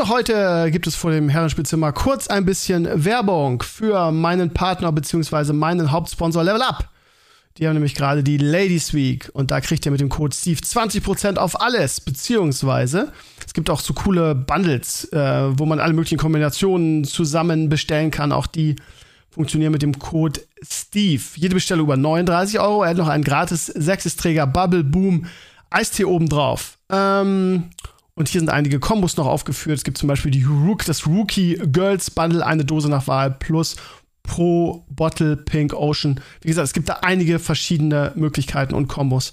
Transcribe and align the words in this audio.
Und 0.00 0.06
auch 0.06 0.12
heute 0.14 0.70
gibt 0.70 0.86
es 0.86 0.94
vor 0.94 1.10
dem 1.10 1.28
Herrenspielzimmer 1.28 1.92
kurz 1.92 2.26
ein 2.26 2.46
bisschen 2.46 3.04
Werbung 3.04 3.62
für 3.62 4.10
meinen 4.10 4.48
Partner 4.48 4.92
bzw. 4.92 5.52
meinen 5.52 5.92
Hauptsponsor 5.92 6.42
Level 6.42 6.62
Up. 6.62 6.88
Die 7.58 7.66
haben 7.66 7.74
nämlich 7.74 7.94
gerade 7.94 8.24
die 8.24 8.38
Ladies 8.38 8.94
Week 8.94 9.28
und 9.34 9.50
da 9.50 9.60
kriegt 9.60 9.84
ihr 9.84 9.92
mit 9.92 10.00
dem 10.00 10.08
Code 10.08 10.34
Steve 10.34 10.58
20% 10.58 11.36
auf 11.36 11.60
alles, 11.60 12.00
beziehungsweise 12.00 13.12
es 13.46 13.52
gibt 13.52 13.68
auch 13.68 13.80
so 13.80 13.92
coole 13.92 14.34
Bundles, 14.34 15.04
äh, 15.12 15.18
wo 15.58 15.66
man 15.66 15.80
alle 15.80 15.92
möglichen 15.92 16.16
Kombinationen 16.16 17.04
zusammen 17.04 17.68
bestellen 17.68 18.10
kann. 18.10 18.32
Auch 18.32 18.46
die 18.46 18.76
funktionieren 19.28 19.72
mit 19.72 19.82
dem 19.82 19.98
Code 19.98 20.40
Steve. 20.62 21.22
Jede 21.34 21.54
Bestellung 21.56 21.84
über 21.84 21.98
39 21.98 22.58
Euro. 22.58 22.84
Er 22.84 22.90
hat 22.90 22.96
noch 22.96 23.08
einen 23.08 23.22
gratis 23.22 23.66
Sechsträger 23.66 24.46
Bubble 24.46 24.82
Boom 24.82 25.26
Eistee 25.68 26.06
obendrauf. 26.06 26.78
Ähm, 26.88 27.64
und 28.14 28.28
hier 28.28 28.40
sind 28.40 28.50
einige 28.50 28.78
Kombos 28.78 29.16
noch 29.16 29.26
aufgeführt. 29.26 29.78
Es 29.78 29.84
gibt 29.84 29.98
zum 29.98 30.08
Beispiel 30.08 30.30
die 30.30 30.44
Rook, 30.44 30.84
das 30.84 31.06
Rookie 31.06 31.60
Girls 31.72 32.10
Bundle, 32.10 32.44
eine 32.44 32.64
Dose 32.64 32.88
nach 32.88 33.06
Wahl 33.06 33.30
plus 33.30 33.76
pro 34.22 34.84
Bottle 34.88 35.36
Pink 35.36 35.74
Ocean. 35.74 36.20
Wie 36.42 36.48
gesagt, 36.48 36.66
es 36.66 36.72
gibt 36.72 36.88
da 36.88 36.98
einige 37.02 37.38
verschiedene 37.38 38.12
Möglichkeiten 38.14 38.74
und 38.74 38.88
Kombos, 38.88 39.32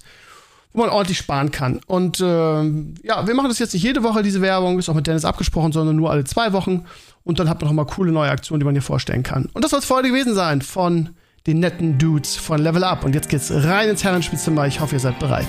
wo 0.72 0.80
man 0.80 0.90
ordentlich 0.90 1.18
sparen 1.18 1.50
kann. 1.50 1.80
Und 1.86 2.20
äh, 2.20 2.24
ja, 2.24 3.26
wir 3.26 3.34
machen 3.34 3.48
das 3.48 3.58
jetzt 3.58 3.74
nicht 3.74 3.82
jede 3.82 4.02
Woche, 4.02 4.22
diese 4.22 4.40
Werbung, 4.40 4.78
ist 4.78 4.88
auch 4.88 4.94
mit 4.94 5.06
Dennis 5.06 5.24
abgesprochen, 5.24 5.72
sondern 5.72 5.96
nur 5.96 6.10
alle 6.10 6.24
zwei 6.24 6.52
Wochen. 6.52 6.84
Und 7.24 7.38
dann 7.38 7.48
habt 7.48 7.62
ihr 7.62 7.66
noch 7.66 7.72
mal 7.72 7.84
coole 7.84 8.12
neue 8.12 8.30
Aktionen, 8.30 8.60
die 8.60 8.64
man 8.64 8.74
hier 8.74 8.82
vorstellen 8.82 9.22
kann. 9.22 9.48
Und 9.52 9.62
das 9.62 9.70
soll 9.70 9.80
es 9.80 9.86
für 9.86 9.94
heute 9.94 10.08
gewesen 10.08 10.34
sein 10.34 10.62
von 10.62 11.10
den 11.46 11.60
netten 11.60 11.98
Dudes 11.98 12.36
von 12.36 12.58
Level 12.58 12.84
Up. 12.84 13.04
Und 13.04 13.14
jetzt 13.14 13.28
geht's 13.28 13.50
rein 13.50 13.88
ins 13.88 14.04
Herrenspielzimmer. 14.04 14.66
Ich 14.66 14.80
hoffe, 14.80 14.96
ihr 14.96 15.00
seid 15.00 15.18
bereit. 15.18 15.48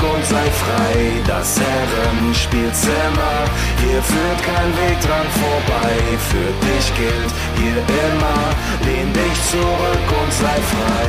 und 0.00 0.24
sei 0.24 0.50
frei. 0.50 1.22
Das 1.26 1.58
Herrenspielzimmer, 1.60 3.44
hier 3.78 4.02
führt 4.02 4.42
kein 4.42 4.70
Weg 4.76 5.00
dran 5.00 5.26
vorbei. 5.40 5.94
Für 6.30 6.66
dich 6.66 6.94
gilt 6.96 7.32
hier 7.56 7.76
immer, 7.76 8.54
lehn 8.86 9.12
dich 9.12 9.50
zurück 9.50 10.22
und 10.22 10.32
sei 10.32 10.60
frei. 10.60 11.08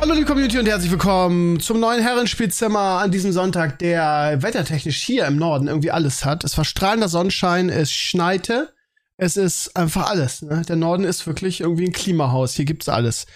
Hallo 0.00 0.12
liebe 0.12 0.26
Community 0.26 0.58
und 0.58 0.66
herzlich 0.66 0.90
willkommen 0.90 1.58
zum 1.58 1.80
neuen 1.80 2.02
Herrenspielzimmer 2.02 3.00
an 3.00 3.10
diesem 3.10 3.32
Sonntag, 3.32 3.78
der 3.78 4.42
wettertechnisch 4.42 5.02
hier 5.02 5.26
im 5.26 5.36
Norden 5.36 5.68
irgendwie 5.68 5.90
alles 5.90 6.24
hat. 6.24 6.44
Es 6.44 6.56
war 6.58 6.64
strahlender 6.64 7.08
Sonnenschein, 7.08 7.70
es 7.70 7.90
schneite, 7.92 8.74
es 9.16 9.36
ist 9.36 9.74
einfach 9.76 10.10
alles. 10.10 10.42
Ne? 10.42 10.62
Der 10.68 10.76
Norden 10.76 11.04
ist 11.04 11.26
wirklich 11.26 11.60
irgendwie 11.60 11.86
ein 11.86 11.92
Klimahaus, 11.92 12.54
hier 12.54 12.66
gibt's 12.66 12.88
alles. 12.88 13.26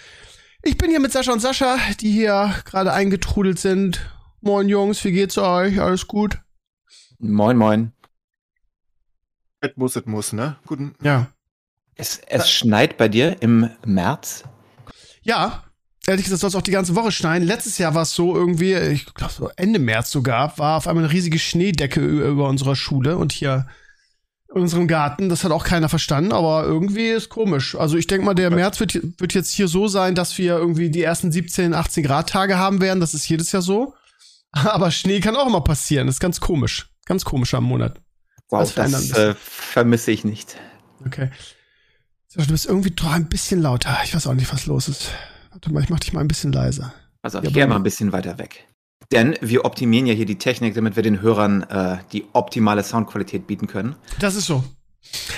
Ich 0.63 0.77
bin 0.77 0.91
hier 0.91 0.99
mit 0.99 1.11
Sascha 1.11 1.33
und 1.33 1.39
Sascha, 1.39 1.77
die 1.99 2.11
hier 2.11 2.53
gerade 2.65 2.93
eingetrudelt 2.93 3.57
sind 3.57 3.99
Moin 4.43 4.67
Jungs, 4.67 5.03
wie 5.03 5.11
geht's 5.11 5.37
euch? 5.37 5.79
Alles 5.79 6.07
gut? 6.07 6.39
Moin, 7.19 7.55
moin. 7.55 7.91
Es 9.59 9.69
muss, 9.75 9.95
es 9.95 10.07
muss, 10.07 10.33
ne? 10.33 10.57
Guten. 10.65 10.95
Ja. 11.03 11.27
Es, 11.95 12.19
es 12.25 12.49
schneit 12.49 12.97
bei 12.97 13.07
dir 13.07 13.39
im 13.43 13.69
März? 13.85 14.43
Ja, 15.21 15.65
ehrlich 16.07 16.23
gesagt 16.23 16.41
soll 16.41 16.47
es 16.47 16.55
auch 16.55 16.63
die 16.63 16.71
ganze 16.71 16.95
Woche 16.95 17.11
schneien. 17.11 17.43
Letztes 17.43 17.77
Jahr 17.77 17.93
war 17.93 18.01
es 18.01 18.15
so 18.15 18.35
irgendwie, 18.35 18.73
ich 18.73 19.13
glaube 19.13 19.31
so 19.31 19.51
Ende 19.57 19.77
März 19.77 20.09
sogar, 20.09 20.57
war 20.57 20.77
auf 20.77 20.87
einmal 20.87 21.03
eine 21.03 21.13
riesige 21.13 21.37
Schneedecke 21.37 22.01
über 22.01 22.49
unserer 22.49 22.75
Schule 22.75 23.17
und 23.17 23.31
hier 23.31 23.67
in 24.55 24.59
unserem 24.59 24.87
Garten. 24.87 25.29
Das 25.29 25.43
hat 25.43 25.51
auch 25.51 25.65
keiner 25.65 25.89
verstanden, 25.89 26.31
aber 26.31 26.63
irgendwie 26.63 27.09
ist 27.09 27.29
komisch. 27.29 27.75
Also 27.75 27.95
ich 27.95 28.07
denke 28.07 28.25
mal, 28.25 28.33
der 28.33 28.49
März 28.49 28.79
wird, 28.79 28.99
wird 29.19 29.35
jetzt 29.35 29.51
hier 29.51 29.67
so 29.67 29.87
sein, 29.87 30.15
dass 30.15 30.35
wir 30.39 30.57
irgendwie 30.57 30.89
die 30.89 31.03
ersten 31.03 31.31
17, 31.31 31.75
18 31.75 32.03
Grad 32.03 32.27
Tage 32.27 32.57
haben 32.57 32.81
werden. 32.81 32.99
Das 32.99 33.13
ist 33.13 33.29
jedes 33.29 33.51
Jahr 33.51 33.61
so. 33.61 33.93
Aber 34.63 34.91
Schnee 34.91 35.19
kann 35.19 35.35
auch 35.35 35.47
immer 35.47 35.61
passieren. 35.61 36.07
Das 36.07 36.15
ist 36.15 36.19
ganz 36.19 36.39
komisch. 36.39 36.89
Ganz 37.05 37.25
komischer 37.25 37.61
Monat. 37.61 37.99
Wow, 38.49 38.71
das 38.73 39.11
äh, 39.11 39.33
vermisse 39.35 40.11
ich 40.11 40.25
nicht. 40.25 40.57
Okay. 41.05 41.29
Du 42.35 42.45
bist 42.45 42.65
irgendwie 42.65 42.91
doch 42.91 43.11
ein 43.11 43.27
bisschen 43.27 43.61
lauter. 43.61 43.97
Ich 44.03 44.13
weiß 44.13 44.27
auch 44.27 44.33
nicht, 44.33 44.51
was 44.53 44.65
los 44.65 44.87
ist. 44.87 45.09
Warte 45.51 45.71
mal, 45.71 45.83
ich 45.83 45.89
mach 45.89 45.99
dich 45.99 46.13
mal 46.13 46.21
ein 46.21 46.27
bisschen 46.27 46.51
leiser. 46.51 46.93
Also 47.21 47.41
ich 47.41 47.53
gehe 47.53 47.67
mal 47.67 47.75
ein 47.75 47.83
bisschen 47.83 48.11
weiter 48.11 48.37
weg. 48.37 48.67
Denn 49.11 49.37
wir 49.41 49.65
optimieren 49.65 50.05
ja 50.05 50.13
hier 50.13 50.25
die 50.25 50.37
Technik, 50.37 50.73
damit 50.73 50.95
wir 50.95 51.03
den 51.03 51.21
Hörern 51.21 51.63
äh, 51.63 51.97
die 52.13 52.25
optimale 52.33 52.83
Soundqualität 52.83 53.47
bieten 53.47 53.67
können. 53.67 53.95
Das 54.19 54.35
ist 54.35 54.45
so. 54.45 54.63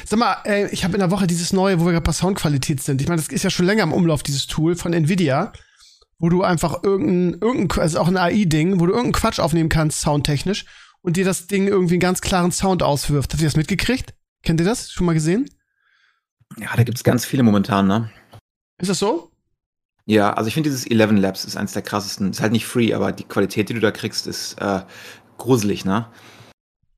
Sag 0.05 0.19
mal, 0.19 0.37
ey, 0.43 0.67
ich 0.71 0.83
habe 0.83 0.93
in 0.93 0.99
der 0.99 1.09
Woche 1.09 1.25
dieses 1.25 1.53
neue, 1.53 1.79
wo 1.79 1.85
wir 1.85 1.93
gerade 1.93 2.03
bei 2.03 2.11
Soundqualität 2.11 2.83
sind. 2.83 3.01
Ich 3.01 3.07
meine, 3.07 3.21
das 3.21 3.29
ist 3.29 3.43
ja 3.43 3.49
schon 3.49 3.65
länger 3.65 3.83
im 3.83 3.93
Umlauf, 3.93 4.21
dieses 4.21 4.45
Tool 4.45 4.75
von 4.75 4.93
Nvidia 4.93 5.53
wo 6.23 6.29
du 6.29 6.41
einfach 6.41 6.83
irgendein, 6.83 7.41
irgendein 7.41 7.81
also 7.81 7.99
auch 7.99 8.07
ein 8.07 8.15
AI-Ding, 8.15 8.79
wo 8.79 8.85
du 8.85 8.93
irgendeinen 8.93 9.11
Quatsch 9.11 9.41
aufnehmen 9.41 9.67
kannst, 9.67 9.99
soundtechnisch, 9.99 10.63
und 11.01 11.17
dir 11.17 11.25
das 11.25 11.47
Ding 11.47 11.67
irgendwie 11.67 11.95
einen 11.95 11.99
ganz 11.99 12.21
klaren 12.21 12.53
Sound 12.53 12.81
auswirft. 12.81 13.33
Habt 13.33 13.41
ihr 13.41 13.47
das 13.47 13.57
mitgekriegt? 13.57 14.13
Kennt 14.41 14.61
ihr 14.61 14.65
das? 14.65 14.89
Schon 14.89 15.05
mal 15.05 15.11
gesehen? 15.15 15.49
Ja, 16.57 16.69
da 16.77 16.83
gibt's 16.83 17.03
ganz 17.03 17.25
viele 17.25 17.43
momentan, 17.43 17.87
ne? 17.87 18.09
Ist 18.77 18.89
das 18.89 18.99
so? 18.99 19.33
Ja, 20.05 20.31
also 20.31 20.47
ich 20.47 20.53
finde 20.53 20.69
dieses 20.69 20.87
11 20.89 21.11
Labs 21.11 21.43
ist 21.43 21.57
eins 21.57 21.73
der 21.73 21.81
krassesten. 21.81 22.31
Ist 22.31 22.39
halt 22.39 22.53
nicht 22.53 22.67
free, 22.67 22.93
aber 22.93 23.11
die 23.11 23.25
Qualität, 23.25 23.67
die 23.67 23.73
du 23.73 23.81
da 23.81 23.91
kriegst, 23.91 24.25
ist 24.25 24.53
äh, 24.61 24.79
gruselig, 25.37 25.83
ne? 25.83 26.07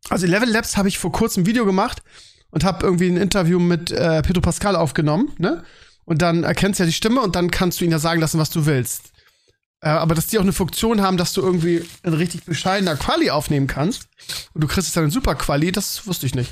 Also 0.08 0.28
11 0.28 0.46
Labs 0.46 0.78
habe 0.78 0.88
ich 0.88 1.00
vor 1.00 1.12
kurzem 1.12 1.42
ein 1.42 1.46
Video 1.48 1.66
gemacht 1.66 2.04
und 2.52 2.64
habe 2.64 2.86
irgendwie 2.86 3.10
ein 3.10 3.18
Interview 3.18 3.58
mit 3.58 3.90
äh, 3.90 4.22
Pedro 4.22 4.42
Pascal 4.42 4.76
aufgenommen, 4.76 5.34
ne? 5.40 5.64
Und 6.04 6.22
dann 6.22 6.44
erkennst 6.44 6.80
du 6.80 6.84
ja 6.84 6.88
die 6.88 6.94
Stimme 6.94 7.22
und 7.22 7.36
dann 7.36 7.50
kannst 7.50 7.82
du 7.82 7.86
ihn 7.86 7.92
ja 7.92 7.98
sagen 7.98 8.22
lassen, 8.22 8.38
was 8.40 8.52
du 8.52 8.68
willst. 8.68 9.15
Äh, 9.86 9.90
aber 9.90 10.16
dass 10.16 10.28
die 10.28 10.40
auch 10.40 10.44
eine 10.44 10.52
Funktion 10.52 11.02
haben, 11.02 11.16
dass 11.16 11.34
du 11.34 11.42
irgendwie 11.42 11.86
ein 12.02 12.14
richtig 12.14 12.44
bescheidener 12.44 12.96
Quali 12.96 13.30
aufnehmen 13.30 13.68
kannst 13.68 14.10
und 14.54 14.62
du 14.62 14.68
kriegst 14.68 14.98
dann 14.98 15.06
ein 15.06 15.12
super 15.12 15.36
Quali, 15.36 15.72
das 15.72 16.08
wusste 16.08 16.26
ich 16.26 16.34
nicht. 16.34 16.52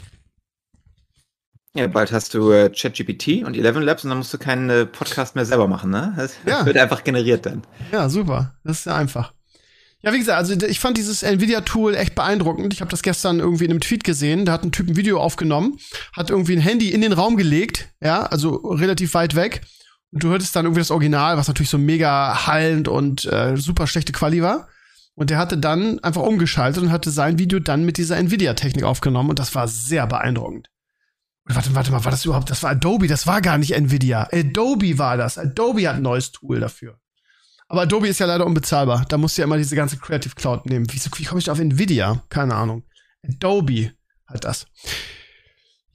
Ja, 1.75 1.88
bald 1.88 2.11
hast 2.11 2.35
du 2.35 2.51
äh, 2.51 2.69
ChatGPT 2.69 3.44
und 3.44 3.57
11 3.57 3.79
Labs 3.79 4.03
und 4.03 4.11
dann 4.11 4.19
musst 4.19 4.31
du 4.31 4.38
keinen 4.38 4.69
äh, 4.69 4.85
Podcast 4.85 5.33
mehr 5.33 5.45
selber 5.45 5.67
machen, 5.67 5.89
ne? 5.89 6.13
Das 6.16 6.35
ja. 6.45 6.63
wird 6.67 6.77
einfach 6.77 7.03
generiert 7.03 7.47
dann. 7.47 7.63
Ja, 7.91 8.07
super. 8.07 8.53
Das 8.63 8.79
ist 8.79 8.85
ja 8.85 8.95
einfach. 8.95 9.33
Ja, 10.03 10.13
wie 10.13 10.19
gesagt, 10.19 10.38
also 10.38 10.67
ich 10.67 10.79
fand 10.79 10.97
dieses 10.97 11.23
Nvidia-Tool 11.23 11.95
echt 11.95 12.13
beeindruckend. 12.13 12.71
Ich 12.73 12.81
habe 12.81 12.91
das 12.91 13.01
gestern 13.01 13.39
irgendwie 13.39 13.65
in 13.65 13.71
einem 13.71 13.79
Tweet 13.79 14.03
gesehen. 14.03 14.45
Da 14.45 14.51
hat 14.51 14.63
ein 14.63 14.71
Typ 14.71 14.89
ein 14.89 14.95
Video 14.95 15.19
aufgenommen, 15.19 15.79
hat 16.15 16.29
irgendwie 16.29 16.53
ein 16.53 16.61
Handy 16.61 16.91
in 16.91 17.01
den 17.01 17.13
Raum 17.13 17.35
gelegt, 17.35 17.88
ja, 18.00 18.21
also 18.23 18.57
relativ 18.57 19.15
weit 19.15 19.33
weg. 19.35 19.61
Und 20.13 20.24
du 20.24 20.29
hörtest 20.29 20.56
dann 20.56 20.66
irgendwie 20.66 20.81
das 20.81 20.91
Original, 20.91 21.38
was 21.38 21.47
natürlich 21.47 21.72
so 21.72 21.79
mega 21.79 22.46
hallend 22.46 22.88
und 22.88 23.25
äh, 23.25 23.57
super 23.57 23.88
schlechte 23.88 24.12
Quali 24.12 24.44
war. 24.44 24.68
Und 25.16 25.31
der 25.31 25.40
hatte 25.40 25.57
dann 25.57 26.00
einfach 26.03 26.22
umgeschaltet 26.22 26.84
und 26.84 26.91
hatte 26.91 27.09
sein 27.09 27.40
Video 27.40 27.59
dann 27.59 27.84
mit 27.84 27.97
dieser 27.97 28.18
Nvidia-Technik 28.18 28.84
aufgenommen 28.84 29.31
und 29.31 29.40
das 29.40 29.56
war 29.56 29.68
sehr 29.68 30.06
beeindruckend. 30.06 30.69
Und 31.46 31.56
warte, 31.56 31.74
warte 31.75 31.91
mal, 31.91 32.03
war 32.06 32.12
das 32.12 32.25
überhaupt? 32.25 32.51
Das 32.51 32.62
war 32.62 32.72
Adobe, 32.72 33.07
das 33.07 33.25
war 33.25 33.41
gar 33.41 33.57
nicht 33.57 33.72
Nvidia. 33.72 34.28
Adobe 34.31 34.97
war 35.00 35.18
das. 35.18 35.38
Adobe 35.38 35.88
hat 35.88 35.96
ein 35.96 36.03
neues 36.03 36.31
Tool 36.31 36.59
dafür. 36.59 37.00
Aber 37.68 37.81
Adobe 37.81 38.07
ist 38.07 38.19
ja 38.19 38.28
leider 38.28 38.45
unbezahlbar. 38.45 39.06
Da 39.09 39.18
musst 39.18 39.38
du 39.38 39.41
ja 39.41 39.45
immer 39.45 39.57
diese 39.57 39.75
ganze 39.75 39.97
Creative 39.97 40.35
Cloud 40.35 40.68
nehmen. 40.68 40.85
Wieso, 40.91 41.09
wie 41.18 41.24
komme 41.24 41.40
ich 41.40 41.45
da 41.45 41.51
auf 41.51 41.59
Nvidia? 41.59 42.24
Keine 42.30 42.53
Ahnung. 42.53 42.84
Adobe 43.28 43.94
hat 44.28 44.44
das. 44.44 44.68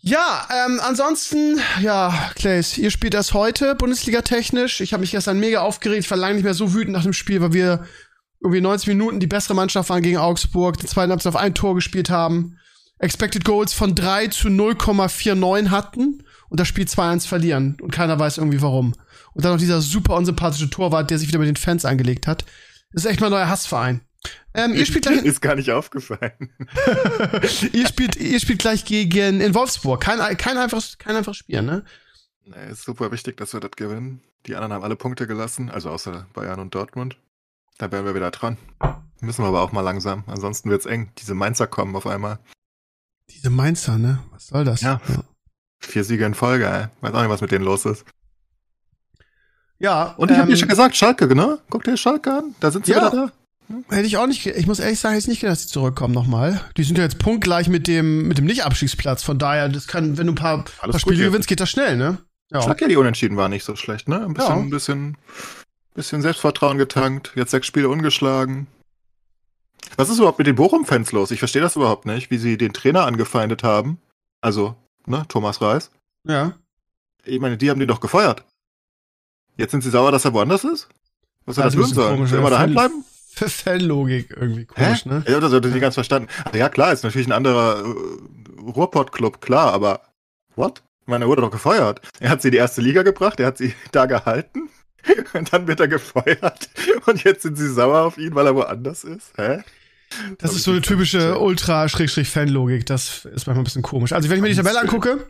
Ja, 0.01 0.49
ähm, 0.65 0.81
ansonsten, 0.83 1.61
ja, 1.81 2.31
Clays, 2.37 2.79
ihr 2.79 2.91
spielt 2.91 3.15
das 3.15 3.35
heute, 3.35 3.75
Bundesliga-technisch. 3.75 4.81
Ich 4.81 4.93
habe 4.93 5.01
mich 5.01 5.11
gestern 5.11 5.41
mega 5.41 5.61
aufgeregt. 5.61 6.05
Ich 6.05 6.11
war 6.11 6.19
lange 6.19 6.35
nicht 6.35 6.45
mehr 6.45 6.55
so 6.55 6.73
wütend 6.73 6.93
nach 6.93 7.03
dem 7.03 7.13
Spiel, 7.13 7.41
weil 7.41 7.53
wir 7.53 7.85
irgendwie 8.41 8.61
90 8.61 8.89
Minuten 8.89 9.21
die 9.21 9.27
bessere 9.27 9.55
Mannschaft 9.55 9.91
waren 9.91 10.03
gegen 10.03 10.19
Augsburg, 10.19 10.79
den 10.79 10.87
zweiten 10.87 11.11
Halbzeit 11.11 11.35
auf 11.35 11.41
ein 11.41 11.55
Tor 11.55 11.75
gespielt 11.75 12.11
haben, 12.11 12.59
Expected 13.01 13.45
Goals 13.45 13.73
von 13.73 13.95
3 13.95 14.29
zu 14.29 14.49
0,49 14.49 15.71
hatten 15.71 16.23
und 16.49 16.61
das 16.61 16.69
Spiel 16.69 16.85
2-1 16.85 17.27
verlieren. 17.27 17.77
Und 17.81 17.91
keiner 17.91 18.19
weiß 18.19 18.39
irgendwie 18.39 18.63
warum. 18.63 18.95
Und 19.35 19.45
dann 19.45 19.53
noch 19.53 19.59
dieser 19.59 19.81
super 19.81 20.15
unsympathische 20.15 20.71
Torwart, 20.71 21.11
der 21.11 21.19
sich 21.19 21.29
wieder 21.29 21.39
mit 21.39 21.49
den 21.49 21.57
Fans 21.57 21.85
angelegt 21.85 22.27
hat. 22.27 22.45
Das 22.93 23.05
ist 23.05 23.11
echt 23.11 23.21
mal 23.21 23.27
ein 23.27 23.33
neuer 23.33 23.49
Hassverein. 23.49 24.01
Ähm, 24.55 24.75
ihr 24.75 24.87
spielt 24.87 25.05
gleich. 25.05 25.23
Ist 25.25 25.41
gar 25.41 25.55
nicht 25.55 25.71
aufgefallen. 25.71 26.53
ihr, 27.73 27.87
spielt, 27.87 28.17
ihr 28.17 28.41
spielt 28.41 28.59
gleich 28.59 28.85
gegen 28.85 29.41
in 29.41 29.55
Wolfsburg. 29.55 30.01
Kein, 30.01 30.19
kein, 30.37 30.57
einfaches, 30.57 30.99
kein 30.99 31.17
einfaches 31.17 31.39
Spiel, 31.39 31.63
ne? 31.63 31.85
Nee, 32.45 32.71
ist 32.71 32.83
super 32.83 33.13
wichtig, 33.13 33.37
dass 33.37 33.53
wir 33.53 33.61
das 33.61 33.73
gewinnen. 33.73 34.23
Die 34.47 34.55
anderen 34.55 34.73
haben 34.73 34.85
alle 34.85 34.97
Punkte 34.97 35.27
gelassen, 35.27 35.71
also 35.71 35.91
außer 35.91 36.27
Bayern 36.33 36.61
und 36.61 36.75
Dortmund. 36.75 37.17
Da 37.77 37.93
wären 37.93 38.05
wir 38.05 38.15
wieder 38.15 38.31
dran. 38.31 38.57
Müssen 39.21 39.43
wir 39.43 39.49
aber 39.49 39.63
auch 39.63 39.73
mal 39.73 39.83
langsam. 39.83 40.25
Ansonsten 40.27 40.71
wird's 40.71 40.87
eng. 40.87 41.11
Diese 41.19 41.35
Mainzer 41.35 41.67
kommen 41.67 41.95
auf 41.95 42.07
einmal. 42.07 42.39
Diese 43.31 43.51
Mainzer, 43.51 43.99
ne? 43.99 44.21
Was 44.31 44.49
soll 44.49 44.65
das? 44.65 44.81
Ja. 44.81 45.01
ja. 45.09 45.25
Vier 45.81 46.05
Siege 46.05 46.25
in 46.25 46.35
Folge, 46.35 46.67
ey. 46.67 46.87
Weiß 47.01 47.15
auch 47.15 47.21
nicht, 47.21 47.31
was 47.31 47.41
mit 47.41 47.53
denen 47.53 47.65
los 47.65 47.85
ist. 47.85 48.05
Ja. 49.79 50.15
Und 50.17 50.31
ich 50.31 50.37
ähm, 50.37 50.43
habe 50.43 50.51
dir 50.51 50.57
schon 50.57 50.69
gesagt, 50.69 50.97
Schalke, 50.97 51.33
ne? 51.35 51.61
Guck 51.71 51.85
dir 51.85 51.97
Schalke 51.97 52.33
an. 52.33 52.55
Da 52.61 52.71
sind 52.71 52.87
sie 52.87 52.93
ja. 52.93 53.13
wieder 53.13 53.27
da. 53.27 53.33
Hätte 53.91 54.07
ich 54.07 54.17
auch 54.17 54.27
nicht, 54.27 54.47
ich 54.47 54.67
muss 54.67 54.79
ehrlich 54.79 54.99
sagen, 54.99 55.15
hätte 55.15 55.25
ich 55.25 55.29
nicht 55.29 55.41
gedacht, 55.41 55.57
dass 55.57 55.65
sie 55.65 55.69
zurückkommen 55.69 56.15
nochmal. 56.15 56.61
Die 56.77 56.85
sind 56.85 56.97
ja 56.97 57.05
jetzt 57.05 57.19
punktgleich 57.19 57.69
mit 57.69 57.87
dem, 57.87 58.27
mit 58.27 58.39
dem 58.39 58.47
Nicht-Abstiegsplatz. 58.47 59.23
Von 59.23 59.39
daher, 59.39 59.69
das 59.69 59.87
kann, 59.87 60.17
wenn 60.17 60.27
du 60.27 60.33
ein 60.33 60.37
paar, 60.37 60.65
paar 60.65 60.99
Spiele 60.99 61.25
gewinnst, 61.25 61.49
geht 61.49 61.61
das 61.61 61.71
schnell, 61.71 61.97
ne? 61.97 62.19
Ja. 62.51 62.63
Schalke, 62.63 62.89
die 62.89 62.97
Unentschieden 62.97 63.37
waren 63.37 63.51
nicht 63.51 63.65
so 63.65 63.77
schlecht, 63.77 64.09
ne? 64.09 64.25
Ein 64.25 64.33
bisschen, 64.33 64.57
ja. 64.57 64.63
ein 64.63 64.71
bisschen, 64.71 65.17
bisschen 65.95 66.23
Selbstvertrauen 66.23 66.79
getankt. 66.79 67.33
Jetzt 67.35 67.51
sechs 67.51 67.67
Spiele 67.67 67.91
ungeschlagen. 67.91 68.69
Was 69.97 70.09
ist 70.09 70.19
überhaupt 70.19 70.39
mit 70.39 70.47
den 70.47 70.57
Bochum-Fans 70.57 71.13
los? 71.13 71.31
Ich 71.31 71.39
verstehe 71.39 71.63
das 71.63 71.77
überhaupt 71.77 72.07
nicht, 72.07 72.31
wie 72.31 72.39
sie 72.39 72.57
den 72.57 72.73
Trainer 72.73 73.05
angefeindet 73.05 73.65
haben. 73.65 73.99
Also, 74.41 74.77
ne, 75.07 75.27
Thomas 75.29 75.61
Reis. 75.61 75.91
Ja. 76.25 76.55
Ich 77.25 77.41
meine, 77.41 77.59
die 77.59 77.71
haben 77.71 77.81
den 77.81 77.89
doch 77.89 78.01
gefeuert. 78.01 78.45
Jetzt 79.59 79.73
sind 79.73 79.83
sie 79.83 79.91
sauer, 79.91 80.13
dass 80.13 80.25
er 80.25 80.33
woanders 80.33 80.65
ist? 80.65 80.89
Was 81.45 81.57
soll 81.57 81.65
also 81.65 81.81
das 81.81 81.89
tun 81.89 81.95
sollen? 81.95 82.27
Soll 82.27 82.39
immer 82.39 82.51
daheim 82.51 82.73
bleiben? 82.73 83.05
Fanlogik 83.49 84.31
irgendwie 84.31 84.67
komisch, 84.67 85.05
Hä? 85.05 85.09
ne? 85.09 85.25
Ja, 85.27 85.41
das 85.41 85.53
hatte 85.53 85.69
ich 85.69 85.75
nicht 85.75 85.83
ganz 85.83 85.95
verstanden. 85.95 86.29
Also 86.45 86.59
ja, 86.59 86.69
klar, 86.69 86.93
ist 86.93 87.05
natürlich 87.05 87.29
ein 87.29 87.33
anderer 87.33 87.85
äh, 87.85 88.61
Ruhrpott-Club, 88.71 89.41
klar, 89.41 89.73
aber 89.73 90.03
what? 90.57 90.83
Ich 91.03 91.09
meine, 91.09 91.25
er 91.25 91.29
wurde 91.29 91.43
doch 91.43 91.51
gefeuert. 91.51 92.01
Er 92.21 92.31
hat 92.31 92.43
sie 92.43 92.49
in 92.49 92.53
die 92.53 92.59
erste 92.59 92.81
Liga 92.81 93.03
gebracht, 93.03 93.41
er 93.41 93.47
hat 93.47 93.59
sie 93.59 93.75
da 93.93 94.07
gehalten 94.07 94.69
und 95.33 95.53
dann 95.53 95.67
wird 95.67 95.81
er 95.81 95.89
gefeuert 95.89 96.69
und 97.07 97.25
jetzt 97.25 97.43
sind 97.43 97.57
sie 97.57 97.73
sauer 97.73 98.03
auf 98.03 98.19
ihn, 98.19 98.35
weil 98.35 98.47
er 98.47 98.55
woanders 98.55 99.05
ist. 99.05 99.33
Hä? 99.37 99.63
Das, 100.11 100.51
das 100.51 100.55
ist 100.55 100.63
so 100.65 100.71
eine 100.71 100.81
typische 100.81 101.39
Ultra-Fanlogik. 101.39 102.87
Das 102.87 103.27
ist 103.27 103.47
manchmal 103.47 103.59
ein 103.59 103.65
bisschen 103.65 103.83
komisch. 103.83 104.13
Also, 104.13 104.31
wenn 104.31 104.37
ich 104.37 104.43
mir 104.43 104.49
die 104.49 104.57
Tabelle 104.57 104.81
angucke, 104.81 105.27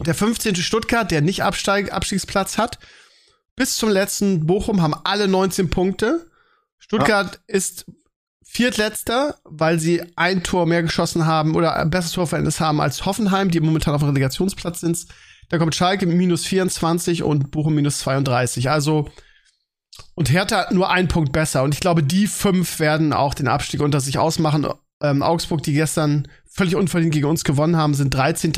der 0.00 0.14
15. 0.14 0.56
Stuttgart, 0.56 1.10
der 1.10 1.20
nicht 1.20 1.42
Absteig 1.44 1.92
Abstiegsplatz 1.92 2.58
hat, 2.58 2.78
bis 3.56 3.76
zum 3.76 3.90
letzten 3.90 4.46
Bochum 4.46 4.82
haben 4.82 4.94
alle 5.04 5.28
19 5.28 5.70
Punkte. 5.70 6.26
Stuttgart 6.88 7.34
ja. 7.48 7.54
ist 7.54 7.86
Viertletzter, 8.42 9.36
weil 9.44 9.78
sie 9.78 10.02
ein 10.16 10.42
Tor 10.42 10.64
mehr 10.64 10.82
geschossen 10.82 11.26
haben 11.26 11.54
oder 11.54 11.76
ein 11.76 11.90
besseres 11.90 12.12
Torverhältnis 12.12 12.60
haben 12.60 12.80
als 12.80 13.04
Hoffenheim, 13.04 13.50
die 13.50 13.60
momentan 13.60 13.94
auf 13.94 14.00
dem 14.00 14.08
Relegationsplatz 14.08 14.80
sind. 14.80 15.06
Da 15.50 15.58
kommt 15.58 15.74
Schalke 15.74 16.06
mit 16.06 16.16
minus 16.16 16.46
24 16.46 17.22
und 17.22 17.50
Bochum 17.50 17.74
minus 17.74 17.98
32. 17.98 18.70
Also, 18.70 19.10
und 20.14 20.30
Hertha 20.30 20.72
nur 20.72 20.90
ein 20.90 21.08
Punkt 21.08 21.32
besser. 21.32 21.62
Und 21.62 21.74
ich 21.74 21.80
glaube, 21.80 22.02
die 22.02 22.26
fünf 22.26 22.80
werden 22.80 23.12
auch 23.12 23.34
den 23.34 23.48
Abstieg 23.48 23.82
unter 23.82 24.00
sich 24.00 24.18
ausmachen. 24.18 24.66
Ähm, 25.02 25.22
Augsburg, 25.22 25.62
die 25.62 25.74
gestern 25.74 26.26
völlig 26.50 26.74
unverdient 26.74 27.12
gegen 27.12 27.26
uns 27.26 27.44
gewonnen 27.44 27.76
haben, 27.76 27.92
sind 27.92 28.14
13. 28.14 28.52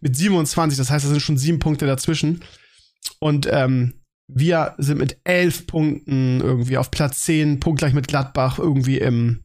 mit 0.00 0.16
27. 0.16 0.78
Das 0.78 0.90
heißt, 0.90 1.04
da 1.04 1.08
sind 1.08 1.20
schon 1.20 1.38
sieben 1.38 1.58
Punkte 1.58 1.86
dazwischen. 1.86 2.44
Und 3.18 3.48
ähm, 3.50 3.94
wir 4.26 4.74
sind 4.78 4.98
mit 4.98 5.18
elf 5.24 5.66
Punkten 5.66 6.40
irgendwie 6.40 6.78
auf 6.78 6.90
Platz 6.90 7.22
10, 7.22 7.60
punktgleich 7.60 7.92
mit 7.92 8.08
Gladbach, 8.08 8.58
irgendwie 8.58 8.98
im, 8.98 9.44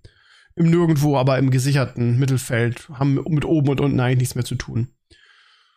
im 0.56 0.70
Nirgendwo, 0.70 1.18
aber 1.18 1.38
im 1.38 1.52
gesicherten 1.52 2.18
Mittelfeld, 2.18 2.90
haben 2.90 3.16
mit 3.30 3.46
oben 3.46 3.70
und 3.70 3.82
unten 3.82 4.00
eigentlich 4.00 4.20
nichts 4.20 4.36
mehr 4.36 4.46
zu 4.46 4.56
tun. 4.56 4.90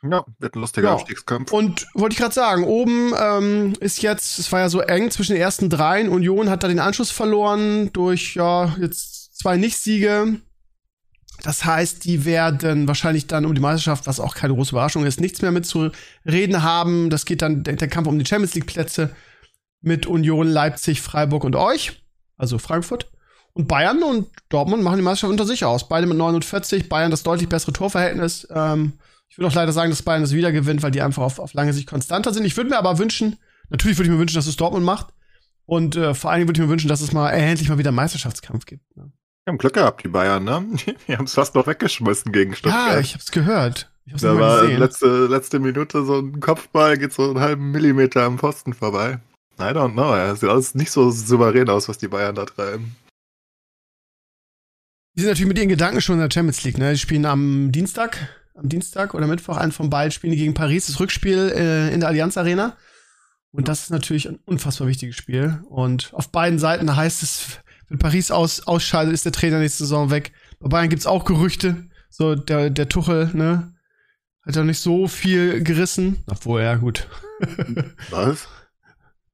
Ja, 0.08 0.24
wird 0.40 0.56
ein 0.56 0.60
lustiger 0.60 0.88
ja. 0.88 0.94
Abstiegskampf. 0.94 1.52
Und 1.52 1.86
wollte 1.94 2.14
ich 2.14 2.18
gerade 2.18 2.34
sagen, 2.34 2.64
oben 2.64 3.12
ähm, 3.16 3.74
ist 3.78 4.02
jetzt, 4.02 4.38
es 4.40 4.50
war 4.50 4.60
ja 4.60 4.68
so 4.68 4.80
eng 4.80 5.10
zwischen 5.10 5.34
den 5.34 5.42
ersten 5.42 5.70
dreien. 5.70 6.08
Union 6.08 6.50
hat 6.50 6.64
da 6.64 6.68
den 6.68 6.80
Anschluss 6.80 7.12
verloren 7.12 7.92
durch, 7.92 8.34
ja, 8.34 8.74
jetzt 8.80 9.38
zwei 9.38 9.56
Nicht-Siege. 9.56 10.40
Das 11.42 11.64
heißt, 11.64 12.04
die 12.04 12.24
werden 12.24 12.86
wahrscheinlich 12.86 13.26
dann 13.26 13.44
um 13.44 13.54
die 13.54 13.60
Meisterschaft, 13.60 14.06
was 14.06 14.20
auch 14.20 14.36
keine 14.36 14.54
große 14.54 14.70
Überraschung 14.70 15.04
ist, 15.04 15.20
nichts 15.20 15.42
mehr 15.42 15.50
mit 15.50 15.66
zu 15.66 15.90
reden 16.24 16.62
haben. 16.62 17.10
Das 17.10 17.24
geht 17.24 17.42
dann 17.42 17.64
der, 17.64 17.74
der 17.74 17.88
Kampf 17.88 18.06
um 18.06 18.18
die 18.18 18.24
Champions 18.24 18.54
League 18.54 18.66
Plätze 18.66 19.10
mit 19.80 20.06
Union, 20.06 20.46
Leipzig, 20.46 21.02
Freiburg 21.02 21.42
und 21.42 21.56
euch, 21.56 22.00
also 22.36 22.58
Frankfurt. 22.58 23.10
Und 23.54 23.66
Bayern 23.66 24.02
und 24.04 24.28
Dortmund 24.48 24.84
machen 24.84 24.96
die 24.96 25.02
Meisterschaft 25.02 25.32
unter 25.32 25.44
sich 25.44 25.64
aus. 25.64 25.88
Beide 25.88 26.06
mit 26.06 26.16
49, 26.16 26.88
Bayern 26.88 27.10
das 27.10 27.24
deutlich 27.24 27.48
bessere 27.48 27.72
Torverhältnis. 27.72 28.46
Ähm, 28.50 28.94
ich 29.28 29.36
würde 29.36 29.48
auch 29.48 29.54
leider 29.54 29.72
sagen, 29.72 29.90
dass 29.90 30.02
Bayern 30.02 30.22
das 30.22 30.32
wieder 30.32 30.52
gewinnt, 30.52 30.82
weil 30.82 30.92
die 30.92 31.02
einfach 31.02 31.22
auf, 31.22 31.38
auf 31.40 31.54
lange 31.54 31.72
Sicht 31.72 31.88
konstanter 31.88 32.32
sind. 32.32 32.44
Ich 32.44 32.56
würde 32.56 32.70
mir 32.70 32.78
aber 32.78 32.98
wünschen, 32.98 33.36
natürlich 33.68 33.98
würde 33.98 34.08
ich 34.08 34.14
mir 34.14 34.20
wünschen, 34.20 34.36
dass 34.36 34.46
es 34.46 34.56
Dortmund 34.56 34.84
macht. 34.86 35.08
Und 35.66 35.96
äh, 35.96 36.14
vor 36.14 36.30
allen 36.30 36.40
Dingen 36.40 36.48
würde 36.48 36.60
ich 36.60 36.66
mir 36.66 36.72
wünschen, 36.72 36.88
dass 36.88 37.00
es 37.00 37.12
mal 37.12 37.30
endlich 37.30 37.68
mal 37.68 37.78
wieder 37.78 37.90
einen 37.90 37.96
Meisterschaftskampf 37.96 38.64
gibt. 38.64 38.96
Ne? 38.96 39.10
Die 39.44 39.50
haben 39.50 39.58
Glück 39.58 39.74
gehabt, 39.74 40.04
die 40.04 40.08
Bayern, 40.08 40.44
ne? 40.44 40.64
Die 41.08 41.16
haben 41.16 41.24
es 41.24 41.34
fast 41.34 41.56
noch 41.56 41.66
weggeschmissen 41.66 42.30
gegen 42.30 42.54
Stuttgart. 42.54 42.92
Ja, 42.92 43.00
ich 43.00 43.14
hab's 43.14 43.32
gehört. 43.32 43.90
Ich 44.04 44.12
hab's 44.12 44.22
da 44.22 44.38
war 44.38 44.62
gesehen. 44.62 44.78
letzte, 44.78 45.26
letzte 45.26 45.58
Minute 45.58 46.04
so 46.04 46.20
ein 46.20 46.38
Kopfball, 46.38 46.96
geht 46.96 47.12
so 47.12 47.30
einen 47.30 47.40
halben 47.40 47.72
Millimeter 47.72 48.22
am 48.22 48.38
Pfosten 48.38 48.72
vorbei. 48.72 49.18
I 49.58 49.64
don't 49.64 49.92
know, 49.92 50.14
ja. 50.14 50.34
Sieht 50.36 50.48
alles 50.48 50.76
nicht 50.76 50.92
so 50.92 51.10
souverän 51.10 51.68
aus, 51.68 51.88
was 51.88 51.98
die 51.98 52.08
Bayern 52.08 52.36
da 52.36 52.44
treiben. 52.44 52.94
Die 55.14 55.20
sind 55.20 55.30
natürlich 55.30 55.48
mit 55.48 55.58
ihren 55.58 55.68
Gedanken 55.68 56.00
schon 56.00 56.14
in 56.14 56.20
der 56.20 56.32
Champions 56.32 56.62
League, 56.62 56.78
ne? 56.78 56.92
Die 56.92 56.98
spielen 56.98 57.26
am 57.26 57.72
Dienstag, 57.72 58.16
am 58.54 58.68
Dienstag 58.68 59.12
oder 59.12 59.26
Mittwoch, 59.26 59.56
einen 59.56 59.72
von 59.72 59.90
beiden 59.90 60.12
spielen 60.12 60.36
gegen 60.36 60.54
Paris, 60.54 60.86
das 60.86 61.00
Rückspiel 61.00 61.52
äh, 61.54 61.92
in 61.92 62.00
der 62.00 62.08
Allianz 62.08 62.36
Arena. 62.38 62.76
Und 63.50 63.68
das 63.68 63.82
ist 63.82 63.90
natürlich 63.90 64.28
ein 64.28 64.38
unfassbar 64.46 64.86
wichtiges 64.88 65.16
Spiel. 65.16 65.62
Und 65.68 66.10
auf 66.14 66.30
beiden 66.30 66.58
Seiten 66.58 66.94
heißt 66.94 67.22
es, 67.22 67.58
wenn 67.92 67.98
Paris 67.98 68.30
aus, 68.30 68.66
ausscheidet, 68.66 69.12
ist 69.12 69.26
der 69.26 69.32
Trainer 69.32 69.58
nächste 69.58 69.84
Saison 69.84 70.10
weg. 70.10 70.32
Bei 70.60 70.68
Bayern 70.68 70.88
gibt's 70.88 71.06
auch 71.06 71.26
Gerüchte. 71.26 71.84
So, 72.08 72.34
der, 72.34 72.70
der 72.70 72.88
Tuchel, 72.88 73.30
ne? 73.34 73.74
Hat 74.46 74.56
ja 74.56 74.64
nicht 74.64 74.78
so 74.78 75.08
viel 75.08 75.62
gerissen. 75.62 76.24
Obwohl, 76.26 76.62
ja, 76.62 76.76
gut. 76.76 77.06
Was? 78.10 78.48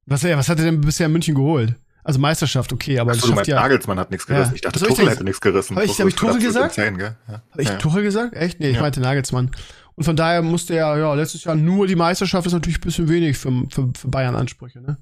Was, 0.07 0.23
ja, 0.23 0.37
was 0.37 0.49
hat 0.49 0.59
er 0.59 0.65
denn 0.65 0.81
bisher 0.81 1.07
in 1.07 1.13
München 1.13 1.37
geholt? 1.37 1.77
Also 2.03 2.19
Meisterschaft, 2.19 2.73
okay, 2.73 2.99
aber 2.99 3.13
Achso, 3.13 3.29
du 3.29 3.35
meinst, 3.35 3.49
ja. 3.49 3.61
Nagelsmann 3.61 3.99
hat 4.01 4.11
nichts 4.11 4.27
gerissen. 4.27 4.51
Ja. 4.51 4.55
Ich 4.57 4.61
dachte, 4.63 4.81
Tuchel 4.81 5.09
hätte 5.09 5.23
nichts 5.23 5.41
gerissen. 5.41 5.77
Habe 5.77 5.87
ich, 5.87 6.01
hab 6.01 6.09
ich 6.09 6.17
Tuchel 6.17 6.41
gesagt? 6.41 6.75
10, 6.75 6.99
ja. 6.99 7.15
Habe 7.29 7.63
ich 7.63 7.69
ja. 7.69 7.77
Tuchel 7.77 8.03
gesagt? 8.03 8.35
Echt? 8.35 8.59
Nee, 8.59 8.71
ich 8.71 8.81
meinte 8.81 9.01
Nagelsmann. 9.01 9.53
Und 9.95 10.05
von 10.05 10.17
daher 10.17 10.43
musste 10.43 10.75
er, 10.75 10.99
ja, 10.99 11.15
letztes 11.15 11.45
Jahr 11.45 11.55
nur 11.55 11.87
die 11.87 11.97
Meisterschaft 11.97 12.47
ist 12.47 12.55
natürlich 12.55 12.79
ein 12.79 12.83
bisschen 12.83 13.09
wenig 13.09 13.39
für, 13.39 13.53
für, 13.71 13.93
für 13.97 14.09
Bayern 14.09 14.35
Ansprüche, 14.35 14.81
ne? 14.81 14.99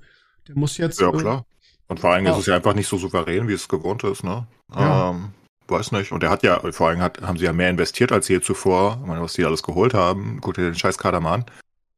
Der 0.47 0.57
muss 0.57 0.77
jetzt. 0.77 1.01
Ja, 1.01 1.11
klar. 1.11 1.47
Und 1.89 2.01
vor 2.01 2.13
allem 2.13 2.27
ja. 2.27 2.33
ist 2.33 2.39
es 2.39 2.47
ja 2.47 2.57
einfach 2.57 2.75
nicht 2.75 2.89
so 2.89 2.99
souverän, 2.99 3.49
wie 3.49 3.53
es 3.53 3.69
gewohnt 3.69 4.03
ist, 4.05 4.25
ne? 4.25 4.47
Ja. 4.75 5.11
Ähm, 5.11 5.31
weiß 5.69 5.93
nicht. 5.93 6.13
Und 6.13 6.23
er 6.23 6.31
hat 6.31 6.43
ja, 6.43 6.61
vor 6.73 6.89
allem 6.89 7.01
hat, 7.01 7.23
haben 7.23 7.39
sie 7.39 7.45
ja 7.45 7.53
mehr 7.53 7.71
investiert 7.71 8.13
als 8.13 8.29
je 8.29 8.41
zuvor. 8.41 8.99
Ich 9.01 9.07
meine, 9.07 9.23
was 9.23 9.35
die 9.35 9.45
alles 9.45 9.63
geholt 9.63 9.95
haben. 9.95 10.39
Guck 10.41 10.55
dir 10.55 10.63
den 10.63 10.75
scheiß 10.75 10.99
Kader 10.99 11.21
mal 11.21 11.35
an. 11.35 11.45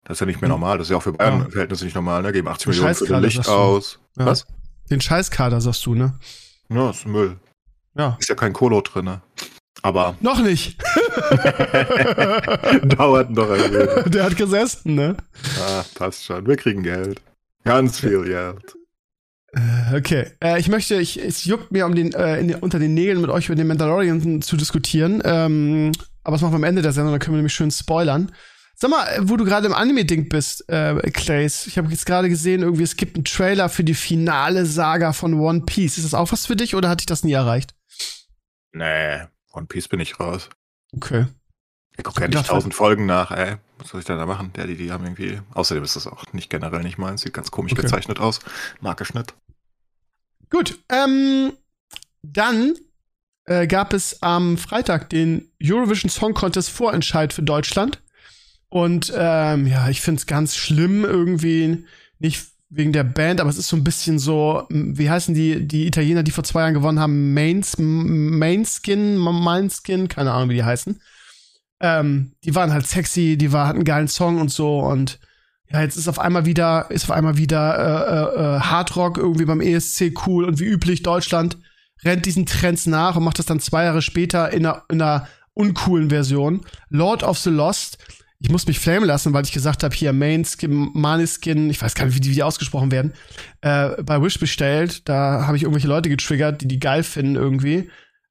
Das 0.04 0.16
ist 0.16 0.21
ja 0.21 0.26
nicht 0.26 0.40
mehr 0.40 0.49
mhm. 0.49 0.54
normal. 0.54 0.78
Das 0.78 0.87
ist 0.87 0.90
ja 0.90 0.97
auch 0.97 1.02
für 1.02 1.12
Bayern-Verhältnisse 1.12 1.85
nicht 1.85 1.95
normal, 1.95 2.23
ne? 2.23 2.33
Geben 2.33 2.49
80 2.49 2.64
den 2.64 2.71
Millionen 2.71 2.95
für 2.95 3.07
den 3.07 3.23
Licht 3.23 3.49
aus. 3.49 3.99
Ja. 4.18 4.26
Was? 4.26 4.47
Den 4.90 5.00
Scheißkader, 5.00 5.61
sagst 5.61 5.85
du, 5.85 5.95
ne? 5.95 6.18
Ja, 6.71 6.90
ist 6.90 7.07
Müll. 7.07 7.38
Ja. 7.95 8.16
Ist 8.18 8.28
ja 8.28 8.35
kein 8.35 8.52
Kolo 8.52 8.80
drin, 8.80 9.21
Aber. 9.83 10.16
Noch 10.21 10.40
nicht. 10.40 10.80
Dauert 12.85 13.30
noch 13.30 13.50
ein 13.50 13.61
wenig. 13.73 14.11
Der 14.12 14.25
hat 14.25 14.37
gesessen, 14.37 14.95
ne? 14.95 15.16
Ah, 15.61 15.85
passt 15.95 16.25
schon. 16.25 16.47
Wir 16.47 16.57
kriegen 16.57 16.83
Geld. 16.83 17.21
Ganz 17.64 18.00
viel 18.00 18.25
Geld. 18.25 18.77
Äh, 19.52 19.97
okay. 19.97 20.26
Äh, 20.43 20.61
ich 20.61 20.69
möchte, 20.69 20.97
ich, 20.97 21.19
es 21.23 21.45
juckt 21.45 21.73
mir 21.73 21.87
um 21.87 21.95
den, 21.95 22.12
äh, 22.12 22.38
in, 22.38 22.55
unter 22.57 22.78
den 22.78 22.95
Nägeln 22.95 23.21
mit 23.21 23.31
euch 23.31 23.47
über 23.47 23.57
den 23.57 23.67
Mandalorian 23.67 24.43
zu 24.43 24.57
diskutieren. 24.57 25.23
Ähm, 25.25 25.93
aber 26.23 26.35
das 26.35 26.43
machen 26.43 26.52
wir 26.52 26.57
am 26.57 26.64
Ende 26.64 26.83
der 26.83 26.93
Sendung, 26.93 27.12
dann 27.12 27.21
können 27.21 27.35
wir 27.35 27.38
nämlich 27.38 27.55
schön 27.55 27.71
spoilern. 27.71 28.33
Sag 28.81 28.90
mal, 28.90 29.07
wo 29.23 29.37
du 29.37 29.45
gerade 29.45 29.67
im 29.67 29.75
Anime-Ding 29.75 30.28
bist, 30.28 30.69
äh, 30.69 30.95
Clays. 31.11 31.67
Ich 31.67 31.78
habe 31.78 31.90
jetzt 31.90 32.07
gerade 32.07 32.28
gesehen, 32.28 32.62
irgendwie, 32.62 32.85
es 32.85 32.97
gibt 32.97 33.17
einen 33.17 33.25
Trailer 33.25 33.69
für 33.69 33.83
die 33.83 33.95
finale 33.95 34.67
Saga 34.67 35.12
von 35.12 35.35
One 35.35 35.62
Piece. 35.62 35.99
Ist 35.99 36.05
das 36.05 36.14
auch 36.14 36.31
was 36.31 36.47
für 36.47 36.55
dich 36.55 36.76
oder 36.76 36.88
hat 36.88 37.00
dich 37.00 37.07
das 37.07 37.25
nie 37.25 37.33
erreicht? 37.33 37.75
Nee, 38.73 39.23
One 39.52 39.67
Piece 39.67 39.88
bin 39.88 39.99
ich 39.99 40.21
raus. 40.21 40.49
Okay. 40.95 41.26
Ich 41.99 42.05
gucke 42.05 42.23
ja 42.23 42.28
nicht 42.28 42.47
tausend 42.47 42.75
Folgen 42.75 43.07
nach, 43.07 43.33
ey. 43.33 43.57
Was 43.78 43.88
soll 43.88 44.00
ich 44.00 44.07
denn 44.07 44.19
da 44.19 44.25
machen? 44.25 44.52
Der, 44.55 44.67
die, 44.67 44.76
die 44.76 44.93
haben 44.93 45.05
irgendwie. 45.05 45.40
Außerdem 45.52 45.83
ist 45.83 45.97
das 45.97 46.07
auch 46.07 46.25
nicht 46.33 46.49
generell 46.49 46.83
nicht 46.83 46.97
meins. 46.97 47.23
Sieht 47.23 47.35
ganz 47.35 47.50
komisch 47.50 47.73
okay. 47.73 47.83
gezeichnet 47.83 48.21
aus. 48.21 48.38
Markeschnitt. 48.81 49.35
Gut, 50.49 50.78
ähm, 50.88 51.52
dann 52.23 52.75
äh, 53.45 53.67
gab 53.67 53.93
es 53.93 54.23
am 54.23 54.59
Freitag 54.59 55.11
den 55.11 55.50
Eurovision 55.62 56.09
Song 56.09 56.35
Contest 56.35 56.71
Vorentscheid 56.71 57.33
für 57.33 57.43
Deutschland. 57.43 58.00
Und 58.69 59.12
ähm, 59.17 59.67
ja, 59.67 59.88
ich 59.88 60.00
finde 60.00 60.21
es 60.21 60.26
ganz 60.26 60.57
schlimm 60.57 61.05
irgendwie, 61.05 61.85
nicht 62.21 62.47
wegen 62.71 62.93
der 62.93 63.05
Band, 63.05 63.40
aber 63.40 63.50
es 63.50 63.57
ist 63.59 63.69
so 63.69 63.76
ein 63.76 63.85
bisschen 63.85 64.19
so, 64.19 64.67
wie 64.69 65.11
heißen 65.11 65.35
die, 65.35 65.67
die 65.67 65.87
Italiener, 65.87 66.23
die 66.23 66.31
vor 66.31 66.45
zwei 66.45 66.61
Jahren 66.61 66.75
gewonnen 66.75 67.00
haben? 67.00 67.33
Mains, 67.33 67.76
Mainskin, 67.78 69.17
Mainskin, 69.17 70.09
keine 70.09 70.33
Ahnung, 70.33 70.50
wie 70.50 70.55
die 70.55 70.64
heißen. 70.64 71.00
Ähm, 71.80 72.32
die 72.44 72.54
waren 72.54 72.73
halt 72.73 72.87
sexy, 72.87 73.37
die 73.37 73.52
war, 73.52 73.66
hatten 73.66 73.78
einen 73.78 73.85
geilen 73.85 74.08
Song 74.08 74.40
und 74.40 74.50
so 74.50 74.80
und 74.80 75.18
ja, 75.70 75.82
jetzt 75.82 75.97
ist 75.97 76.08
auf 76.08 76.18
einmal 76.18 76.47
wieder, 76.47 76.87
ist 76.90 77.04
auf 77.04 77.11
einmal 77.11 77.37
wieder 77.37 77.78
äh, 77.78 78.40
äh, 78.40 78.56
äh 78.56 78.61
Hardrock 78.61 79.18
irgendwie 79.18 79.44
beim 79.44 79.61
ESC 79.61 80.26
cool 80.26 80.44
und 80.44 80.61
wie 80.61 80.64
üblich 80.64 81.02
Deutschland 81.02 81.58
rennt 82.04 82.26
diesen 82.26 82.47
Trends 82.47 82.87
nach 82.87 83.16
und 83.16 83.25
macht 83.25 83.38
das 83.38 83.47
dann 83.47 83.61
zwei 83.61 83.85
Jahre 83.85 84.02
später 84.02 84.52
in 84.52 84.64
einer, 84.64 84.82
in 84.88 85.02
einer 85.02 85.28
uncoolen 85.54 86.11
Version. 86.11 86.64
Lord 86.88 87.23
of 87.23 87.38
the 87.38 87.50
Lost. 87.50 87.99
Ich 88.40 88.50
muss 88.50 88.68
mich 88.68 88.78
flamen 88.78 89.04
lassen, 89.04 89.32
weil 89.32 89.44
ich 89.44 89.50
gesagt 89.50 89.82
habe, 89.82 89.94
hier 89.94 90.12
Mainskin, 90.12 90.90
Maniskin, 90.94 91.68
ich 91.70 91.82
weiß 91.82 91.97
gar 91.97 92.06
nicht, 92.06 92.14
wie 92.14 92.20
die, 92.20 92.30
wie 92.30 92.35
die 92.35 92.44
ausgesprochen 92.44 92.92
werden, 92.92 93.12
äh, 93.62 94.00
bei 94.04 94.23
Wish 94.23 94.38
bestellt. 94.38 95.08
Da 95.08 95.47
habe 95.47 95.56
ich 95.56 95.64
irgendwelche 95.64 95.88
Leute 95.88 96.08
getriggert, 96.08 96.62
die 96.62 96.68
die 96.68 96.78
geil 96.78 97.02
finden 97.02 97.35
irgendwie. 97.35 97.90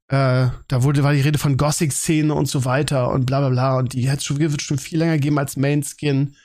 Äh, 0.09 0.47
da 0.67 0.83
wurde, 0.83 1.03
war 1.03 1.13
die 1.13 1.21
Rede 1.21 1.37
von 1.37 1.57
Gothic-Szene 1.57 2.33
und 2.33 2.47
so 2.47 2.65
weiter 2.65 3.11
und 3.11 3.25
bla 3.25 3.39
bla 3.39 3.49
bla. 3.49 3.77
Und 3.77 3.93
die 3.93 4.09
hätte 4.09 4.23
schon, 4.23 4.39
wird 4.39 4.61
schon 4.61 4.77
viel 4.77 4.99
länger 4.99 5.17
geben 5.17 5.37
als 5.37 5.57
Mainskin. 5.57 6.35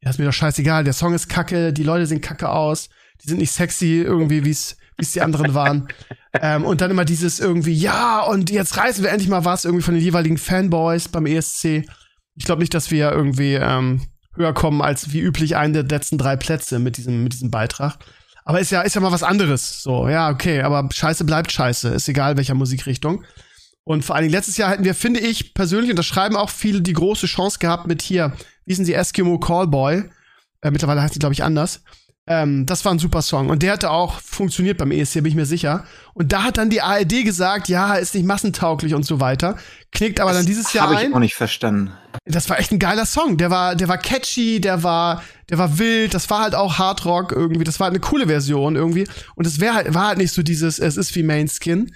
Ja, 0.00 0.10
ist 0.10 0.18
mir 0.18 0.24
doch 0.24 0.32
scheißegal. 0.32 0.84
Der 0.84 0.94
Song 0.94 1.14
ist 1.14 1.28
kacke, 1.28 1.72
die 1.72 1.84
Leute 1.84 2.06
sehen 2.06 2.20
kacke 2.20 2.48
aus, 2.48 2.88
die 3.22 3.28
sind 3.28 3.38
nicht 3.38 3.52
sexy 3.52 4.02
irgendwie, 4.02 4.44
wie 4.44 4.50
es 4.50 4.76
wie 4.96 5.04
es 5.04 5.12
die 5.12 5.20
anderen 5.20 5.54
waren. 5.54 5.88
ähm, 6.34 6.64
und 6.64 6.80
dann 6.80 6.90
immer 6.90 7.04
dieses 7.04 7.40
irgendwie, 7.40 7.74
ja, 7.74 8.20
und 8.20 8.50
jetzt 8.50 8.76
reißen 8.76 9.02
wir 9.02 9.10
endlich 9.10 9.28
mal 9.28 9.44
was 9.44 9.64
irgendwie 9.64 9.82
von 9.82 9.94
den 9.94 10.02
jeweiligen 10.02 10.38
Fanboys 10.38 11.08
beim 11.08 11.26
ESC. 11.26 11.84
Ich 12.34 12.44
glaube 12.44 12.60
nicht, 12.60 12.74
dass 12.74 12.90
wir 12.90 13.12
irgendwie 13.12 13.54
ähm, 13.54 14.02
höher 14.34 14.54
kommen 14.54 14.80
als 14.80 15.12
wie 15.12 15.20
üblich 15.20 15.56
einen 15.56 15.74
der 15.74 15.84
letzten 15.84 16.18
drei 16.18 16.36
Plätze 16.36 16.78
mit 16.78 16.96
diesem, 16.96 17.22
mit 17.22 17.32
diesem 17.32 17.50
Beitrag. 17.50 17.98
Aber 18.44 18.60
ist 18.60 18.70
ja, 18.70 18.82
ist 18.82 18.94
ja 18.94 19.00
mal 19.00 19.12
was 19.12 19.22
anderes. 19.22 19.82
So, 19.82 20.08
ja, 20.08 20.30
okay, 20.30 20.62
aber 20.62 20.88
Scheiße 20.92 21.24
bleibt 21.24 21.52
Scheiße. 21.52 21.88
Ist 21.88 22.08
egal, 22.08 22.36
welcher 22.36 22.54
Musikrichtung. 22.54 23.24
Und 23.84 24.04
vor 24.04 24.14
allen 24.14 24.24
Dingen 24.24 24.34
letztes 24.34 24.56
Jahr 24.56 24.70
hätten 24.70 24.84
wir, 24.84 24.94
finde 24.94 25.20
ich, 25.20 25.54
persönlich, 25.54 25.90
und 25.90 25.98
das 25.98 26.06
schreiben 26.06 26.36
auch 26.36 26.50
viele, 26.50 26.82
die 26.82 26.92
große 26.92 27.26
Chance 27.26 27.58
gehabt 27.58 27.86
mit 27.86 28.02
hier, 28.02 28.32
wie 28.64 28.74
sind 28.74 28.84
sie, 28.84 28.94
Eskimo 28.94 29.38
Callboy. 29.38 30.04
Äh, 30.60 30.70
mittlerweile 30.70 31.02
heißt 31.02 31.14
sie, 31.14 31.20
glaube 31.20 31.32
ich, 31.32 31.42
anders. 31.42 31.82
Ähm, 32.28 32.66
das 32.66 32.84
war 32.84 32.92
ein 32.92 33.00
super 33.00 33.20
Song. 33.20 33.50
Und 33.50 33.62
der 33.64 33.72
hatte 33.72 33.90
auch 33.90 34.20
funktioniert 34.20 34.78
beim 34.78 34.92
ESC, 34.92 35.14
bin 35.14 35.26
ich 35.26 35.34
mir 35.34 35.46
sicher. 35.46 35.84
Und 36.14 36.32
da 36.32 36.44
hat 36.44 36.56
dann 36.56 36.70
die 36.70 36.80
ARD 36.80 37.24
gesagt, 37.24 37.68
ja, 37.68 37.94
ist 37.94 38.14
nicht 38.14 38.24
massentauglich 38.24 38.94
und 38.94 39.04
so 39.04 39.18
weiter. 39.18 39.56
Knickt 39.90 40.20
aber 40.20 40.30
das 40.30 40.38
dann 40.38 40.46
dieses 40.46 40.72
Jahr 40.72 40.88
ein. 40.88 40.96
Habe 40.96 41.08
ich 41.08 41.14
auch 41.14 41.18
nicht 41.18 41.34
verstanden. 41.34 41.92
Das 42.24 42.48
war 42.48 42.60
echt 42.60 42.70
ein 42.70 42.78
geiler 42.78 43.06
Song. 43.06 43.38
Der 43.38 43.50
war, 43.50 43.74
der 43.74 43.88
war 43.88 43.98
catchy, 43.98 44.60
der 44.60 44.84
war, 44.84 45.24
der 45.50 45.58
war 45.58 45.78
wild. 45.78 46.14
Das 46.14 46.30
war 46.30 46.42
halt 46.42 46.54
auch 46.54 46.78
Hardrock 46.78 47.32
irgendwie. 47.32 47.64
Das 47.64 47.80
war 47.80 47.86
halt 47.86 47.94
eine 47.94 48.00
coole 48.00 48.28
Version 48.28 48.76
irgendwie. 48.76 49.08
Und 49.34 49.46
es 49.46 49.58
wäre 49.58 49.74
halt, 49.74 49.92
war 49.92 50.08
halt 50.08 50.18
nicht 50.18 50.32
so 50.32 50.42
dieses, 50.42 50.78
es 50.78 50.96
ist 50.96 51.16
wie 51.16 51.24
Mainskin. 51.24 51.92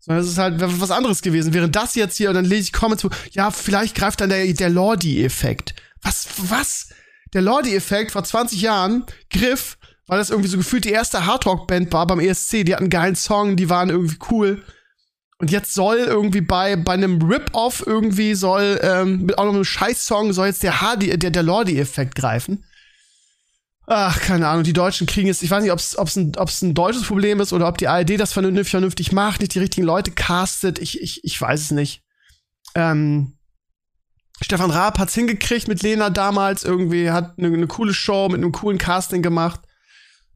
Sondern 0.00 0.24
es 0.24 0.30
ist 0.30 0.38
halt 0.38 0.56
was 0.58 0.90
anderes 0.90 1.22
gewesen. 1.22 1.54
Während 1.54 1.76
das 1.76 1.94
jetzt 1.94 2.16
hier, 2.16 2.30
und 2.30 2.34
dann 2.34 2.44
lese 2.44 2.62
ich 2.62 2.72
Comments, 2.72 3.06
ja, 3.30 3.52
vielleicht 3.52 3.94
greift 3.94 4.20
dann 4.20 4.30
der, 4.30 4.52
der 4.52 4.70
Lordi-Effekt. 4.70 5.74
Was, 6.02 6.26
was? 6.38 6.87
Der 7.32 7.42
Lordi-Effekt 7.42 8.12
vor 8.12 8.24
20 8.24 8.60
Jahren 8.60 9.04
griff, 9.30 9.78
weil 10.06 10.18
das 10.18 10.30
irgendwie 10.30 10.48
so 10.48 10.56
gefühlt 10.56 10.84
die 10.84 10.90
erste 10.90 11.26
Hardrock-Band 11.26 11.92
war 11.92 12.06
beim 12.06 12.20
ESC. 12.20 12.64
Die 12.64 12.74
hatten 12.74 12.84
einen 12.84 12.90
geilen 12.90 13.16
Song, 13.16 13.56
die 13.56 13.68
waren 13.68 13.90
irgendwie 13.90 14.18
cool. 14.30 14.64
Und 15.38 15.50
jetzt 15.50 15.72
soll 15.72 15.98
irgendwie 15.98 16.40
bei, 16.40 16.74
bei 16.74 16.94
einem 16.94 17.22
Rip-Off 17.22 17.84
irgendwie 17.86 18.34
soll, 18.34 18.80
ähm, 18.82 19.26
mit 19.26 19.38
auch 19.38 19.44
noch 19.44 19.54
einem 19.54 19.64
Scheiß-Song 19.64 20.32
soll 20.32 20.48
jetzt 20.48 20.62
der 20.62 20.80
Hardy, 20.80 21.16
der, 21.16 21.30
der 21.30 21.42
Lordi-Effekt 21.42 22.16
greifen. 22.16 22.64
Ach, 23.86 24.20
keine 24.20 24.48
Ahnung, 24.48 24.64
die 24.64 24.74
Deutschen 24.74 25.06
kriegen 25.06 25.30
es, 25.30 25.42
ich 25.42 25.50
weiß 25.50 25.62
nicht, 25.62 25.72
ob 25.72 25.78
es 25.78 26.16
ein, 26.16 26.32
ob's 26.36 26.60
ein 26.60 26.74
deutsches 26.74 27.04
Problem 27.04 27.40
ist 27.40 27.54
oder 27.54 27.66
ob 27.68 27.78
die 27.78 27.88
ARD 27.88 28.20
das 28.20 28.34
vernünftig, 28.34 28.70
vernünftig 28.70 29.12
macht, 29.12 29.40
nicht 29.40 29.54
die 29.54 29.60
richtigen 29.60 29.86
Leute 29.86 30.10
castet, 30.10 30.78
ich, 30.78 31.00
ich, 31.00 31.24
ich 31.24 31.40
weiß 31.40 31.60
es 31.60 31.70
nicht. 31.70 32.02
Ähm, 32.74 33.37
Stefan 34.40 34.70
Raab 34.70 34.98
hat's 34.98 35.14
hingekriegt 35.14 35.68
mit 35.68 35.82
Lena 35.82 36.10
damals 36.10 36.64
irgendwie, 36.64 37.10
hat 37.10 37.38
eine, 37.38 37.48
eine 37.48 37.66
coole 37.66 37.92
Show 37.92 38.28
mit 38.28 38.36
einem 38.36 38.52
coolen 38.52 38.78
Casting 38.78 39.22
gemacht. 39.22 39.60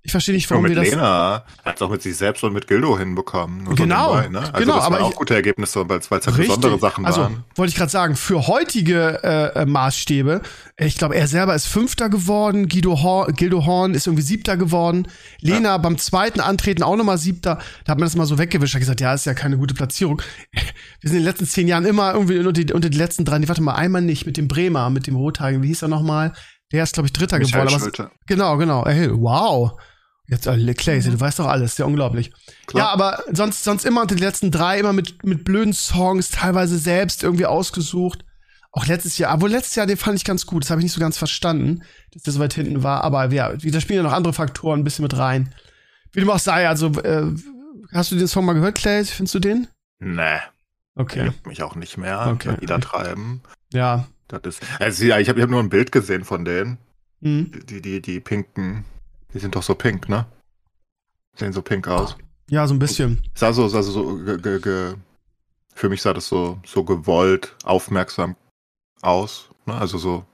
Ich 0.05 0.11
verstehe 0.11 0.35
nicht, 0.35 0.51
warum 0.51 0.67
wir 0.67 0.75
das. 0.75 0.91
Lena 0.91 1.45
hat 1.65 1.77
es 1.77 1.83
auch 1.83 1.89
mit 1.89 2.03
sich 2.03 2.17
selbst 2.17 2.43
und 2.43 2.53
mit 2.53 2.67
Gildo 2.67 2.99
hinbekommen. 2.99 3.73
Genau. 3.77 4.15
So 4.15 4.21
nebenbei, 4.21 4.41
ne? 4.41 4.53
Also 4.53 4.53
genau, 4.53 4.75
das 4.75 4.85
waren 4.85 4.95
aber 4.95 5.05
auch 5.05 5.11
ich, 5.11 5.17
gute 5.17 5.35
Ergebnisse, 5.35 5.89
weil 5.89 6.01
es 6.01 6.11
halt 6.11 6.37
besondere 6.37 6.77
Sachen 6.81 7.07
also, 7.07 7.21
waren. 7.21 7.45
Wollte 7.55 7.71
ich 7.71 7.77
gerade 7.77 7.91
sagen, 7.91 8.17
für 8.17 8.49
heutige 8.49 9.23
äh, 9.23 9.61
äh 9.61 9.65
Maßstäbe, 9.67 10.43
ich 10.77 10.99
glaube, 10.99 11.15
er 11.15 11.29
selber 11.29 11.55
ist 11.55 11.67
Fünfter 11.67 12.09
geworden, 12.09 12.69
Guido 12.69 13.01
Horn, 13.01 13.33
Gildo 13.35 13.65
Horn 13.65 13.95
ist 13.95 14.09
irgendwie 14.09 14.25
Siebter 14.25 14.57
geworden, 14.57 15.07
Lena 15.41 15.69
ja. 15.69 15.79
beim 15.79 15.97
zweiten 15.99 16.41
Antreten 16.41 16.83
auch 16.83 16.97
nochmal 16.97 17.19
Siebter. 17.19 17.61
Da 17.85 17.93
hat 17.93 17.99
man 17.99 18.07
das 18.07 18.17
mal 18.17 18.27
so 18.27 18.39
weggewischt, 18.39 18.75
hat 18.75 18.81
gesagt, 18.81 19.01
ja, 19.01 19.15
ist 19.15 19.27
ja 19.27 19.35
keine 19.35 19.57
gute 19.57 19.75
Platzierung. 19.75 20.21
Wir 21.01 21.11
sind 21.11 21.19
in 21.19 21.23
den 21.23 21.25
letzten 21.25 21.47
zehn 21.47 21.69
Jahren 21.69 21.85
immer 21.85 22.13
irgendwie 22.15 22.39
unter 22.39 22.53
die, 22.53 22.73
unter 22.73 22.91
die 22.91 22.99
letzten 22.99 23.25
drei, 23.25 23.39
nee, 23.39 23.47
warte 23.47 23.63
mal, 23.63 23.75
einmal 23.75 24.03
nicht, 24.03 24.27
mit 24.27 24.37
dem 24.37 24.49
Bremer, 24.49 24.91
mit 24.91 25.07
dem 25.07 25.15
Rothagen, 25.15 25.63
wie 25.63 25.69
hieß 25.69 25.83
er 25.83 25.89
nochmal? 25.89 26.33
Der 26.73 26.83
ist, 26.83 26.95
glaube 26.95 27.07
ich, 27.07 27.13
Dritter 27.13 27.39
Michael 27.39 27.67
geworden. 27.67 28.11
Genau, 28.27 28.57
genau. 28.57 28.85
Hey, 28.87 29.09
wow. 29.13 29.73
Jetzt 30.33 30.47
äh, 30.47 30.57
Leclerc, 30.57 31.05
du 31.05 31.21
weißt 31.21 31.41
doch 31.41 31.47
alles, 31.47 31.77
ja 31.77 31.85
unglaublich. 31.85 32.33
Klar. 32.65 32.87
Ja, 32.87 32.91
aber 32.91 33.23
sonst, 33.33 33.65
sonst 33.65 33.85
immer 33.85 34.01
unter 34.01 34.15
die 34.15 34.23
letzten 34.23 34.51
drei, 34.51 34.81
immer 34.81 34.95
mit, 34.95 35.23
mit 35.27 35.45
blöden 35.45 35.75
Songs, 35.75 36.31
teilweise 36.31 36.79
selbst 36.79 37.23
irgendwie 37.23 37.45
ausgesucht. 37.45 38.25
Auch 38.71 38.87
letztes 38.87 39.19
Jahr, 39.19 39.35
obwohl 39.35 39.51
letztes 39.51 39.75
Jahr, 39.75 39.85
den 39.85 39.99
fand 39.99 40.17
ich 40.17 40.25
ganz 40.25 40.47
gut, 40.47 40.63
das 40.65 40.71
habe 40.71 40.81
ich 40.81 40.85
nicht 40.85 40.95
so 40.95 41.01
ganz 41.03 41.19
verstanden, 41.19 41.83
dass 42.15 42.23
der 42.23 42.33
so 42.33 42.41
weit 42.41 42.55
hinten 42.55 42.83
war, 42.83 43.05
aber 43.05 43.31
ja, 43.31 43.53
da 43.53 43.81
spielen 43.81 43.99
ja 43.99 44.03
noch 44.03 44.15
andere 44.15 44.33
Faktoren 44.33 44.81
ein 44.81 44.85
bisschen 44.85 45.03
mit 45.03 45.19
rein. 45.19 45.55
Wie 46.13 46.21
dem 46.21 46.31
auch 46.31 46.39
sei, 46.39 46.67
also, 46.67 46.87
äh, 47.03 47.27
hast 47.93 48.11
du 48.11 48.17
den 48.17 48.27
Song 48.27 48.47
mal 48.47 48.55
gehört, 48.55 48.77
Clay? 48.77 49.05
Findest 49.05 49.35
du 49.35 49.39
den? 49.39 49.69
Nee. 49.99 50.39
Okay. 50.95 51.27
Juckt 51.27 51.47
mich 51.47 51.63
auch 51.63 51.75
nicht 51.75 51.99
mehr. 51.99 52.31
Okay. 52.33 52.57
Die 52.59 52.67
da 52.67 52.79
treiben. 52.79 53.43
Ja. 53.71 54.09
Das 54.29 54.41
ist, 54.47 54.63
also 54.79 55.05
ja, 55.05 55.19
ich 55.19 55.29
habe 55.29 55.39
ich 55.39 55.43
hab 55.43 55.51
nur 55.51 55.61
ein 55.61 55.69
Bild 55.69 55.93
gesehen 55.93 56.25
von 56.25 56.47
denen. 56.47 56.79
Mhm. 57.21 57.53
Die, 57.69 57.83
die, 57.83 58.01
die 58.01 58.19
pinken 58.19 58.87
die 59.35 59.39
sind 59.39 59.55
doch 59.55 59.63
so 59.63 59.75
pink, 59.75 60.09
ne? 60.09 60.27
Sehen 61.37 61.53
so 61.53 61.63
pink 61.63 61.89
aus. 61.89 62.17
Ja, 62.51 62.67
so 62.67 62.75
ein 62.75 62.79
bisschen. 62.79 63.23
Sah 63.35 63.53
so, 63.53 63.69
sah 63.69 63.83
so, 63.83 64.17
ge, 64.17 64.39
ge, 64.39 64.61
ge, 64.61 64.95
für 65.75 65.89
mich 65.89 66.03
sah 66.03 66.13
das 66.13 66.29
so, 66.29 66.61
so 66.67 66.85
gewollt, 66.85 67.57
aufmerksam 67.65 68.37
aus. 69.01 69.49
Ne? 69.67 69.75
Also 69.75 69.99
so 69.99 70.25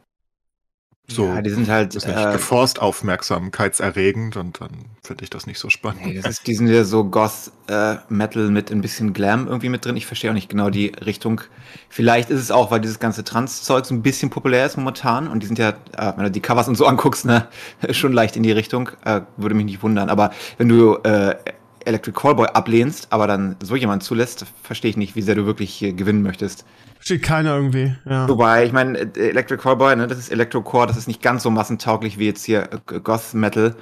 so, 1.10 1.24
ja, 1.24 1.40
die 1.40 1.48
sind 1.48 1.68
halt 1.68 1.94
ist 1.94 2.06
nicht 2.06 2.18
äh, 2.18 2.32
geforst 2.32 2.82
aufmerksamkeitserregend 2.82 4.36
und 4.36 4.60
dann 4.60 4.70
finde 5.02 5.24
ich 5.24 5.30
das 5.30 5.46
nicht 5.46 5.58
so 5.58 5.70
spannend. 5.70 6.04
Nee, 6.04 6.20
das 6.20 6.26
ist, 6.26 6.46
die 6.46 6.54
sind 6.54 6.68
ja 6.68 6.84
so 6.84 7.04
Goth 7.04 7.50
äh, 7.66 7.96
Metal 8.10 8.50
mit 8.50 8.70
ein 8.70 8.82
bisschen 8.82 9.14
Glam 9.14 9.46
irgendwie 9.46 9.70
mit 9.70 9.86
drin. 9.86 9.96
Ich 9.96 10.06
verstehe 10.06 10.30
auch 10.30 10.34
nicht 10.34 10.50
genau 10.50 10.68
die 10.68 10.92
Richtung. 11.04 11.40
Vielleicht 11.88 12.28
ist 12.28 12.40
es 12.40 12.50
auch, 12.50 12.70
weil 12.70 12.80
dieses 12.80 12.98
ganze 12.98 13.24
Trans-Zeug 13.24 13.86
so 13.86 13.94
ein 13.94 14.02
bisschen 14.02 14.28
populär 14.28 14.66
ist 14.66 14.76
momentan 14.76 15.28
und 15.28 15.42
die 15.42 15.46
sind 15.46 15.58
ja, 15.58 15.70
äh, 15.70 16.12
wenn 16.16 16.24
du 16.24 16.30
die 16.30 16.40
Covers 16.40 16.68
und 16.68 16.76
so 16.76 16.84
anguckst, 16.84 17.24
ne, 17.24 17.48
schon 17.92 18.12
leicht 18.12 18.36
in 18.36 18.42
die 18.42 18.52
Richtung. 18.52 18.90
Äh, 19.06 19.22
würde 19.38 19.54
mich 19.54 19.64
nicht 19.64 19.82
wundern. 19.82 20.10
Aber 20.10 20.30
wenn 20.58 20.68
du 20.68 20.96
äh, 21.04 21.36
Electric 21.84 22.18
Callboy 22.18 22.46
ablehnst, 22.48 23.08
aber 23.10 23.26
dann 23.26 23.56
so 23.62 23.76
jemand 23.76 24.02
zulässt, 24.02 24.46
verstehe 24.62 24.90
ich 24.90 24.96
nicht, 24.96 25.16
wie 25.16 25.22
sehr 25.22 25.34
du 25.34 25.46
wirklich 25.46 25.80
gewinnen 25.80 26.22
möchtest. 26.22 26.64
Steht 27.00 27.22
keiner 27.22 27.56
irgendwie, 27.56 27.94
ja. 28.08 28.28
Wobei, 28.28 28.64
ich 28.64 28.72
meine, 28.72 28.98
äh, 28.98 29.30
Electric 29.30 29.62
Callboy, 29.62 29.94
ne, 29.96 30.06
das 30.06 30.18
ist 30.18 30.30
Electrocore, 30.30 30.86
das 30.86 30.96
ist 30.96 31.06
nicht 31.06 31.22
ganz 31.22 31.42
so 31.42 31.50
massentauglich 31.50 32.18
wie 32.18 32.26
jetzt 32.26 32.44
hier 32.44 32.68
äh, 32.72 33.00
Goth 33.00 33.34
Metal. 33.34 33.76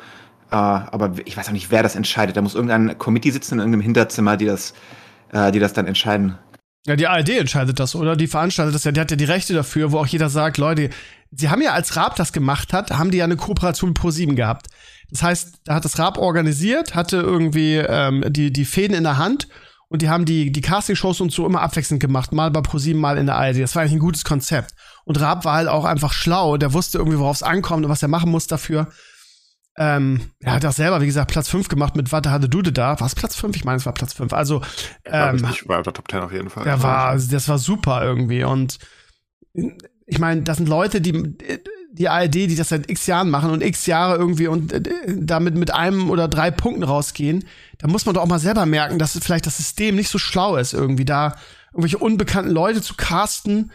Äh, 0.51 0.55
aber 0.55 1.13
ich 1.25 1.37
weiß 1.37 1.49
auch 1.49 1.53
nicht, 1.53 1.71
wer 1.71 1.83
das 1.83 1.97
entscheidet. 1.97 2.37
Da 2.37 2.43
muss 2.43 2.55
irgendein 2.55 2.99
Committee 2.99 3.31
sitzen 3.31 3.55
in 3.55 3.61
irgendeinem 3.61 3.81
Hinterzimmer, 3.81 4.37
die 4.37 4.47
das, 4.47 4.75
äh, 5.33 5.51
die 5.51 5.59
das 5.59 5.73
dann 5.73 5.87
entscheiden. 5.87 6.39
Ja, 6.87 6.95
die 6.95 7.09
ARD 7.09 7.31
entscheidet 7.31 7.81
das, 7.81 7.97
oder? 7.97 8.15
Die 8.15 8.29
veranstaltet 8.29 8.75
das 8.75 8.85
ja, 8.85 8.93
die 8.93 9.01
hat 9.01 9.11
ja 9.11 9.17
die 9.17 9.25
Rechte 9.25 9.55
dafür, 9.55 9.91
wo 9.91 9.99
auch 9.99 10.07
jeder 10.07 10.29
sagt, 10.29 10.57
Leute, 10.57 10.91
sie 11.33 11.49
haben 11.49 11.61
ja, 11.61 11.73
als 11.73 11.97
Raab 11.97 12.15
das 12.15 12.33
gemacht 12.33 12.73
hat, 12.73 12.93
haben 12.93 13.11
die 13.11 13.19
ja 13.19 13.25
eine 13.25 13.37
Kooperation 13.37 13.91
mit 13.91 13.99
Pro7 13.99 14.35
gehabt. 14.35 14.69
Das 15.11 15.23
heißt, 15.23 15.61
da 15.65 15.75
hat 15.75 15.85
das 15.85 15.99
Raab 15.99 16.19
organisiert, 16.19 16.95
hatte 16.95 17.19
irgendwie 17.19 17.77
ähm, 17.77 18.25
die, 18.29 18.53
die 18.53 18.65
Fäden 18.65 18.97
in 18.97 19.05
der 19.05 19.19
Hand 19.19 19.49
und 19.89 20.03
die 20.03 20.09
haben 20.09 20.25
die, 20.25 20.51
die 20.51 20.61
Castingshows 20.61 21.21
und 21.21 21.31
so 21.31 21.47
immer 21.47 21.63
abwechselnd 21.63 22.01
gemacht. 22.01 22.33
Mal 22.33 22.51
bei 22.51 22.61
ProSieben, 22.61 23.01
mal 23.01 23.19
in 23.19 23.27
der 23.27 23.37
ARD. 23.37 23.61
Das 23.61 23.75
war 23.75 23.83
eigentlich 23.83 23.95
ein 23.95 24.01
gutes 24.01 24.25
Konzept. 24.25 24.75
Und 25.05 25.21
Raab 25.21 25.45
war 25.45 25.55
halt 25.55 25.69
auch 25.69 25.85
einfach 25.85 26.13
schlau. 26.13 26.57
Der 26.57 26.73
wusste 26.73 26.99
irgendwie, 26.99 27.19
worauf 27.19 27.37
es 27.37 27.43
ankommt 27.45 27.85
und 27.85 27.91
was 27.91 28.03
er 28.03 28.09
machen 28.09 28.31
muss 28.31 28.49
dafür. 28.49 28.89
Ähm, 29.79 30.33
er 30.41 30.55
hat 30.55 30.65
auch 30.65 30.73
selber, 30.73 31.01
wie 31.03 31.07
gesagt, 31.07 31.31
Platz 31.31 31.49
5 31.51 31.69
gemacht 31.69 31.95
mit 31.95 32.11
Warte 32.11 32.31
hatte 32.31 32.49
Dude 32.49 32.73
da. 32.73 32.99
War 32.99 33.07
es 33.07 33.15
Platz 33.15 33.37
5? 33.37 33.55
Ich 33.55 33.65
meine, 33.65 33.77
es 33.77 33.87
war 33.87 33.93
Platz 33.93 34.15
5. 34.15 34.33
Also, 34.33 34.63
ähm, 35.05 35.39
ja, 35.39 35.51
ich 35.51 35.69
war 35.69 35.83
der 35.83 35.93
Top 35.93 36.11
10 36.11 36.21
auf 36.21 36.33
jeden 36.33 36.51
Fall. 36.51 36.65
Der 36.65 36.83
war, 36.83 37.17
das 37.17 37.49
war 37.49 37.59
super 37.59 38.03
irgendwie. 38.03 38.43
Und 38.43 38.79
ich 40.07 40.19
meine, 40.19 40.43
das 40.43 40.57
sind 40.57 40.69
Leute, 40.69 41.01
die 41.01 41.13
die 41.99 42.09
ARD, 42.09 42.35
die 42.35 42.57
das 42.57 42.69
seit 42.69 42.91
x 42.91 43.07
Jahren 43.07 43.31
machen 43.31 43.51
und 43.51 43.63
x 43.63 43.87
Jahre 43.87 44.17
irgendwie 44.17 44.49
und 44.49 44.73
äh, 44.73 44.83
damit 45.09 45.55
mit 45.55 45.73
einem 45.73 46.11
oder 46.11 46.29
drei 46.29 46.51
Punkten 46.51 46.83
rausgehen, 46.83 47.45
da 47.79 47.89
muss 47.89 48.07
man 48.07 48.15
doch 48.15 48.23
auch 48.23 48.29
mal 48.29 48.39
selber 48.39 48.67
merken, 48.67 48.99
dass 48.99 49.19
vielleicht 49.19 49.47
das 49.47 49.57
System 49.57 49.97
nicht 49.97 50.11
so 50.11 50.19
schlau 50.19 50.57
ist, 50.57 50.75
irgendwie 50.75 51.05
da 51.05 51.37
irgendwelche 51.73 51.99
unbekannten 51.99 52.51
Leute 52.51 52.83
zu 52.83 52.95
casten 52.95 53.71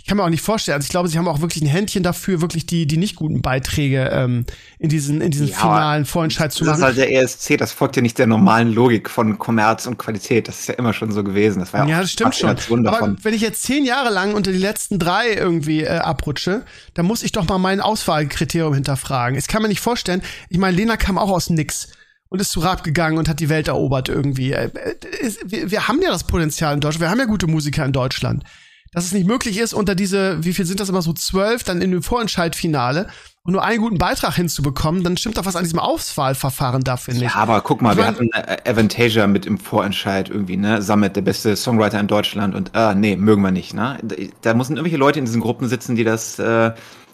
ich 0.00 0.06
kann 0.06 0.16
mir 0.16 0.24
auch 0.24 0.30
nicht 0.30 0.42
vorstellen, 0.42 0.76
also 0.76 0.86
ich 0.86 0.90
glaube, 0.90 1.08
sie 1.08 1.18
haben 1.18 1.28
auch 1.28 1.42
wirklich 1.42 1.62
ein 1.62 1.68
Händchen 1.68 2.02
dafür, 2.02 2.40
wirklich 2.40 2.64
die, 2.64 2.86
die 2.86 2.96
nicht 2.96 3.16
guten 3.16 3.42
Beiträge 3.42 4.08
ähm, 4.10 4.46
in 4.78 4.88
diesen, 4.88 5.20
in 5.20 5.30
diesen 5.30 5.48
ja, 5.48 5.54
finalen 5.54 6.06
Vorentscheid 6.06 6.50
zu 6.50 6.64
machen. 6.64 6.80
Das 6.80 6.90
ist 6.90 6.98
halt 6.98 7.10
der 7.10 7.22
ESC, 7.22 7.58
das 7.58 7.72
folgt 7.72 7.96
ja 7.96 8.02
nicht 8.02 8.18
der 8.18 8.26
normalen 8.26 8.72
Logik 8.72 9.10
von 9.10 9.38
Kommerz 9.38 9.86
und 9.86 9.98
Qualität. 9.98 10.48
Das 10.48 10.60
ist 10.60 10.68
ja 10.68 10.74
immer 10.74 10.94
schon 10.94 11.12
so 11.12 11.22
gewesen. 11.22 11.58
Das 11.58 11.74
war 11.74 11.86
ja, 11.86 11.96
ja 11.96 12.00
das 12.00 12.12
stimmt 12.12 12.34
schon. 12.34 12.86
Aber 12.86 13.14
wenn 13.22 13.34
ich 13.34 13.42
jetzt 13.42 13.62
zehn 13.62 13.84
Jahre 13.84 14.08
lang 14.08 14.32
unter 14.32 14.52
die 14.52 14.58
letzten 14.58 14.98
drei 14.98 15.34
irgendwie 15.34 15.82
äh, 15.82 15.98
abrutsche, 15.98 16.64
dann 16.94 17.04
muss 17.04 17.22
ich 17.22 17.32
doch 17.32 17.46
mal 17.46 17.58
mein 17.58 17.82
Auswahlkriterium 17.82 18.72
hinterfragen. 18.72 19.38
Ich 19.38 19.48
kann 19.48 19.60
mir 19.60 19.68
nicht 19.68 19.80
vorstellen, 19.80 20.22
ich 20.48 20.56
meine, 20.56 20.74
Lena 20.74 20.96
kam 20.96 21.18
auch 21.18 21.30
aus 21.30 21.50
nix 21.50 21.88
und 22.30 22.40
ist 22.40 22.52
zu 22.52 22.60
Rab 22.60 22.84
gegangen 22.84 23.18
und 23.18 23.28
hat 23.28 23.38
die 23.38 23.50
Welt 23.50 23.68
erobert 23.68 24.08
irgendwie. 24.08 24.52
Äh, 24.52 24.70
äh, 24.74 25.34
wir, 25.44 25.70
wir 25.70 25.88
haben 25.88 26.00
ja 26.00 26.10
das 26.10 26.24
Potenzial 26.24 26.72
in 26.72 26.80
Deutschland, 26.80 27.02
wir 27.02 27.10
haben 27.10 27.18
ja 27.18 27.26
gute 27.26 27.48
Musiker 27.48 27.84
in 27.84 27.92
Deutschland 27.92 28.44
dass 28.92 29.04
es 29.04 29.12
nicht 29.12 29.26
möglich 29.26 29.58
ist, 29.58 29.72
unter 29.72 29.94
diese, 29.94 30.42
wie 30.44 30.52
viel 30.52 30.66
sind 30.66 30.80
das 30.80 30.88
immer 30.88 31.02
so, 31.02 31.12
zwölf, 31.12 31.62
dann 31.62 31.80
in 31.80 31.90
dem 31.90 32.02
Vorentscheidfinale 32.02 33.08
und 33.42 33.52
nur 33.52 33.64
einen 33.64 33.80
guten 33.80 33.98
Beitrag 33.98 34.34
hinzubekommen, 34.34 35.02
dann 35.02 35.16
stimmt 35.16 35.38
doch 35.38 35.46
was 35.46 35.56
an 35.56 35.64
diesem 35.64 35.78
Auswahlverfahren 35.78 36.82
da, 36.82 36.96
finde 36.96 37.24
ich. 37.24 37.32
Ja, 37.32 37.36
aber 37.36 37.60
guck 37.62 37.80
mal, 37.80 37.92
Ich 37.92 37.98
wir 37.98 38.06
hatten 38.06 38.30
äh, 38.32 38.58
Avantasia 38.68 39.26
mit 39.26 39.46
im 39.46 39.58
Vorentscheid 39.58 40.28
irgendwie, 40.28 40.56
ne? 40.56 40.82
Summit, 40.82 41.16
der 41.16 41.22
beste 41.22 41.56
Songwriter 41.56 42.00
in 42.00 42.06
Deutschland 42.06 42.54
und 42.54 42.72
äh, 42.74 42.94
nee, 42.94 43.16
mögen 43.16 43.42
wir 43.42 43.50
nicht, 43.50 43.72
ne? 43.72 43.98
Da, 44.02 44.16
da 44.42 44.54
müssen 44.54 44.76
irgendwelche 44.76 44.98
Leute 44.98 45.18
in 45.18 45.24
diesen 45.24 45.40
Gruppen 45.40 45.68
sitzen, 45.68 45.96
die 45.96 46.04
das 46.04 46.38
äh, 46.38 46.72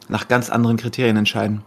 nach 0.08 0.28
ganz 0.28 0.50
anderen 0.50 0.78
Kriterien 0.78 1.16
entscheiden. 1.16 1.62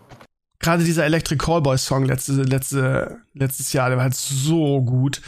Gerade 0.60 0.84
dieser 0.84 1.06
Electric 1.06 1.38
Callboy 1.44 1.78
Song 1.78 2.04
letzte, 2.04 2.34
letzte, 2.34 3.22
letztes 3.34 3.72
Jahr, 3.72 3.88
der 3.88 3.98
war 3.98 4.04
halt 4.04 4.16
so 4.16 4.82
gut. 4.82 5.22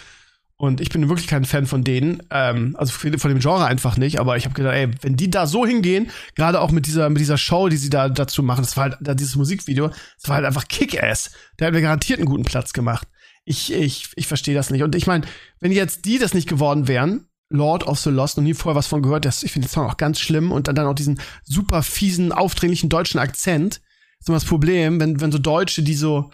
Und 0.62 0.80
ich 0.80 0.90
bin 0.90 1.10
wirklich 1.10 1.26
kein 1.26 1.44
Fan 1.44 1.66
von 1.66 1.84
denen, 1.84 2.22
ähm, 2.30 2.76
also 2.78 2.94
von 2.94 3.12
dem 3.12 3.40
Genre 3.40 3.66
einfach 3.66 3.98
nicht. 3.98 4.20
Aber 4.20 4.38
ich 4.38 4.46
habe 4.46 4.54
gedacht, 4.54 4.76
ey, 4.76 4.92
wenn 5.02 5.16
die 5.16 5.32
da 5.32 5.48
so 5.48 5.66
hingehen, 5.66 6.12
gerade 6.36 6.62
auch 6.62 6.70
mit 6.70 6.86
dieser 6.86 7.10
mit 7.10 7.20
dieser 7.20 7.40
Show, 7.40 7.68
die 7.68 7.78
sie 7.78 7.90
da 7.90 8.10
dazu 8.10 8.44
machen, 8.44 8.62
das 8.62 8.78
war 8.78 8.84
halt 8.84 8.98
da 9.02 9.16
dieses 9.16 9.36
Musikvideo, 9.36 9.88
das 9.88 10.28
war 10.28 10.36
halt 10.36 10.46
einfach 10.46 10.68
Kick-Ass. 10.68 11.32
Der 11.58 11.66
hat 11.66 11.74
mir 11.74 11.82
garantiert 11.82 12.20
einen 12.20 12.28
guten 12.28 12.44
Platz 12.44 12.74
gemacht. 12.74 13.08
Ich 13.44 13.74
ich 13.74 14.12
ich 14.16 14.28
verstehe 14.28 14.54
das 14.54 14.70
nicht. 14.70 14.84
Und 14.84 14.94
ich 14.94 15.08
meine, 15.08 15.26
wenn 15.62 15.72
jetzt 15.72 16.06
die 16.06 16.20
das 16.20 16.36
nicht 16.36 16.48
geworden 16.48 16.88
wären, 16.88 17.26
Lord 17.50 17.88
of 17.88 17.98
the 17.98 18.12
Lost, 18.12 18.38
noch 18.38 18.44
nie 18.44 18.54
vorher 18.54 18.78
was 18.78 18.86
von 18.86 19.02
gehört, 19.02 19.26
das, 19.26 19.42
ich 19.42 19.52
finde 19.52 19.68
den 19.68 19.72
Song 19.72 19.88
auch 19.88 19.98
ganz 19.98 20.20
schlimm 20.20 20.52
und 20.52 20.68
dann, 20.68 20.76
dann 20.76 20.86
auch 20.86 20.94
diesen 20.94 21.20
super 21.44 21.82
fiesen, 21.82 22.32
aufdringlichen 22.32 22.88
deutschen 22.88 23.20
Akzent. 23.20 23.82
ist 24.20 24.30
immer 24.30 24.38
das 24.38 24.46
Problem, 24.46 25.00
wenn, 25.00 25.22
wenn 25.22 25.32
so 25.32 25.40
Deutsche, 25.40 25.82
die 25.82 25.96
so, 25.96 26.30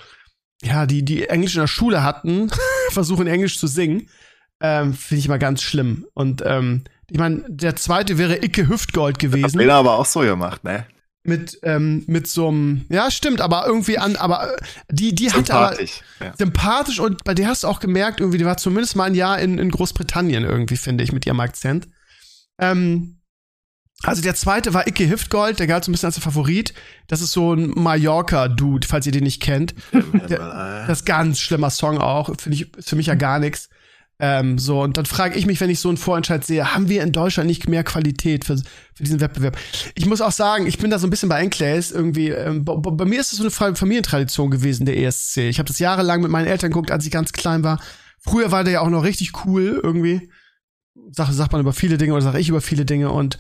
ja, 0.64 0.86
die, 0.86 1.04
die 1.04 1.28
Englisch 1.28 1.56
in 1.56 1.62
der 1.62 1.68
Schule 1.68 2.04
hatten, 2.04 2.50
versuchen 2.92 3.28
Englisch 3.28 3.60
zu 3.60 3.68
singen, 3.68 4.10
ähm, 4.60 4.94
finde 4.94 5.20
ich 5.20 5.26
immer 5.28 5.38
ganz 5.38 5.62
schlimm. 5.62 6.08
Und 6.14 6.44
ähm, 6.46 6.84
ich 7.10 7.18
meine, 7.18 7.44
der 7.48 7.76
zweite 7.76 8.18
wäre 8.18 8.44
Icke 8.44 8.68
Hüftgold 8.68 9.18
Das 9.18 9.32
gewesen. 9.32 9.60
Lena 9.60 9.78
aber 9.78 9.98
auch 9.98 10.06
so 10.06 10.22
gemacht, 10.22 10.64
ne? 10.64 10.86
Mit, 11.24 11.60
ähm, 11.64 12.06
mit 12.08 12.28
so 12.28 12.48
einem, 12.48 12.86
ja, 12.88 13.12
stimmt, 13.12 13.42
aber 13.42 13.66
irgendwie 13.68 13.98
an, 13.98 14.16
aber 14.16 14.54
äh, 14.54 14.62
die, 14.90 15.14
die 15.14 15.32
hatte 15.32 15.54
aber 15.54 15.76
Sympathisch. 15.76 16.02
Ja. 16.22 16.34
sympathisch 16.38 17.00
und 17.02 17.26
bei 17.26 17.34
der 17.34 17.50
hast 17.50 17.64
du 17.64 17.68
auch 17.68 17.82
gemerkt, 17.82 18.22
irgendwie, 18.22 18.38
die 18.38 18.46
war 18.46 18.56
zumindest 18.56 18.96
mal 18.96 19.04
ein 19.04 19.16
Jahr 19.16 19.38
in, 19.40 19.60
in 19.60 19.70
Großbritannien 19.70 20.46
irgendwie, 20.46 20.78
finde 20.78 21.04
ich, 21.04 21.12
mit 21.12 21.26
ihrem 21.26 21.42
Akzent. 21.42 21.90
Ähm, 22.60 23.17
also 24.04 24.22
der 24.22 24.36
zweite 24.36 24.74
war 24.74 24.88
Icke 24.88 25.10
Hüftgold, 25.10 25.60
der 25.60 25.68
galt 25.68 25.84
so 25.84 25.90
ein 25.90 25.94
bisschen 25.94 26.08
als 26.08 26.16
der 26.16 26.24
Favorit. 26.24 26.74
Das 27.08 27.22
ist 27.22 27.32
so 27.32 27.54
ein 27.54 27.72
Mallorca-Dude, 27.76 28.88
falls 28.88 29.06
ihr 29.06 29.12
den 29.12 29.24
nicht 29.24 29.42
kennt. 29.42 29.74
Das 30.30 31.00
ist 31.00 31.06
ganz 31.06 31.40
schlimmer 31.40 31.70
Song 31.70 31.98
auch. 31.98 32.28
Finde 32.40 32.56
ich, 32.56 32.76
ist 32.78 32.90
für 32.90 32.96
mich 32.96 33.08
ja 33.08 33.16
gar 33.16 33.40
nichts. 33.40 33.70
Ähm, 34.20 34.58
so, 34.58 34.82
und 34.82 34.98
dann 34.98 35.06
frage 35.06 35.38
ich 35.38 35.46
mich, 35.46 35.62
wenn 35.62 35.70
ich 35.70 35.80
so 35.80 35.90
einen 35.90 35.98
Vorentscheid 35.98 36.44
sehe, 36.44 36.74
haben 36.74 36.90
wir 36.90 37.04
in 37.04 37.12
Deutschland 37.12 37.48
nicht 37.48 37.70
mehr 37.70 37.84
Qualität 37.84 38.46
für, 38.46 38.58
für 38.58 39.04
diesen 39.04 39.20
Wettbewerb? 39.20 39.58
Ich 39.94 40.08
muss 40.08 40.22
auch 40.22 40.32
sagen, 40.32 40.66
ich 40.66 40.80
bin 40.80 40.90
da 40.90 40.98
so 40.98 41.06
ein 41.06 41.12
bisschen 41.12 41.30
bei 41.30 41.40
Enclays 41.42 41.92
irgendwie. 41.92 42.30
Ähm, 42.30 42.66
bei, 42.66 42.76
bei 42.76 43.06
mir 43.06 43.20
ist 43.20 43.32
es 43.32 43.38
so 43.38 43.44
eine 43.44 43.52
Fa- 43.52 43.76
Familientradition 43.76 44.50
gewesen, 44.50 44.86
der 44.88 44.98
ESC. 44.98 45.38
Ich 45.38 45.60
habe 45.60 45.68
das 45.68 45.78
jahrelang 45.80 46.22
mit 46.22 46.32
meinen 46.32 46.48
Eltern 46.48 46.72
geguckt, 46.72 46.90
als 46.92 47.06
ich 47.06 47.12
ganz 47.12 47.32
klein 47.32 47.64
war. 47.64 47.80
Früher 48.20 48.52
war 48.52 48.64
der 48.64 48.74
ja 48.74 48.82
auch 48.82 48.90
noch 48.90 49.04
richtig 49.04 49.46
cool 49.46 49.80
irgendwie. 49.84 50.32
Sag, 51.12 51.32
sagt 51.32 51.52
man 51.52 51.62
über 51.62 51.74
viele 51.74 51.98
Dinge 52.00 52.14
oder 52.14 52.24
sage 52.24 52.40
ich 52.40 52.50
über 52.50 52.62
viele 52.62 52.86
Dinge 52.86 53.12
und 53.12 53.38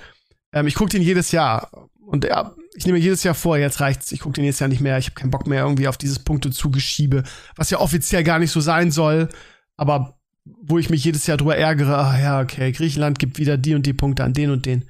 ähm, 0.59 0.67
ich 0.67 0.75
gucke 0.75 0.91
den 0.91 1.01
jedes 1.01 1.31
Jahr. 1.31 1.89
Und 1.99 2.23
ja, 2.23 2.53
ich 2.75 2.85
nehme 2.85 2.97
jedes 2.97 3.23
Jahr 3.23 3.35
vor, 3.35 3.57
jetzt 3.57 3.81
reicht's, 3.81 4.11
ich 4.11 4.21
gucke 4.21 4.35
den 4.35 4.45
jetzt 4.45 4.59
Jahr 4.59 4.69
nicht 4.69 4.81
mehr, 4.81 4.97
ich 4.97 5.07
habe 5.07 5.15
keinen 5.15 5.31
Bock 5.31 5.45
mehr 5.45 5.63
irgendwie 5.63 5.87
auf 5.87 5.97
dieses 5.97 6.19
Punkte 6.19 6.51
zugeschiebe, 6.51 7.23
was 7.55 7.69
ja 7.69 7.79
offiziell 7.79 8.23
gar 8.23 8.39
nicht 8.39 8.51
so 8.51 8.61
sein 8.61 8.91
soll, 8.91 9.29
aber 9.75 10.17
wo 10.61 10.77
ich 10.77 10.89
mich 10.89 11.03
jedes 11.03 11.27
Jahr 11.27 11.37
drüber 11.37 11.57
ärgere, 11.57 11.97
ah 11.97 12.19
ja, 12.19 12.41
okay, 12.41 12.71
Griechenland 12.71 13.19
gibt 13.19 13.39
wieder 13.39 13.57
die 13.57 13.75
und 13.75 13.85
die 13.85 13.93
Punkte 13.93 14.23
an 14.23 14.33
den 14.33 14.51
und 14.51 14.65
den. 14.65 14.85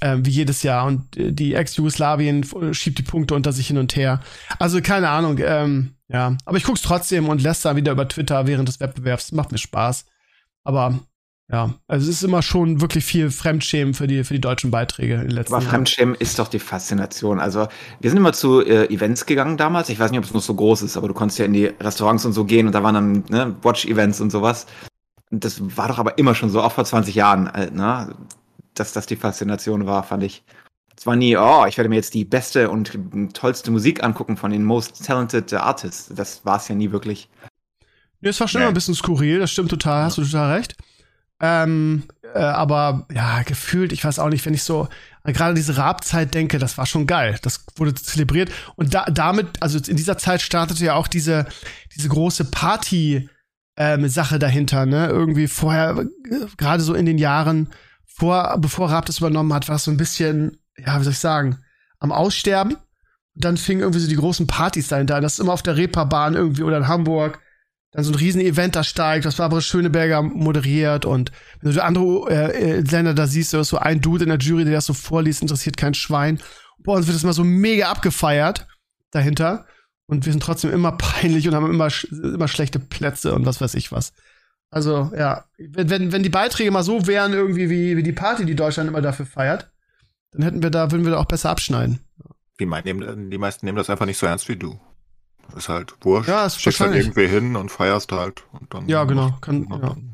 Ähm, 0.00 0.26
wie 0.26 0.30
jedes 0.30 0.62
Jahr. 0.62 0.86
Und 0.86 1.16
äh, 1.16 1.32
die 1.32 1.54
Ex-Jugoslawien 1.54 2.42
äh, 2.42 2.74
schiebt 2.74 2.98
die 2.98 3.02
Punkte 3.02 3.34
unter 3.34 3.52
sich 3.52 3.68
hin 3.68 3.78
und 3.78 3.94
her. 3.96 4.20
Also 4.58 4.80
keine 4.80 5.08
Ahnung, 5.08 5.38
ähm, 5.42 5.94
ja. 6.08 6.36
Aber 6.44 6.56
ich 6.56 6.64
guck's 6.64 6.82
trotzdem 6.82 7.28
und 7.28 7.42
lässt 7.42 7.64
da 7.64 7.76
wieder 7.76 7.92
über 7.92 8.08
Twitter 8.08 8.46
während 8.46 8.68
des 8.68 8.80
Wettbewerbs. 8.80 9.32
Macht 9.32 9.52
mir 9.52 9.58
Spaß. 9.58 10.06
Aber 10.64 10.98
ja, 11.50 11.74
also 11.86 12.08
es 12.08 12.16
ist 12.16 12.22
immer 12.22 12.40
schon 12.40 12.80
wirklich 12.80 13.04
viel 13.04 13.30
Fremdschämen 13.30 13.92
für 13.92 14.06
die, 14.06 14.24
für 14.24 14.32
die 14.32 14.40
deutschen 14.40 14.70
Beiträge 14.70 15.14
in 15.14 15.20
den 15.20 15.30
letzten 15.30 15.54
Aber 15.54 15.62
Jahren. 15.62 15.74
Fremdschämen 15.74 16.14
ist 16.14 16.38
doch 16.38 16.48
die 16.48 16.58
Faszination. 16.58 17.38
Also 17.38 17.68
wir 18.00 18.10
sind 18.10 18.16
immer 18.16 18.32
zu 18.32 18.64
äh, 18.64 18.86
Events 18.86 19.26
gegangen 19.26 19.58
damals. 19.58 19.90
Ich 19.90 19.98
weiß 19.98 20.10
nicht, 20.10 20.18
ob 20.18 20.24
es 20.24 20.32
noch 20.32 20.40
so 20.40 20.54
groß 20.54 20.82
ist, 20.82 20.96
aber 20.96 21.08
du 21.08 21.14
konntest 21.14 21.38
ja 21.38 21.44
in 21.44 21.52
die 21.52 21.66
Restaurants 21.66 22.24
und 22.24 22.32
so 22.32 22.44
gehen 22.44 22.66
und 22.66 22.72
da 22.72 22.82
waren 22.82 22.94
dann 22.94 23.24
ne, 23.28 23.56
Watch-Events 23.62 24.22
und 24.22 24.30
sowas. 24.30 24.66
Und 25.30 25.44
das 25.44 25.60
war 25.76 25.88
doch 25.88 25.98
aber 25.98 26.16
immer 26.16 26.34
schon 26.34 26.48
so, 26.48 26.62
auch 26.62 26.72
vor 26.72 26.84
20 26.84 27.14
Jahren, 27.14 27.46
äh, 27.48 27.70
ne? 27.70 28.14
dass 28.72 28.92
das 28.92 29.06
die 29.06 29.16
Faszination 29.16 29.86
war, 29.86 30.02
fand 30.02 30.22
ich. 30.22 30.44
Es 30.96 31.06
war 31.06 31.16
nie, 31.16 31.36
oh, 31.36 31.66
ich 31.66 31.76
werde 31.76 31.90
mir 31.90 31.96
jetzt 31.96 32.14
die 32.14 32.24
beste 32.24 32.70
und 32.70 32.96
tollste 33.34 33.70
Musik 33.70 34.02
angucken 34.02 34.36
von 34.36 34.50
den 34.50 34.64
most 34.64 35.04
talented 35.04 35.52
Artists. 35.52 36.10
Das 36.14 36.44
war 36.46 36.56
es 36.56 36.68
ja 36.68 36.74
nie 36.74 36.90
wirklich. 36.92 37.28
Nee, 38.20 38.30
es 38.30 38.40
war 38.40 38.48
schon 38.48 38.62
immer 38.62 38.68
ein 38.68 38.74
bisschen 38.74 38.94
skurril, 38.94 39.40
das 39.40 39.50
stimmt 39.50 39.70
total, 39.70 40.04
hast 40.04 40.16
du 40.16 40.24
total 40.24 40.54
recht. 40.54 40.76
Ähm, 41.40 42.04
äh, 42.34 42.38
aber 42.38 43.06
ja, 43.12 43.42
gefühlt, 43.42 43.92
ich 43.92 44.04
weiß 44.04 44.18
auch 44.18 44.28
nicht, 44.28 44.44
wenn 44.46 44.54
ich 44.54 44.62
so 44.62 44.88
gerade 45.24 45.54
diese 45.54 45.76
Rabzeit 45.76 46.34
denke, 46.34 46.58
das 46.58 46.76
war 46.76 46.86
schon 46.86 47.06
geil. 47.06 47.38
Das 47.42 47.64
wurde 47.76 47.94
zelebriert. 47.94 48.52
Und 48.76 48.94
da, 48.94 49.06
damit, 49.06 49.62
also 49.62 49.78
in 49.78 49.96
dieser 49.96 50.18
Zeit 50.18 50.42
startete 50.42 50.84
ja 50.84 50.94
auch 50.94 51.08
diese, 51.08 51.46
diese 51.94 52.08
große 52.08 52.46
Party, 52.46 53.28
ähm, 53.76 54.08
Sache 54.08 54.38
dahinter, 54.38 54.86
ne? 54.86 55.06
Irgendwie 55.08 55.48
vorher, 55.48 56.06
gerade 56.56 56.82
so 56.82 56.94
in 56.94 57.06
den 57.06 57.18
Jahren, 57.18 57.70
vor, 58.06 58.56
bevor 58.58 58.90
Raab 58.90 59.06
das 59.06 59.18
übernommen 59.18 59.52
hat, 59.52 59.68
war 59.68 59.76
es 59.76 59.84
so 59.84 59.90
ein 59.90 59.96
bisschen, 59.96 60.58
ja, 60.76 60.98
wie 61.00 61.04
soll 61.04 61.12
ich 61.12 61.18
sagen, 61.18 61.58
am 61.98 62.12
Aussterben. 62.12 62.74
Und 62.74 63.44
dann 63.44 63.56
fingen 63.56 63.80
irgendwie 63.80 63.98
so 63.98 64.08
die 64.08 64.16
großen 64.16 64.46
Partys 64.46 64.88
dahinter 64.88 65.16
an. 65.16 65.22
Das 65.22 65.34
ist 65.34 65.38
immer 65.40 65.52
auf 65.52 65.62
der 65.62 65.76
Reeperbahn 65.76 66.34
irgendwie 66.34 66.62
oder 66.62 66.76
in 66.76 66.86
Hamburg 66.86 67.40
dann 67.94 68.02
so 68.02 68.10
ein 68.10 68.16
riesen 68.16 68.40
Event 68.40 68.74
da 68.74 68.82
steigt, 68.82 69.24
das 69.24 69.36
Barbara 69.36 69.60
Schöneberger 69.60 70.20
moderiert 70.20 71.04
und 71.04 71.30
wenn 71.60 71.72
du 71.72 71.82
andere 71.82 72.28
äh, 72.28 72.78
äh, 72.78 72.80
Länder 72.80 73.14
da 73.14 73.28
siehst, 73.28 73.54
da 73.54 73.60
ist 73.60 73.68
so 73.68 73.78
ein 73.78 74.00
Dude 74.00 74.24
in 74.24 74.30
der 74.30 74.38
Jury, 74.38 74.64
der 74.64 74.74
das 74.74 74.86
so 74.86 74.94
vorliest, 74.94 75.42
interessiert 75.42 75.76
kein 75.76 75.94
Schwein. 75.94 76.40
Bei 76.78 76.92
uns 76.92 77.06
wird 77.06 77.14
das 77.14 77.22
mal 77.22 77.32
so 77.32 77.44
mega 77.44 77.88
abgefeiert 77.88 78.66
dahinter 79.12 79.66
und 80.06 80.26
wir 80.26 80.32
sind 80.32 80.42
trotzdem 80.42 80.72
immer 80.72 80.92
peinlich 80.92 81.46
und 81.46 81.54
haben 81.54 81.70
immer, 81.70 81.88
immer 82.10 82.48
schlechte 82.48 82.80
Plätze 82.80 83.32
und 83.32 83.46
was 83.46 83.60
weiß 83.60 83.74
ich 83.74 83.92
was. 83.92 84.12
Also, 84.70 85.12
ja, 85.16 85.44
wenn, 85.56 86.10
wenn, 86.10 86.24
die 86.24 86.30
Beiträge 86.30 86.72
mal 86.72 86.82
so 86.82 87.06
wären 87.06 87.32
irgendwie 87.32 87.70
wie, 87.70 87.96
wie 87.96 88.02
die 88.02 88.12
Party, 88.12 88.44
die 88.44 88.56
Deutschland 88.56 88.88
immer 88.88 89.02
dafür 89.02 89.24
feiert, 89.24 89.70
dann 90.32 90.42
hätten 90.42 90.62
wir 90.64 90.70
da, 90.70 90.90
würden 90.90 91.04
wir 91.04 91.12
da 91.12 91.18
auch 91.18 91.26
besser 91.26 91.50
abschneiden. 91.50 92.00
Die, 92.58 93.30
die 93.30 93.38
meisten 93.38 93.66
nehmen 93.66 93.78
das 93.78 93.88
einfach 93.88 94.06
nicht 94.06 94.18
so 94.18 94.26
ernst 94.26 94.48
wie 94.48 94.56
du. 94.56 94.80
Ist 95.56 95.68
halt 95.68 95.94
wurscht. 96.02 96.28
Ja, 96.28 96.46
ist 96.46 96.60
Schickst 96.60 96.80
halt 96.80 96.90
wahrscheinlich. 96.92 97.16
irgendwie 97.16 97.28
hin 97.28 97.56
und 97.56 97.70
feierst 97.70 98.10
halt. 98.12 98.42
Und 98.52 98.72
dann 98.74 98.88
Ja, 98.88 99.04
genau. 99.04 99.32
Kann, 99.40 99.64
und 99.64 99.82
ja. 99.82 99.88
dann- 99.90 100.10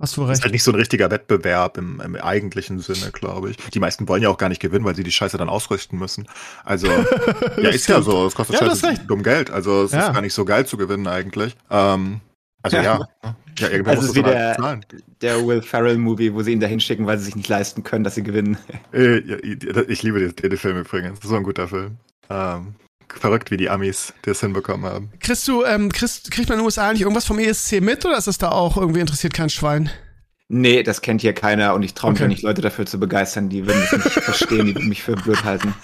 Hast 0.00 0.16
du 0.16 0.24
Ist 0.24 0.30
recht. 0.30 0.42
halt 0.42 0.52
nicht 0.52 0.64
so 0.64 0.72
ein 0.72 0.74
richtiger 0.74 1.12
Wettbewerb 1.12 1.78
im, 1.78 2.00
im 2.00 2.16
eigentlichen 2.16 2.80
Sinne, 2.80 3.12
glaube 3.12 3.50
ich. 3.50 3.56
Die 3.56 3.78
meisten 3.78 4.08
wollen 4.08 4.20
ja 4.20 4.30
auch 4.30 4.36
gar 4.36 4.48
nicht 4.48 4.60
gewinnen, 4.60 4.84
weil 4.84 4.96
sie 4.96 5.04
die 5.04 5.12
Scheiße 5.12 5.38
dann 5.38 5.48
ausrüsten 5.48 5.96
müssen. 5.96 6.26
Also, 6.64 6.88
ja, 7.56 7.68
ist 7.68 7.88
ja 7.88 8.02
so. 8.02 8.26
Es 8.26 8.34
kostet 8.34 8.60
Ja, 8.60 8.68
halt 8.68 8.82
recht. 8.82 9.02
dumm 9.06 9.22
Geld. 9.22 9.52
Also, 9.52 9.84
es 9.84 9.92
Ja. 9.92 10.08
ist 10.08 10.12
gar 10.14 10.20
nicht 10.22 10.34
so 10.34 10.44
geil 10.44 10.66
zu 10.66 10.76
gewinnen 10.76 11.06
eigentlich. 11.06 11.56
Ähm, 11.70 12.20
also, 12.62 12.78
Ja. 12.78 12.82
ja. 12.82 13.36
Ja, 13.58 13.68
irgendwer 13.68 13.90
Also 13.92 14.02
muss 14.02 14.10
ist 14.10 14.16
wie 14.16 14.22
dann 14.22 14.32
der, 14.32 14.46
halt 14.48 14.56
zahlen. 14.56 14.86
der 15.20 15.46
Will 15.46 15.62
Ferrell-Movie, 15.62 16.34
wo 16.34 16.42
sie 16.42 16.52
ihn 16.52 16.58
da 16.60 16.66
hinschicken, 16.66 17.06
weil 17.06 17.18
sie 17.18 17.26
sich 17.26 17.36
nicht 17.36 17.48
leisten 17.48 17.84
können, 17.84 18.02
dass 18.02 18.14
sie 18.16 18.22
gewinnen. 18.24 18.56
Äh, 18.92 19.18
Ich 19.88 20.02
liebe 20.02 20.18
den, 20.18 20.34
den 20.34 20.56
Film 20.58 20.78
übrigens. 20.78 21.16
Das 21.20 21.24
ist 21.24 21.30
so 21.30 21.36
ein 21.36 21.42
guter 21.44 21.68
Film. 21.68 21.98
Ähm, 22.30 22.74
verrückt, 23.18 23.50
wie 23.50 23.56
die 23.56 23.70
Amis 23.70 24.12
das 24.22 24.40
hinbekommen 24.40 24.86
haben. 24.90 25.10
Kriegst 25.20 25.46
du, 25.48 25.64
ähm, 25.64 25.90
kriegst, 25.92 26.30
kriegt 26.30 26.48
man 26.48 26.58
in 26.58 26.62
den 26.62 26.66
USA 26.66 26.88
eigentlich 26.88 27.02
irgendwas 27.02 27.24
vom 27.26 27.38
ESC 27.38 27.80
mit 27.80 28.04
oder 28.04 28.18
ist 28.18 28.26
das 28.26 28.38
da 28.38 28.50
auch 28.50 28.76
irgendwie 28.76 29.00
interessiert 29.00 29.34
kein 29.34 29.50
Schwein? 29.50 29.90
Nee, 30.48 30.82
das 30.82 31.00
kennt 31.00 31.22
hier 31.22 31.32
keiner 31.32 31.74
und 31.74 31.82
ich 31.82 31.94
traue 31.94 32.12
mich 32.12 32.20
Okay. 32.20 32.28
nicht, 32.28 32.42
Leute 32.42 32.60
dafür 32.60 32.84
zu 32.84 33.00
begeistern, 33.00 33.48
die 33.48 33.66
würden 33.66 33.80
das 33.90 34.04
nicht 34.04 34.20
verstehen, 34.24 34.66
die 34.66 34.74
würden 34.74 34.88
mich 34.88 35.02
für 35.02 35.14
blöd 35.14 35.44
halten. 35.44 35.74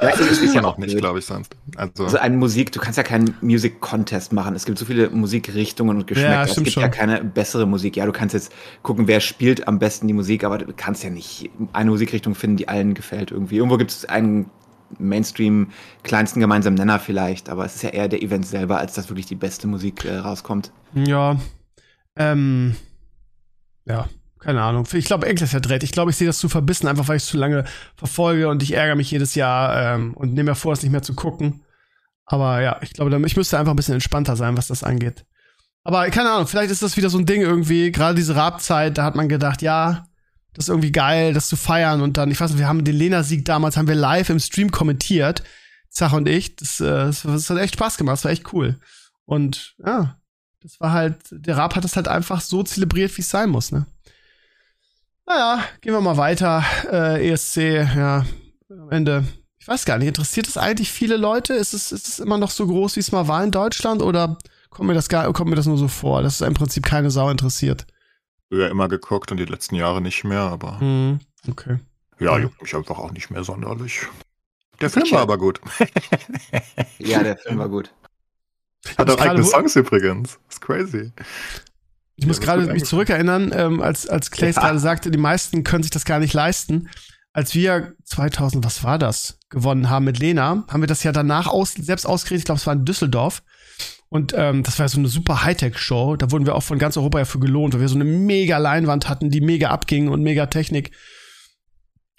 Ja, 0.00 0.08
es 0.08 0.18
ist, 0.20 0.42
ist 0.42 0.54
ja 0.54 0.64
auch 0.64 0.78
nicht, 0.78 0.96
glaube 0.96 1.20
ich, 1.20 1.24
sonst. 1.26 1.54
Also, 1.76 2.04
Also 2.04 2.18
eine 2.18 2.36
Musik, 2.36 2.72
du 2.72 2.80
kannst 2.80 2.96
ja 2.96 3.04
keinen 3.04 3.36
Music 3.40 3.80
Contest 3.80 4.32
machen. 4.32 4.56
Es 4.56 4.64
gibt 4.64 4.76
so 4.78 4.84
viele 4.84 5.10
Musikrichtungen 5.10 5.96
und 5.98 6.06
Geschmäcker. 6.08 6.32
Ja, 6.32 6.42
es 6.44 6.56
gibt 6.56 6.70
schon. 6.72 6.82
ja 6.82 6.88
keine 6.88 7.22
bessere 7.22 7.66
Musik. 7.66 7.96
Ja, 7.96 8.04
du 8.06 8.10
kannst 8.12 8.34
jetzt 8.34 8.52
gucken, 8.82 9.06
wer 9.06 9.20
spielt 9.20 9.68
am 9.68 9.78
besten 9.78 10.08
die 10.08 10.12
Musik, 10.14 10.42
aber 10.42 10.58
du 10.58 10.72
kannst 10.76 11.04
ja 11.04 11.10
nicht 11.10 11.50
eine 11.72 11.90
Musikrichtung 11.90 12.34
finden, 12.34 12.56
die 12.56 12.66
allen 12.68 12.94
gefällt 12.94 13.30
irgendwie. 13.30 13.56
Irgendwo 13.58 13.76
gibt 13.76 13.92
es 13.92 14.04
einen 14.04 14.50
Mainstream 14.98 15.68
kleinsten 16.02 16.40
gemeinsamen 16.40 16.76
Nenner 16.76 16.98
vielleicht, 16.98 17.48
aber 17.48 17.64
es 17.64 17.76
ist 17.76 17.82
ja 17.82 17.90
eher 17.90 18.08
der 18.08 18.22
Event 18.22 18.46
selber, 18.46 18.78
als 18.78 18.94
dass 18.94 19.08
wirklich 19.08 19.26
die 19.26 19.34
beste 19.34 19.66
Musik 19.66 20.04
äh, 20.04 20.16
rauskommt. 20.16 20.72
Ja. 20.94 21.36
Ähm, 22.16 22.76
ja, 23.86 24.08
keine 24.38 24.62
Ahnung. 24.62 24.86
Ich 24.92 25.04
glaube, 25.04 25.26
Enkel 25.26 25.44
ist 25.44 25.50
verdreht. 25.50 25.82
Ich 25.82 25.92
glaube, 25.92 26.10
ich 26.10 26.16
sehe 26.16 26.26
das 26.26 26.38
zu 26.38 26.48
verbissen, 26.48 26.88
einfach 26.88 27.08
weil 27.08 27.16
ich 27.16 27.22
es 27.22 27.28
zu 27.28 27.36
lange 27.36 27.64
verfolge 27.96 28.48
und 28.48 28.62
ich 28.62 28.74
ärgere 28.74 28.96
mich 28.96 29.10
jedes 29.10 29.34
Jahr 29.34 29.94
ähm, 29.94 30.14
und 30.14 30.34
nehme 30.34 30.50
mir 30.50 30.54
vor, 30.54 30.72
es 30.72 30.82
nicht 30.82 30.92
mehr 30.92 31.02
zu 31.02 31.14
gucken. 31.14 31.62
Aber 32.26 32.60
ja, 32.60 32.78
ich 32.82 32.92
glaube, 32.92 33.20
ich 33.26 33.36
müsste 33.36 33.58
einfach 33.58 33.72
ein 33.72 33.76
bisschen 33.76 33.94
entspannter 33.94 34.36
sein, 34.36 34.56
was 34.56 34.68
das 34.68 34.84
angeht. 34.84 35.24
Aber 35.84 36.08
keine 36.10 36.30
Ahnung, 36.30 36.46
vielleicht 36.46 36.70
ist 36.70 36.82
das 36.82 36.96
wieder 36.96 37.10
so 37.10 37.18
ein 37.18 37.26
Ding 37.26 37.42
irgendwie, 37.42 37.90
gerade 37.90 38.14
diese 38.14 38.36
Rabzeit, 38.36 38.96
da 38.98 39.04
hat 39.04 39.16
man 39.16 39.28
gedacht, 39.28 39.62
ja, 39.62 40.06
das 40.54 40.66
ist 40.66 40.68
irgendwie 40.68 40.92
geil, 40.92 41.34
das 41.34 41.48
zu 41.48 41.56
feiern 41.56 42.02
und 42.02 42.16
dann, 42.16 42.30
ich 42.30 42.40
weiß 42.40 42.50
nicht, 42.50 42.58
wir 42.58 42.68
haben 42.68 42.84
den 42.84 42.96
Lena-Sieg 42.96 43.44
damals, 43.44 43.76
haben 43.76 43.88
wir 43.88 43.94
live 43.94 44.30
im 44.30 44.38
Stream 44.38 44.70
kommentiert, 44.70 45.42
Zach 45.88 46.12
und 46.12 46.28
ich, 46.28 46.56
das, 46.56 46.80
äh, 46.80 46.84
das, 46.84 47.22
das 47.22 47.50
hat 47.50 47.58
echt 47.58 47.74
Spaß 47.74 47.96
gemacht, 47.96 48.14
das 48.14 48.24
war 48.24 48.30
echt 48.30 48.52
cool. 48.52 48.78
Und 49.24 49.74
ja, 49.84 50.16
das 50.62 50.80
war 50.80 50.92
halt, 50.92 51.16
der 51.30 51.56
Rap 51.56 51.74
hat 51.74 51.84
das 51.84 51.96
halt 51.96 52.08
einfach 52.08 52.40
so 52.40 52.62
zelebriert, 52.62 53.16
wie 53.16 53.22
es 53.22 53.30
sein 53.30 53.50
muss, 53.50 53.72
ne? 53.72 53.86
Naja, 55.26 55.62
gehen 55.80 55.92
wir 55.92 56.00
mal 56.00 56.16
weiter. 56.16 56.64
Äh, 56.90 57.30
ESC, 57.30 57.56
ja, 57.96 58.26
am 58.68 58.90
Ende. 58.90 59.24
Ich 59.58 59.68
weiß 59.68 59.84
gar 59.84 59.98
nicht, 59.98 60.08
interessiert 60.08 60.48
es 60.48 60.56
eigentlich 60.56 60.90
viele 60.90 61.16
Leute? 61.16 61.54
Ist 61.54 61.74
es, 61.74 61.92
ist 61.92 62.08
es 62.08 62.18
immer 62.18 62.38
noch 62.38 62.50
so 62.50 62.66
groß, 62.66 62.96
wie 62.96 63.00
es 63.00 63.12
mal 63.12 63.28
war 63.28 63.44
in 63.44 63.52
Deutschland? 63.52 64.02
Oder 64.02 64.36
kommt 64.70 64.88
mir 64.88 64.94
das, 64.94 65.08
gar, 65.08 65.32
kommt 65.32 65.50
mir 65.50 65.56
das 65.56 65.66
nur 65.66 65.78
so 65.78 65.86
vor, 65.86 66.22
dass 66.22 66.36
es 66.36 66.40
im 66.46 66.54
Prinzip 66.54 66.84
keine 66.84 67.10
Sau 67.10 67.30
interessiert? 67.30 67.86
Früher 68.52 68.68
immer 68.68 68.86
geguckt 68.86 69.30
und 69.30 69.38
die 69.38 69.46
letzten 69.46 69.76
Jahre 69.76 70.02
nicht 70.02 70.24
mehr, 70.24 70.40
aber. 70.40 70.78
Hm, 70.78 71.20
okay. 71.48 71.78
Ja, 72.20 72.38
juckt 72.38 72.60
mich 72.60 72.76
einfach 72.76 72.98
auch 72.98 73.10
nicht 73.10 73.30
mehr 73.30 73.44
sonderlich. 73.44 74.02
Der 74.78 74.90
Film 74.90 75.10
war 75.10 75.20
aber 75.20 75.38
gut. 75.38 75.58
ja, 76.98 77.22
der 77.22 77.38
Film 77.38 77.56
war 77.56 77.70
gut. 77.70 77.94
Hat 78.98 79.08
auch 79.08 79.18
eigene 79.18 79.42
Songs 79.42 79.74
übrigens. 79.74 80.38
Das 80.48 80.56
ist 80.56 80.60
crazy. 80.60 81.12
Ich 82.16 82.26
muss 82.26 82.42
gerade 82.42 82.70
mich 82.70 82.84
zurückerinnern, 82.84 83.52
ähm, 83.54 83.80
als, 83.80 84.06
als 84.06 84.30
Clay 84.30 84.50
ja. 84.50 84.60
gerade 84.60 84.78
sagte, 84.78 85.10
die 85.10 85.16
meisten 85.16 85.64
können 85.64 85.82
sich 85.82 85.90
das 85.90 86.04
gar 86.04 86.18
nicht 86.18 86.34
leisten. 86.34 86.90
Als 87.32 87.54
wir 87.54 87.94
2000, 88.04 88.66
was 88.66 88.84
war 88.84 88.98
das, 88.98 89.38
gewonnen 89.48 89.88
haben 89.88 90.04
mit 90.04 90.18
Lena, 90.18 90.66
haben 90.68 90.82
wir 90.82 90.88
das 90.88 91.04
ja 91.04 91.12
danach 91.12 91.46
aus, 91.46 91.72
selbst 91.72 92.04
ausgerichtet. 92.04 92.40
Ich 92.40 92.44
glaube, 92.44 92.58
es 92.58 92.66
war 92.66 92.74
in 92.74 92.84
Düsseldorf. 92.84 93.42
Und 94.12 94.34
ähm, 94.36 94.62
das 94.62 94.78
war 94.78 94.86
so 94.90 94.98
eine 94.98 95.08
super 95.08 95.42
Hightech-Show. 95.42 96.16
Da 96.16 96.30
wurden 96.30 96.44
wir 96.44 96.54
auch 96.54 96.62
von 96.62 96.78
ganz 96.78 96.98
Europa 96.98 97.20
ja 97.20 97.24
für 97.24 97.38
gelohnt, 97.38 97.72
weil 97.72 97.80
wir 97.80 97.88
so 97.88 97.94
eine 97.94 98.04
mega 98.04 98.58
Leinwand 98.58 99.08
hatten, 99.08 99.30
die 99.30 99.40
mega 99.40 99.70
abging 99.70 100.08
und 100.08 100.20
mega 100.20 100.44
Technik. 100.44 100.90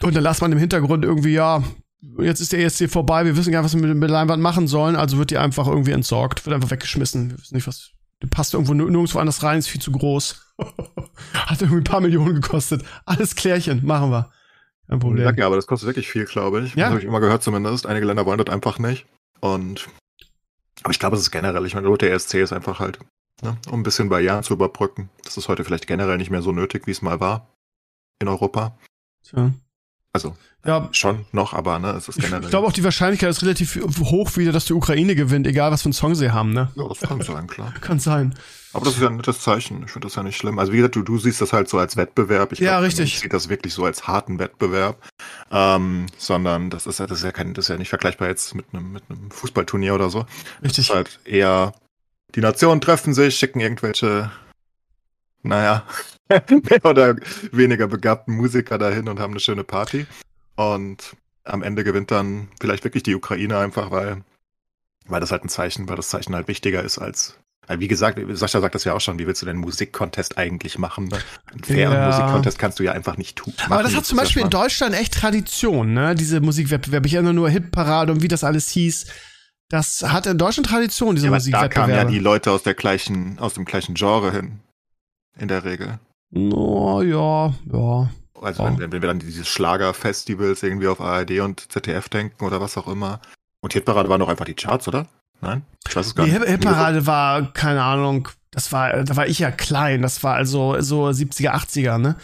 Und 0.02 0.16
dann 0.16 0.24
las 0.24 0.42
man 0.42 0.52
im 0.52 0.58
Hintergrund 0.58 1.06
irgendwie, 1.06 1.34
ja, 1.34 1.64
jetzt 2.18 2.40
ist 2.40 2.52
der 2.52 2.66
ESC 2.66 2.90
vorbei, 2.90 3.26
wir 3.26 3.38
wissen 3.38 3.52
gar 3.52 3.62
nicht, 3.62 3.72
was 3.72 3.80
wir 3.80 3.88
mit, 3.88 4.02
der 4.02 4.10
Leinwand 4.10 4.42
machen 4.42 4.68
sollen, 4.68 4.96
also 4.96 5.20
wird 5.20 5.30
die 5.30 5.38
einfach 5.38 5.68
irgendwie 5.68 5.92
entsorgt, 5.92 6.48
wird 6.48 6.56
einfach 6.56 6.72
weggeschmissen. 6.72 7.30
Wir 7.30 7.38
wissen 7.38 7.54
nicht, 7.54 7.68
was. 7.68 7.92
Die 8.24 8.28
passt 8.28 8.56
irgendwo 8.56 8.74
nirgendwo 8.74 9.20
anders 9.20 9.44
rein, 9.44 9.60
ist 9.60 9.68
viel 9.68 9.82
zu 9.82 9.92
groß. 9.92 10.56
Hat 11.34 11.62
irgendwie 11.62 11.82
ein 11.82 11.84
paar 11.84 12.02
Millionen 12.02 12.42
gekostet. 12.42 12.82
Alles 13.06 13.36
Klärchen, 13.36 13.86
machen 13.86 14.10
wir. 14.10 14.32
Kein 14.90 14.98
Problem. 14.98 15.36
Ja, 15.38 15.46
aber 15.46 15.58
das 15.58 15.68
kostet 15.68 15.90
wirklich 15.90 16.10
viel, 16.10 16.26
glaube 16.26 16.64
ich. 16.64 16.74
Ja. 16.74 16.86
Das 16.86 16.90
habe 16.90 17.02
ich 17.02 17.06
immer 17.06 17.20
gehört 17.20 17.44
zumindest. 17.44 17.86
Einige 17.86 18.08
Länder 18.08 18.26
wollen 18.26 18.40
das 18.40 18.52
einfach 18.52 18.80
nicht. 18.80 19.06
Und 19.42 19.88
aber 20.82 20.92
ich 20.92 21.00
glaube, 21.00 21.16
es 21.16 21.22
ist 21.22 21.32
generell, 21.32 21.66
ich 21.66 21.76
meine, 21.76 21.98
der 21.98 22.14
ESC 22.14 22.36
ist 22.36 22.54
einfach 22.54 22.80
halt, 22.80 23.00
ne, 23.42 23.58
um 23.70 23.80
ein 23.80 23.84
bisschen 23.84 24.10
Barrieren 24.10 24.44
zu 24.44 24.54
überbrücken. 24.54 25.10
Das 25.24 25.38
ist 25.38 25.48
heute 25.48 25.64
vielleicht 25.64 25.88
generell 25.88 26.18
nicht 26.18 26.32
mehr 26.32 26.42
so 26.42 26.52
nötig, 26.52 26.88
wie 26.88 26.92
es 26.92 27.02
mal 27.02 27.20
war 27.20 27.48
in 28.20 28.28
Europa. 28.28 28.78
Tja. 29.24 29.52
Also, 30.14 30.36
ja, 30.66 30.88
schon 30.92 31.26
noch, 31.32 31.54
aber 31.54 31.80
ne, 31.80 31.92
es 31.92 32.08
ist 32.08 32.20
generell. 32.20 32.44
Ich 32.44 32.50
glaube 32.50 32.68
auch, 32.68 32.72
die 32.72 32.84
Wahrscheinlichkeit 32.84 33.30
ist 33.30 33.42
relativ 33.42 33.80
hoch 34.00 34.38
wieder, 34.38 34.52
dass 34.52 34.66
die 34.66 34.74
Ukraine 34.74 35.16
gewinnt, 35.16 35.46
egal 35.46 35.72
was 35.72 35.82
für 35.82 35.88
einen 35.88 35.94
Song 35.94 36.16
sie 36.16 36.32
haben, 36.32 36.54
ne? 36.54 36.72
Ja, 36.76 36.88
das 36.88 37.00
kann 37.02 37.22
sein, 37.22 37.48
klar. 37.48 37.74
kann 37.82 38.00
sein. 38.00 38.34
Aber 38.72 38.86
das 38.86 38.96
ist 38.96 39.02
ja 39.02 39.10
ein 39.10 39.18
nettes 39.18 39.42
Zeichen. 39.42 39.84
Ich 39.86 39.92
finde 39.92 40.08
das 40.08 40.16
ja 40.16 40.24
nicht 40.24 40.38
schlimm. 40.38 40.58
Also 40.58 40.72
wie 40.72 40.78
gesagt, 40.78 40.96
du, 40.96 41.04
du 41.04 41.20
siehst 41.20 41.42
das 41.42 41.54
halt 41.54 41.70
so 41.70 41.78
als 41.78 41.96
Wettbewerb. 41.96 42.54
Ich 42.54 42.60
ja, 42.60 42.72
glaub, 42.72 42.84
richtig. 42.84 43.14
Ich 43.14 43.20
sehe 43.20 43.30
das 43.30 43.48
wirklich 43.50 43.74
so 43.74 43.86
als 43.86 44.08
harten 44.08 44.40
Wettbewerb. 44.40 44.98
Ähm, 45.52 46.08
sondern 46.18 46.72
das 46.72 46.88
ist, 46.88 47.00
das 47.00 47.12
ist 47.12 47.24
ja 47.24 47.32
kein, 47.32 47.54
das 47.54 47.66
ist 47.66 47.70
ja 47.70 47.78
nicht 47.78 47.90
vergleichbar 47.90 48.30
jetzt 48.30 48.56
mit 48.56 48.66
einem, 48.74 48.92
mit 48.92 49.04
einem 49.10 49.30
Fußballturnier 49.30 49.94
oder 49.94 50.10
so. 50.10 50.26
Richtig. 50.64 50.88
Das 50.88 50.90
ist 50.90 50.96
halt 50.96 51.20
eher, 51.26 51.74
die 52.34 52.42
Nationen 52.42 52.82
treffen 52.82 53.14
sich, 53.14 53.36
schicken 53.36 53.60
irgendwelche 53.60 54.32
naja, 55.44 55.84
mehr 56.30 56.86
oder 56.86 57.16
weniger 57.52 57.88
begabten 57.88 58.36
Musiker 58.36 58.78
dahin 58.78 59.10
und 59.10 59.20
haben 59.20 59.34
eine 59.34 59.40
schöne 59.40 59.64
Party. 59.64 60.08
Und 60.56 61.16
am 61.44 61.64
Ende 61.64 61.84
gewinnt 61.84 62.12
dann 62.12 62.48
vielleicht 62.60 62.84
wirklich 62.84 63.04
die 63.04 63.16
Ukraine 63.16 63.58
einfach, 63.58 63.92
weil, 63.92 64.24
weil 65.08 65.20
das 65.20 65.32
halt 65.32 65.44
ein 65.44 65.50
Zeichen, 65.50 65.90
weil 65.90 65.96
das 65.96 66.10
Zeichen 66.10 66.36
halt 66.36 66.48
wichtiger 66.48 66.84
ist 66.84 67.00
als. 67.00 67.38
Wie 67.70 67.88
gesagt, 67.88 68.20
Sascha 68.34 68.60
sagt 68.60 68.76
das 68.76 68.84
ja 68.84 68.94
auch 68.94 69.00
schon, 69.00 69.20
wie 69.20 69.26
willst 69.26 69.42
du 69.42 69.46
denn 69.46 69.56
einen 69.56 69.64
Musikcontest 69.64 70.38
eigentlich 70.38 70.78
machen? 70.78 71.06
Ne? 71.06 71.18
Einen 71.50 71.64
fairen 71.64 71.94
ja. 71.94 72.08
Musikcontest 72.08 72.60
kannst 72.60 72.78
du 72.78 72.84
ja 72.84 72.92
einfach 72.92 73.16
nicht 73.16 73.38
tun. 73.38 73.54
Aber 73.70 73.84
das 73.84 73.96
hat 73.96 74.06
zum 74.06 74.18
Beispiel 74.18 74.42
in 74.42 74.50
Deutschland 74.50 74.94
echt 74.94 75.14
Tradition, 75.14 75.94
ne? 75.94 76.14
Diese 76.14 76.42
Musikwettbewerbe. 76.42 77.08
Ich 77.08 77.14
erinnere 77.14 77.34
nur 77.34 77.50
Hitparade 77.50 78.12
und 78.12 78.22
wie 78.22 78.28
das 78.28 78.44
alles 78.44 78.68
hieß. 78.70 79.06
Das 79.70 80.04
hat 80.04 80.28
in 80.28 80.38
Deutschland 80.38 80.68
Tradition, 80.68 81.16
diese 81.16 81.28
ja, 81.28 81.32
Musikwettbewerbe. 81.32 81.74
Da 81.74 81.82
kamen 81.82 81.96
ja 81.96 82.04
die 82.04 82.20
Leute 82.20 82.52
aus 82.52 82.64
der 82.64 82.74
gleichen, 82.74 83.40
aus 83.40 83.54
dem 83.54 83.64
gleichen 83.64 83.96
Genre 83.96 84.34
hin. 84.34 84.60
In 85.40 85.48
der 85.48 85.64
Regel. 85.64 86.00
No, 86.32 87.02
ja, 87.02 87.54
ja. 87.72 88.12
Also 88.44 88.64
ja. 88.64 88.78
Wenn, 88.78 88.92
wenn 88.92 89.02
wir 89.02 89.08
dann 89.08 89.20
dieses 89.20 89.48
Schlagerfestivals 89.48 90.64
irgendwie 90.64 90.88
auf 90.88 91.02
ARD 91.02 91.40
und 91.40 91.72
ZDF 91.72 92.10
denken 92.10 92.46
oder 92.46 92.62
was 92.62 92.78
auch 92.78 92.88
immer. 92.88 93.20
Und 93.62 93.74
Hitparade 93.74 94.10
waren 94.10 94.20
doch 94.20 94.30
einfach 94.30 94.46
die 94.46 94.56
Charts, 94.56 94.88
oder? 94.88 95.08
Nein? 95.42 95.64
Ich 95.88 95.96
weiß 95.96 96.08
es 96.08 96.16
gar 96.16 96.26
die 96.26 96.32
nicht. 96.32 96.46
Hitparade 96.46 97.06
war, 97.06 97.54
keine 97.54 97.84
Ahnung, 97.84 98.30
das 98.52 98.72
war, 98.72 99.04
da 99.04 99.16
war 99.16 99.28
ich 99.28 99.40
ja 99.40 99.52
klein. 99.52 100.02
Das 100.02 100.24
war 100.24 100.36
also 100.36 100.80
so 100.80 101.08
70er, 101.08 101.52
80er, 101.52 101.98
ne? 101.98 102.16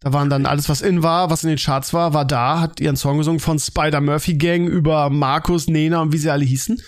Da 0.00 0.12
waren 0.12 0.30
dann 0.30 0.46
alles, 0.46 0.68
was 0.68 0.82
in 0.82 1.02
war, 1.02 1.30
was 1.30 1.42
in 1.42 1.48
den 1.48 1.58
Charts 1.58 1.92
war, 1.92 2.12
war 2.12 2.24
da, 2.24 2.60
hat 2.60 2.80
ihren 2.80 2.96
Song 2.96 3.18
gesungen 3.18 3.40
von 3.40 3.58
Spider 3.58 4.00
Murphy 4.00 4.34
Gang 4.34 4.68
über 4.68 5.10
Markus, 5.10 5.68
Nena 5.68 6.00
und 6.02 6.12
wie 6.12 6.18
sie 6.18 6.30
alle 6.30 6.44
hießen. 6.44 6.80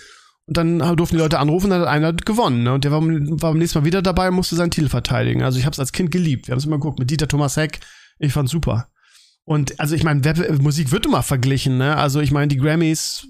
Und 0.45 0.57
dann 0.57 0.79
durften 0.95 1.15
die 1.15 1.21
Leute 1.21 1.37
anrufen, 1.37 1.69
dann 1.69 1.81
hat 1.81 1.87
einer 1.87 2.13
gewonnen. 2.13 2.63
Ne? 2.63 2.73
Und 2.73 2.83
der 2.83 2.91
war, 2.91 3.01
war 3.01 3.51
beim 3.51 3.57
nächsten 3.57 3.79
Mal 3.79 3.85
wieder 3.85 4.01
dabei 4.01 4.29
und 4.29 4.35
musste 4.35 4.55
seinen 4.55 4.71
Titel 4.71 4.89
verteidigen. 4.89 5.43
Also 5.43 5.59
ich 5.59 5.65
habe 5.65 5.73
es 5.73 5.79
als 5.79 5.91
Kind 5.91 6.11
geliebt. 6.11 6.47
Wir 6.47 6.53
haben 6.53 6.59
es 6.59 6.65
immer 6.65 6.77
geguckt 6.77 6.97
mit 6.97 7.11
Dieter 7.11 7.27
Thomas 7.27 7.57
Heck. 7.57 7.79
Ich 8.19 8.33
fand's 8.33 8.51
super. 8.51 8.87
Und 9.45 9.79
also 9.79 9.95
ich 9.95 10.03
meine, 10.03 10.21
Musik 10.61 10.91
wird 10.91 11.07
immer 11.07 11.23
verglichen. 11.23 11.77
Ne? 11.77 11.97
Also 11.97 12.19
ich 12.19 12.31
meine, 12.31 12.49
die 12.49 12.57
Grammys. 12.57 13.27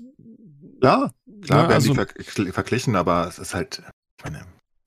Ja, 0.81 1.11
klar, 1.41 1.63
ne? 1.63 1.69
werden 1.69 1.71
also, 1.71 1.93
die 1.93 2.23
ver 2.23 2.53
verglichen, 2.53 2.95
aber 2.95 3.27
es 3.27 3.39
ist 3.39 3.53
halt, 3.53 3.81
ich 4.17 4.23
meine, 4.25 4.41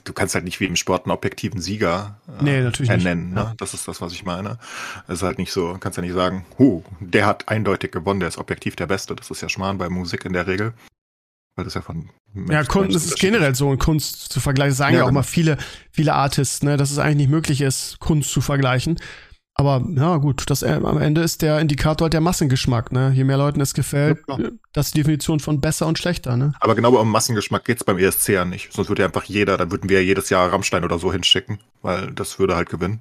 du 0.05 0.13
kannst 0.13 0.35
halt 0.35 0.45
nicht 0.45 0.61
wie 0.61 0.67
im 0.67 0.77
Sport 0.77 1.07
einen 1.07 1.13
objektiven 1.13 1.61
Sieger 1.61 2.21
äh, 2.29 2.45
nee, 2.45 2.61
natürlich 2.61 2.91
ernennen. 2.91 3.27
Nicht. 3.27 3.35
Ne? 3.35 3.41
Ja. 3.41 3.55
Das 3.57 3.75
ist 3.75 3.89
das, 3.89 4.01
was 4.01 4.13
ich 4.13 4.25
meine. 4.25 4.59
Es 5.07 5.15
ist 5.15 5.23
halt 5.23 5.39
nicht 5.39 5.53
so, 5.53 5.77
kannst 5.79 5.97
ja 5.97 6.03
nicht 6.03 6.15
sagen, 6.15 6.45
huh, 6.59 6.83
der 7.01 7.27
hat 7.27 7.49
eindeutig 7.49 7.93
gewonnen, 7.93 8.21
der 8.21 8.29
ist 8.29 8.39
objektiv 8.39 8.77
der 8.77 8.87
Beste. 8.87 9.15
Das 9.15 9.31
ist 9.31 9.41
ja 9.41 9.49
Schmarrn 9.49 9.79
bei 9.79 9.89
Musik 9.89 10.25
in 10.25 10.33
der 10.33 10.47
Regel. 10.47 10.75
Weil 11.55 11.65
das 11.67 11.75
ja 11.75 11.83
von 11.83 12.09
Mensch 12.33 12.51
Ja, 12.51 12.65
Kunst, 12.65 12.95
das 12.95 13.05
ist 13.05 13.19
generell 13.19 13.55
so, 13.55 13.77
Kunst 13.77 14.33
zu 14.33 14.41
vergleichen. 14.41 14.71
Das 14.71 14.79
sagen 14.79 14.95
ja, 14.95 15.01
ja 15.01 15.05
auch 15.05 15.09
genau. 15.09 15.21
mal 15.21 15.25
viele, 15.25 15.59
viele 15.91 16.15
Artists, 16.15 16.63
ne, 16.63 16.77
dass 16.77 16.91
es 16.91 16.99
eigentlich 16.99 17.17
nicht 17.17 17.31
möglich 17.31 17.61
ist, 17.61 17.99
Kunst 18.01 18.31
zu 18.31 18.41
vergleichen. 18.41 18.99
Aber 19.55 19.85
ja, 19.95 20.17
gut, 20.17 20.45
das, 20.49 20.63
äh, 20.63 20.81
am 20.83 20.99
Ende 20.99 21.21
ist 21.21 21.43
der 21.43 21.61
Indikator 21.61 22.07
halt 22.07 22.15
der 22.15 22.21
Massengeschmack, 22.23 22.91
ne? 22.91 23.13
Je 23.15 23.25
mehr 23.25 23.37
Leuten 23.37 23.61
es 23.61 23.75
gefällt, 23.75 24.19
ja, 24.27 24.39
das 24.73 24.87
ist 24.87 24.95
die 24.95 25.01
Definition 25.01 25.41
von 25.41 25.61
besser 25.61 25.87
und 25.87 25.99
schlechter, 25.99 26.37
ne? 26.37 26.55
Aber 26.61 26.75
genau 26.75 26.97
um 26.97 27.11
Massengeschmack 27.11 27.65
geht's 27.65 27.85
beim 27.85 27.99
ESC 27.99 28.31
ja 28.31 28.45
nicht. 28.45 28.73
Sonst 28.73 28.89
würde 28.89 29.03
ja 29.03 29.07
einfach 29.07 29.25
jeder, 29.25 29.59
dann 29.59 29.71
würden 29.71 29.91
wir 29.91 30.01
ja 30.01 30.07
jedes 30.07 30.31
Jahr 30.31 30.51
Rammstein 30.51 30.85
oder 30.85 30.99
so 30.99 31.13
hinschicken, 31.13 31.59
weil 31.83 32.13
das 32.13 32.39
würde 32.39 32.57
halt 32.57 32.71
gewinnen. 32.71 33.01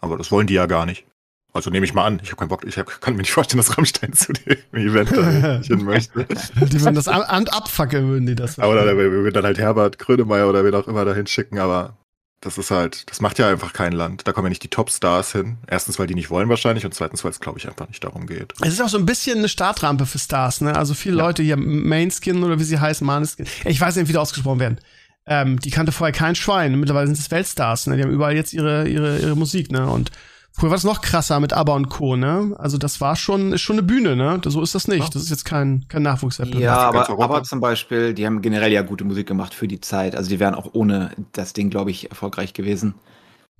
Aber 0.00 0.16
das 0.16 0.32
wollen 0.32 0.46
die 0.46 0.54
ja 0.54 0.66
gar 0.66 0.86
nicht. 0.86 1.04
Also 1.52 1.68
nehme 1.68 1.84
ich 1.84 1.92
mal 1.92 2.06
an. 2.06 2.18
Ich 2.22 2.30
habe 2.30 2.38
keinen 2.38 2.48
Bock. 2.48 2.64
Ich 2.64 2.78
hab, 2.78 3.00
kann 3.02 3.14
mir 3.14 3.20
nicht 3.20 3.32
vorstellen, 3.32 3.58
dass 3.58 3.76
Rammstein 3.76 4.12
zu 4.14 4.32
dem 4.32 4.56
Event 4.72 5.10
hin 5.66 5.84
möchte. 5.84 6.26
die 6.56 6.80
würden 6.80 6.94
das 6.94 7.08
an 7.08 7.48
abfackeln, 7.48 8.08
würden 8.08 8.26
die 8.26 8.34
das. 8.34 8.58
Oder 8.58 8.96
wir 8.96 9.10
würden 9.10 9.34
dann 9.34 9.44
halt 9.44 9.58
Herbert 9.58 9.98
Grönemeyer 9.98 10.48
oder 10.48 10.64
wen 10.64 10.74
auch 10.74 10.88
immer 10.88 11.04
dahin 11.04 11.26
schicken, 11.26 11.58
aber 11.58 11.98
das 12.42 12.58
ist 12.58 12.72
halt, 12.72 13.08
das 13.08 13.20
macht 13.20 13.38
ja 13.38 13.48
einfach 13.48 13.72
kein 13.72 13.92
Land. 13.92 14.26
Da 14.26 14.32
kommen 14.32 14.46
ja 14.46 14.48
nicht 14.50 14.64
die 14.64 14.68
Top-Stars 14.68 15.32
hin. 15.32 15.58
Erstens, 15.68 15.98
weil 15.98 16.08
die 16.08 16.16
nicht 16.16 16.28
wollen 16.28 16.48
wahrscheinlich 16.48 16.84
und 16.84 16.92
zweitens, 16.92 17.22
weil 17.22 17.30
es, 17.30 17.38
glaube 17.38 17.58
ich, 17.58 17.68
einfach 17.68 17.86
nicht 17.86 18.02
darum 18.02 18.26
geht. 18.26 18.52
Es 18.60 18.74
ist 18.74 18.82
auch 18.82 18.88
so 18.88 18.98
ein 18.98 19.06
bisschen 19.06 19.38
eine 19.38 19.48
Startrampe 19.48 20.06
für 20.06 20.18
Stars, 20.18 20.60
ne? 20.60 20.74
Also 20.74 20.92
viele 20.94 21.16
ja. 21.18 21.24
Leute 21.24 21.44
hier, 21.44 21.56
Mainskin 21.56 22.42
oder 22.42 22.58
wie 22.58 22.64
sie 22.64 22.80
heißen, 22.80 23.06
Maneskin. 23.06 23.46
Ich 23.64 23.80
weiß 23.80 23.94
nicht, 23.94 24.08
wie 24.08 24.12
die 24.12 24.18
ausgesprochen 24.18 24.58
werden. 24.58 24.80
Ähm, 25.24 25.60
die 25.60 25.70
kannte 25.70 25.92
vorher 25.92 26.12
kein 26.12 26.34
Schwein. 26.34 26.78
Mittlerweile 26.80 27.06
sind 27.06 27.16
es 27.16 27.30
Weltstars, 27.30 27.86
ne? 27.86 27.96
Die 27.96 28.02
haben 28.02 28.10
überall 28.10 28.34
jetzt 28.34 28.52
ihre, 28.52 28.88
ihre, 28.88 29.20
ihre 29.20 29.36
Musik, 29.36 29.70
ne? 29.70 29.88
Und 29.88 30.10
Früher 30.54 30.70
war 30.70 30.76
es 30.76 30.84
noch 30.84 31.00
krasser 31.00 31.40
mit 31.40 31.54
ABBA 31.54 31.74
und 31.74 31.88
Co., 31.88 32.16
ne? 32.16 32.54
Also 32.58 32.76
das 32.76 33.00
war 33.00 33.16
schon, 33.16 33.52
ist 33.52 33.62
schon 33.62 33.76
eine 33.76 33.82
Bühne, 33.82 34.16
ne? 34.16 34.40
So 34.44 34.60
ist 34.60 34.74
das 34.74 34.86
nicht. 34.86 35.14
Das 35.14 35.22
ist 35.22 35.30
jetzt 35.30 35.44
kein, 35.44 35.86
kein 35.88 36.02
Nachwuchswettbewerb. 36.02 36.62
Ja, 36.62 36.76
aber 36.76 37.08
ABBA 37.08 37.42
zum 37.42 37.60
Beispiel, 37.60 38.12
die 38.12 38.26
haben 38.26 38.42
generell 38.42 38.70
ja 38.70 38.82
gute 38.82 39.04
Musik 39.04 39.26
gemacht 39.26 39.54
für 39.54 39.66
die 39.66 39.80
Zeit. 39.80 40.14
Also 40.14 40.28
die 40.28 40.40
wären 40.40 40.54
auch 40.54 40.70
ohne 40.74 41.10
das 41.32 41.54
Ding, 41.54 41.70
glaube 41.70 41.90
ich, 41.90 42.10
erfolgreich 42.10 42.52
gewesen. 42.52 42.94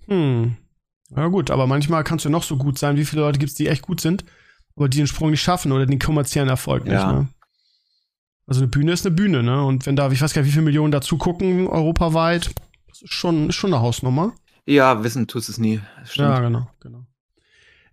Hm. 0.06 0.56
Ja 1.16 1.28
gut, 1.28 1.50
aber 1.50 1.66
manchmal 1.66 2.04
kannst 2.04 2.24
du 2.24 2.30
noch 2.30 2.42
so 2.42 2.56
gut 2.56 2.78
sein. 2.78 2.96
Wie 2.96 3.04
viele 3.04 3.22
Leute 3.22 3.38
gibt's, 3.38 3.54
die 3.54 3.68
echt 3.68 3.82
gut 3.82 4.00
sind, 4.00 4.24
aber 4.76 4.88
die 4.88 4.98
den 4.98 5.06
Sprung 5.06 5.30
nicht 5.30 5.42
schaffen 5.42 5.72
oder 5.72 5.86
den 5.86 5.98
kommerziellen 5.98 6.48
Erfolg 6.48 6.84
nicht, 6.84 6.94
ja. 6.94 7.12
ne? 7.12 7.28
Also 8.46 8.60
eine 8.60 8.68
Bühne 8.68 8.92
ist 8.92 9.06
eine 9.06 9.14
Bühne, 9.14 9.42
ne? 9.42 9.64
Und 9.64 9.86
wenn 9.86 9.96
da, 9.96 10.10
ich 10.10 10.20
weiß 10.20 10.34
gar 10.34 10.42
nicht, 10.42 10.48
wie 10.48 10.52
viele 10.52 10.64
Millionen 10.64 10.92
dazu 10.92 11.16
gucken, 11.16 11.68
europaweit, 11.68 12.50
das 12.88 13.02
ist 13.02 13.12
schon, 13.14 13.48
ist 13.48 13.54
schon 13.54 13.72
eine 13.72 13.82
Hausnummer. 13.82 14.32
Ja, 14.66 15.02
wissen 15.02 15.26
tust 15.26 15.48
es 15.48 15.58
nie. 15.58 15.80
Stimmt. 16.04 16.28
Ja, 16.28 16.40
genau, 16.40 16.70
genau. 16.80 17.06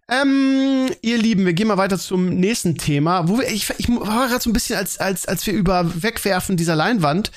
Ähm, 0.09 0.89
ihr 1.01 1.17
Lieben, 1.17 1.45
wir 1.45 1.53
gehen 1.53 1.67
mal 1.67 1.77
weiter 1.77 1.99
zum 1.99 2.29
nächsten 2.29 2.77
Thema. 2.77 3.27
Wo 3.27 3.37
wir, 3.37 3.47
ich, 3.47 3.69
ich 3.77 3.89
war 3.89 4.27
gerade 4.27 4.41
so 4.41 4.49
ein 4.49 4.53
bisschen, 4.53 4.75
als, 4.75 4.97
als, 4.99 5.27
als 5.27 5.45
wir 5.45 5.53
über 5.53 6.01
Wegwerfen 6.01 6.57
dieser 6.57 6.75
Leinwand 6.75 7.31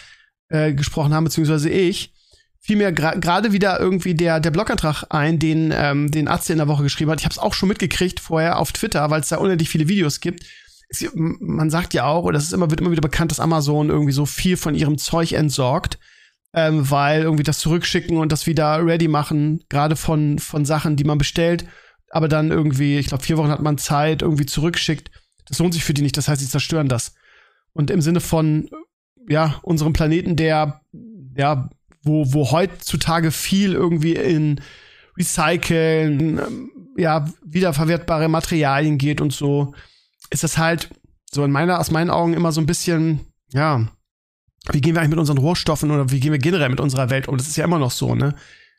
äh, 0.48 0.72
gesprochen 0.72 1.12
haben, 1.12 1.24
beziehungsweise 1.24 1.68
ich, 1.68 2.12
fiel 2.62 2.76
mir 2.76 2.92
gerade 2.92 3.20
gra 3.20 3.52
wieder 3.52 3.80
irgendwie 3.80 4.14
der, 4.14 4.40
der 4.40 4.52
Blogantrag 4.52 5.04
ein, 5.10 5.38
den, 5.38 5.72
ähm, 5.74 6.10
den 6.10 6.28
Atze 6.28 6.52
in 6.52 6.58
der 6.58 6.68
Woche 6.68 6.84
geschrieben 6.84 7.10
hat. 7.10 7.20
Ich 7.20 7.24
habe 7.24 7.32
es 7.32 7.38
auch 7.38 7.54
schon 7.54 7.68
mitgekriegt 7.68 8.20
vorher 8.20 8.58
auf 8.58 8.72
Twitter, 8.72 9.10
weil 9.10 9.20
es 9.20 9.28
da 9.28 9.38
unendlich 9.38 9.68
viele 9.68 9.88
Videos 9.88 10.20
gibt. 10.20 10.44
Es, 10.88 11.04
man 11.14 11.70
sagt 11.70 11.92
ja 11.92 12.06
auch, 12.06 12.22
oder 12.22 12.38
es 12.38 12.44
ist 12.44 12.52
immer, 12.52 12.70
wird 12.70 12.80
immer 12.80 12.92
wieder 12.92 13.02
bekannt, 13.02 13.32
dass 13.32 13.40
Amazon 13.40 13.90
irgendwie 13.90 14.12
so 14.12 14.26
viel 14.26 14.56
von 14.56 14.76
ihrem 14.76 14.96
Zeug 14.96 15.32
entsorgt, 15.32 15.98
ähm, 16.54 16.90
weil 16.90 17.22
irgendwie 17.22 17.42
das 17.42 17.58
zurückschicken 17.58 18.18
und 18.18 18.30
das 18.32 18.46
wieder 18.46 18.84
ready 18.84 19.08
machen, 19.08 19.64
gerade 19.68 19.96
von, 19.96 20.38
von 20.38 20.64
Sachen, 20.64 20.96
die 20.96 21.04
man 21.04 21.18
bestellt, 21.18 21.64
aber 22.10 22.28
dann 22.28 22.50
irgendwie, 22.50 22.98
ich 22.98 23.06
glaube, 23.06 23.24
vier 23.24 23.38
Wochen 23.38 23.50
hat 23.50 23.62
man 23.62 23.78
Zeit, 23.78 24.22
irgendwie 24.22 24.46
zurückschickt. 24.46 25.10
Das 25.46 25.58
lohnt 25.58 25.72
sich 25.72 25.84
für 25.84 25.94
die 25.94 26.02
nicht, 26.02 26.16
das 26.16 26.28
heißt, 26.28 26.40
sie 26.40 26.48
zerstören 26.48 26.88
das. 26.88 27.14
Und 27.72 27.90
im 27.90 28.02
Sinne 28.02 28.20
von, 28.20 28.68
ja, 29.28 29.58
unserem 29.62 29.94
Planeten, 29.94 30.36
der, 30.36 30.82
ja, 31.36 31.70
wo, 32.02 32.32
wo 32.32 32.50
heutzutage 32.50 33.30
viel 33.30 33.72
irgendwie 33.72 34.14
in 34.14 34.60
Recyceln, 35.16 36.38
ähm, 36.38 36.70
ja, 36.96 37.26
wiederverwertbare 37.44 38.28
Materialien 38.28 38.98
geht 38.98 39.20
und 39.20 39.32
so, 39.32 39.74
ist 40.30 40.44
das 40.44 40.58
halt 40.58 40.90
so 41.30 41.44
in 41.44 41.50
meiner, 41.50 41.80
aus 41.80 41.90
meinen 41.90 42.10
Augen 42.10 42.34
immer 42.34 42.52
so 42.52 42.60
ein 42.60 42.66
bisschen, 42.66 43.20
ja, 43.52 43.88
wie 44.70 44.80
gehen 44.80 44.94
wir 44.94 45.00
eigentlich 45.00 45.10
mit 45.10 45.18
unseren 45.18 45.38
Rohstoffen 45.38 45.90
oder 45.90 46.10
wie 46.10 46.20
gehen 46.20 46.32
wir 46.32 46.38
generell 46.38 46.68
mit 46.68 46.80
unserer 46.80 47.10
Welt 47.10 47.28
um? 47.28 47.36
Das 47.36 47.48
ist 47.48 47.56
ja 47.56 47.64
immer 47.64 47.78
noch 47.78 47.90
so, 47.90 48.14
ne? 48.14 48.34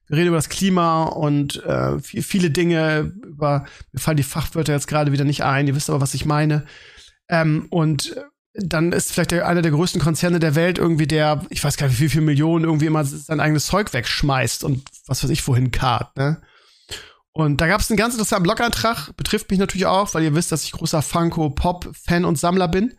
Wir 0.08 0.17
reden 0.17 0.28
über 0.30 0.38
das 0.38 0.50
Klima 0.50 1.06
und 1.06 1.63
äh, 1.63 2.00
viele 2.00 2.52
Dinge, 2.52 3.13
über, 3.26 3.65
mir 3.91 4.00
fallen 4.00 4.17
die 4.17 4.24
Fachwörter 4.24 4.74
jetzt 4.74 4.88
gerade 4.88 5.12
wieder 5.12 5.24
nicht 5.24 5.43
ein, 5.43 5.67
ihr 5.67 5.76
wisst 5.76 5.89
aber, 5.89 6.02
was 6.02 6.13
ich 6.13 6.26
meine. 6.26 6.65
Ähm, 7.30 7.67
und 7.69 8.15
dann 8.54 8.91
ist 8.91 9.13
vielleicht 9.13 9.32
der, 9.32 9.48
einer 9.48 9.62
der 9.62 9.72
größten 9.72 10.02
Konzerne 10.02 10.39
der 10.39 10.56
Welt 10.56 10.78
irgendwie 10.78 11.08
der, 11.08 11.46
ich 11.50 11.63
weiß 11.63 11.78
gar 11.78 11.88
nicht, 11.88 12.00
wie 12.00 12.10
viel 12.10 12.22
Millionen 12.22 12.65
irgendwie 12.65 12.86
immer 12.86 13.04
sein 13.06 13.39
eigenes 13.39 13.65
Zeug 13.65 13.93
wegschmeißt 13.93 14.63
und 14.63 14.84
was 15.08 15.24
weiß 15.24 15.30
ich 15.32 15.48
wohin 15.48 15.72
kart, 15.72 16.15
ne? 16.17 16.41
Und 17.36 17.62
da 17.62 17.67
gab 17.67 17.82
es 17.82 17.89
einen 17.89 17.98
ganz 17.98 18.13
interessanten 18.13 18.43
Blogantrag, 18.43 19.17
betrifft 19.17 19.50
mich 19.50 19.60
natürlich 19.60 19.88
auch, 19.88 20.13
weil 20.13 20.24
ihr 20.24 20.36
wisst, 20.36 20.52
dass 20.52 20.65
ich 20.65 20.72
großer 20.72 21.02
Funko-Pop-Fan 21.02 22.26
und 22.26 22.38
Sammler 22.38 22.67
bin. 22.67 22.93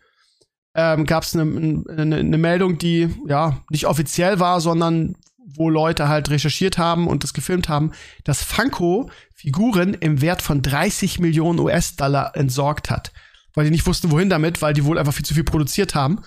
Ähm, 0.74 1.06
gab 1.06 1.22
es 1.22 1.37
eine, 1.37 1.84
eine, 1.88 2.16
eine 2.16 2.38
Meldung, 2.38 2.78
die 2.78 3.08
ja 3.26 3.60
nicht 3.70 3.87
offiziell 3.87 4.40
war, 4.40 4.60
sondern 4.60 5.16
wo 5.56 5.70
Leute 5.70 6.08
halt 6.08 6.30
recherchiert 6.30 6.78
haben 6.78 7.06
und 7.06 7.22
das 7.22 7.32
gefilmt 7.32 7.68
haben, 7.68 7.92
dass 8.24 8.42
Funko 8.42 9.08
Figuren 9.34 9.94
im 9.94 10.20
Wert 10.20 10.42
von 10.42 10.62
30 10.62 11.20
Millionen 11.20 11.60
US-Dollar 11.60 12.32
entsorgt 12.34 12.90
hat 12.90 13.12
weil 13.54 13.64
die 13.64 13.70
nicht 13.70 13.87
wussten, 13.87 14.10
wohin 14.10 14.28
damit, 14.28 14.60
weil 14.60 14.74
die 14.74 14.84
wohl 14.84 14.98
einfach 14.98 15.14
viel 15.14 15.24
zu 15.24 15.34
viel 15.34 15.44
produziert 15.44 15.94
haben. 15.94 16.20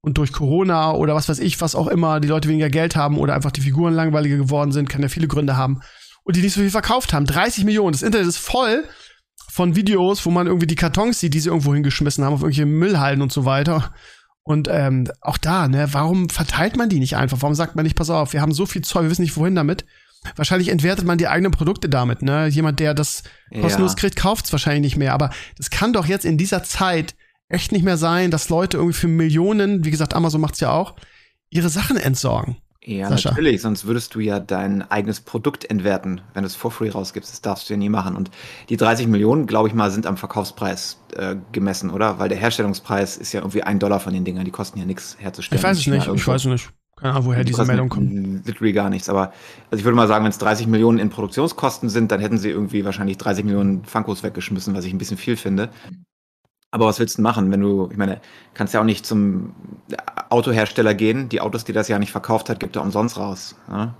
Und 0.00 0.18
durch 0.18 0.32
Corona 0.32 0.92
oder 0.92 1.14
was 1.14 1.28
weiß 1.28 1.40
ich, 1.40 1.60
was 1.60 1.74
auch 1.74 1.88
immer, 1.88 2.20
die 2.20 2.28
Leute 2.28 2.48
weniger 2.48 2.68
Geld 2.68 2.94
haben 2.94 3.18
oder 3.18 3.34
einfach 3.34 3.50
die 3.50 3.62
Figuren 3.62 3.94
langweiliger 3.94 4.36
geworden 4.36 4.70
sind, 4.70 4.88
kann 4.88 5.02
ja 5.02 5.08
viele 5.08 5.26
Gründe 5.26 5.56
haben. 5.56 5.80
Und 6.22 6.36
die 6.36 6.42
nicht 6.42 6.52
so 6.52 6.60
viel 6.60 6.70
verkauft 6.70 7.12
haben. 7.12 7.24
30 7.24 7.64
Millionen. 7.64 7.92
Das 7.92 8.02
Internet 8.02 8.28
ist 8.28 8.36
voll 8.36 8.84
von 9.48 9.76
Videos, 9.76 10.24
wo 10.26 10.30
man 10.30 10.46
irgendwie 10.46 10.66
die 10.66 10.74
Kartons 10.74 11.20
sieht, 11.20 11.34
die 11.34 11.40
sie 11.40 11.48
irgendwo 11.48 11.74
hingeschmissen 11.74 12.24
haben, 12.24 12.34
auf 12.34 12.40
irgendwelche 12.40 12.66
Müllhallen 12.66 13.22
und 13.22 13.32
so 13.32 13.44
weiter. 13.44 13.92
Und 14.42 14.68
ähm, 14.70 15.10
auch 15.20 15.38
da, 15.38 15.66
ne, 15.66 15.88
warum 15.92 16.28
verteilt 16.28 16.76
man 16.76 16.88
die 16.88 17.00
nicht 17.00 17.16
einfach? 17.16 17.38
Warum 17.40 17.54
sagt 17.54 17.74
man 17.74 17.84
nicht, 17.84 17.96
pass 17.96 18.10
auf, 18.10 18.32
wir 18.32 18.40
haben 18.40 18.52
so 18.52 18.66
viel 18.66 18.82
Zeug, 18.82 19.02
wir 19.02 19.10
wissen 19.10 19.22
nicht, 19.22 19.36
wohin 19.36 19.54
damit. 19.54 19.84
Wahrscheinlich 20.34 20.68
entwertet 20.68 21.04
man 21.04 21.18
die 21.18 21.28
eigenen 21.28 21.52
Produkte 21.52 21.88
damit, 21.88 22.22
ne? 22.22 22.48
Jemand, 22.48 22.80
der 22.80 22.94
das 22.94 23.22
kostenlos 23.60 23.92
ja. 23.92 23.96
kriegt, 23.96 24.16
kauft 24.16 24.46
es 24.46 24.52
wahrscheinlich 24.52 24.82
nicht 24.82 24.96
mehr. 24.96 25.14
Aber 25.14 25.30
das 25.56 25.70
kann 25.70 25.92
doch 25.92 26.06
jetzt 26.06 26.24
in 26.24 26.38
dieser 26.38 26.62
Zeit 26.62 27.14
echt 27.48 27.72
nicht 27.72 27.84
mehr 27.84 27.96
sein, 27.96 28.30
dass 28.30 28.48
Leute 28.48 28.76
irgendwie 28.76 28.96
für 28.96 29.08
Millionen, 29.08 29.84
wie 29.84 29.90
gesagt, 29.90 30.14
Amazon 30.14 30.40
macht's 30.40 30.60
ja 30.60 30.72
auch, 30.72 30.96
ihre 31.50 31.68
Sachen 31.68 31.96
entsorgen. 31.96 32.56
Ja, 32.86 33.08
Sascha. 33.08 33.30
natürlich, 33.30 33.62
sonst 33.62 33.84
würdest 33.86 34.14
du 34.14 34.20
ja 34.20 34.38
dein 34.38 34.88
eigenes 34.88 35.20
Produkt 35.20 35.68
entwerten, 35.68 36.20
wenn 36.34 36.44
du 36.44 36.46
es 36.46 36.54
for 36.54 36.70
free 36.70 36.88
rausgibst. 36.88 37.32
Das 37.32 37.40
darfst 37.40 37.68
du 37.68 37.74
ja 37.74 37.78
nie 37.78 37.88
machen. 37.88 38.14
Und 38.14 38.30
die 38.68 38.76
30 38.76 39.08
Millionen, 39.08 39.46
glaube 39.46 39.66
ich 39.66 39.74
mal, 39.74 39.90
sind 39.90 40.06
am 40.06 40.16
Verkaufspreis 40.16 41.00
äh, 41.16 41.34
gemessen, 41.50 41.90
oder? 41.90 42.20
Weil 42.20 42.28
der 42.28 42.38
Herstellungspreis 42.38 43.16
ist 43.16 43.32
ja 43.32 43.40
irgendwie 43.40 43.64
ein 43.64 43.80
Dollar 43.80 43.98
von 43.98 44.12
den 44.12 44.24
Dingern, 44.24 44.44
die 44.44 44.52
kosten 44.52 44.78
ja 44.78 44.84
nichts 44.84 45.16
herzustellen. 45.18 45.58
Ich 45.58 45.64
weiß 45.64 45.78
es 45.78 45.86
nicht, 45.88 46.06
ich 46.06 46.26
weiß 46.28 46.42
es 46.42 46.46
nicht. 46.46 46.70
Keine 46.94 47.12
Ahnung, 47.12 47.26
woher 47.26 47.42
die 47.42 47.50
diese 47.50 47.64
Meldung 47.64 47.88
kommt. 47.88 48.46
Literally 48.46 48.72
gar 48.72 48.88
nichts. 48.88 49.08
Aber 49.08 49.32
also 49.70 49.80
ich 49.80 49.84
würde 49.84 49.96
mal 49.96 50.06
sagen, 50.06 50.24
wenn 50.24 50.30
es 50.30 50.38
30 50.38 50.68
Millionen 50.68 50.98
in 50.98 51.10
Produktionskosten 51.10 51.88
sind, 51.88 52.12
dann 52.12 52.20
hätten 52.20 52.38
sie 52.38 52.50
irgendwie 52.50 52.84
wahrscheinlich 52.84 53.18
30 53.18 53.44
Millionen 53.44 53.84
Funkos 53.84 54.22
weggeschmissen, 54.22 54.74
was 54.74 54.84
ich 54.84 54.94
ein 54.94 54.98
bisschen 54.98 55.18
viel 55.18 55.36
finde. 55.36 55.70
Aber 56.76 56.84
was 56.88 56.98
willst 56.98 57.16
du 57.16 57.22
machen, 57.22 57.50
wenn 57.50 57.60
du, 57.60 57.88
ich 57.90 57.96
meine, 57.96 58.20
kannst 58.52 58.74
ja 58.74 58.80
auch 58.80 58.84
nicht 58.84 59.06
zum 59.06 59.54
Autohersteller 60.28 60.92
gehen. 60.92 61.30
Die 61.30 61.40
Autos, 61.40 61.64
die 61.64 61.72
das 61.72 61.88
ja 61.88 61.98
nicht 61.98 62.12
verkauft 62.12 62.50
hat, 62.50 62.60
gibt 62.60 62.76
er 62.76 62.82
umsonst 62.82 63.16
raus. 63.16 63.54
Ja? 63.70 63.94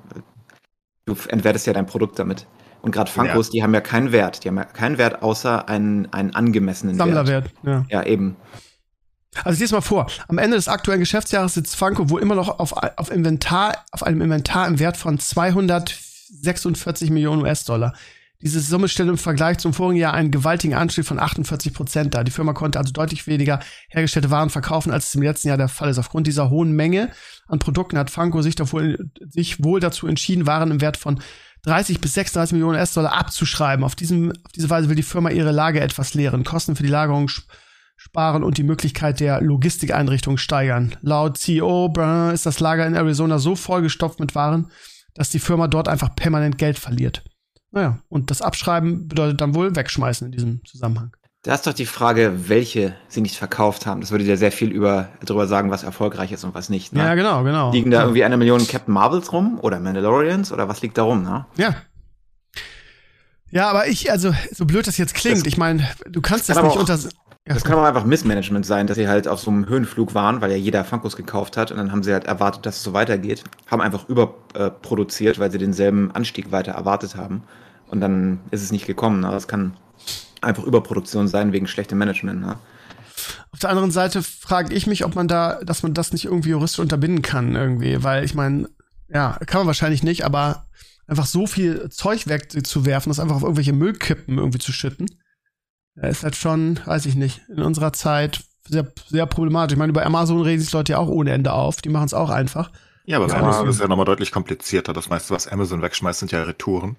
Du 1.06 1.16
entwertest 1.28 1.66
ja 1.66 1.72
dein 1.72 1.86
Produkt 1.86 2.18
damit. 2.18 2.46
Und 2.82 2.90
gerade 2.90 3.10
Funkos, 3.10 3.46
ja. 3.46 3.52
die 3.52 3.62
haben 3.62 3.72
ja 3.72 3.80
keinen 3.80 4.12
Wert. 4.12 4.44
Die 4.44 4.48
haben 4.48 4.58
ja 4.58 4.64
keinen 4.64 4.98
Wert 4.98 5.22
außer 5.22 5.70
einen, 5.70 6.12
einen 6.12 6.34
angemessenen 6.34 6.96
Sammlerwert, 6.96 7.46
Wert. 7.46 7.54
Sammlerwert, 7.62 7.90
ja. 7.90 8.00
Ja, 8.02 8.06
eben. 8.06 8.36
Also 9.42 9.64
ich 9.64 9.72
mal 9.72 9.80
vor, 9.80 10.08
am 10.28 10.36
Ende 10.36 10.58
des 10.58 10.68
aktuellen 10.68 11.00
Geschäftsjahres 11.00 11.54
sitzt 11.54 11.76
Funko 11.76 12.10
wohl 12.10 12.20
immer 12.20 12.34
noch 12.34 12.58
auf, 12.58 12.74
auf 12.74 13.10
Inventar, 13.10 13.86
auf 13.90 14.02
einem 14.02 14.20
Inventar 14.20 14.68
im 14.68 14.78
Wert 14.80 14.98
von 14.98 15.18
246 15.18 17.08
Millionen 17.08 17.40
US-Dollar. 17.40 17.94
Diese 18.46 18.60
Summe 18.60 18.86
stellt 18.86 19.08
im 19.08 19.18
Vergleich 19.18 19.58
zum 19.58 19.74
vorigen 19.74 19.98
Jahr 19.98 20.14
einen 20.14 20.30
gewaltigen 20.30 20.72
Anstieg 20.72 21.04
von 21.04 21.18
48 21.18 21.74
Prozent 21.74 22.14
dar. 22.14 22.22
Die 22.22 22.30
Firma 22.30 22.52
konnte 22.52 22.78
also 22.78 22.92
deutlich 22.92 23.26
weniger 23.26 23.58
hergestellte 23.88 24.30
Waren 24.30 24.50
verkaufen, 24.50 24.92
als 24.92 25.08
es 25.08 25.16
im 25.16 25.22
letzten 25.22 25.48
Jahr 25.48 25.56
der 25.56 25.66
Fall 25.66 25.90
ist. 25.90 25.98
Aufgrund 25.98 26.28
dieser 26.28 26.48
hohen 26.48 26.70
Menge 26.70 27.10
an 27.48 27.58
Produkten 27.58 27.98
hat 27.98 28.08
Funko 28.08 28.42
sich, 28.42 28.54
wohl, 28.72 29.10
sich 29.28 29.64
wohl 29.64 29.80
dazu 29.80 30.06
entschieden, 30.06 30.46
Waren 30.46 30.70
im 30.70 30.80
Wert 30.80 30.96
von 30.96 31.18
30 31.64 32.00
bis 32.00 32.14
36 32.14 32.52
Millionen 32.52 32.78
US-Dollar 32.78 33.14
abzuschreiben. 33.14 33.84
Auf, 33.84 33.96
diesem, 33.96 34.30
auf 34.30 34.52
diese 34.54 34.70
Weise 34.70 34.88
will 34.88 34.94
die 34.94 35.02
Firma 35.02 35.30
ihre 35.30 35.50
Lage 35.50 35.80
etwas 35.80 36.14
leeren. 36.14 36.44
Kosten 36.44 36.76
für 36.76 36.84
die 36.84 36.88
Lagerung 36.88 37.28
sparen 37.96 38.44
und 38.44 38.58
die 38.58 38.62
Möglichkeit 38.62 39.18
der 39.18 39.40
Logistikeinrichtung 39.40 40.36
steigern. 40.36 40.94
Laut 41.00 41.36
CEO 41.36 41.92
ist 42.32 42.46
das 42.46 42.60
Lager 42.60 42.86
in 42.86 42.94
Arizona 42.94 43.40
so 43.40 43.56
vollgestopft 43.56 44.20
mit 44.20 44.36
Waren, 44.36 44.70
dass 45.14 45.30
die 45.30 45.40
Firma 45.40 45.66
dort 45.66 45.88
einfach 45.88 46.14
permanent 46.14 46.58
Geld 46.58 46.78
verliert. 46.78 47.24
Naja, 47.76 47.98
und 48.08 48.30
das 48.30 48.40
Abschreiben 48.40 49.06
bedeutet 49.06 49.40
dann 49.42 49.54
wohl 49.54 49.76
wegschmeißen 49.76 50.26
in 50.26 50.32
diesem 50.32 50.64
Zusammenhang. 50.64 51.14
Da 51.42 51.54
ist 51.54 51.66
doch 51.66 51.74
die 51.74 51.84
Frage, 51.84 52.48
welche 52.48 52.96
sie 53.06 53.20
nicht 53.20 53.36
verkauft 53.36 53.84
haben. 53.84 54.00
Das 54.00 54.10
würde 54.10 54.24
dir 54.24 54.38
sehr 54.38 54.50
viel 54.50 54.70
über, 54.70 55.10
darüber 55.24 55.46
sagen, 55.46 55.70
was 55.70 55.82
erfolgreich 55.82 56.32
ist 56.32 56.42
und 56.42 56.54
was 56.54 56.70
nicht. 56.70 56.94
Ne? 56.94 57.00
Ja, 57.00 57.14
genau, 57.14 57.44
genau. 57.44 57.72
Liegen 57.72 57.90
da 57.90 57.98
ja. 57.98 58.02
irgendwie 58.04 58.24
eine 58.24 58.38
Million 58.38 58.66
Captain 58.66 58.94
Marvels 58.94 59.30
rum 59.30 59.60
oder 59.60 59.78
Mandalorians 59.78 60.52
oder 60.52 60.68
was 60.68 60.80
liegt 60.80 60.96
da 60.96 61.02
rum? 61.02 61.22
Ne? 61.22 61.44
Ja, 61.58 61.76
ja, 63.50 63.70
aber 63.70 63.86
ich, 63.86 64.10
also, 64.10 64.34
so 64.52 64.64
blöd 64.64 64.86
das 64.86 64.98
jetzt 64.98 65.14
klingt, 65.14 65.38
das, 65.38 65.46
ich 65.46 65.56
meine, 65.56 65.88
du 66.08 66.20
kannst 66.20 66.48
das, 66.48 66.56
das 66.56 66.64
nicht 66.64 66.76
unter. 66.76 66.94
Ja, 66.94 67.54
das 67.54 67.62
kann 67.62 67.78
aber 67.78 67.86
einfach 67.86 68.04
Missmanagement 68.04 68.66
sein, 68.66 68.88
dass 68.88 68.96
sie 68.96 69.06
halt 69.06 69.28
auf 69.28 69.38
so 69.38 69.50
einem 69.50 69.68
Höhenflug 69.68 70.14
waren, 70.14 70.40
weil 70.40 70.50
ja 70.50 70.56
jeder 70.56 70.82
Funkos 70.84 71.16
gekauft 71.16 71.56
hat 71.56 71.70
und 71.70 71.76
dann 71.76 71.92
haben 71.92 72.02
sie 72.02 72.12
halt 72.12 72.24
erwartet, 72.24 72.66
dass 72.66 72.78
es 72.78 72.82
so 72.82 72.92
weitergeht. 72.92 73.44
Haben 73.70 73.80
einfach 73.80 74.08
überproduziert, 74.08 75.38
weil 75.38 75.52
sie 75.52 75.58
denselben 75.58 76.10
Anstieg 76.10 76.50
weiter 76.50 76.72
erwartet 76.72 77.14
haben. 77.14 77.44
Und 77.88 78.00
dann 78.00 78.40
ist 78.50 78.62
es 78.62 78.72
nicht 78.72 78.86
gekommen. 78.86 79.24
Aber 79.24 79.36
es 79.36 79.48
kann 79.48 79.76
einfach 80.40 80.64
Überproduktion 80.64 81.28
sein 81.28 81.52
wegen 81.52 81.66
schlechtem 81.66 81.98
Management. 81.98 82.40
Ne? 82.40 82.56
Auf 83.52 83.58
der 83.60 83.70
anderen 83.70 83.90
Seite 83.90 84.22
frage 84.22 84.74
ich 84.74 84.86
mich, 84.86 85.04
ob 85.04 85.14
man 85.14 85.28
da, 85.28 85.60
dass 85.64 85.82
man 85.82 85.94
das 85.94 86.12
nicht 86.12 86.26
irgendwie 86.26 86.50
juristisch 86.50 86.80
unterbinden 86.80 87.22
kann, 87.22 87.54
irgendwie, 87.54 88.02
weil 88.02 88.24
ich 88.24 88.34
meine, 88.34 88.68
ja, 89.08 89.38
kann 89.46 89.60
man 89.60 89.66
wahrscheinlich 89.68 90.02
nicht, 90.02 90.24
aber 90.24 90.66
einfach 91.06 91.26
so 91.26 91.46
viel 91.46 91.88
Zeug 91.88 92.26
wegzuwerfen, 92.26 93.10
das 93.10 93.20
einfach 93.20 93.36
auf 93.36 93.42
irgendwelche 93.42 93.72
Müllkippen 93.72 94.36
irgendwie 94.38 94.58
zu 94.58 94.72
schütten 94.72 95.06
ja, 95.96 96.08
ist 96.08 96.22
halt 96.22 96.36
schon, 96.36 96.78
weiß 96.84 97.06
ich 97.06 97.14
nicht, 97.14 97.42
in 97.48 97.62
unserer 97.62 97.92
Zeit 97.92 98.44
sehr, 98.68 98.86
sehr 99.08 99.26
problematisch. 99.26 99.74
Ich 99.74 99.78
meine, 99.78 99.92
bei 99.92 100.04
Amazon 100.04 100.42
reden 100.42 100.60
sich 100.60 100.72
Leute 100.72 100.92
ja 100.92 100.98
auch 100.98 101.08
ohne 101.08 101.32
Ende 101.32 101.52
auf. 101.52 101.80
Die 101.80 101.88
machen 101.88 102.06
es 102.06 102.14
auch 102.14 102.30
einfach. 102.30 102.70
Ja, 103.06 103.18
aber 103.18 103.28
ja, 103.28 103.38
Amazon 103.38 103.68
ist 103.68 103.80
ja 103.80 103.88
nochmal 103.88 104.04
deutlich 104.04 104.32
komplizierter. 104.32 104.92
Das 104.92 105.08
meiste, 105.08 105.32
was 105.32 105.46
Amazon 105.46 105.80
wegschmeißt, 105.80 106.20
sind 106.20 106.32
ja 106.32 106.42
Retouren. 106.42 106.96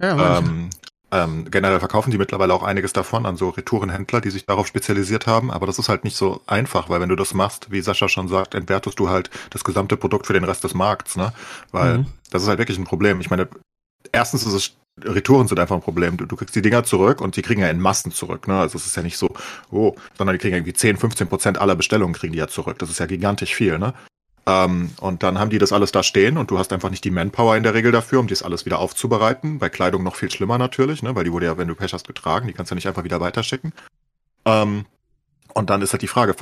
Ja, 0.00 0.38
ähm, 0.38 0.70
ähm, 1.12 1.48
generell 1.48 1.78
verkaufen 1.78 2.10
die 2.10 2.18
mittlerweile 2.18 2.52
auch 2.52 2.64
einiges 2.64 2.92
davon 2.92 3.24
an 3.24 3.36
so 3.36 3.50
Retourenhändler, 3.50 4.20
die 4.20 4.30
sich 4.30 4.46
darauf 4.46 4.66
spezialisiert 4.66 5.28
haben. 5.28 5.52
Aber 5.52 5.66
das 5.66 5.78
ist 5.78 5.88
halt 5.88 6.02
nicht 6.02 6.16
so 6.16 6.40
einfach, 6.46 6.88
weil 6.88 7.00
wenn 7.00 7.08
du 7.08 7.16
das 7.16 7.34
machst, 7.34 7.70
wie 7.70 7.80
Sascha 7.80 8.08
schon 8.08 8.26
sagt, 8.26 8.54
entwertest 8.54 8.98
du 8.98 9.08
halt 9.08 9.30
das 9.50 9.62
gesamte 9.62 9.96
Produkt 9.96 10.26
für 10.26 10.32
den 10.32 10.44
Rest 10.44 10.64
des 10.64 10.74
Markts, 10.74 11.16
ne? 11.16 11.32
Weil 11.70 11.98
mhm. 11.98 12.06
das 12.30 12.42
ist 12.42 12.48
halt 12.48 12.58
wirklich 12.58 12.78
ein 12.78 12.84
Problem. 12.84 13.20
Ich 13.20 13.30
meine, 13.30 13.48
erstens 14.12 14.44
ist 14.44 14.52
es 14.52 14.76
Retouren 15.02 15.48
sind 15.48 15.58
einfach 15.58 15.74
ein 15.74 15.82
Problem. 15.82 16.16
Du, 16.16 16.24
du, 16.24 16.36
kriegst 16.36 16.54
die 16.54 16.62
Dinger 16.62 16.84
zurück 16.84 17.20
und 17.20 17.36
die 17.36 17.42
kriegen 17.42 17.60
ja 17.60 17.68
in 17.68 17.80
Massen 17.80 18.12
zurück. 18.12 18.46
Ne? 18.46 18.58
Also 18.58 18.78
es 18.78 18.86
ist 18.86 18.96
ja 18.96 19.02
nicht 19.02 19.18
so, 19.18 19.34
oh, 19.72 19.96
sondern 20.16 20.34
die 20.34 20.38
kriegen 20.38 20.54
irgendwie 20.54 20.72
10, 20.72 20.98
15 20.98 21.26
Prozent 21.26 21.58
aller 21.58 21.74
Bestellungen 21.74 22.14
kriegen 22.14 22.32
die 22.32 22.38
ja 22.38 22.46
zurück. 22.46 22.78
Das 22.78 22.90
ist 22.90 23.00
ja 23.00 23.06
gigantisch 23.06 23.54
viel. 23.54 23.78
Ne? 23.78 23.92
Ähm, 24.46 24.90
und 25.00 25.22
dann 25.22 25.38
haben 25.38 25.50
die 25.50 25.58
das 25.58 25.72
alles 25.72 25.92
da 25.92 26.02
stehen 26.02 26.36
und 26.36 26.50
du 26.50 26.58
hast 26.58 26.72
einfach 26.72 26.90
nicht 26.90 27.04
die 27.04 27.10
Manpower 27.10 27.56
in 27.56 27.62
der 27.62 27.74
Regel 27.74 27.92
dafür, 27.92 28.20
um 28.20 28.26
das 28.26 28.42
alles 28.42 28.66
wieder 28.66 28.78
aufzubereiten. 28.78 29.58
Bei 29.58 29.68
Kleidung 29.68 30.02
noch 30.02 30.16
viel 30.16 30.30
schlimmer 30.30 30.58
natürlich, 30.58 31.02
ne? 31.02 31.14
weil 31.14 31.24
die 31.24 31.32
wurde 31.32 31.46
ja, 31.46 31.56
wenn 31.56 31.68
du 31.68 31.74
Pech 31.74 31.92
hast, 31.92 32.06
getragen. 32.06 32.46
Die 32.46 32.52
kannst 32.52 32.70
du 32.70 32.74
nicht 32.74 32.86
einfach 32.86 33.04
wieder 33.04 33.20
weiterschicken. 33.20 33.72
Ähm, 34.44 34.84
und 35.54 35.70
dann 35.70 35.80
ist 35.82 35.92
halt 35.92 36.02
die 36.02 36.08
Frage, 36.08 36.34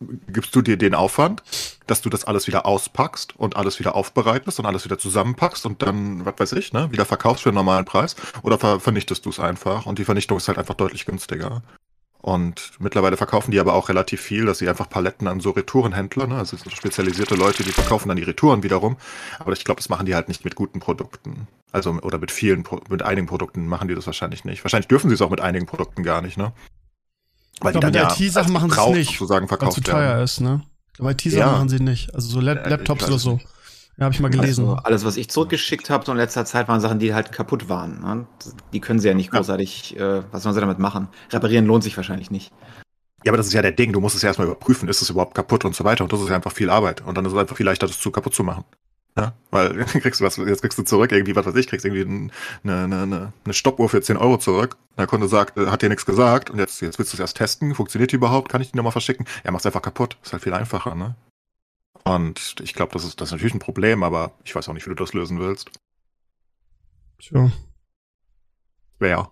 gibst 0.00 0.54
du 0.54 0.62
dir 0.62 0.76
den 0.76 0.94
Aufwand, 0.94 1.42
dass 1.86 2.02
du 2.02 2.10
das 2.10 2.24
alles 2.24 2.46
wieder 2.46 2.66
auspackst 2.66 3.36
und 3.36 3.56
alles 3.56 3.78
wieder 3.78 3.94
aufbereitest 3.94 4.58
und 4.58 4.66
alles 4.66 4.84
wieder 4.84 4.98
zusammenpackst 4.98 5.66
und 5.66 5.82
dann, 5.82 6.24
was 6.24 6.34
weiß 6.38 6.52
ich, 6.52 6.72
ne, 6.72 6.92
wieder 6.92 7.04
verkaufst 7.04 7.42
für 7.42 7.48
einen 7.48 7.56
normalen 7.56 7.84
Preis 7.84 8.16
oder 8.42 8.58
ver 8.58 8.80
vernichtest 8.80 9.24
du 9.26 9.30
es 9.30 9.40
einfach 9.40 9.86
und 9.86 9.98
die 9.98 10.04
Vernichtung 10.04 10.36
ist 10.36 10.48
halt 10.48 10.58
einfach 10.58 10.74
deutlich 10.74 11.06
günstiger. 11.06 11.62
Und 12.20 12.72
mittlerweile 12.80 13.16
verkaufen 13.16 13.52
die 13.52 13.60
aber 13.60 13.74
auch 13.74 13.88
relativ 13.88 14.20
viel, 14.20 14.46
dass 14.46 14.58
sie 14.58 14.68
einfach 14.68 14.88
Paletten 14.88 15.28
an 15.28 15.38
so 15.38 15.50
Retourenhändler, 15.50 16.26
ne? 16.26 16.36
also 16.36 16.56
spezialisierte 16.56 17.36
Leute, 17.36 17.62
die 17.62 17.70
verkaufen 17.70 18.08
dann 18.08 18.16
die 18.16 18.24
Retouren 18.24 18.64
wiederum. 18.64 18.96
Aber 19.38 19.52
ich 19.52 19.64
glaube, 19.64 19.80
das 19.80 19.88
machen 19.88 20.04
die 20.04 20.16
halt 20.16 20.26
nicht 20.26 20.44
mit 20.44 20.56
guten 20.56 20.80
Produkten. 20.80 21.46
Also, 21.70 21.92
oder 21.92 22.18
mit 22.18 22.32
vielen, 22.32 22.64
mit 22.90 23.02
einigen 23.02 23.28
Produkten 23.28 23.66
machen 23.68 23.86
die 23.86 23.94
das 23.94 24.06
wahrscheinlich 24.06 24.44
nicht. 24.44 24.64
Wahrscheinlich 24.64 24.88
dürfen 24.88 25.08
sie 25.10 25.14
es 25.14 25.22
auch 25.22 25.30
mit 25.30 25.40
einigen 25.40 25.66
Produkten 25.66 26.02
gar 26.02 26.20
nicht, 26.20 26.36
ne? 26.36 26.52
Weil 27.60 27.74
ich 27.74 27.80
glaube, 27.80 27.86
mit 27.86 27.94
ja 27.94 28.12
IT-Sachen 28.12 28.52
machen 28.52 28.70
sie 28.70 28.80
es 28.80 28.88
nicht, 28.88 29.18
sozusagen 29.18 29.46
verkauft 29.46 29.76
weil 29.76 29.84
zu 29.84 29.90
teuer 29.90 30.00
werden. 30.00 30.24
ist, 30.24 30.40
ne? 30.40 30.62
Aber 30.98 31.12
IT-Sachen 31.12 31.38
ja. 31.38 31.52
machen 31.52 31.68
sie 31.68 31.80
nicht. 31.80 32.14
Also 32.14 32.28
so 32.28 32.40
Lab 32.40 32.66
Laptops 32.66 33.06
oder 33.06 33.18
so. 33.18 33.34
Nicht. 33.34 33.46
Ja, 33.98 34.04
habe 34.04 34.14
ich 34.14 34.20
mal 34.20 34.30
gelesen. 34.30 34.64
Also 34.64 34.80
alles, 34.82 35.04
was 35.04 35.16
ich 35.16 35.28
zurückgeschickt 35.28 35.90
habe 35.90 36.04
so 36.06 36.12
in 36.12 36.18
letzter 36.18 36.44
Zeit, 36.44 36.68
waren 36.68 36.80
Sachen, 36.80 37.00
die 37.00 37.14
halt 37.14 37.32
kaputt 37.32 37.68
waren. 37.68 38.00
Ne? 38.00 38.26
Die 38.72 38.80
können 38.80 39.00
sie 39.00 39.08
ja 39.08 39.14
nicht 39.14 39.32
großartig, 39.32 39.96
ja. 39.98 40.18
Äh, 40.18 40.22
was 40.30 40.44
sollen 40.44 40.54
sie 40.54 40.60
damit 40.60 40.78
machen? 40.78 41.08
Reparieren 41.30 41.66
lohnt 41.66 41.82
sich 41.82 41.96
wahrscheinlich 41.96 42.30
nicht. 42.30 42.52
Ja, 43.24 43.32
aber 43.32 43.38
das 43.38 43.48
ist 43.48 43.54
ja 43.54 43.62
der 43.62 43.72
Ding. 43.72 43.92
Du 43.92 44.00
musst 44.00 44.14
es 44.14 44.22
ja 44.22 44.28
erstmal 44.28 44.46
überprüfen, 44.46 44.88
ist 44.88 45.02
es 45.02 45.10
überhaupt 45.10 45.34
kaputt 45.34 45.64
und 45.64 45.74
so 45.74 45.82
weiter. 45.82 46.04
Und 46.04 46.12
das 46.12 46.20
ist 46.20 46.28
ja 46.28 46.36
einfach 46.36 46.52
viel 46.52 46.70
Arbeit. 46.70 47.04
Und 47.04 47.16
dann 47.16 47.24
ist 47.24 47.32
es 47.32 47.38
einfach 47.38 47.56
viel 47.56 47.66
leichter, 47.66 47.88
das 47.88 47.98
zu 47.98 48.12
kaputt 48.12 48.34
zu 48.34 48.44
machen. 48.44 48.64
Ja, 49.16 49.32
weil 49.50 49.84
kriegst 49.84 50.20
du 50.20 50.24
was, 50.24 50.36
jetzt 50.36 50.62
kriegst 50.62 50.78
du 50.78 50.84
zurück, 50.84 51.10
irgendwie, 51.10 51.34
was 51.34 51.44
weiß 51.44 51.56
ich, 51.56 51.66
kriegst 51.66 51.84
irgendwie 51.84 52.30
eine, 52.62 52.84
eine, 52.84 53.02
eine, 53.02 53.32
eine 53.44 53.54
Stoppuhr 53.54 53.88
für 53.88 54.00
10 54.00 54.16
Euro 54.16 54.38
zurück. 54.38 54.76
Der 54.96 55.08
Kunde 55.08 55.26
sagt, 55.26 55.58
äh, 55.58 55.66
hat 55.66 55.82
dir 55.82 55.88
nichts 55.88 56.06
gesagt 56.06 56.50
und 56.50 56.60
jetzt, 56.60 56.80
jetzt 56.82 57.00
willst 57.00 57.12
du 57.12 57.16
es 57.16 57.20
erst 57.20 57.36
testen, 57.36 57.74
funktioniert 57.74 58.12
die 58.12 58.16
überhaupt, 58.16 58.48
kann 58.48 58.60
ich 58.60 58.70
die 58.70 58.76
nochmal 58.76 58.92
verschicken? 58.92 59.26
Er 59.42 59.50
macht 59.50 59.62
es 59.62 59.66
einfach 59.66 59.82
kaputt. 59.82 60.16
Ist 60.22 60.32
halt 60.32 60.44
viel 60.44 60.54
einfacher, 60.54 60.94
ne? 60.94 61.16
Und 62.08 62.56
ich 62.62 62.72
glaube, 62.72 62.92
das 62.92 63.04
ist, 63.04 63.20
das 63.20 63.28
ist 63.28 63.32
natürlich 63.32 63.54
ein 63.54 63.58
Problem, 63.58 64.02
aber 64.02 64.32
ich 64.44 64.54
weiß 64.54 64.68
auch 64.68 64.72
nicht, 64.72 64.86
wie 64.86 64.90
du 64.90 64.96
das 64.96 65.12
lösen 65.12 65.38
willst. 65.38 65.70
Tja. 67.18 67.50
Wer? 68.98 69.30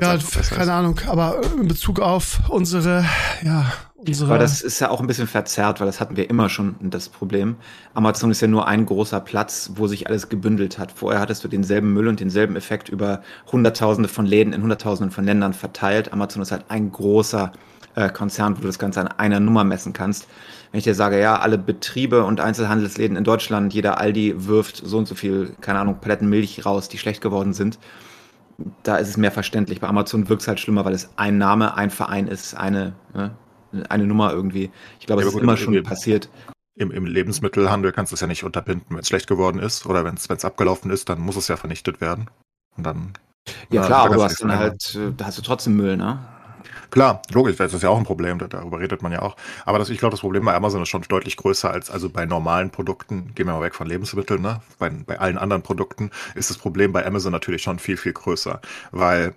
Ja, 0.00 0.18
keine 0.50 0.72
Ahnung, 0.72 0.98
aber 1.06 1.40
in 1.56 1.68
Bezug 1.68 2.00
auf 2.00 2.40
unsere, 2.48 3.04
ja, 3.42 3.72
unsere. 3.94 4.30
Aber 4.30 4.40
das 4.40 4.60
ist 4.60 4.80
ja 4.80 4.90
auch 4.90 5.00
ein 5.00 5.06
bisschen 5.06 5.28
verzerrt, 5.28 5.78
weil 5.78 5.86
das 5.86 6.00
hatten 6.00 6.16
wir 6.16 6.28
immer 6.28 6.48
schon 6.48 6.74
das 6.80 7.08
Problem. 7.08 7.56
Amazon 7.92 8.32
ist 8.32 8.40
ja 8.40 8.48
nur 8.48 8.66
ein 8.66 8.86
großer 8.86 9.20
Platz, 9.20 9.70
wo 9.76 9.86
sich 9.86 10.08
alles 10.08 10.28
gebündelt 10.28 10.78
hat. 10.78 10.90
Vorher 10.90 11.20
hattest 11.20 11.44
du 11.44 11.48
denselben 11.48 11.92
Müll 11.92 12.08
und 12.08 12.18
denselben 12.18 12.56
Effekt 12.56 12.88
über 12.88 13.22
Hunderttausende 13.52 14.08
von 14.08 14.26
Läden 14.26 14.52
in 14.52 14.62
Hunderttausenden 14.62 15.12
von 15.12 15.24
Ländern 15.24 15.52
verteilt. 15.52 16.12
Amazon 16.12 16.42
ist 16.42 16.50
halt 16.50 16.64
ein 16.70 16.90
großer 16.90 17.52
äh, 17.94 18.08
Konzern, 18.10 18.56
wo 18.56 18.62
du 18.62 18.66
das 18.66 18.80
Ganze 18.80 19.00
an 19.00 19.08
einer 19.08 19.38
Nummer 19.38 19.62
messen 19.62 19.92
kannst. 19.92 20.26
Wenn 20.74 20.78
ich 20.78 20.84
dir 20.86 20.96
sage, 20.96 21.20
ja, 21.20 21.38
alle 21.38 21.56
Betriebe 21.56 22.24
und 22.24 22.40
Einzelhandelsläden 22.40 23.16
in 23.16 23.22
Deutschland, 23.22 23.72
jeder 23.72 23.98
Aldi 23.98 24.48
wirft 24.48 24.78
so 24.84 24.98
und 24.98 25.06
so 25.06 25.14
viel, 25.14 25.54
keine 25.60 25.78
Ahnung, 25.78 26.00
Paletten 26.00 26.28
Milch 26.28 26.66
raus, 26.66 26.88
die 26.88 26.98
schlecht 26.98 27.20
geworden 27.20 27.52
sind, 27.52 27.78
da 28.82 28.96
ist 28.96 29.08
es 29.08 29.16
mehr 29.16 29.30
verständlich. 29.30 29.80
Bei 29.80 29.86
Amazon 29.86 30.28
wirkt 30.28 30.42
es 30.42 30.48
halt 30.48 30.58
schlimmer, 30.58 30.84
weil 30.84 30.92
es 30.92 31.10
ein 31.14 31.38
Name, 31.38 31.76
ein 31.76 31.90
Verein 31.90 32.26
ist, 32.26 32.56
eine, 32.56 32.92
ne, 33.14 33.36
eine 33.88 34.04
Nummer 34.04 34.32
irgendwie. 34.32 34.72
Ich 34.98 35.06
glaube, 35.06 35.22
es 35.22 35.28
ist 35.28 35.40
immer 35.40 35.56
schon 35.56 35.80
passiert. 35.84 36.28
Im, 36.74 36.90
Im 36.90 37.06
Lebensmittelhandel 37.06 37.92
kannst 37.92 38.10
du 38.10 38.14
es 38.14 38.20
ja 38.20 38.26
nicht 38.26 38.42
unterbinden. 38.42 38.86
Wenn 38.88 38.98
es 38.98 39.06
schlecht 39.06 39.28
geworden 39.28 39.60
ist 39.60 39.86
oder 39.86 40.04
wenn 40.04 40.16
es 40.16 40.44
abgelaufen 40.44 40.90
ist, 40.90 41.08
dann 41.08 41.20
muss 41.20 41.36
es 41.36 41.46
ja 41.46 41.56
vernichtet 41.56 42.00
werden. 42.00 42.30
Und 42.76 42.84
dann. 42.84 43.12
Ja, 43.70 43.86
klar, 43.86 44.06
aber 44.06 44.16
du 44.16 44.24
hast 44.24 44.42
dann 44.42 44.58
halt, 44.58 44.92
äh, 44.96 45.12
da 45.16 45.26
hast 45.26 45.38
du 45.38 45.42
trotzdem 45.42 45.76
Müll, 45.76 45.96
ne? 45.96 46.18
Klar, 46.94 47.22
logisch, 47.32 47.56
das 47.56 47.74
ist 47.74 47.82
ja 47.82 47.88
auch 47.88 47.98
ein 47.98 48.04
Problem, 48.04 48.38
darüber 48.38 48.78
redet 48.78 49.02
man 49.02 49.10
ja 49.10 49.20
auch. 49.20 49.34
Aber 49.64 49.80
das, 49.80 49.90
ich 49.90 49.98
glaube, 49.98 50.12
das 50.12 50.20
Problem 50.20 50.44
bei 50.44 50.54
Amazon 50.54 50.80
ist 50.80 50.90
schon 50.90 51.02
deutlich 51.02 51.36
größer 51.36 51.68
als 51.68 51.90
also 51.90 52.08
bei 52.08 52.24
normalen 52.24 52.70
Produkten. 52.70 53.34
Gehen 53.34 53.48
wir 53.48 53.54
mal 53.54 53.62
weg 53.62 53.74
von 53.74 53.88
Lebensmitteln, 53.88 54.40
ne? 54.40 54.60
Bei, 54.78 54.90
bei 54.90 55.18
allen 55.18 55.36
anderen 55.36 55.62
Produkten 55.62 56.12
ist 56.36 56.50
das 56.50 56.56
Problem 56.56 56.92
bei 56.92 57.04
Amazon 57.04 57.32
natürlich 57.32 57.62
schon 57.62 57.80
viel, 57.80 57.96
viel 57.96 58.12
größer. 58.12 58.60
Weil 58.92 59.34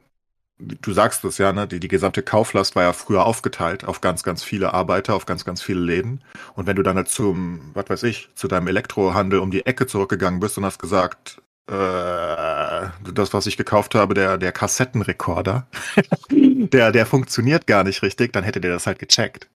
du 0.60 0.94
sagst 0.94 1.26
es 1.26 1.40
ja, 1.40 1.52
ne, 1.52 1.68
die, 1.68 1.80
die 1.80 1.88
gesamte 1.88 2.22
Kauflast 2.22 2.76
war 2.76 2.84
ja 2.84 2.94
früher 2.94 3.26
aufgeteilt 3.26 3.86
auf 3.86 4.02
ganz, 4.02 4.22
ganz 4.22 4.44
viele 4.44 4.76
Arbeiter, 4.76 5.16
auf 5.16 5.26
ganz, 5.26 5.44
ganz 5.44 5.64
viele 5.64 5.80
Läden. 5.80 6.24
Und 6.56 6.68
wenn 6.68 6.76
du 6.76 6.84
dann 6.84 6.98
halt 6.98 7.10
zum, 7.10 7.72
was 7.74 7.90
weiß 7.90 8.04
ich, 8.04 8.30
zu 8.36 8.48
deinem 8.48 8.68
Elektrohandel 8.68 9.40
um 9.40 9.50
die 9.50 9.66
Ecke 9.66 9.88
zurückgegangen 9.88 10.40
bist 10.40 10.60
und 10.60 10.66
hast 10.66 10.78
gesagt, 10.80 11.42
äh, 11.70 11.74
das, 11.74 13.34
was 13.34 13.48
ich 13.48 13.58
gekauft 13.58 13.96
habe, 13.96 14.14
der, 14.14 14.38
der 14.38 14.52
Kassettenrekorder, 14.52 15.68
der, 16.58 16.92
der 16.92 17.06
funktioniert 17.06 17.68
gar 17.68 17.84
nicht 17.84 18.02
richtig, 18.02 18.34
dann 18.34 18.44
hätte 18.44 18.62
der 18.62 18.72
das 18.72 18.88
halt 18.88 19.00
gecheckt. 19.00 19.50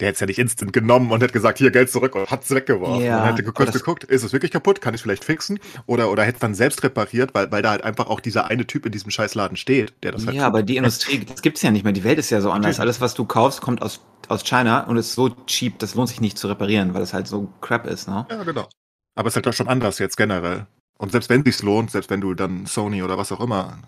Der 0.00 0.08
hätte 0.08 0.14
es 0.14 0.20
ja 0.20 0.26
nicht 0.26 0.38
instant 0.38 0.72
genommen 0.72 1.12
und 1.12 1.22
hätte 1.22 1.32
gesagt, 1.32 1.58
hier 1.58 1.70
Geld 1.70 1.88
zurück 1.88 2.16
und 2.16 2.28
hat 2.28 2.42
es 2.42 2.50
weggeworfen. 2.50 3.04
Ja, 3.04 3.22
und 3.22 3.36
hätte 3.36 3.44
kurz 3.52 3.72
geguckt, 3.72 4.02
ist 4.02 4.24
es 4.24 4.32
wirklich 4.32 4.50
kaputt? 4.50 4.80
Kann 4.80 4.94
ich 4.94 4.98
es 4.98 5.02
vielleicht 5.02 5.24
fixen? 5.24 5.60
Oder, 5.86 6.10
oder 6.10 6.24
hätte 6.24 6.36
es 6.36 6.40
dann 6.40 6.54
selbst 6.54 6.82
repariert, 6.82 7.34
weil, 7.34 7.52
weil 7.52 7.62
da 7.62 7.70
halt 7.70 7.84
einfach 7.84 8.08
auch 8.08 8.18
dieser 8.18 8.46
eine 8.46 8.66
Typ 8.66 8.84
in 8.84 8.90
diesem 8.90 9.10
Scheißladen 9.10 9.56
steht, 9.56 9.92
der 10.02 10.10
das 10.10 10.26
halt 10.26 10.36
Ja, 10.36 10.46
aber 10.46 10.64
die 10.64 10.76
Industrie, 10.76 11.24
das 11.24 11.40
gibt's 11.42 11.62
ja 11.62 11.70
nicht 11.70 11.84
mehr. 11.84 11.92
Die 11.92 12.02
Welt 12.02 12.18
ist 12.18 12.30
ja 12.30 12.40
so 12.40 12.50
anders. 12.50 12.80
Alles, 12.80 13.00
was 13.00 13.14
du 13.14 13.24
kaufst, 13.24 13.60
kommt 13.60 13.80
aus, 13.80 14.00
aus 14.28 14.42
China 14.42 14.84
und 14.84 14.96
ist 14.96 15.12
so 15.12 15.28
cheap, 15.46 15.78
das 15.78 15.94
lohnt 15.94 16.08
sich 16.08 16.20
nicht 16.20 16.36
zu 16.36 16.48
reparieren, 16.48 16.94
weil 16.94 17.02
es 17.02 17.12
halt 17.12 17.28
so 17.28 17.52
crap 17.60 17.86
ist, 17.86 18.08
ne? 18.08 18.26
Ja, 18.28 18.42
genau. 18.42 18.68
Aber 19.14 19.28
es 19.28 19.32
ist 19.32 19.36
halt 19.36 19.46
doch 19.46 19.52
schon 19.52 19.68
anders 19.68 20.00
jetzt 20.00 20.16
generell. 20.16 20.66
Und 20.98 21.12
selbst 21.12 21.28
wenn 21.30 21.44
sich's 21.44 21.62
lohnt, 21.62 21.90
selbst 21.90 22.10
wenn 22.10 22.20
du 22.20 22.34
dann 22.34 22.66
Sony 22.66 23.02
oder 23.02 23.18
was 23.18 23.30
auch 23.30 23.40
immer, 23.40 23.78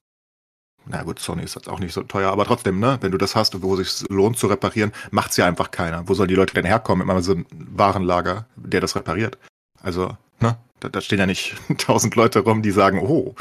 na 0.87 1.03
gut, 1.03 1.19
Sony 1.19 1.43
ist 1.43 1.55
jetzt 1.55 1.69
auch 1.69 1.79
nicht 1.79 1.95
so 1.95 2.03
teuer, 2.03 2.31
aber 2.31 2.45
trotzdem, 2.45 2.79
ne, 2.79 2.99
wenn 3.01 3.13
du 3.13 3.19
das 3.19 3.35
hast, 3.35 3.63
wo 3.63 3.77
sich 3.77 4.05
lohnt 4.09 4.39
zu 4.39 4.47
reparieren, 4.47 4.93
macht's 5.11 5.37
ja 5.37 5.47
einfach 5.47 5.71
keiner. 5.71 6.09
Wo 6.09 6.15
sollen 6.15 6.29
die 6.29 6.35
Leute 6.35 6.55
denn 6.55 6.65
herkommen? 6.65 7.09
Immer 7.09 7.23
so 7.23 7.33
ein 7.33 7.47
Warenlager, 7.51 8.47
der 8.57 8.81
das 8.81 8.95
repariert. 8.95 9.39
Also, 9.83 10.17
ne, 10.41 10.59
da, 10.81 10.89
da 10.89 11.01
stehen 11.01 11.19
ja 11.19 11.27
nicht 11.27 11.57
tausend 11.79 12.15
Leute 12.17 12.41
rum, 12.41 12.63
die 12.63 12.71
sagen, 12.71 12.99
oh, 13.01 13.35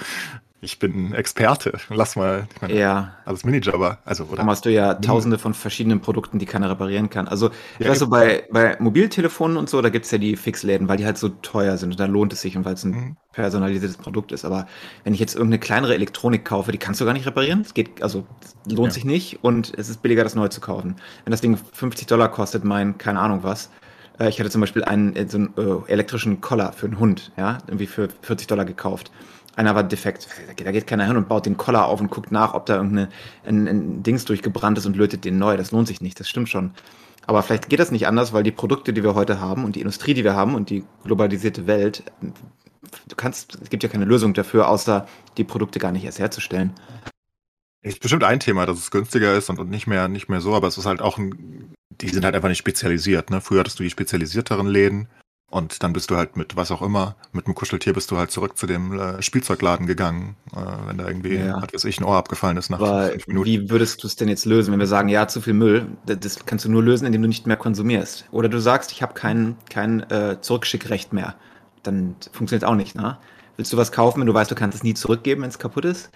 ich 0.64 0.80
bin 0.80 1.14
Experte. 1.14 1.78
Lass 1.90 2.16
mal, 2.16 2.48
ich 2.54 2.62
meine, 2.62 2.74
ja. 2.74 3.14
alles 3.26 3.44
Minijobber. 3.44 4.00
Also, 4.06 4.26
oder? 4.26 4.38
Dann 4.38 4.48
hast 4.48 4.66
du 4.66 4.72
ja 4.72 4.94
tausende 4.96 5.38
von 5.38 5.54
verschiedenen 5.54 6.02
Produkten, 6.02 6.40
die 6.40 6.46
keiner 6.46 6.70
reparieren 6.70 7.10
kann. 7.10 7.28
Also, 7.28 7.50
ja, 7.80 7.90
weißt 7.90 8.02
du, 8.02 8.10
bei, 8.10 8.48
bei 8.52 8.78
Mobiltelefonen 8.80 9.58
und 9.58 9.70
so, 9.70 9.82
da 9.82 9.90
gibt's 9.90 10.12
ja 10.12 10.18
die 10.18 10.36
Fixläden, 10.36 10.88
weil 10.88 10.98
die 10.98 11.06
halt 11.06 11.18
so 11.18 11.30
teuer 11.30 11.78
sind 11.78 11.92
und 11.92 12.00
da 12.00 12.06
lohnt 12.06 12.34
es 12.34 12.42
sich 12.42 12.58
und 12.58 12.66
weil 12.66 12.74
es 12.74 12.84
ein 12.84 12.92
mhm. 12.92 13.18
personalisiertes 13.34 13.98
Produkt 13.98 14.32
ist. 14.32 14.46
Aber 14.46 14.68
wenn 15.04 15.14
ich 15.14 15.20
jetzt 15.20 15.36
irgendeine 15.36 15.60
kleinere 15.60 15.94
Elektronik 15.94 16.46
kaufe, 16.46 16.72
die 16.72 16.78
kannst 16.78 17.02
du 17.02 17.06
gar 17.06 17.14
nicht 17.14 17.26
reparieren. 17.26 17.62
Es 17.62 17.74
geht, 17.74 18.02
also, 18.02 18.26
lohnt 18.66 18.92
ja. 18.92 18.94
sich 18.94 19.06
nicht 19.06 19.44
und 19.44 19.74
es 19.78 19.90
ist 19.90 20.02
billiger, 20.02 20.24
das 20.24 20.36
neu 20.36 20.48
zu 20.48 20.62
kaufen. 20.62 20.96
Wenn 21.26 21.32
das 21.32 21.42
Ding 21.42 21.58
50 21.58 22.08
Dollar 22.08 22.30
kostet, 22.30 22.64
mein, 22.64 22.98
keine 22.98 23.20
Ahnung 23.20 23.44
was, 23.44 23.70
äh, 24.20 24.30
ich 24.30 24.40
hatte 24.40 24.50
zum 24.50 24.62
Beispiel 24.62 24.84
einen 24.84 25.16
äh, 25.16 25.28
so 25.28 25.38
einen 25.38 25.54
äh, 25.58 25.92
elektrischen 25.92 26.42
Collar 26.42 26.74
für 26.74 26.86
einen 26.86 27.00
Hund, 27.00 27.32
ja, 27.38 27.60
irgendwie 27.68 27.88
für 27.88 28.10
40 28.22 28.48
Dollar 28.48 28.66
gekauft 28.66 29.12
einer 29.56 29.76
war 29.76 29.84
defekt. 29.84 30.28
Da 30.58 30.72
geht 30.72 30.88
keiner 30.88 31.06
hin 31.06 31.18
und 31.18 31.28
baut 31.28 31.46
den 31.46 31.58
Collar 31.58 31.88
auf 31.88 32.02
und 32.02 32.10
guckt 32.10 32.32
nach, 32.32 32.54
ob 32.54 32.66
da 32.66 32.76
irgendein 32.76 33.10
ein, 33.46 33.68
ein 33.68 34.04
Dings 34.04 34.26
durchgebrannt 34.26 34.78
ist 34.78 34.86
und 34.86 34.96
lötet 34.96 35.26
den 35.26 35.38
neu. 35.38 35.58
Das 35.58 35.72
lohnt 35.72 35.88
sich 35.88 36.02
nicht, 36.02 36.20
das 36.20 36.28
stimmt 36.28 36.50
schon. 36.50 36.72
Aber 37.26 37.44
vielleicht 37.44 37.70
geht 37.70 37.80
das 37.80 37.92
nicht 37.92 38.08
anders, 38.08 38.34
weil 38.34 38.44
die 38.44 38.52
Produkte, 38.52 38.94
die 38.94 39.04
wir 39.04 39.16
heute 39.16 39.40
haben 39.40 39.64
und 39.64 39.76
die 39.76 39.82
Industrie, 39.82 40.14
die 40.14 40.24
wir 40.24 40.36
haben 40.36 40.56
und 40.56 40.70
die 40.70 40.84
globalisierte 41.04 41.68
Welt, 41.68 42.04
du 43.08 43.16
kannst, 43.16 43.58
es 43.62 43.70
gibt 43.70 43.84
ja 43.84 43.90
keine 43.90 44.06
Lösung 44.06 44.34
dafür, 44.34 44.68
außer 44.68 45.08
die 45.38 45.44
Produkte 45.44 45.80
gar 45.80 45.92
nicht 45.92 46.04
erst 46.04 46.20
herzustellen. 46.20 46.74
Ist 47.82 48.00
bestimmt 48.00 48.24
ein 48.24 48.40
Thema, 48.40 48.66
dass 48.66 48.78
es 48.78 48.92
günstiger 48.92 49.36
ist 49.36 49.50
und, 49.50 49.60
und 49.60 49.70
nicht 49.70 49.88
mehr, 49.88 50.08
nicht 50.08 50.30
mehr 50.30 50.42
so, 50.42 50.54
aber 50.54 50.68
es 50.68 50.78
ist 50.78 50.86
halt 50.86 51.02
auch 51.02 51.18
ein, 51.18 51.74
die 51.90 52.10
sind 52.10 52.24
halt 52.26 52.36
einfach 52.36 52.50
nicht 52.50 52.58
spezialisiert, 52.58 53.30
ne? 53.30 53.42
Früher 53.42 53.60
hattest 53.60 53.80
du 53.80 53.84
die 53.84 53.90
spezialisierteren 53.90 54.68
Läden, 54.68 55.08
und 55.54 55.84
dann 55.84 55.94
bist 55.94 56.10
du 56.10 56.18
halt 56.18 56.36
mit 56.36 56.56
was 56.56 56.72
auch 56.72 56.82
immer, 56.82 57.16
mit 57.32 57.46
einem 57.46 57.54
Kuscheltier 57.54 57.94
bist 57.94 58.10
du 58.10 58.18
halt 58.18 58.32
zurück 58.32 58.58
zu 58.58 58.66
dem 58.66 59.00
äh, 59.00 59.22
Spielzeugladen 59.22 59.86
gegangen, 59.86 60.36
äh, 60.52 60.60
wenn 60.88 60.98
da 60.98 61.08
irgendwie, 61.08 61.36
ja. 61.36 61.62
was 61.62 61.72
weiß 61.72 61.86
ich, 61.86 62.00
ein 62.00 62.04
Ohr 62.04 62.16
abgefallen 62.16 62.58
ist 62.58 62.72
nach 62.72 62.80
Aber 62.80 63.10
fünf 63.10 63.28
Minuten. 63.28 63.46
Wie 63.46 63.70
würdest 63.70 64.02
du 64.02 64.08
es 64.08 64.16
denn 64.16 64.30
jetzt 64.30 64.46
lösen, 64.46 64.72
wenn 64.72 64.80
wir 64.80 64.88
sagen, 64.88 65.10
ja, 65.10 65.28
zu 65.28 65.42
viel 65.42 65.54
Müll, 65.54 65.86
das 66.08 66.44
kannst 66.48 66.66
du 66.66 66.72
nur 66.72 66.82
lösen, 66.82 67.06
indem 67.06 67.22
du 67.22 67.28
nicht 67.28 67.46
mehr 67.46 67.56
konsumierst. 67.56 68.26
Oder 68.32 68.50
du 68.50 68.60
sagst, 68.60 68.92
ich 68.92 69.04
habe 69.04 69.14
kein, 69.14 69.56
kein 69.70 70.10
äh, 70.10 70.42
Zurückschickrecht 70.42 71.14
mehr. 71.14 71.36
Dann 71.84 72.16
funktioniert 72.32 72.66
auch 72.66 72.76
nicht, 72.76 72.96
ne? 72.96 73.20
Willst 73.56 73.72
du 73.72 73.78
was 73.78 73.92
kaufen, 73.92 74.22
wenn 74.22 74.28
du 74.28 74.34
weißt, 74.34 74.50
du 74.50 74.56
kannst 74.56 74.76
es 74.76 74.84
nie 74.84 74.96
zurückgeben, 74.96 75.44
wenn 75.44 75.50
es 75.50 75.60
kaputt 75.60 75.86
ist? 75.86 76.10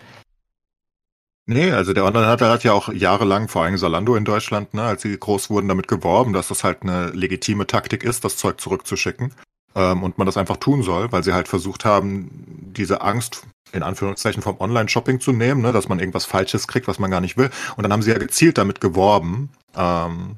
Nee, 1.50 1.72
also 1.72 1.94
der 1.94 2.04
Onlinehandel 2.04 2.50
hat 2.50 2.66
ja 2.66 2.74
auch 2.74 2.92
jahrelang, 2.92 3.48
vor 3.48 3.64
allem 3.64 3.78
Salando 3.78 4.18
in 4.18 4.26
Deutschland, 4.26 4.74
ne, 4.74 4.84
als 4.84 5.04
sie 5.04 5.18
groß 5.18 5.50
wurden, 5.50 5.70
damit 5.70 5.88
geworben, 5.88 6.34
dass 6.34 6.50
das 6.50 6.66
halt 6.66 6.82
eine 6.82 7.08
legitime 7.12 7.66
Taktik 7.66 8.04
ist, 8.04 8.26
das 8.26 8.36
Zeug 8.36 8.60
zurückzuschicken. 8.60 9.34
Ähm, 9.74 10.04
und 10.04 10.18
man 10.18 10.26
das 10.26 10.36
einfach 10.36 10.58
tun 10.58 10.84
soll, 10.84 11.10
weil 11.14 11.24
sie 11.24 11.34
halt 11.34 11.48
versucht 11.48 11.86
haben, 11.86 12.30
diese 12.76 13.00
Angst 13.02 13.48
in 13.72 13.82
Anführungszeichen 13.82 14.42
vom 14.42 14.60
Online-Shopping 14.60 15.22
zu 15.22 15.32
nehmen, 15.32 15.62
ne, 15.62 15.72
dass 15.72 15.88
man 15.88 16.00
irgendwas 16.00 16.26
Falsches 16.26 16.68
kriegt, 16.68 16.90
was 16.90 17.00
man 17.00 17.12
gar 17.12 17.22
nicht 17.22 17.38
will. 17.38 17.50
Und 17.78 17.84
dann 17.84 17.94
haben 17.94 18.02
sie 18.02 18.12
ja 18.12 18.18
gezielt 18.18 18.58
damit 18.58 18.82
geworben. 18.82 19.50
Ähm, 19.74 20.38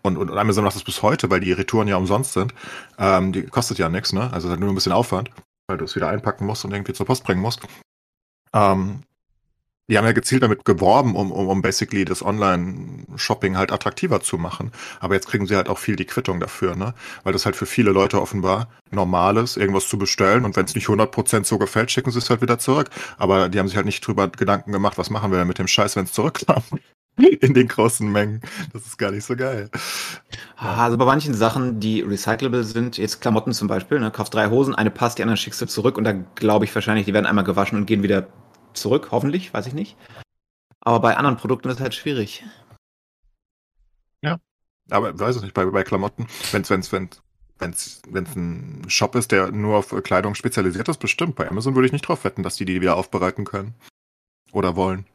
und, 0.00 0.16
und 0.16 0.30
Amazon 0.30 0.64
macht 0.64 0.76
das 0.76 0.84
bis 0.84 1.02
heute, 1.02 1.28
weil 1.30 1.40
die 1.40 1.52
Retouren 1.52 1.88
ja 1.88 1.96
umsonst 1.96 2.32
sind. 2.32 2.54
Ähm, 2.98 3.32
die 3.32 3.42
kostet 3.42 3.76
ja 3.76 3.90
nichts, 3.90 4.14
ne? 4.14 4.32
Also 4.32 4.48
halt 4.48 4.60
nur 4.60 4.70
ein 4.70 4.74
bisschen 4.74 4.92
Aufwand, 4.92 5.30
weil 5.68 5.76
du 5.76 5.84
es 5.84 5.94
wieder 5.94 6.08
einpacken 6.08 6.46
musst 6.46 6.64
und 6.64 6.72
irgendwie 6.72 6.94
zur 6.94 7.04
Post 7.04 7.24
bringen 7.24 7.42
musst. 7.42 7.60
Ähm, 8.54 9.02
die 9.88 9.96
haben 9.96 10.04
ja 10.04 10.12
gezielt 10.12 10.42
damit 10.42 10.64
geworben, 10.64 11.14
um, 11.14 11.30
um, 11.30 11.48
um 11.48 11.62
basically 11.62 12.04
das 12.04 12.22
Online-Shopping 12.24 13.56
halt 13.56 13.70
attraktiver 13.70 14.20
zu 14.20 14.36
machen. 14.36 14.72
Aber 15.00 15.14
jetzt 15.14 15.28
kriegen 15.28 15.46
sie 15.46 15.56
halt 15.56 15.68
auch 15.68 15.78
viel 15.78 15.96
die 15.96 16.06
Quittung 16.06 16.40
dafür, 16.40 16.74
ne? 16.74 16.94
Weil 17.22 17.32
das 17.32 17.44
halt 17.44 17.54
für 17.54 17.66
viele 17.66 17.92
Leute 17.92 18.20
offenbar 18.20 18.68
normal 18.90 19.36
ist, 19.36 19.56
irgendwas 19.56 19.88
zu 19.88 19.96
bestellen 19.98 20.44
und 20.44 20.56
wenn 20.56 20.64
es 20.64 20.74
nicht 20.74 20.88
100% 20.88 21.44
so 21.44 21.58
gefällt, 21.58 21.90
schicken 21.90 22.10
sie 22.10 22.18
es 22.18 22.30
halt 22.30 22.42
wieder 22.42 22.58
zurück. 22.58 22.90
Aber 23.16 23.48
die 23.48 23.58
haben 23.58 23.68
sich 23.68 23.76
halt 23.76 23.86
nicht 23.86 24.04
drüber 24.04 24.28
Gedanken 24.28 24.72
gemacht, 24.72 24.98
was 24.98 25.10
machen 25.10 25.30
wir 25.30 25.38
denn 25.38 25.48
mit 25.48 25.58
dem 25.58 25.68
Scheiß, 25.68 25.96
wenn 25.96 26.04
es 26.04 26.12
zurückkam. 26.12 26.62
In 27.40 27.54
den 27.54 27.68
großen 27.68 28.10
Mengen. 28.10 28.42
Das 28.74 28.84
ist 28.86 28.98
gar 28.98 29.10
nicht 29.10 29.24
so 29.24 29.36
geil. 29.36 29.70
Ah, 30.56 30.84
also 30.84 30.98
bei 30.98 31.06
manchen 31.06 31.32
Sachen, 31.32 31.80
die 31.80 32.02
recyclable 32.02 32.62
sind, 32.62 32.98
jetzt 32.98 33.22
Klamotten 33.22 33.52
zum 33.52 33.68
Beispiel, 33.68 34.00
ne, 34.00 34.10
kaufst 34.10 34.34
drei 34.34 34.50
Hosen, 34.50 34.74
eine 34.74 34.90
passt, 34.90 35.16
die 35.16 35.22
anderen 35.22 35.38
schickst 35.38 35.60
du 35.62 35.66
zurück 35.66 35.96
und 35.96 36.04
da 36.04 36.12
glaube 36.34 36.66
ich 36.66 36.74
wahrscheinlich, 36.74 37.06
die 37.06 37.14
werden 37.14 37.24
einmal 37.24 37.44
gewaschen 37.44 37.78
und 37.78 37.86
gehen 37.86 38.02
wieder 38.02 38.26
zurück, 38.76 39.08
hoffentlich, 39.10 39.52
weiß 39.52 39.66
ich 39.66 39.74
nicht. 39.74 39.96
Aber 40.80 41.00
bei 41.00 41.16
anderen 41.16 41.36
Produkten 41.36 41.68
ist 41.68 41.76
es 41.76 41.80
halt 41.80 41.94
schwierig. 41.94 42.44
Ja. 44.22 44.38
Aber 44.90 45.18
weiß 45.18 45.36
ich 45.36 45.42
nicht, 45.42 45.54
bei, 45.54 45.64
bei 45.66 45.82
Klamotten, 45.82 46.26
wenn 46.52 46.62
es 46.62 46.70
wenn's, 46.70 46.92
wenn's, 46.92 47.22
wenn's, 47.58 48.02
wenn's 48.08 48.36
ein 48.36 48.84
Shop 48.88 49.14
ist, 49.16 49.32
der 49.32 49.50
nur 49.50 49.76
auf 49.76 49.88
Kleidung 50.04 50.34
spezialisiert 50.34 50.88
ist, 50.88 50.98
bestimmt. 50.98 51.34
Bei 51.34 51.48
Amazon 51.48 51.74
würde 51.74 51.86
ich 51.86 51.92
nicht 51.92 52.06
drauf 52.06 52.24
wetten, 52.24 52.42
dass 52.42 52.56
die 52.56 52.64
die 52.64 52.80
wieder 52.80 52.96
aufbereiten 52.96 53.44
können. 53.44 53.74
Oder 54.52 54.76
wollen. 54.76 55.06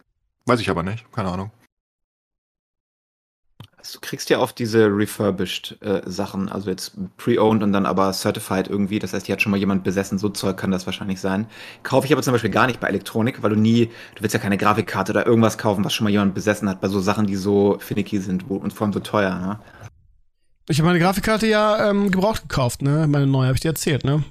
Weiß 0.45 0.59
ich 0.59 0.69
aber 0.69 0.83
nicht, 0.83 1.09
keine 1.11 1.29
Ahnung. 1.29 1.51
Also 3.81 3.99
du 3.99 4.07
kriegst 4.07 4.29
ja 4.29 4.37
oft 4.37 4.59
diese 4.59 4.85
refurbished 4.85 5.81
äh, 5.81 6.03
Sachen, 6.05 6.49
also 6.49 6.69
jetzt 6.69 6.93
pre-owned 7.17 7.63
und 7.63 7.73
dann 7.73 7.87
aber 7.87 8.13
certified 8.13 8.67
irgendwie. 8.67 8.99
Das 8.99 9.13
heißt, 9.13 9.27
die 9.27 9.33
hat 9.33 9.41
schon 9.41 9.49
mal 9.49 9.57
jemand 9.57 9.83
besessen, 9.83 10.19
so 10.19 10.29
Zeug 10.29 10.55
kann 10.55 10.69
das 10.69 10.85
wahrscheinlich 10.85 11.19
sein. 11.19 11.47
Kaufe 11.81 12.05
ich 12.05 12.13
aber 12.13 12.21
zum 12.21 12.33
Beispiel 12.33 12.51
gar 12.51 12.67
nicht 12.67 12.79
bei 12.79 12.87
Elektronik, 12.87 13.41
weil 13.41 13.49
du 13.49 13.55
nie, 13.55 13.87
du 14.15 14.21
willst 14.21 14.35
ja 14.35 14.39
keine 14.39 14.57
Grafikkarte 14.57 15.13
oder 15.13 15.25
irgendwas 15.25 15.57
kaufen, 15.57 15.83
was 15.83 15.93
schon 15.93 16.03
mal 16.03 16.11
jemand 16.11 16.35
besessen 16.35 16.69
hat, 16.69 16.79
bei 16.79 16.89
so 16.89 16.99
Sachen, 16.99 17.25
die 17.25 17.35
so 17.35 17.77
finicky 17.79 18.19
sind 18.19 18.49
wo, 18.49 18.57
und 18.57 18.71
vor 18.71 18.85
allem 18.85 18.93
so 18.93 18.99
teuer. 18.99 19.33
Ne? 19.33 19.59
Ich 20.69 20.77
habe 20.77 20.87
meine 20.87 20.99
Grafikkarte 20.99 21.47
ja 21.47 21.89
ähm, 21.89 22.11
gebraucht 22.11 22.43
gekauft, 22.43 22.83
ne? 22.83 23.07
Meine 23.07 23.25
neue, 23.25 23.47
habe 23.47 23.55
ich 23.55 23.61
dir 23.61 23.69
erzählt, 23.69 24.03
ne? 24.03 24.23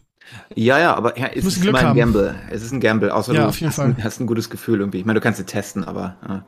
Ja, 0.55 0.79
ja, 0.79 0.95
aber 0.95 1.19
ja, 1.19 1.27
es 1.35 1.45
ist 1.45 1.65
immer 1.65 1.81
ein 1.81 1.97
Gamble. 1.97 2.37
Es 2.51 2.63
ist 2.63 2.71
ein 2.71 2.79
Gamble, 2.79 3.11
außer 3.11 3.35
ja, 3.35 3.43
du 3.43 3.49
auf 3.49 3.61
jeden 3.61 3.77
hast, 3.77 4.05
hast 4.05 4.21
ein 4.21 4.29
gutes 4.29 4.49
Gefühl 4.49 4.79
irgendwie. 4.79 5.01
Ich 5.01 5.05
meine, 5.05 5.19
du 5.19 5.25
kannst 5.25 5.39
sie 5.39 5.45
testen, 5.45 5.83
aber. 5.83 6.17
Ja. 6.29 6.45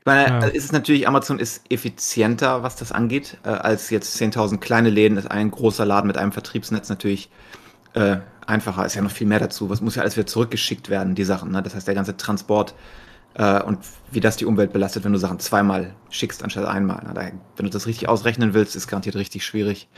Ich 0.00 0.04
meine, 0.06 0.28
Ja. 0.28 0.46
äh, 0.46 0.56
ist 0.56 0.64
es 0.64 0.72
natürlich, 0.72 1.06
Amazon 1.08 1.38
ist 1.38 1.62
effizienter, 1.70 2.62
was 2.62 2.76
das 2.76 2.92
angeht, 2.92 3.38
äh, 3.44 3.48
als 3.50 3.90
jetzt 3.90 4.16
10.000 4.16 4.60
kleine 4.60 4.90
Läden. 4.90 5.18
Ist 5.18 5.30
ein 5.30 5.50
großer 5.50 5.84
Laden 5.84 6.06
mit 6.06 6.16
einem 6.16 6.32
Vertriebsnetz 6.32 6.88
natürlich 6.88 7.30
äh, 7.94 8.18
einfacher. 8.46 8.86
Ist 8.86 8.94
ja 8.96 9.02
noch 9.02 9.10
viel 9.10 9.26
mehr 9.26 9.40
dazu. 9.40 9.70
Was 9.70 9.80
muss 9.80 9.96
ja 9.96 10.02
alles 10.02 10.16
wieder 10.16 10.26
zurückgeschickt 10.26 10.88
werden, 10.90 11.14
die 11.14 11.24
Sachen. 11.24 11.50
Ne? 11.52 11.62
Das 11.62 11.74
heißt, 11.74 11.86
der 11.88 11.94
ganze 11.94 12.16
Transport 12.16 12.74
äh, 13.34 13.62
und 13.62 13.80
wie 14.10 14.20
das 14.20 14.36
die 14.36 14.46
Umwelt 14.46 14.72
belastet, 14.72 15.04
wenn 15.04 15.12
du 15.12 15.18
Sachen 15.18 15.38
zweimal 15.40 15.94
schickst 16.10 16.42
anstatt 16.44 16.66
einmal. 16.66 17.04
Ne? 17.04 17.14
Da, 17.14 17.22
wenn 17.56 17.66
du 17.66 17.70
das 17.70 17.86
richtig 17.86 18.08
ausrechnen 18.08 18.54
willst, 18.54 18.76
ist 18.76 18.88
garantiert 18.88 19.16
richtig 19.16 19.44
schwierig. 19.46 19.88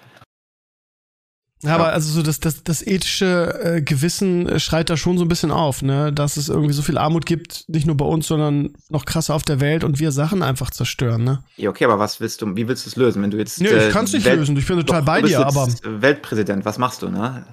Ja, 1.63 1.75
aber 1.75 1.93
also 1.93 2.11
so 2.11 2.23
das, 2.23 2.41
das, 2.41 2.65
das 2.65 2.87
ethische 2.87 3.61
äh, 3.63 3.83
Gewissen 3.83 4.49
äh, 4.49 4.59
schreit 4.59 4.89
da 4.89 4.97
schon 4.97 5.19
so 5.19 5.25
ein 5.27 5.29
bisschen 5.29 5.51
auf, 5.51 5.83
ne? 5.83 6.11
Dass 6.11 6.39
es 6.39 6.49
irgendwie 6.49 6.73
so 6.73 6.81
viel 6.81 6.97
Armut 6.97 7.27
gibt, 7.27 7.65
nicht 7.69 7.87
nur 7.87 7.97
bei 7.99 8.07
uns, 8.07 8.27
sondern 8.27 8.71
noch 8.89 9.05
krasser 9.05 9.35
auf 9.35 9.43
der 9.45 9.61
Welt 9.61 9.85
und 9.85 9.99
wir 10.01 10.11
Sachen 10.11 10.43
einfach 10.43 10.71
zerstören, 10.71 11.23
ne? 11.23 11.45
Ja, 11.57 11.69
okay, 11.69 11.85
aber 11.85 11.99
was 11.99 12.19
willst 12.19 12.41
du, 12.41 12.57
wie 12.57 12.67
willst 12.67 12.87
du 12.87 12.89
es 12.91 12.97
lösen, 12.97 13.21
wenn 13.23 13.31
du 13.31 13.37
jetzt. 13.37 13.61
Nee, 13.61 13.69
äh, 13.69 13.89
ich 13.89 13.93
kann's 13.93 14.13
nicht 14.15 14.25
Welt- 14.25 14.39
lösen, 14.39 14.57
ich 14.57 14.67
bin 14.67 14.79
total 14.79 15.01
Doch, 15.01 15.07
bei 15.07 15.17
du 15.21 15.27
bist 15.29 15.39
dir, 15.39 15.47
aber 15.47 15.69
Weltpräsident, 15.85 16.65
was 16.65 16.79
machst 16.79 17.03
du, 17.03 17.11
ne? 17.11 17.45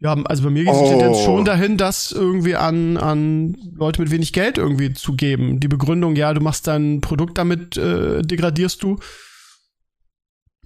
ja, 0.00 0.14
also 0.24 0.42
bei 0.42 0.50
mir 0.50 0.64
geht 0.64 0.74
die 0.74 0.78
Oh. 0.78 1.24
Schon 1.24 1.44
dahin, 1.44 1.76
das 1.76 2.10
irgendwie 2.10 2.56
an, 2.56 2.96
an 2.96 3.56
Leute 3.76 4.02
mit 4.02 4.10
wenig 4.10 4.32
Geld 4.32 4.58
irgendwie 4.58 4.92
zu 4.92 5.12
geben. 5.14 5.60
Die 5.60 5.68
Begründung, 5.68 6.16
ja, 6.16 6.34
du 6.34 6.40
machst 6.40 6.66
dein 6.66 7.00
Produkt 7.00 7.38
damit, 7.38 7.76
äh, 7.76 8.22
degradierst 8.22 8.82
du. 8.82 8.98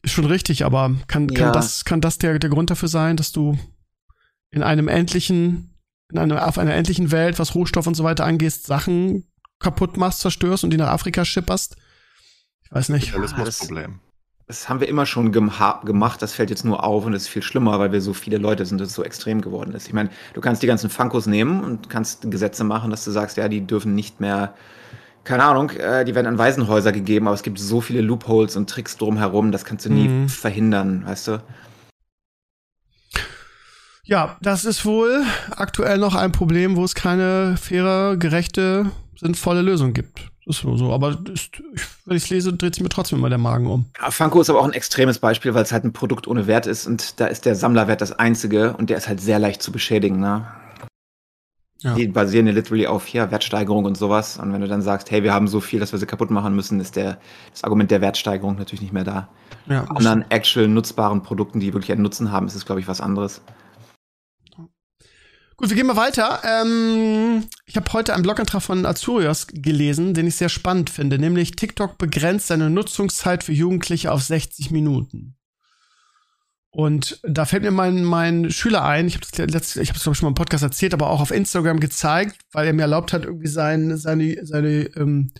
Ist 0.06 0.12
schon 0.12 0.24
richtig, 0.26 0.64
aber 0.64 0.94
kann, 1.08 1.26
kann 1.26 1.48
Ja. 1.48 1.52
das, 1.52 1.84
kann 1.84 2.00
das 2.00 2.18
der, 2.18 2.38
der 2.38 2.48
Grund 2.48 2.70
dafür 2.70 2.88
sein, 2.88 3.16
dass 3.16 3.32
du 3.32 3.58
in 4.52 4.62
einem 4.62 4.86
endlichen, 4.86 5.74
in 6.12 6.18
einer, 6.18 6.46
auf 6.46 6.58
einer 6.58 6.74
endlichen 6.74 7.10
Welt, 7.10 7.40
was 7.40 7.56
Rohstoff 7.56 7.88
und 7.88 7.96
so 7.96 8.04
weiter 8.04 8.24
angehst, 8.24 8.66
Sachen 8.66 9.24
kaputt 9.58 9.96
machst, 9.96 10.20
zerstörst 10.20 10.62
und 10.62 10.70
die 10.70 10.76
nach 10.76 10.90
Afrika 10.90 11.24
schipperst? 11.24 11.76
Ich 12.62 12.70
weiß 12.70 12.90
nicht. 12.90 13.12
Realismusproblem. 13.14 13.98
Das 14.46 14.68
haben 14.68 14.78
wir 14.78 14.88
immer 14.88 15.06
schon 15.06 15.32
gemacht, 15.32 16.22
das 16.22 16.32
fällt 16.34 16.50
jetzt 16.50 16.64
nur 16.64 16.84
auf 16.84 17.04
und 17.04 17.12
es 17.12 17.22
ist 17.22 17.28
viel 17.28 17.42
schlimmer, 17.42 17.80
weil 17.80 17.90
wir 17.90 18.00
so 18.00 18.14
viele 18.14 18.38
Leute 18.38 18.64
sind, 18.64 18.80
dass 18.80 18.90
es 18.90 18.94
so 18.94 19.02
extrem 19.02 19.40
geworden 19.40 19.74
ist. 19.74 19.88
Ich 19.88 19.92
meine, 19.92 20.10
du 20.34 20.40
kannst 20.40 20.62
die 20.62 20.68
ganzen 20.68 20.88
Funkos 20.88 21.26
nehmen 21.26 21.64
und 21.64 21.90
kannst 21.90 22.30
Gesetze 22.30 22.62
machen, 22.62 22.92
dass 22.92 23.04
du 23.04 23.10
sagst, 23.10 23.36
ja, 23.38 23.48
die 23.48 23.66
dürfen 23.66 23.96
nicht 23.96 24.20
mehr, 24.20 24.54
keine 25.26 25.44
Ahnung, 25.44 25.70
äh, 25.70 26.04
die 26.04 26.14
werden 26.14 26.26
an 26.26 26.38
Waisenhäuser 26.38 26.92
gegeben, 26.92 27.26
aber 27.26 27.34
es 27.34 27.42
gibt 27.42 27.58
so 27.58 27.80
viele 27.82 28.00
Loopholes 28.00 28.56
und 28.56 28.70
Tricks 28.70 28.96
drumherum, 28.96 29.52
das 29.52 29.64
kannst 29.64 29.84
du 29.84 29.90
nie 29.90 30.08
Mhm. 30.08 30.28
verhindern, 30.28 31.04
weißt 31.06 31.28
du? 31.28 31.42
Ja, 34.04 34.36
das 34.40 34.64
ist 34.64 34.84
wohl 34.84 35.24
aktuell 35.56 35.98
noch 35.98 36.14
ein 36.14 36.30
Problem, 36.32 36.76
wo 36.76 36.84
es 36.84 36.94
keine 36.94 37.56
faire, 37.60 38.16
gerechte, 38.16 38.86
sinnvolle 39.18 39.62
Lösung 39.62 39.92
gibt. 39.92 40.30
Das 40.46 40.58
ist 40.58 40.64
wohl 40.64 40.78
so. 40.78 40.92
Aber 40.92 41.18
ist, 41.32 41.60
wenn 42.04 42.16
ich 42.16 42.22
es 42.24 42.30
lese, 42.30 42.52
dreht 42.52 42.76
sich 42.76 42.82
mir 42.84 42.88
trotzdem 42.88 43.18
immer 43.18 43.30
der 43.30 43.38
Magen 43.38 43.66
um. 43.66 43.86
Ja, 44.00 44.12
Funko 44.12 44.40
ist 44.40 44.48
aber 44.48 44.60
auch 44.60 44.64
ein 44.64 44.74
extremes 44.74 45.18
Beispiel, 45.18 45.54
weil 45.54 45.64
es 45.64 45.72
halt 45.72 45.82
ein 45.82 45.92
Produkt 45.92 46.28
ohne 46.28 46.46
Wert 46.46 46.68
ist 46.68 46.86
und 46.86 47.18
da 47.18 47.26
ist 47.26 47.46
der 47.46 47.56
Sammlerwert 47.56 48.00
das 48.00 48.12
einzige 48.12 48.74
und 48.74 48.90
der 48.90 48.96
ist 48.98 49.08
halt 49.08 49.20
sehr 49.20 49.40
leicht 49.40 49.60
zu 49.60 49.72
beschädigen, 49.72 50.20
ne? 50.20 50.46
Ja. 51.82 51.94
Die 51.94 52.08
basieren 52.08 52.46
ja 52.46 52.52
literally 52.52 52.86
auf 52.86 53.08
ja, 53.08 53.30
Wertsteigerung 53.30 53.84
und 53.84 53.96
sowas. 53.96 54.38
Und 54.38 54.52
wenn 54.52 54.62
du 54.62 54.68
dann 54.68 54.80
sagst, 54.80 55.10
hey, 55.10 55.22
wir 55.22 55.34
haben 55.34 55.46
so 55.46 55.60
viel, 55.60 55.78
dass 55.78 55.92
wir 55.92 55.98
sie 55.98 56.06
kaputt 56.06 56.30
machen 56.30 56.56
müssen, 56.56 56.80
ist 56.80 56.96
der, 56.96 57.18
das 57.52 57.64
Argument 57.64 57.90
der 57.90 58.00
Wertsteigerung 58.00 58.56
natürlich 58.56 58.80
nicht 58.80 58.94
mehr 58.94 59.04
da. 59.04 59.28
Ja, 59.66 59.82
Bei 59.82 59.96
anderen 59.96 60.24
actual 60.30 60.68
nutzbaren 60.68 61.22
Produkten, 61.22 61.60
die 61.60 61.74
wirklich 61.74 61.92
einen 61.92 62.02
Nutzen 62.02 62.32
haben, 62.32 62.46
ist 62.46 62.54
es, 62.54 62.64
glaube 62.64 62.80
ich, 62.80 62.88
was 62.88 63.00
anderes. 63.00 63.42
Gut, 65.58 65.70
wir 65.70 65.76
gehen 65.76 65.86
mal 65.86 65.96
weiter. 65.96 66.40
Ähm, 66.44 67.44
ich 67.64 67.76
habe 67.76 67.90
heute 67.92 68.14
einen 68.14 68.22
Blogantrag 68.22 68.62
von 68.62 68.84
Azurios 68.84 69.46
gelesen, 69.46 70.12
den 70.12 70.26
ich 70.26 70.36
sehr 70.36 70.50
spannend 70.50 70.90
finde, 70.90 71.18
nämlich 71.18 71.56
TikTok 71.56 71.96
begrenzt 71.96 72.48
seine 72.48 72.68
Nutzungszeit 72.68 73.42
für 73.42 73.52
Jugendliche 73.52 74.12
auf 74.12 74.22
60 74.22 74.70
Minuten. 74.70 75.35
Und 76.76 77.20
da 77.22 77.46
fällt 77.46 77.62
mir 77.62 77.70
mein, 77.70 78.04
mein 78.04 78.50
Schüler 78.50 78.84
ein, 78.84 79.06
ich 79.06 79.14
habe 79.14 79.24
das 79.26 79.38
letzte, 79.50 79.80
ich 79.80 79.88
habe 79.88 79.96
es 79.96 80.02
glaube 80.02 80.12
ich 80.12 80.18
schon 80.18 80.26
mal 80.26 80.32
im 80.32 80.34
Podcast 80.34 80.62
erzählt, 80.62 80.92
aber 80.92 81.08
auch 81.08 81.22
auf 81.22 81.30
Instagram 81.30 81.80
gezeigt, 81.80 82.36
weil 82.52 82.66
er 82.66 82.74
mir 82.74 82.82
erlaubt 82.82 83.14
hat, 83.14 83.24
irgendwie 83.24 83.46
sein, 83.46 83.96
seine, 83.96 84.44
seine 84.44 84.82
ähm, 84.94 85.32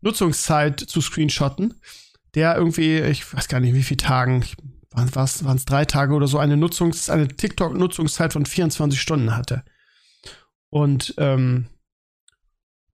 Nutzungszeit 0.00 0.78
zu 0.78 1.00
screenshotten. 1.00 1.74
Der 2.36 2.54
irgendwie, 2.54 3.00
ich 3.00 3.34
weiß 3.34 3.48
gar 3.48 3.58
nicht, 3.58 3.74
wie 3.74 3.82
viele 3.82 3.96
Tagen, 3.96 4.44
waren 4.92 5.56
es 5.56 5.64
drei 5.64 5.86
Tage 5.86 6.14
oder 6.14 6.28
so, 6.28 6.38
eine 6.38 6.56
Nutzungs-, 6.56 7.10
eine 7.10 7.26
TikTok-Nutzungszeit 7.26 8.32
von 8.32 8.46
24 8.46 9.00
Stunden 9.00 9.34
hatte. 9.34 9.64
Und 10.70 11.14
ähm, 11.18 11.66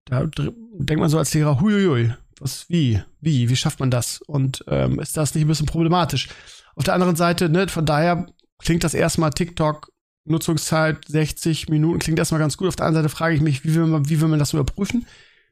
da 0.06 0.24
denkt 0.24 0.98
man 0.98 1.10
so 1.10 1.18
als 1.18 1.34
Lehrer, 1.34 1.60
huiuiui, 1.60 2.14
was, 2.42 2.68
wie, 2.68 3.02
wie, 3.20 3.48
wie 3.48 3.56
schafft 3.56 3.80
man 3.80 3.90
das? 3.90 4.20
Und 4.22 4.64
ähm, 4.66 4.98
ist 4.98 5.16
das 5.16 5.34
nicht 5.34 5.44
ein 5.44 5.48
bisschen 5.48 5.66
problematisch? 5.66 6.28
Auf 6.74 6.84
der 6.84 6.94
anderen 6.94 7.16
Seite, 7.16 7.48
ne, 7.48 7.68
von 7.68 7.86
daher 7.86 8.26
klingt 8.58 8.84
das 8.84 8.94
erstmal 8.94 9.30
TikTok 9.30 9.92
Nutzungszeit 10.24 11.04
60 11.08 11.68
Minuten, 11.68 11.98
klingt 11.98 12.18
erstmal 12.18 12.40
ganz 12.40 12.56
gut. 12.56 12.68
Auf 12.68 12.76
der 12.76 12.86
anderen 12.86 13.04
Seite 13.04 13.14
frage 13.14 13.34
ich 13.34 13.40
mich, 13.40 13.64
wie 13.64 13.74
will 13.74 13.86
man, 13.86 14.08
wie 14.08 14.20
will 14.20 14.28
man 14.28 14.38
das 14.38 14.52
überprüfen? 14.52 15.06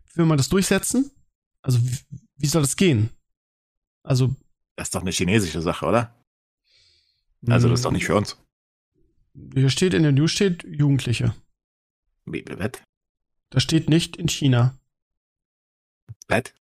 Wie 0.07 0.17
will 0.19 0.27
man 0.27 0.37
das 0.37 0.49
durchsetzen? 0.49 1.11
Also, 1.63 1.81
wie, 1.85 1.99
wie 2.37 2.47
soll 2.47 2.63
das 2.63 2.77
gehen? 2.77 3.11
Also, 4.03 4.35
Das 4.77 4.89
ist 4.89 4.95
doch 4.95 5.03
eine 5.03 5.11
chinesische 5.13 5.61
Sache, 5.61 5.87
oder? 5.87 6.15
Also 7.47 7.69
das 7.69 7.81
ist 7.81 7.85
doch 7.85 7.93
nicht 7.93 8.05
für 8.05 8.17
uns. 8.17 8.37
Hier 9.55 9.71
steht 9.71 9.95
in 9.95 10.03
der 10.03 10.13
News 10.13 10.33
steht 10.33 10.65
Jugendliche. 10.65 11.35
Wie, 12.27 12.45
was? 12.57 12.73
Das 13.51 13.63
steht 13.63 13.89
nicht 13.89 14.17
in 14.17 14.29
China. 14.29 14.79
Was? 16.29 16.53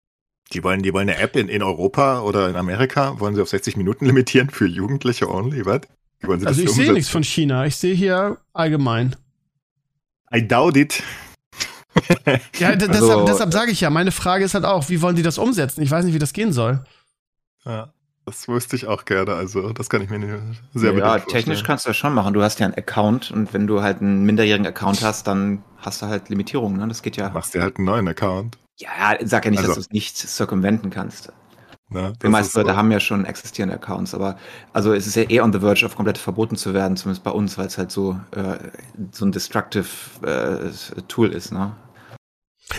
Die 0.53 0.63
wollen, 0.63 0.81
die 0.81 0.93
wollen 0.93 1.09
eine 1.09 1.19
App 1.19 1.35
in, 1.35 1.47
in 1.47 1.61
Europa 1.61 2.21
oder 2.21 2.49
in 2.49 2.55
Amerika, 2.55 3.19
wollen 3.19 3.35
sie 3.35 3.41
auf 3.41 3.49
60 3.49 3.77
Minuten 3.77 4.05
limitieren 4.07 4.49
für 4.49 4.65
Jugendliche 4.67 5.29
only, 5.29 5.65
was? 5.65 5.81
Also 6.45 6.61
ich 6.63 6.71
sehe 6.71 6.91
nichts 6.91 7.09
von 7.09 7.23
China. 7.23 7.65
Ich 7.65 7.77
sehe 7.77 7.93
hier 7.95 8.37
allgemein. 8.53 9.15
I 10.33 10.45
doubt 10.45 10.75
it. 10.75 11.01
Ja, 12.59 12.75
d- 12.75 12.85
Also- 12.87 12.99
deshalb, 13.01 13.25
deshalb 13.25 13.53
sage 13.53 13.71
ich 13.71 13.81
ja, 13.81 13.89
meine 13.89 14.11
Frage 14.11 14.43
ist 14.43 14.53
halt 14.53 14.65
auch, 14.65 14.89
wie 14.89 15.01
wollen 15.01 15.15
die 15.15 15.21
das 15.23 15.37
umsetzen? 15.37 15.81
Ich 15.81 15.91
weiß 15.91 16.03
nicht, 16.05 16.13
wie 16.13 16.19
das 16.19 16.33
gehen 16.33 16.51
soll. 16.51 16.83
Ja, 17.65 17.93
das 18.25 18.47
wüsste 18.47 18.75
ich 18.75 18.85
auch 18.87 19.05
gerne. 19.05 19.33
Also, 19.33 19.71
das 19.73 19.89
kann 19.89 20.01
ich 20.01 20.09
mir 20.09 20.19
nicht 20.19 20.61
sehr 20.73 20.93
ja, 20.93 21.19
technisch 21.19 21.33
vorstellen. 21.33 21.63
kannst 21.65 21.85
du 21.85 21.89
das 21.89 21.97
schon 21.97 22.13
machen. 22.13 22.33
Du 22.33 22.41
hast 22.43 22.59
ja 22.59 22.65
einen 22.65 22.75
Account 22.75 23.31
und 23.31 23.53
wenn 23.53 23.65
du 23.67 23.81
halt 23.81 24.01
einen 24.01 24.23
minderjährigen 24.25 24.67
Account 24.67 25.01
hast, 25.03 25.25
dann 25.27 25.63
hast 25.77 26.01
du 26.01 26.07
halt 26.07 26.29
Limitierungen. 26.29 26.79
Ne? 26.79 26.87
Das 26.87 27.01
geht 27.01 27.17
ja. 27.17 27.29
Machst 27.29 27.53
dir 27.53 27.61
halt 27.61 27.77
einen 27.77 27.85
neuen 27.85 28.07
Account. 28.07 28.57
Ja, 28.79 29.17
sag 29.23 29.45
ja 29.45 29.51
nicht, 29.51 29.59
Also- 29.59 29.69
dass 29.71 29.75
du 29.75 29.81
es 29.81 29.89
nicht 29.91 30.17
circumventen 30.17 30.89
kannst. 30.89 31.31
Ne? 31.91 32.13
Die 32.21 32.27
meisten 32.27 32.49
ist 32.49 32.55
Leute 32.55 32.69
so. 32.69 32.75
haben 32.75 32.91
ja 32.91 32.99
schon 32.99 33.25
existierende 33.25 33.75
Accounts, 33.75 34.13
aber 34.13 34.37
also 34.73 34.93
es 34.93 35.07
ist 35.07 35.15
ja 35.15 35.23
eh 35.27 35.41
on 35.41 35.51
the 35.51 35.59
verge, 35.59 35.85
auf 35.87 35.95
komplett 35.95 36.19
verboten 36.19 36.55
zu 36.55 36.75
werden, 36.75 36.95
zumindest 36.97 37.23
bei 37.23 37.31
uns, 37.31 37.57
weil 37.57 37.65
es 37.65 37.79
halt 37.79 37.91
so, 37.91 38.19
äh, 38.31 38.57
so 39.11 39.25
ein 39.25 39.31
destructive 39.31 39.87
äh, 40.21 41.01
Tool 41.07 41.29
ist, 41.33 41.51
ne? 41.51 41.75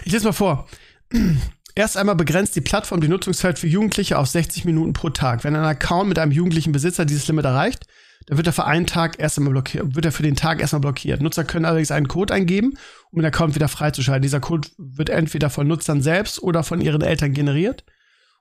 Ich 0.05 0.13
lese 0.13 0.27
mal 0.27 0.33
vor. 0.33 0.69
Erst 1.75 1.97
einmal 1.97 2.15
begrenzt 2.15 2.55
die 2.55 2.61
Plattform 2.61 3.01
die 3.01 3.09
Nutzungszeit 3.09 3.59
für 3.59 3.67
Jugendliche 3.67 4.17
auf 4.19 4.29
60 4.29 4.65
Minuten 4.65 4.93
pro 4.93 5.11
Tag. 5.11 5.43
Wenn 5.45 5.57
ein 5.57 5.65
Account 5.65 6.09
mit 6.09 6.19
einem 6.19 6.33
jugendlichen 6.33 6.73
Besitzer 6.73 7.05
dieses 7.05 7.27
Limit 7.27 7.45
erreicht, 7.45 7.87
dann 8.27 8.37
wird 8.37 8.47
er 8.47 8.53
für 8.53 8.66
einen 8.66 8.87
Tag 8.87 9.18
erst 9.18 9.39
einmal 9.39 9.53
blockiert, 9.53 9.95
wird 9.95 10.05
er 10.05 10.12
für 10.12 10.23
den 10.23 10.37
Tag 10.37 10.61
erstmal 10.61 10.81
blockiert. 10.81 11.21
Nutzer 11.23 11.45
können 11.45 11.64
allerdings 11.64 11.91
einen 11.91 12.09
Code 12.09 12.33
eingeben, 12.35 12.75
um 13.11 13.21
den 13.21 13.27
Account 13.27 13.55
wieder 13.55 13.68
freizuschalten. 13.68 14.23
Dieser 14.23 14.41
Code 14.41 14.68
wird 14.79 15.09
entweder 15.09 15.51
von 15.51 15.66
Nutzern 15.66 16.03
selbst 16.03 16.43
oder 16.43 16.62
von 16.62 16.81
ihren 16.81 17.03
Eltern 17.03 17.33
generiert 17.33 17.85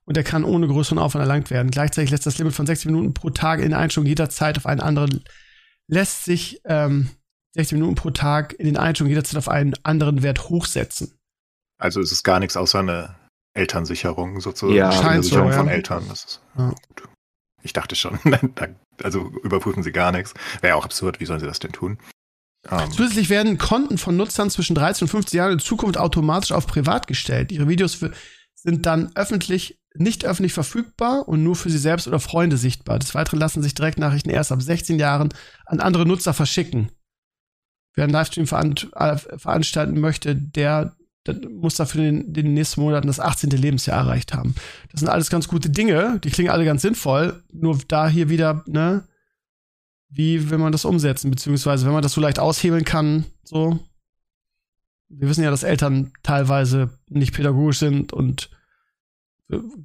und 0.06 0.18
er 0.18 0.24
kann 0.24 0.44
ohne 0.44 0.68
größeren 0.68 1.00
Aufwand 1.00 1.22
erlangt 1.22 1.50
werden. 1.50 1.72
Gleichzeitig 1.72 2.12
lässt 2.12 2.26
das 2.26 2.38
Limit 2.38 2.54
von 2.54 2.66
60 2.66 2.88
Minuten 2.88 3.14
pro 3.14 3.30
Tag 3.30 3.62
in 3.62 3.74
Einstellung 3.74 4.08
jederzeit 4.08 4.58
auf 4.58 4.66
einen 4.66 4.82
anderen 4.82 5.24
lässt 5.90 6.24
sich 6.24 6.62
ähm, 6.66 7.10
60 7.56 7.74
Minuten 7.74 7.96
pro 7.96 8.12
Tag 8.12 8.54
in 8.54 8.66
den 8.66 8.78
Einstellungen 8.78 9.10
jederzeit 9.10 9.38
auf 9.38 9.50
einen 9.50 9.74
anderen 9.84 10.24
Wert 10.24 10.50
hochsetzen. 10.50 11.20
Also 11.80 12.00
ist 12.00 12.12
es 12.12 12.24
gar 12.24 12.40
nichts 12.40 12.56
außer 12.56 12.80
eine 12.80 13.16
Elternsicherung 13.54 14.40
sozusagen. 14.40 14.78
Ja, 14.78 14.92
scheint 14.92 15.24
so, 15.24 15.30
Sicherung 15.32 15.52
ja. 15.52 15.58
von 15.58 15.68
Eltern. 15.68 16.06
Das 16.08 16.24
ist 16.24 16.42
Ja. 16.58 16.70
gut. 16.70 17.10
Ich 17.64 17.74
dachte 17.74 17.96
schon, 17.96 18.20
also 19.04 19.32
überprüfen 19.44 19.84
sie 19.84 19.92
gar 19.92 20.12
nichts. 20.12 20.34
Wäre 20.62 20.72
ja 20.72 20.76
auch 20.76 20.86
absurd, 20.86 21.20
wie 21.20 21.26
sollen 21.26 21.40
sie 21.40 21.46
das 21.46 21.60
denn 21.60 21.72
tun? 21.72 21.98
Ähm, 22.70 22.92
Zusätzlich 22.92 23.30
werden 23.30 23.58
Konten 23.58 23.98
von 23.98 24.18
Nutzern 24.18 24.50
zwischen 24.50 24.76
13 24.76 25.06
und 25.06 25.10
15 25.10 25.38
Jahren 25.38 25.54
in 25.54 25.60
Zukunft 25.60 25.98
automatisch 25.98 26.52
auf 26.52 26.68
privat 26.68 27.08
gestellt. 27.08 27.52
Ihre 27.52 27.68
Videos 27.68 28.00
sind 28.56 28.86
dann 28.86 29.12
öffentlich, 29.16 29.80
nicht 29.96 30.26
öffentlich 30.26 30.54
verfügbar 30.54 31.28
und 31.28 31.44
nur 31.44 31.56
für 31.56 31.70
sie 31.70 31.78
selbst 31.78 32.08
oder 32.08 32.20
Freunde 32.20 32.58
sichtbar. 32.58 33.00
Des 33.00 33.16
Weiteren 33.16 33.40
lassen 33.40 33.64
sich 33.64 33.74
Direktnachrichten 33.74 34.32
erst 34.32 34.52
ab 34.52 34.62
16 34.62 35.00
Jahren 35.00 35.30
an 35.66 35.80
andere 35.80 36.06
Nutzer 36.06 36.34
verschicken. 36.34 36.92
Wer 37.96 38.04
einen 38.06 38.14
Livestream 38.14 38.48
veran 38.48 38.76
äh, 38.96 39.18
veranstalten 39.18 40.00
möchte, 40.00 40.36
der, 40.36 40.96
der 41.34 41.50
muss 41.50 41.76
dafür 41.76 42.04
in 42.06 42.34
den 42.34 42.54
nächsten 42.54 42.82
Monaten 42.82 43.08
das 43.08 43.20
18. 43.20 43.50
Lebensjahr 43.50 44.00
erreicht 44.00 44.34
haben. 44.34 44.56
Das 44.92 45.00
sind 45.00 45.10
alles 45.10 45.30
ganz 45.30 45.48
gute 45.48 45.70
Dinge, 45.70 46.20
die 46.24 46.30
klingen 46.30 46.52
alle 46.52 46.66
ganz 46.66 46.82
sinnvoll, 46.82 47.44
nur 47.52 47.78
da 47.88 48.08
hier 48.08 48.30
wieder, 48.30 48.64
ne, 48.68 49.04
wie 50.10 50.50
will 50.50 50.58
man 50.58 50.72
das 50.72 50.86
umsetzen, 50.86 51.30
beziehungsweise 51.30 51.86
wenn 51.86 51.94
man 51.94 52.04
das 52.04 52.14
so 52.14 52.22
leicht 52.22 52.40
aushebeln 52.40 52.86
kann, 52.86 53.26
so. 53.44 53.80
Wir 55.12 55.28
wissen 55.28 55.44
ja, 55.44 55.50
dass 55.50 55.64
Eltern 55.64 56.12
teilweise 56.22 56.92
nicht 57.10 57.34
pädagogisch 57.34 57.80
sind 57.80 58.14
und 58.14 58.52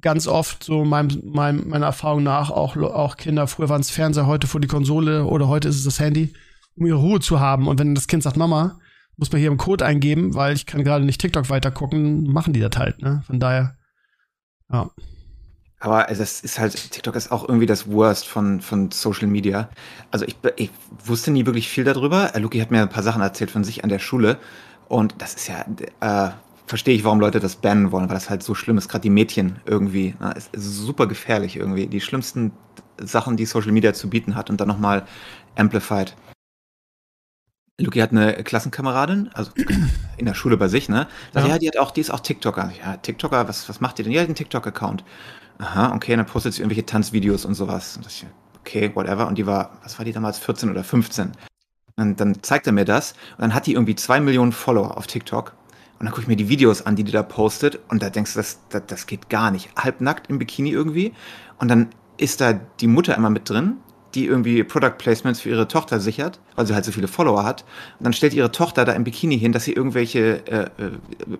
ganz 0.01 0.27
oft 0.27 0.63
so 0.63 0.85
meinem, 0.85 1.21
meinem, 1.25 1.67
meiner 1.67 1.87
Erfahrung 1.87 2.23
nach 2.23 2.51
auch, 2.51 2.77
auch 2.77 3.17
Kinder, 3.17 3.47
früher 3.47 3.69
waren 3.69 3.81
es 3.81 3.89
Fernseher, 3.89 4.27
heute 4.27 4.47
vor 4.47 4.61
die 4.61 4.67
Konsole 4.67 5.25
oder 5.25 5.47
heute 5.47 5.67
ist 5.67 5.77
es 5.77 5.83
das 5.83 5.99
Handy, 5.99 6.33
um 6.75 6.85
ihre 6.85 6.97
Ruhe 6.97 7.19
zu 7.19 7.39
haben. 7.39 7.67
Und 7.67 7.79
wenn 7.79 7.95
das 7.95 8.07
Kind 8.07 8.21
sagt, 8.21 8.37
Mama, 8.37 8.79
muss 9.17 9.31
man 9.31 9.39
hier 9.39 9.49
einen 9.49 9.57
Code 9.57 9.85
eingeben, 9.85 10.35
weil 10.35 10.53
ich 10.53 10.65
kann 10.65 10.83
gerade 10.83 11.05
nicht 11.05 11.21
TikTok 11.21 11.49
weiter 11.49 11.71
gucken, 11.71 12.31
machen 12.31 12.53
die 12.53 12.59
das 12.59 12.77
halt, 12.77 13.01
ne? 13.01 13.23
Von 13.25 13.39
daher, 13.39 13.77
ja. 14.71 14.89
Aber 15.79 16.09
es 16.09 16.19
ist 16.41 16.57
halt, 16.57 16.73
TikTok 16.91 17.15
ist 17.15 17.31
auch 17.31 17.47
irgendwie 17.47 17.67
das 17.67 17.91
Worst 17.91 18.27
von, 18.27 18.61
von 18.61 18.91
Social 18.91 19.27
Media. 19.27 19.69
Also 20.09 20.25
ich, 20.25 20.35
ich 20.55 20.71
wusste 21.03 21.31
nie 21.31 21.45
wirklich 21.45 21.67
viel 21.69 21.83
darüber. 21.83 22.33
Äh, 22.33 22.39
Luki 22.39 22.59
hat 22.59 22.71
mir 22.71 22.81
ein 22.81 22.89
paar 22.89 23.03
Sachen 23.03 23.21
erzählt 23.21 23.51
von 23.51 23.63
sich 23.63 23.83
an 23.83 23.89
der 23.89 23.99
Schule. 23.99 24.39
Und 24.87 25.15
das 25.19 25.35
ist 25.35 25.47
ja, 25.47 25.65
äh, 25.99 26.31
verstehe 26.65 26.95
ich, 26.95 27.03
warum 27.03 27.19
Leute 27.19 27.39
das 27.39 27.57
bannen 27.57 27.91
wollen, 27.91 28.07
weil 28.09 28.15
das 28.15 28.29
halt 28.29 28.41
so 28.41 28.55
schlimm 28.55 28.77
ist. 28.77 28.87
Gerade 28.87 29.03
die 29.03 29.09
Mädchen 29.09 29.59
irgendwie. 29.65 30.15
Ne? 30.19 30.33
Es 30.35 30.47
ist 30.53 30.77
super 30.77 31.07
gefährlich 31.07 31.57
irgendwie. 31.57 31.87
Die 31.87 32.01
schlimmsten 32.01 32.51
Sachen, 32.99 33.37
die 33.37 33.45
Social 33.45 33.71
Media 33.71 33.93
zu 33.93 34.09
bieten 34.09 34.35
hat 34.35 34.49
und 34.49 34.59
dann 34.61 34.67
nochmal 34.67 35.05
amplified. 35.55 36.15
Luki 37.79 37.99
hat 37.99 38.11
eine 38.11 38.43
Klassenkameradin, 38.43 39.29
also 39.33 39.51
in 40.17 40.25
der 40.25 40.33
Schule 40.33 40.55
bei 40.57 40.67
sich, 40.69 40.87
ne? 40.87 41.07
Sagt, 41.33 41.45
Ja. 41.45 41.53
ja. 41.53 41.59
die 41.59 41.67
hat 41.67 41.77
auch, 41.77 41.91
die 41.91 42.01
ist 42.01 42.09
auch 42.09 42.21
TikToker. 42.21 42.71
Ja, 42.81 42.97
TikToker, 42.97 43.47
was, 43.47 43.67
was 43.67 43.81
macht 43.81 43.97
die 43.97 44.03
denn? 44.03 44.11
Ja, 44.11 44.19
die 44.19 44.23
hat 44.23 44.27
einen 44.29 44.35
TikTok-Account. 44.35 45.03
Aha, 45.57 45.93
okay, 45.93 46.13
und 46.13 46.19
dann 46.19 46.25
postet 46.25 46.53
sie 46.53 46.61
irgendwelche 46.61 46.85
Tanzvideos 46.85 47.45
und 47.45 47.53
sowas. 47.55 47.97
Und 47.97 48.05
ich, 48.07 48.25
okay, 48.59 48.91
whatever. 48.93 49.27
Und 49.27 49.37
die 49.37 49.45
war, 49.45 49.77
was 49.83 49.97
war 49.97 50.05
die 50.05 50.13
damals, 50.13 50.39
14 50.39 50.69
oder 50.69 50.83
15? 50.83 51.27
Und 51.27 51.33
dann, 51.97 52.15
dann 52.15 52.43
zeigt 52.43 52.67
er 52.67 52.73
mir 52.73 52.85
das 52.85 53.13
und 53.37 53.41
dann 53.41 53.53
hat 53.53 53.65
die 53.67 53.73
irgendwie 53.73 53.95
zwei 53.95 54.19
Millionen 54.19 54.51
Follower 54.51 54.97
auf 54.97 55.07
TikTok. 55.07 55.53
Und 55.99 56.05
dann 56.05 56.11
gucke 56.11 56.23
ich 56.23 56.27
mir 56.27 56.35
die 56.35 56.49
Videos 56.49 56.85
an, 56.85 56.95
die 56.97 57.05
die 57.05 57.13
da 57.13 57.23
postet 57.23 57.79
und 57.87 58.03
da 58.03 58.09
denkst 58.09 58.33
du, 58.33 58.39
das, 58.39 58.59
das, 58.69 58.83
das 58.87 59.07
geht 59.07 59.29
gar 59.29 59.49
nicht. 59.51 59.69
Halbnackt 59.77 60.29
im 60.29 60.39
Bikini 60.39 60.71
irgendwie. 60.71 61.13
Und 61.57 61.69
dann 61.69 61.87
ist 62.17 62.41
da 62.41 62.53
die 62.53 62.87
Mutter 62.87 63.15
immer 63.15 63.29
mit 63.29 63.49
drin, 63.49 63.77
die 64.15 64.25
irgendwie 64.25 64.63
Product 64.63 64.97
Placements 64.97 65.41
für 65.41 65.49
ihre 65.49 65.67
Tochter 65.67 65.99
sichert, 65.99 66.39
weil 66.55 66.65
sie 66.65 66.73
halt 66.73 66.85
so 66.85 66.91
viele 66.91 67.07
Follower 67.07 67.43
hat. 67.43 67.63
Und 67.99 68.05
dann 68.05 68.13
stellt 68.13 68.33
ihre 68.33 68.51
Tochter 68.51 68.85
da 68.85 68.93
im 68.93 69.03
Bikini 69.03 69.37
hin, 69.37 69.51
dass 69.51 69.65
sie 69.65 69.73
irgendwelche 69.73 70.45
äh, 70.47 70.63
äh, 70.81 70.91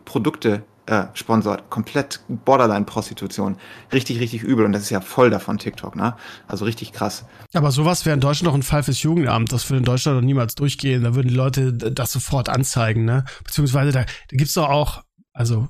Produkte 0.03 0.63
äh, 0.85 1.05
sponsort. 1.13 1.69
Komplett 1.69 2.19
Borderline-Prostitution. 2.27 3.57
Richtig, 3.91 4.19
richtig 4.19 4.43
übel. 4.43 4.65
Und 4.65 4.73
das 4.73 4.83
ist 4.83 4.89
ja 4.91 5.01
voll 5.01 5.29
davon 5.29 5.57
TikTok, 5.57 5.95
ne? 5.95 6.15
Also 6.47 6.65
richtig 6.65 6.91
krass. 6.91 7.25
Aber 7.53 7.71
sowas 7.71 8.05
wäre 8.05 8.13
in 8.13 8.19
Deutschland 8.19 8.49
doch 8.49 8.55
ein 8.55 8.63
Fall 8.63 8.83
fürs 8.83 9.01
Jugendamt. 9.01 9.51
Das 9.51 9.69
würde 9.69 9.79
in 9.79 9.85
Deutschland 9.85 10.17
doch 10.17 10.25
niemals 10.25 10.53
durchgehen. 10.55 11.03
Da 11.03 11.15
würden 11.15 11.29
die 11.29 11.35
Leute 11.35 11.73
das 11.73 12.11
sofort 12.11 12.49
anzeigen, 12.49 13.05
ne? 13.05 13.25
Beziehungsweise 13.43 13.91
da, 13.91 14.01
da 14.03 14.37
gibt's 14.37 14.53
doch 14.53 14.69
auch, 14.69 15.03
also 15.33 15.69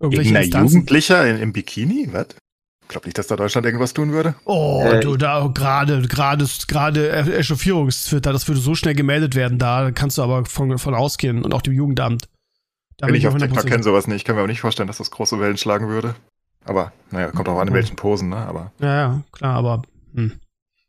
irgendwelche 0.00 0.30
Irgendein 0.30 0.44
Instanzen. 0.44 0.74
Jugendlicher 0.74 1.28
in, 1.28 1.36
im 1.38 1.52
Bikini? 1.52 2.08
Was? 2.12 2.28
Ich 2.88 2.92
glaube 2.92 3.06
nicht, 3.06 3.18
dass 3.18 3.26
da 3.26 3.36
Deutschland 3.36 3.66
irgendwas 3.66 3.92
tun 3.92 4.12
würde. 4.12 4.34
Oh, 4.46 4.82
Äh, 4.82 5.00
du, 5.00 5.18
da 5.18 5.46
gerade, 5.52 6.00
gerade, 6.08 6.46
gerade 6.66 7.12
Echauffierungstwitter, 7.36 8.32
das 8.32 8.48
würde 8.48 8.62
so 8.62 8.74
schnell 8.74 8.94
gemeldet 8.94 9.34
werden, 9.34 9.58
da 9.58 9.90
kannst 9.90 10.16
du 10.16 10.22
aber 10.22 10.46
von, 10.46 10.78
von 10.78 10.94
ausgehen 10.94 11.44
und 11.44 11.52
auch 11.52 11.60
dem 11.60 11.74
Jugendamt. 11.74 12.30
Da 12.96 13.06
Wenn 13.06 13.12
bin 13.12 13.20
ich 13.20 13.28
auf 13.28 13.36
TikTok 13.36 13.58
100% 13.58 13.68
kenne 13.68 13.82
sowas 13.82 14.06
nicht. 14.06 14.16
Ich 14.16 14.24
kann 14.24 14.36
mir 14.36 14.40
aber 14.40 14.48
nicht 14.48 14.62
vorstellen, 14.62 14.86
dass 14.86 14.96
das 14.96 15.10
große 15.10 15.38
Wellen 15.38 15.58
schlagen 15.58 15.88
würde. 15.88 16.14
Aber, 16.64 16.92
naja, 17.10 17.30
kommt 17.30 17.50
auch 17.50 17.58
an, 17.58 17.68
in 17.68 17.74
welchen 17.74 17.96
Posen, 17.96 18.30
ne? 18.30 18.36
Aber 18.36 18.72
Ja, 18.80 18.96
ja, 18.96 19.22
klar, 19.32 19.56
aber 19.56 19.82
hm. 20.14 20.40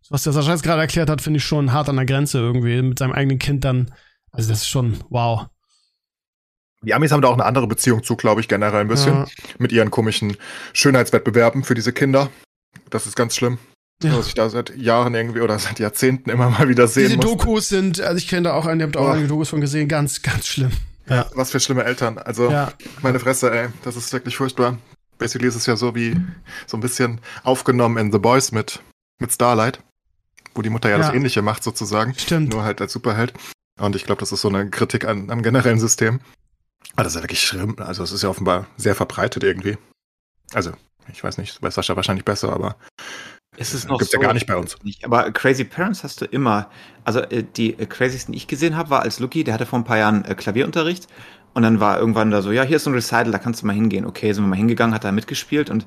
was 0.09 0.23
der 0.23 0.31
Sascha 0.31 0.51
jetzt 0.51 0.63
gerade 0.63 0.79
erklärt 0.79 1.09
hat, 1.09 1.21
finde 1.21 1.39
ich 1.39 1.43
schon 1.43 1.73
hart 1.73 1.89
an 1.89 1.97
der 1.97 2.05
Grenze 2.05 2.39
irgendwie, 2.39 2.81
mit 2.81 2.97
seinem 2.97 3.11
eigenen 3.11 3.39
Kind 3.39 3.65
dann. 3.65 3.91
Also 4.31 4.47
das 4.47 4.59
ist 4.61 4.69
schon, 4.69 5.03
wow. 5.09 5.47
Die 6.81 6.93
Amis 6.93 7.11
haben 7.11 7.21
da 7.21 7.27
auch 7.27 7.33
eine 7.33 7.45
andere 7.45 7.67
Beziehung 7.67 8.03
zu, 8.03 8.15
glaube 8.15 8.41
ich, 8.41 8.47
generell 8.47 8.81
ein 8.81 8.87
bisschen. 8.87 9.13
Ja. 9.13 9.25
Mit 9.57 9.71
ihren 9.71 9.91
komischen 9.91 10.37
Schönheitswettbewerben 10.73 11.63
für 11.63 11.75
diese 11.75 11.93
Kinder. 11.93 12.29
Das 12.89 13.05
ist 13.05 13.15
ganz 13.15 13.35
schlimm. 13.35 13.57
Ja. 14.01 14.17
Was 14.17 14.27
ich 14.27 14.33
da 14.33 14.49
seit 14.49 14.75
Jahren 14.77 15.13
irgendwie 15.13 15.41
oder 15.41 15.59
seit 15.59 15.77
Jahrzehnten 15.79 16.29
immer 16.29 16.49
mal 16.49 16.69
wieder 16.69 16.87
sehen 16.87 17.07
Diese 17.07 17.17
muss. 17.17 17.25
Dokus 17.25 17.69
sind, 17.69 17.99
also 17.99 18.17
ich 18.17 18.29
kenne 18.29 18.43
da 18.43 18.53
auch 18.53 18.65
einen, 18.65 18.79
ihr 18.79 18.85
habt 18.85 18.95
auch 18.95 19.07
Oh. 19.07 19.11
einige 19.11 19.27
Dokus 19.27 19.49
von 19.49 19.59
gesehen, 19.59 19.89
ganz, 19.89 20.21
ganz 20.21 20.47
schlimm. 20.47 20.71
Ja. 21.09 21.25
Was 21.33 21.51
für 21.51 21.59
schlimme 21.59 21.83
Eltern. 21.83 22.17
Also, 22.17 22.49
Ja. 22.49 22.71
meine 23.01 23.19
Fresse, 23.19 23.51
ey. 23.51 23.67
Das 23.83 23.95
ist 23.97 24.13
wirklich 24.13 24.37
furchtbar. 24.37 24.77
Basically 25.17 25.47
ist 25.49 25.55
es 25.55 25.65
ja 25.65 25.75
so 25.75 25.95
wie 25.95 26.15
so 26.65 26.77
ein 26.77 26.79
bisschen 26.79 27.19
aufgenommen 27.43 27.97
in 27.97 28.11
The 28.11 28.19
Boys 28.19 28.53
mit, 28.53 28.79
mit 29.19 29.33
Starlight. 29.33 29.81
Wo 30.55 30.61
die 30.61 30.69
Mutter 30.69 30.89
ja, 30.89 30.97
Ja. 30.97 31.05
das 31.07 31.13
Ähnliche 31.13 31.41
macht, 31.41 31.63
sozusagen. 31.63 32.13
Stimmt. 32.17 32.53
Nur 32.53 32.63
halt 32.63 32.79
als 32.79 32.93
Superheld. 32.93 33.33
Und 33.79 33.95
ich 33.97 34.05
glaube, 34.05 34.19
das 34.21 34.31
ist 34.31 34.41
so 34.41 34.47
eine 34.49 34.69
Kritik 34.69 35.05
an, 35.05 35.29
am 35.29 35.41
generellen 35.43 35.79
System. 35.79 36.21
Aber 36.93 37.03
das 37.03 37.13
ist 37.13 37.15
ja 37.17 37.23
wirklich 37.23 37.41
schlimm. 37.41 37.75
Also, 37.79 38.03
es 38.03 38.11
ist 38.11 38.23
ja 38.23 38.29
offenbar 38.29 38.67
sehr 38.77 38.95
verbreitet 38.95 39.43
irgendwie. 39.43 39.77
Also, 40.53 40.71
ich 41.11 41.23
weiß 41.23 41.37
nicht, 41.37 41.61
bei 41.61 41.69
Sascha 41.69 41.95
wahrscheinlich 41.95 42.25
besser, 42.25 42.51
aber 42.53 42.75
Es 43.57 43.73
ist 43.73 43.85
Äh, 43.85 43.87
noch 43.89 43.99
gibt's 43.99 44.13
ja 44.13 44.19
gar 44.19 44.33
nicht 44.33 44.47
bei 44.47 44.55
uns. 44.55 44.77
Nicht. 44.83 45.03
Aber 45.05 45.31
Crazy 45.31 45.63
Parents 45.65 46.03
hast 46.03 46.21
du 46.21 46.25
immer. 46.25 46.69
Also 47.03 47.19
äh, 47.21 47.43
die 47.43 47.77
äh, 47.79 47.85
crazysten, 47.85 48.31
die 48.33 48.37
ich 48.37 48.47
gesehen 48.47 48.77
habe, 48.77 48.89
war 48.89 49.01
als 49.01 49.19
Lucky, 49.19 49.43
der 49.43 49.53
hatte 49.53 49.65
vor 49.65 49.79
ein 49.79 49.83
paar 49.85 49.97
Jahren 49.97 50.23
Klavierunterricht. 50.23 51.07
Und 51.53 51.63
dann 51.63 51.79
war 51.79 51.99
irgendwann 51.99 52.31
da 52.31 52.41
so, 52.41 52.51
ja, 52.51 52.63
hier 52.63 52.77
ist 52.77 52.83
so 52.83 52.91
ein 52.91 52.93
Recital, 52.93 53.31
da 53.31 53.39
kannst 53.39 53.61
du 53.63 53.65
mal 53.67 53.73
hingehen. 53.73 54.05
Okay, 54.05 54.31
sind 54.33 54.43
wir 54.43 54.47
mal 54.49 54.55
hingegangen, 54.55 54.93
hat 54.95 55.03
da 55.03 55.11
mitgespielt 55.11 55.69
und 55.69 55.85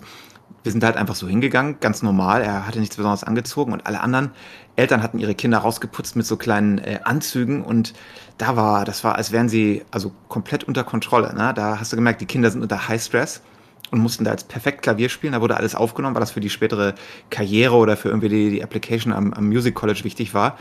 wir 0.63 0.73
sind 0.73 0.85
halt 0.85 0.97
einfach 0.97 1.15
so 1.15 1.29
hingegangen, 1.29 1.79
ganz 1.81 2.03
normal. 2.03 2.43
Er 2.43 2.67
hatte 2.67 2.79
nichts 2.79 2.97
Besonderes 2.97 3.25
angezogen 3.25 3.73
und 3.73 3.87
alle 3.87 4.01
anderen 4.01 4.31
Eltern 4.77 5.03
hatten 5.03 5.19
ihre 5.19 5.35
Kinder 5.35 5.59
rausgeputzt 5.59 6.17
mit 6.17 6.27
so 6.27 6.37
kleinen 6.37 6.79
äh, 6.79 7.01
Anzügen 7.05 7.63
und 7.65 7.95
da 8.39 8.57
war, 8.57 8.85
das 8.85 9.05
war, 9.05 9.17
als 9.17 9.33
wären 9.33 9.49
sie 9.49 9.85
also 9.91 10.13
komplett 10.29 10.65
unter 10.65 10.85
Kontrolle. 10.85 11.35
Ne? 11.35 11.53
Da 11.55 11.79
hast 11.79 11.93
du 11.93 11.97
gemerkt, 11.97 12.21
die 12.21 12.27
Kinder 12.27 12.51
sind 12.51 12.63
unter 12.63 12.89
High 12.89 13.03
Stress 13.03 13.43
und 13.91 14.01
mussten 14.01 14.25
da 14.25 14.31
jetzt 14.31 14.49
perfekt 14.49 14.83
Klavier 14.83 15.09
spielen. 15.09 15.35
Da 15.35 15.41
wurde 15.41 15.57
alles 15.57 15.75
aufgenommen, 15.75 16.15
weil 16.15 16.21
das 16.21 16.31
für 16.31 16.41
die 16.41 16.51
spätere 16.51 16.95
Karriere 17.31 17.77
oder 17.77 17.97
für 17.97 18.09
irgendwie 18.09 18.29
die, 18.29 18.51
die 18.51 18.65
Application 18.65 19.13
am, 19.13 19.33
am 19.35 19.47
Music 19.49 19.75
College 19.75 20.03
wichtig 20.05 20.33
war. 20.33 20.57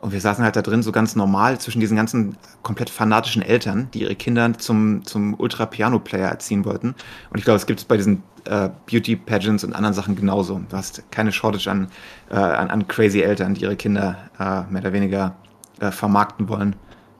Und 0.00 0.12
wir 0.12 0.20
saßen 0.20 0.42
halt 0.42 0.56
da 0.56 0.62
drin 0.62 0.82
so 0.82 0.92
ganz 0.92 1.14
normal 1.14 1.60
zwischen 1.60 1.80
diesen 1.80 1.96
ganzen 1.96 2.38
komplett 2.62 2.88
fanatischen 2.88 3.42
Eltern, 3.42 3.88
die 3.92 4.00
ihre 4.00 4.14
Kinder 4.14 4.54
zum, 4.56 5.04
zum 5.04 5.34
Ultra-Piano-Player 5.34 6.28
erziehen 6.28 6.64
wollten. 6.64 6.94
Und 7.30 7.38
ich 7.38 7.44
glaube, 7.44 7.56
es 7.56 7.66
gibt 7.66 7.80
es 7.80 7.84
bei 7.84 7.98
diesen 7.98 8.22
äh, 8.50 8.68
Beauty-Pageants 8.90 9.64
und 9.64 9.74
anderen 9.74 9.94
Sachen 9.94 10.16
genauso. 10.16 10.60
Du 10.68 10.76
hast 10.76 11.10
keine 11.10 11.30
Shortage 11.32 11.70
an, 11.70 11.88
äh, 12.30 12.34
an, 12.34 12.68
an 12.68 12.88
crazy 12.88 13.20
Eltern, 13.20 13.54
die 13.54 13.62
ihre 13.62 13.76
Kinder 13.76 14.30
äh, 14.38 14.70
mehr 14.70 14.82
oder 14.82 14.92
weniger 14.92 15.36
äh, 15.78 15.90
vermarkten 15.92 16.48
wollen 16.48 16.74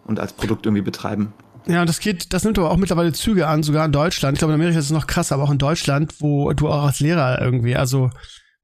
und 0.04 0.18
als 0.18 0.32
Produkt 0.32 0.66
irgendwie 0.66 0.82
betreiben. 0.82 1.32
Ja, 1.66 1.84
das 1.84 2.00
geht, 2.00 2.32
das 2.32 2.42
nimmt 2.42 2.58
aber 2.58 2.70
auch 2.70 2.76
mittlerweile 2.76 3.12
Züge 3.12 3.46
an, 3.46 3.62
sogar 3.62 3.84
in 3.84 3.92
Deutschland. 3.92 4.34
Ich 4.36 4.38
glaube, 4.40 4.54
in 4.54 4.60
Amerika 4.60 4.78
ist 4.78 4.86
es 4.86 4.90
noch 4.90 5.06
krasser, 5.06 5.36
aber 5.36 5.44
auch 5.44 5.52
in 5.52 5.58
Deutschland, 5.58 6.14
wo 6.18 6.52
du 6.52 6.68
auch 6.68 6.86
als 6.86 7.00
Lehrer 7.00 7.40
irgendwie, 7.40 7.76
also 7.76 8.10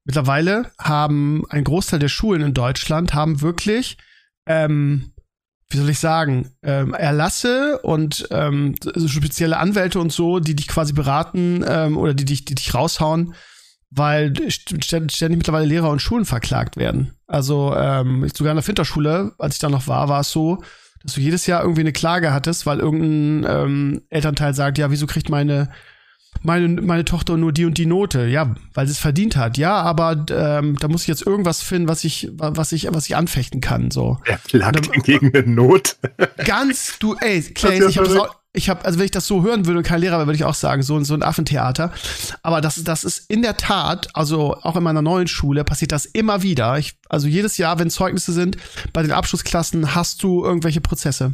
mittlerweile 0.03 0.71
haben 0.79 1.43
ein 1.49 1.63
Großteil 1.63 1.99
der 1.99 2.09
Schulen 2.09 2.41
in 2.41 2.53
Deutschland 2.53 3.13
haben 3.13 3.41
wirklich 3.41 3.97
ähm, 4.45 5.13
wie 5.69 5.77
soll 5.77 5.89
ich 5.89 5.99
sagen, 5.99 6.51
ähm, 6.63 6.93
Erlasse 6.93 7.79
und 7.79 8.27
ähm, 8.31 8.75
spezielle 9.07 9.57
Anwälte 9.57 9.99
und 9.99 10.11
so, 10.11 10.39
die 10.39 10.55
dich 10.55 10.67
quasi 10.67 10.93
beraten 10.93 11.63
ähm, 11.67 11.97
oder 11.97 12.13
die 12.13 12.25
dich, 12.25 12.45
die 12.45 12.55
dich 12.55 12.73
raushauen, 12.73 13.33
weil 13.89 14.33
ständig 14.49 15.19
mittlerweile 15.21 15.65
Lehrer 15.65 15.89
und 15.89 16.01
Schulen 16.01 16.25
verklagt 16.25 16.77
werden. 16.77 17.13
Also 17.27 17.73
ähm, 17.75 18.27
sogar 18.33 18.51
in 18.51 18.57
der 18.57 18.67
Winterschule, 18.67 19.33
als 19.39 19.55
ich 19.55 19.59
da 19.59 19.69
noch 19.69 19.87
war, 19.87 20.07
war 20.07 20.21
es 20.21 20.31
so, 20.31 20.63
dass 21.03 21.13
du 21.13 21.21
jedes 21.21 21.45
Jahr 21.47 21.61
irgendwie 21.61 21.81
eine 21.81 21.93
Klage 21.93 22.33
hattest, 22.33 22.65
weil 22.65 22.79
irgendein 22.79 23.45
ähm, 23.49 24.01
Elternteil 24.09 24.53
sagt, 24.53 24.77
ja, 24.77 24.89
wieso 24.89 25.05
kriegt 25.05 25.29
meine 25.29 25.69
meine, 26.43 26.81
meine 26.81 27.05
Tochter 27.05 27.37
nur 27.37 27.51
die 27.51 27.65
und 27.65 27.77
die 27.77 27.85
Note, 27.85 28.25
ja, 28.27 28.55
weil 28.73 28.87
sie 28.87 28.91
es 28.91 28.99
verdient 28.99 29.35
hat. 29.35 29.57
Ja, 29.57 29.81
aber 29.81 30.25
ähm, 30.29 30.77
da 30.79 30.87
muss 30.87 31.03
ich 31.03 31.07
jetzt 31.07 31.25
irgendwas 31.25 31.61
finden, 31.61 31.87
was 31.87 32.03
ich, 32.03 32.29
was 32.33 32.71
ich, 32.71 32.87
was 32.91 33.05
ich 33.07 33.15
anfechten 33.15 33.61
kann. 33.61 33.91
So. 33.91 34.19
Er 34.25 34.37
klagt 34.37 34.91
gegen 35.03 35.35
eine 35.35 35.47
Not. 35.47 35.97
Ganz, 36.45 36.97
du, 36.99 37.15
ey, 37.15 37.41
Clay, 37.41 37.85
ich 37.87 37.97
habe 37.97 38.21
auch, 38.21 38.35
ich 38.57 38.69
habe, 38.69 38.83
also 38.85 38.97
wenn 38.97 39.05
ich 39.05 39.11
das 39.11 39.27
so 39.27 39.43
hören 39.43 39.65
würde 39.65 39.83
kein 39.83 40.01
Lehrer 40.01 40.25
würde 40.25 40.35
ich 40.35 40.43
auch 40.43 40.55
sagen, 40.55 40.81
so, 40.81 41.01
so 41.03 41.13
ein 41.13 41.23
Affentheater. 41.23 41.91
Aber 42.41 42.59
das, 42.59 42.83
das 42.83 43.03
ist 43.03 43.29
in 43.29 43.41
der 43.41 43.55
Tat, 43.57 44.09
also 44.15 44.55
auch 44.55 44.75
in 44.75 44.83
meiner 44.83 45.01
neuen 45.01 45.27
Schule 45.27 45.63
passiert 45.63 45.91
das 45.91 46.05
immer 46.05 46.41
wieder. 46.41 46.77
Ich, 46.79 46.95
also 47.07 47.27
jedes 47.27 47.57
Jahr, 47.57 47.77
wenn 47.79 47.89
Zeugnisse 47.89 48.33
sind, 48.33 48.57
bei 48.93 49.03
den 49.03 49.11
Abschlussklassen 49.11 49.93
hast 49.93 50.23
du 50.23 50.43
irgendwelche 50.43 50.81
Prozesse 50.81 51.33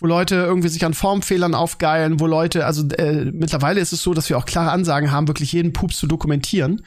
wo 0.00 0.06
Leute 0.06 0.36
irgendwie 0.36 0.68
sich 0.68 0.84
an 0.84 0.94
Formfehlern 0.94 1.54
aufgeilen, 1.54 2.20
wo 2.20 2.26
Leute, 2.26 2.66
also 2.66 2.88
äh, 2.88 3.26
mittlerweile 3.26 3.80
ist 3.80 3.92
es 3.92 4.02
so, 4.02 4.14
dass 4.14 4.28
wir 4.28 4.38
auch 4.38 4.46
klare 4.46 4.70
Ansagen 4.70 5.12
haben, 5.12 5.28
wirklich 5.28 5.52
jeden 5.52 5.72
Pups 5.72 5.98
zu 5.98 6.06
dokumentieren 6.06 6.84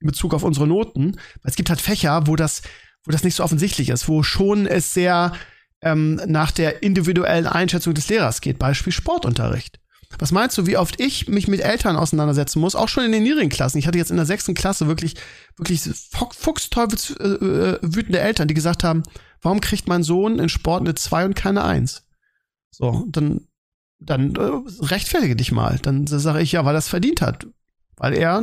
in 0.00 0.06
Bezug 0.06 0.34
auf 0.34 0.42
unsere 0.42 0.66
Noten. 0.66 1.16
Es 1.42 1.56
gibt 1.56 1.70
halt 1.70 1.80
Fächer, 1.80 2.26
wo 2.26 2.36
das, 2.36 2.62
wo 3.04 3.12
das 3.12 3.22
nicht 3.22 3.34
so 3.34 3.44
offensichtlich 3.44 3.90
ist, 3.90 4.08
wo 4.08 4.22
schon 4.22 4.66
es 4.66 4.94
sehr 4.94 5.32
ähm, 5.82 6.20
nach 6.26 6.50
der 6.50 6.82
individuellen 6.82 7.46
Einschätzung 7.46 7.94
des 7.94 8.08
Lehrers 8.08 8.40
geht, 8.40 8.58
Beispiel 8.58 8.92
Sportunterricht. 8.92 9.78
Was 10.18 10.32
meinst 10.32 10.56
du, 10.56 10.66
wie 10.66 10.76
oft 10.76 11.00
ich 11.00 11.28
mich 11.28 11.48
mit 11.48 11.60
Eltern 11.60 11.96
auseinandersetzen 11.96 12.60
muss, 12.60 12.76
auch 12.76 12.88
schon 12.88 13.04
in 13.04 13.12
den 13.12 13.24
niedrigen 13.24 13.50
Klassen? 13.50 13.78
Ich 13.78 13.86
hatte 13.86 13.98
jetzt 13.98 14.10
in 14.10 14.16
der 14.16 14.26
sechsten 14.26 14.54
Klasse 14.54 14.86
wirklich, 14.86 15.16
wirklich 15.56 15.82
fuchsteufels 16.12 17.10
äh, 17.18 18.16
Eltern, 18.16 18.48
die 18.48 18.54
gesagt 18.54 18.84
haben, 18.84 19.02
warum 19.42 19.60
kriegt 19.60 19.88
mein 19.88 20.02
Sohn 20.02 20.38
in 20.38 20.48
Sport 20.48 20.82
eine 20.82 20.94
2 20.94 21.24
und 21.26 21.34
keine 21.34 21.64
1? 21.64 22.03
So, 22.74 23.06
dann, 23.08 23.46
dann 24.00 24.34
äh, 24.34 24.84
rechtfertige 24.84 25.36
dich 25.36 25.52
mal. 25.52 25.78
Dann 25.80 26.06
sage 26.06 26.42
ich 26.42 26.52
ja, 26.52 26.64
weil 26.64 26.74
er 26.74 26.78
es 26.78 26.88
verdient 26.88 27.20
hat. 27.20 27.46
Weil 27.96 28.14
er 28.14 28.42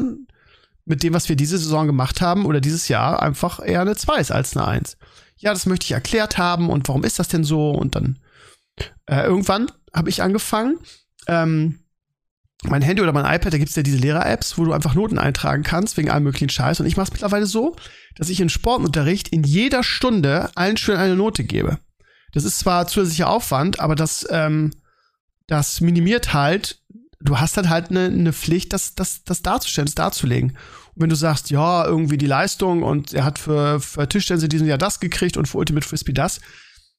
mit 0.85 1.03
dem, 1.03 1.13
was 1.13 1.27
wir 1.27 1.35
diese 1.35 1.57
Saison 1.57 1.85
gemacht 1.85 2.21
haben 2.21 2.45
oder 2.45 2.61
dieses 2.61 2.87
Jahr, 2.87 3.21
einfach 3.21 3.59
eher 3.59 3.81
eine 3.81 3.95
2 3.95 4.19
ist 4.19 4.31
als 4.31 4.55
eine 4.55 4.67
1. 4.67 4.97
Ja, 5.35 5.51
das 5.51 5.65
möchte 5.65 5.85
ich 5.85 5.91
erklärt 5.91 6.37
haben 6.37 6.69
und 6.69 6.87
warum 6.87 7.03
ist 7.03 7.19
das 7.19 7.27
denn 7.27 7.43
so? 7.43 7.71
Und 7.71 7.95
dann 7.95 8.19
äh, 9.05 9.23
irgendwann 9.23 9.69
habe 9.93 10.09
ich 10.09 10.21
angefangen, 10.21 10.79
ähm, 11.27 11.79
mein 12.63 12.81
Handy 12.83 13.01
oder 13.01 13.11
mein 13.11 13.25
iPad, 13.25 13.53
da 13.53 13.57
gibt's 13.57 13.75
ja 13.75 13.83
diese 13.83 13.97
Lehrer-Apps, 13.97 14.57
wo 14.57 14.65
du 14.65 14.71
einfach 14.71 14.93
Noten 14.93 15.17
eintragen 15.17 15.63
kannst, 15.63 15.97
wegen 15.97 16.09
allem 16.09 16.23
möglichen 16.23 16.49
Scheiß. 16.49 16.79
Und 16.79 16.85
ich 16.85 16.95
mache 16.95 17.07
es 17.07 17.11
mittlerweile 17.11 17.47
so, 17.47 17.75
dass 18.15 18.29
ich 18.29 18.39
in 18.39 18.49
Sportunterricht 18.49 19.29
in 19.29 19.43
jeder 19.43 19.83
Stunde 19.83 20.55
allen 20.55 20.77
schön 20.77 20.97
eine 20.97 21.15
Note 21.15 21.43
gebe. 21.43 21.79
Das 22.31 22.43
ist 22.43 22.59
zwar 22.59 22.87
zusätzlicher 22.87 23.29
Aufwand, 23.29 23.79
aber 23.79 23.95
das, 23.95 24.25
ähm, 24.29 24.71
das 25.47 25.81
minimiert 25.81 26.33
halt, 26.33 26.81
du 27.23 27.39
hast 27.39 27.57
halt 27.57 27.69
halt 27.69 27.89
eine, 27.89 28.05
eine 28.05 28.33
Pflicht, 28.33 28.73
das, 28.73 28.95
das, 28.95 29.23
das 29.23 29.41
darzustellen, 29.41 29.85
das 29.85 29.95
darzulegen. 29.95 30.51
Und 30.51 31.03
wenn 31.03 31.09
du 31.09 31.15
sagst, 31.15 31.49
ja, 31.49 31.85
irgendwie 31.85 32.17
die 32.17 32.27
Leistung 32.27 32.83
und 32.83 33.13
er 33.13 33.23
hat 33.23 33.39
für, 33.39 33.79
für 33.79 34.07
Tischtennis 34.07 34.43
in 34.43 34.49
diesem 34.49 34.67
Jahr 34.67 34.77
das 34.77 34.99
gekriegt 34.99 35.37
und 35.37 35.47
für 35.47 35.57
Ultimate 35.57 35.87
Frisbee 35.87 36.13
das, 36.13 36.41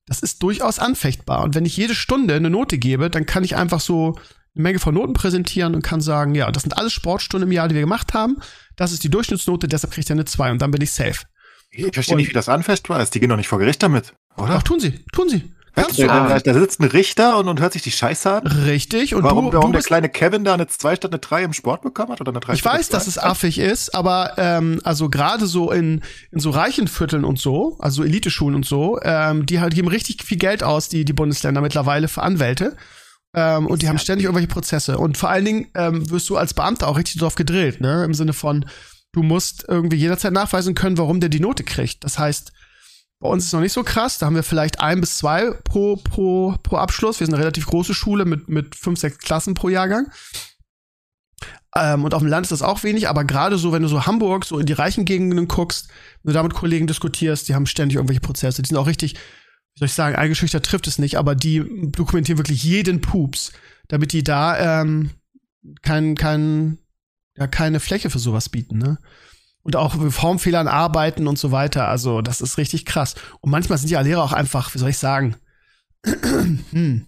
das 0.06 0.20
ist 0.20 0.42
durchaus 0.42 0.78
anfechtbar. 0.78 1.42
Und 1.42 1.54
wenn 1.54 1.64
ich 1.64 1.76
jede 1.76 1.94
Stunde 1.94 2.34
eine 2.34 2.50
Note 2.50 2.78
gebe, 2.78 3.10
dann 3.10 3.26
kann 3.26 3.44
ich 3.44 3.56
einfach 3.56 3.80
so 3.80 4.16
eine 4.54 4.62
Menge 4.62 4.78
von 4.78 4.94
Noten 4.94 5.12
präsentieren 5.12 5.74
und 5.74 5.82
kann 5.82 6.00
sagen, 6.00 6.34
ja, 6.34 6.50
das 6.50 6.62
sind 6.62 6.76
alles 6.76 6.92
Sportstunden 6.92 7.48
im 7.48 7.52
Jahr, 7.52 7.68
die 7.68 7.74
wir 7.74 7.82
gemacht 7.82 8.14
haben. 8.14 8.38
Das 8.76 8.92
ist 8.92 9.04
die 9.04 9.10
Durchschnittsnote, 9.10 9.68
deshalb 9.68 9.92
kriegt 9.92 10.10
er 10.10 10.14
eine 10.14 10.24
2 10.24 10.52
und 10.52 10.62
dann 10.62 10.70
bin 10.70 10.82
ich 10.82 10.92
safe. 10.92 11.24
Ich 11.70 11.94
verstehe 11.94 12.16
nicht, 12.16 12.28
wie 12.28 12.34
das 12.34 12.50
anfechtbar 12.50 13.00
ist. 13.00 13.14
Die 13.14 13.20
gehen 13.20 13.30
doch 13.30 13.36
nicht 13.36 13.48
vor 13.48 13.58
Gericht 13.58 13.82
damit, 13.82 14.12
oder? 14.36 14.54
Ach, 14.56 14.62
tun 14.62 14.80
sie, 14.80 15.04
tun 15.12 15.28
sie. 15.28 15.52
Kannst 15.74 15.98
du. 15.98 16.06
Da, 16.06 16.38
da 16.38 16.54
sitzt 16.54 16.80
ein 16.80 16.88
Richter 16.88 17.38
und, 17.38 17.48
und 17.48 17.60
hört 17.60 17.72
sich 17.72 17.82
die 17.82 17.90
Scheiße 17.90 18.30
an. 18.30 18.46
Richtig. 18.46 19.14
Und 19.14 19.22
warum, 19.22 19.50
du, 19.50 19.56
warum 19.56 19.72
du 19.72 19.78
der 19.78 19.86
kleine 19.86 20.08
Kevin 20.10 20.44
da 20.44 20.52
eine 20.52 20.66
2 20.66 20.96
statt 20.96 21.12
eine 21.12 21.18
3 21.18 21.44
im 21.44 21.52
Sport 21.54 21.80
bekommen 21.82 22.12
hat 22.12 22.20
oder 22.20 22.30
eine 22.30 22.40
3 22.40 22.52
Ich 22.52 22.64
weiß, 22.64 22.90
dass 22.90 23.06
es 23.06 23.18
affig 23.18 23.58
ist, 23.58 23.94
aber 23.94 24.34
ähm, 24.36 24.80
also 24.84 25.08
gerade 25.08 25.46
so 25.46 25.70
in, 25.70 26.02
in 26.30 26.40
so 26.40 26.50
reichen 26.50 26.88
Vierteln 26.88 27.24
und 27.24 27.38
so, 27.38 27.78
also 27.78 28.04
Eliteschulen 28.04 28.54
und 28.54 28.66
so, 28.66 29.00
ähm, 29.02 29.46
die 29.46 29.60
halt 29.60 29.74
geben 29.74 29.88
richtig 29.88 30.22
viel 30.22 30.36
Geld 30.36 30.62
aus, 30.62 30.90
die, 30.90 31.06
die 31.06 31.14
Bundesländer 31.14 31.62
mittlerweile 31.62 32.08
für 32.08 32.22
Anwälte. 32.22 32.76
Ähm, 33.34 33.66
und 33.66 33.80
die 33.80 33.88
haben 33.88 33.98
ständig 33.98 34.26
irgendwelche 34.26 34.48
Prozesse. 34.48 34.98
Und 34.98 35.16
vor 35.16 35.30
allen 35.30 35.46
Dingen 35.46 35.68
ähm, 35.74 36.10
wirst 36.10 36.28
du 36.28 36.36
als 36.36 36.52
Beamter 36.52 36.88
auch 36.88 36.98
richtig 36.98 37.18
drauf 37.18 37.34
gedrillt, 37.34 37.80
ne? 37.80 38.04
Im 38.04 38.12
Sinne 38.12 38.34
von, 38.34 38.66
du 39.12 39.22
musst 39.22 39.64
irgendwie 39.68 39.96
jederzeit 39.96 40.34
nachweisen 40.34 40.74
können, 40.74 40.98
warum 40.98 41.20
der 41.20 41.30
die 41.30 41.40
Note 41.40 41.64
kriegt. 41.64 42.04
Das 42.04 42.18
heißt, 42.18 42.52
bei 43.22 43.28
uns 43.28 43.44
ist 43.44 43.46
es 43.48 43.52
noch 43.52 43.60
nicht 43.60 43.72
so 43.72 43.84
krass. 43.84 44.18
Da 44.18 44.26
haben 44.26 44.34
wir 44.34 44.42
vielleicht 44.42 44.80
ein 44.80 45.00
bis 45.00 45.16
zwei 45.16 45.52
pro, 45.52 45.94
pro, 45.96 46.56
pro 46.64 46.76
Abschluss. 46.76 47.20
Wir 47.20 47.26
sind 47.26 47.34
eine 47.34 47.42
relativ 47.42 47.66
große 47.66 47.94
Schule 47.94 48.24
mit, 48.24 48.48
mit 48.48 48.74
fünf, 48.74 48.98
sechs 48.98 49.18
Klassen 49.18 49.54
pro 49.54 49.68
Jahrgang. 49.68 50.10
Ähm, 51.76 52.04
und 52.04 52.14
auf 52.14 52.22
dem 52.22 52.28
Land 52.28 52.46
ist 52.46 52.50
das 52.50 52.62
auch 52.62 52.82
wenig, 52.82 53.08
aber 53.08 53.24
gerade 53.24 53.58
so, 53.58 53.72
wenn 53.72 53.82
du 53.82 53.88
so 53.88 54.06
Hamburg, 54.06 54.44
so 54.44 54.58
in 54.58 54.66
die 54.66 54.72
reichen 54.72 55.04
Gegenden 55.04 55.46
guckst, 55.46 55.88
wenn 56.22 56.32
du 56.32 56.34
da 56.34 56.42
mit 56.42 56.52
Kollegen 56.52 56.88
diskutierst, 56.88 57.48
die 57.48 57.54
haben 57.54 57.66
ständig 57.66 57.96
irgendwelche 57.96 58.20
Prozesse. 58.20 58.60
Die 58.60 58.68
sind 58.68 58.76
auch 58.76 58.88
richtig, 58.88 59.14
wie 59.14 59.78
soll 59.78 59.86
ich 59.86 59.94
sagen, 59.94 60.16
eingeschüchtert 60.16 60.66
trifft 60.66 60.88
es 60.88 60.98
nicht, 60.98 61.16
aber 61.16 61.36
die 61.36 61.62
dokumentieren 61.92 62.38
wirklich 62.38 62.64
jeden 62.64 63.00
Pups, 63.00 63.52
damit 63.86 64.12
die 64.12 64.24
da 64.24 64.80
ähm, 64.80 65.10
kein, 65.82 66.16
kein, 66.16 66.78
ja, 67.36 67.46
keine 67.46 67.78
Fläche 67.78 68.10
für 68.10 68.18
sowas 68.18 68.48
bieten, 68.48 68.78
ne? 68.78 68.98
Und 69.62 69.76
auch 69.76 69.94
mit 69.94 70.12
Formfehlern 70.12 70.68
arbeiten 70.68 71.26
und 71.26 71.38
so 71.38 71.52
weiter. 71.52 71.88
Also 71.88 72.20
das 72.20 72.40
ist 72.40 72.58
richtig 72.58 72.84
krass. 72.84 73.14
Und 73.40 73.50
manchmal 73.50 73.78
sind 73.78 73.90
ja 73.90 74.00
Lehrer 74.00 74.22
auch 74.22 74.32
einfach, 74.32 74.74
wie 74.74 74.78
soll 74.78 74.90
ich 74.90 74.98
sagen, 74.98 75.36
hm, 76.70 77.06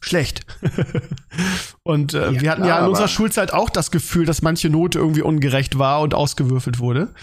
schlecht. 0.00 0.44
und 1.82 2.14
äh, 2.14 2.32
ja, 2.32 2.40
wir 2.40 2.50
hatten 2.50 2.62
klar, 2.62 2.78
ja 2.78 2.84
in 2.84 2.90
unserer 2.90 3.08
Schulzeit 3.08 3.52
auch 3.52 3.70
das 3.70 3.90
Gefühl, 3.90 4.26
dass 4.26 4.42
manche 4.42 4.68
Note 4.68 4.98
irgendwie 4.98 5.22
ungerecht 5.22 5.78
war 5.78 6.00
und 6.00 6.14
ausgewürfelt 6.14 6.78
wurde. 6.78 7.14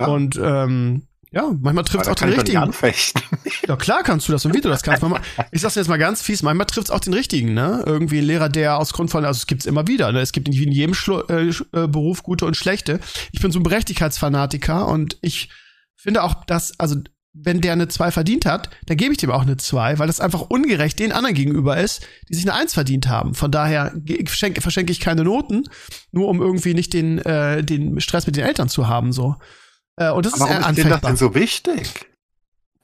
Ja. 0.00 0.06
Und 0.06 0.38
ähm, 0.40 1.08
ja, 1.30 1.50
manchmal 1.60 1.84
trifft 1.84 2.04
es 2.04 2.08
auch 2.08 2.14
den 2.14 2.30
richtigen. 2.30 2.58
Anfechten. 2.58 3.22
Ja, 3.66 3.76
klar 3.76 4.02
kannst 4.02 4.28
du 4.28 4.32
das 4.32 4.44
und 4.46 4.54
wie 4.54 4.60
du 4.60 4.68
das 4.68 4.82
kannst. 4.82 5.02
Manchmal, 5.02 5.22
ich 5.50 5.60
sag's 5.60 5.74
jetzt 5.74 5.88
mal 5.88 5.98
ganz 5.98 6.22
fies, 6.22 6.42
manchmal 6.42 6.66
trifft 6.66 6.88
es 6.88 6.90
auch 6.90 7.00
den 7.00 7.12
richtigen, 7.12 7.52
ne? 7.52 7.82
Irgendwie 7.84 8.18
ein 8.18 8.24
Lehrer, 8.24 8.48
der 8.48 8.78
aus 8.78 8.94
Grund 8.94 9.10
von, 9.10 9.24
also 9.24 9.36
es 9.36 9.46
gibt's 9.46 9.66
immer 9.66 9.86
wieder, 9.86 10.10
ne? 10.12 10.20
Es 10.20 10.32
gibt 10.32 10.48
nicht 10.48 10.58
wie 10.58 10.64
in 10.64 10.72
jedem 10.72 10.94
Schlu 10.94 11.20
äh, 11.28 11.48
äh, 11.48 11.86
Beruf 11.86 12.22
gute 12.22 12.46
und 12.46 12.56
schlechte. 12.56 13.00
Ich 13.32 13.40
bin 13.40 13.52
so 13.52 13.58
ein 13.58 13.62
Berechtigkeitsfanatiker 13.62 14.86
und 14.88 15.18
ich 15.20 15.50
finde 15.96 16.22
auch, 16.22 16.44
dass, 16.44 16.78
also 16.80 16.96
wenn 17.34 17.60
der 17.60 17.72
eine 17.72 17.88
2 17.88 18.10
verdient 18.10 18.46
hat, 18.46 18.70
dann 18.86 18.96
gebe 18.96 19.12
ich 19.12 19.18
dem 19.18 19.30
auch 19.30 19.42
eine 19.42 19.56
2, 19.56 19.98
weil 19.98 20.06
das 20.06 20.20
einfach 20.20 20.42
ungerecht 20.42 20.98
den 20.98 21.12
anderen 21.12 21.34
gegenüber 21.34 21.76
ist, 21.76 22.06
die 22.28 22.34
sich 22.34 22.44
eine 22.48 22.58
1 22.58 22.74
verdient 22.74 23.08
haben. 23.08 23.34
Von 23.34 23.50
daher 23.50 23.94
verschenke, 24.26 24.60
verschenke 24.60 24.92
ich 24.92 25.00
keine 25.00 25.24
Noten, 25.24 25.64
nur 26.10 26.28
um 26.28 26.40
irgendwie 26.40 26.74
nicht 26.74 26.92
den, 26.92 27.18
äh, 27.18 27.62
den 27.62 28.00
Stress 28.00 28.26
mit 28.26 28.36
den 28.36 28.44
Eltern 28.44 28.68
zu 28.68 28.88
haben, 28.88 29.12
so. 29.12 29.36
Äh, 29.98 30.10
und 30.12 30.26
das 30.26 30.34
Aber 30.34 30.50
ist 30.50 30.60
warum 30.60 30.76
ist 30.76 30.90
das 30.90 31.00
denn 31.00 31.16
so 31.16 31.34
wichtig? 31.34 32.06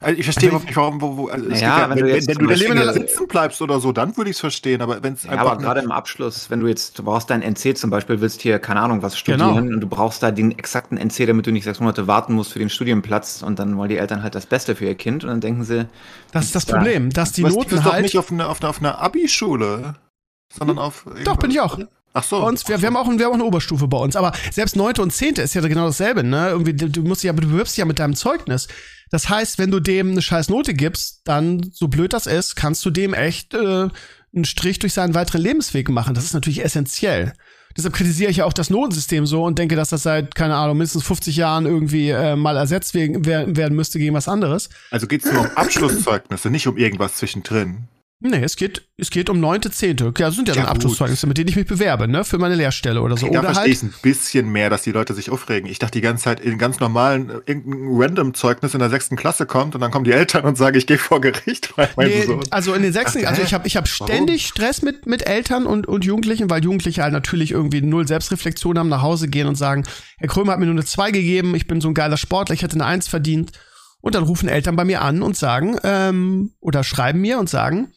Also 0.05 0.19
ich 0.19 0.25
verstehe 0.25 0.53
also 0.53 0.65
nicht, 0.65 0.77
warum, 0.77 1.01
wo, 1.01 1.17
wo, 1.17 1.29
also 1.29 1.49
ja, 1.49 1.57
ja, 1.57 1.91
wenn, 1.91 1.97
wenn, 1.97 2.05
du 2.05 2.13
wenn, 2.13 2.27
wenn 2.27 2.47
du 2.47 2.55
Leben 2.55 2.77
da 2.77 2.93
sitzen 2.93 3.27
bleibst 3.27 3.63
oder 3.63 3.81
so, 3.81 3.91
dann 3.93 4.15
würde 4.17 4.29
ich 4.29 4.37
es 4.37 4.41
verstehen, 4.41 4.83
aber 4.83 5.03
wenn 5.03 5.15
es 5.15 5.23
ja, 5.23 5.33
aber 5.33 5.57
gerade 5.57 5.81
im 5.81 5.91
Abschluss, 5.91 6.51
wenn 6.51 6.61
du 6.61 6.67
jetzt, 6.67 6.99
du 6.99 7.05
brauchst 7.05 7.31
dein 7.31 7.41
NC 7.41 7.79
zum 7.79 7.89
Beispiel, 7.89 8.21
willst 8.21 8.43
hier, 8.43 8.59
keine 8.59 8.81
Ahnung, 8.81 9.03
was 9.03 9.15
genau. 9.25 9.47
studieren 9.47 9.65
genau. 9.65 9.75
und 9.77 9.81
du 9.81 9.87
brauchst 9.87 10.23
da 10.23 10.31
den 10.31 10.59
exakten 10.59 10.99
NC, 10.99 11.27
damit 11.27 11.47
du 11.47 11.53
nicht 11.53 11.65
sechs 11.65 11.81
Monate 11.81 12.07
warten 12.07 12.35
musst 12.35 12.53
für 12.53 12.59
den 12.59 12.69
Studienplatz 12.69 13.43
und 13.43 13.59
dann 13.59 13.79
wollen 13.79 13.89
die 13.89 13.97
Eltern 13.97 14.23
halt 14.23 14.35
das 14.35 14.45
Beste 14.45 14.77
für 14.77 14.85
ihr 14.85 14.95
Kind 14.95 15.25
und 15.25 15.31
dann 15.31 15.41
denken 15.41 15.65
sie. 15.65 15.87
Das 16.33 16.45
ist 16.45 16.55
das 16.55 16.67
Problem, 16.67 17.11
dass 17.11 17.33
die 17.33 17.43
Noten 17.43 17.71
du 17.71 17.85
halt. 17.85 17.95
doch 17.95 18.01
nicht 18.01 18.19
auf 18.19 18.31
einer 18.31 18.51
auf 18.51 18.61
eine, 18.61 18.69
auf 18.69 18.79
eine 18.81 18.99
Abi-Schule, 18.99 19.95
sondern 20.53 20.79
auf. 20.79 21.07
Doch, 21.25 21.37
bin 21.39 21.51
ich 21.51 21.61
auch. 21.61 21.79
Ach 22.17 22.23
so. 22.23 22.41
Bei 22.41 22.47
uns, 22.47 22.67
wir, 22.69 22.81
wir, 22.81 22.87
haben 22.87 22.97
auch, 22.97 23.07
wir 23.07 23.25
haben 23.25 23.33
auch 23.33 23.35
eine 23.35 23.45
Oberstufe 23.45 23.89
bei 23.89 23.99
uns. 23.99 24.15
Aber 24.15 24.33
selbst 24.53 24.77
neunte 24.77 25.03
und 25.03 25.11
zehnte 25.11 25.43
ist 25.43 25.55
ja 25.55 25.61
genau 25.61 25.87
dasselbe, 25.87 26.23
ne? 26.23 26.49
Irgendwie, 26.49 26.73
du 26.73 27.03
musst 27.03 27.25
ja, 27.25 27.33
du 27.33 27.49
bewirbst 27.49 27.75
dich 27.75 27.81
ja 27.81 27.85
mit 27.85 27.99
deinem 27.99 28.15
Zeugnis. 28.15 28.69
Das 29.11 29.29
heißt, 29.29 29.59
wenn 29.59 29.73
du 29.73 29.81
dem 29.81 30.13
eine 30.13 30.23
scheiß 30.23 30.49
Note 30.49 30.75
gibst, 30.75 31.23
dann, 31.25 31.71
so 31.73 31.89
blöd 31.89 32.13
das 32.13 32.27
ist, 32.27 32.55
kannst 32.55 32.85
du 32.85 32.91
dem 32.91 33.15
echt 33.15 33.55
äh, 33.55 33.89
einen 34.35 34.45
Strich 34.45 34.79
durch 34.79 34.93
seinen 34.93 35.15
weiteren 35.15 35.43
Lebensweg 35.43 35.89
machen. 35.89 36.15
Das 36.15 36.25
ist 36.25 36.35
natürlich 36.35 36.65
essentiell. 36.65 37.33
Deshalb 37.77 37.95
kritisiere 37.95 38.31
ich 38.31 38.37
ja 38.39 38.45
auch 38.45 38.53
das 38.53 38.71
Notensystem 38.71 39.27
so 39.27 39.43
und 39.45 39.59
denke, 39.59 39.75
dass 39.75 39.89
das 39.89 40.05
seit, 40.05 40.37
keine 40.37 40.55
Ahnung, 40.55 40.77
mindestens 40.77 41.03
50 41.03 41.35
Jahren 41.37 41.67
irgendwie 41.67 42.11
äh, 42.11 42.37
mal 42.37 42.57
ersetzt 42.57 42.95
werden, 42.95 43.27
werden 43.27 43.75
müsste 43.75 43.99
gegen 43.99 44.15
was 44.15 44.29
anderes. 44.29 44.69
Also 44.93 45.09
geht 45.09 45.25
es 45.25 45.33
nur 45.33 45.43
um 45.43 45.51
Abschlusszeugnisse, 45.57 46.51
nicht 46.51 46.69
um 46.69 46.77
irgendwas 46.77 47.17
zwischendrin. 47.17 47.89
Nee, 48.27 48.43
es 48.43 48.57
geht, 48.57 48.81
es 48.97 49.11
geht 49.11 49.29
um 49.29 49.39
neunte, 49.39 49.71
zehnte. 49.71 50.07
Ja, 50.07 50.13
das 50.29 50.35
sind 50.37 50.49
ja, 50.49 50.55
Ja, 50.55 50.63
dann 50.63 50.71
Abschlusszeugnisse, 50.71 51.27
mit 51.27 51.37
denen 51.37 51.49
ich 51.51 51.57
mich 51.57 51.67
bewerbe, 51.67 52.09
ne? 52.09 52.25
Für 52.25 52.39
meine 52.39 52.55
Lehrstelle 52.55 53.03
oder 53.03 53.19
so. 53.19 53.27
da 53.29 53.41
Oder 53.41 53.53
verstehe 53.53 53.73
ich 53.75 53.83
halt. 53.83 53.93
ein 53.93 53.95
bisschen 54.01 54.51
mehr, 54.51 54.71
dass 54.71 54.81
die 54.81 54.93
Leute 54.93 55.13
sich 55.13 55.29
aufregen. 55.29 55.69
Ich 55.69 55.79
dachte 55.79 55.99
die 55.99 56.01
ganze 56.01 56.25
Zeit, 56.25 56.41
in 56.41 56.57
ganz 56.57 56.81
normalen, 56.81 57.29
äh, 57.29 57.35
irgendein 57.45 57.89
Random-Zeugnis 57.91 58.73
in 58.73 58.81
der 58.81 58.89
sechsten 58.89 59.17
Klasse 59.17 59.45
kommt 59.45 59.75
und 59.75 59.83
dann 59.83 59.91
kommen 59.91 60.07
die 60.07 60.13
Eltern 60.13 60.45
und 60.45 60.57
sagen, 60.57 60.75
ich 60.79 60.87
gehe 60.87 60.97
vor 60.97 61.21
Gericht, 61.21 61.77
weil 61.77 61.91
mein 61.97 62.09
Nee, 62.09 62.23
Sohn. 62.25 62.41
also 62.49 62.73
in 62.73 62.83
den 62.83 62.95
sechsten, 62.95 63.27
also 63.27 63.43
ich 63.43 63.53
habe 63.53 63.67
ich 63.67 63.77
hab 63.77 63.87
ständig 63.89 64.47
Stress 64.47 64.81
mit, 64.81 65.05
mit 65.05 65.27
Eltern 65.27 65.67
und, 65.67 65.87
und 65.87 66.07
Jugendlichen, 66.07 66.49
weil 66.49 66.65
Jugendliche 66.65 67.03
halt 67.03 67.13
natürlich 67.13 67.51
irgendwie 67.51 67.83
null 67.83 68.09
Selbstreflexion 68.09 68.79
haben, 68.79 68.89
nach 68.89 69.03
Hause 69.03 69.29
gehen 69.29 69.47
und 69.49 69.57
sagen, 69.57 69.85
Herr 70.17 70.29
Krömer 70.29 70.53
hat 70.53 70.61
mir 70.61 70.65
nur 70.67 70.77
eine 70.77 70.85
2 70.87 71.11
gegeben, 71.11 71.55
ich 71.55 71.67
bin 71.67 71.83
so 71.83 71.89
ein 71.89 71.95
geiler 71.95 72.17
Sportler, 72.17 72.55
ich 72.55 72.63
hätte 72.63 72.77
eine 72.77 72.87
1 72.87 73.07
verdient. 73.07 73.53
Und 74.05 74.15
dann 74.15 74.25
rufen 74.25 74.51
Eltern 74.51 74.77
bei 74.77 74.85
mir 74.85 75.01
an 75.01 75.23
und 75.23 75.35
sagen, 75.35 75.79
ähm, 75.83 76.53
oder 76.61 76.85
schreiben 76.85 77.23
mir 77.23 77.39
und 77.39 77.49
sagen, 77.49 77.91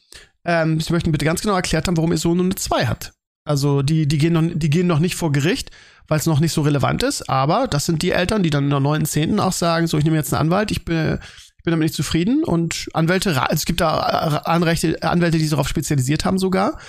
ähm, 0.46 0.80
sie 0.80 0.94
möchten 0.94 1.12
bitte 1.12 1.26
ganz 1.26 1.42
genau 1.42 1.54
erklärt 1.54 1.86
haben, 1.86 1.98
warum 1.98 2.14
ihr 2.14 2.18
Sohn 2.18 2.38
nur 2.38 2.46
eine 2.46 2.56
2 2.56 2.86
hat. 2.86 3.12
Also 3.44 3.82
die, 3.82 4.08
die, 4.08 4.18
gehen 4.18 4.32
noch, 4.32 4.44
die 4.54 4.70
gehen 4.70 4.88
noch 4.88 5.00
nicht 5.00 5.16
vor 5.16 5.34
Gericht, 5.34 5.70
weil 6.08 6.18
es 6.18 6.26
noch 6.26 6.40
nicht 6.40 6.54
so 6.54 6.62
relevant 6.62 7.04
ist, 7.04 7.30
aber 7.30 7.68
das 7.68 7.86
sind 7.86 8.04
die 8.04 8.12
Eltern, 8.12 8.42
die 8.42 8.50
dann 8.50 8.64
in 8.64 8.70
der 8.70 8.80
9.10. 8.80 9.38
auch 9.40 9.52
sagen, 9.52 9.88
so, 9.88 9.98
ich 9.98 10.06
nehme 10.06 10.16
jetzt 10.16 10.34
einen 10.34 10.40
Anwalt, 10.44 10.72
ich 10.72 10.86
bin, 10.86 11.20
ich 11.58 11.64
bin 11.66 11.72
damit 11.72 11.84
nicht 11.84 11.96
zufrieden 11.96 12.46
und 12.46 12.88
Anwälte, 12.94 13.36
ra- 13.36 13.50
es 13.52 13.66
gibt 13.66 13.82
da 13.82 14.44
äh, 14.46 14.50
Anrechte, 14.50 15.04
Anwälte, 15.04 15.38
die 15.38 15.44
sich 15.44 15.52
darauf 15.52 15.68
spezialisiert 15.68 16.24
haben 16.24 16.38
sogar. 16.38 16.80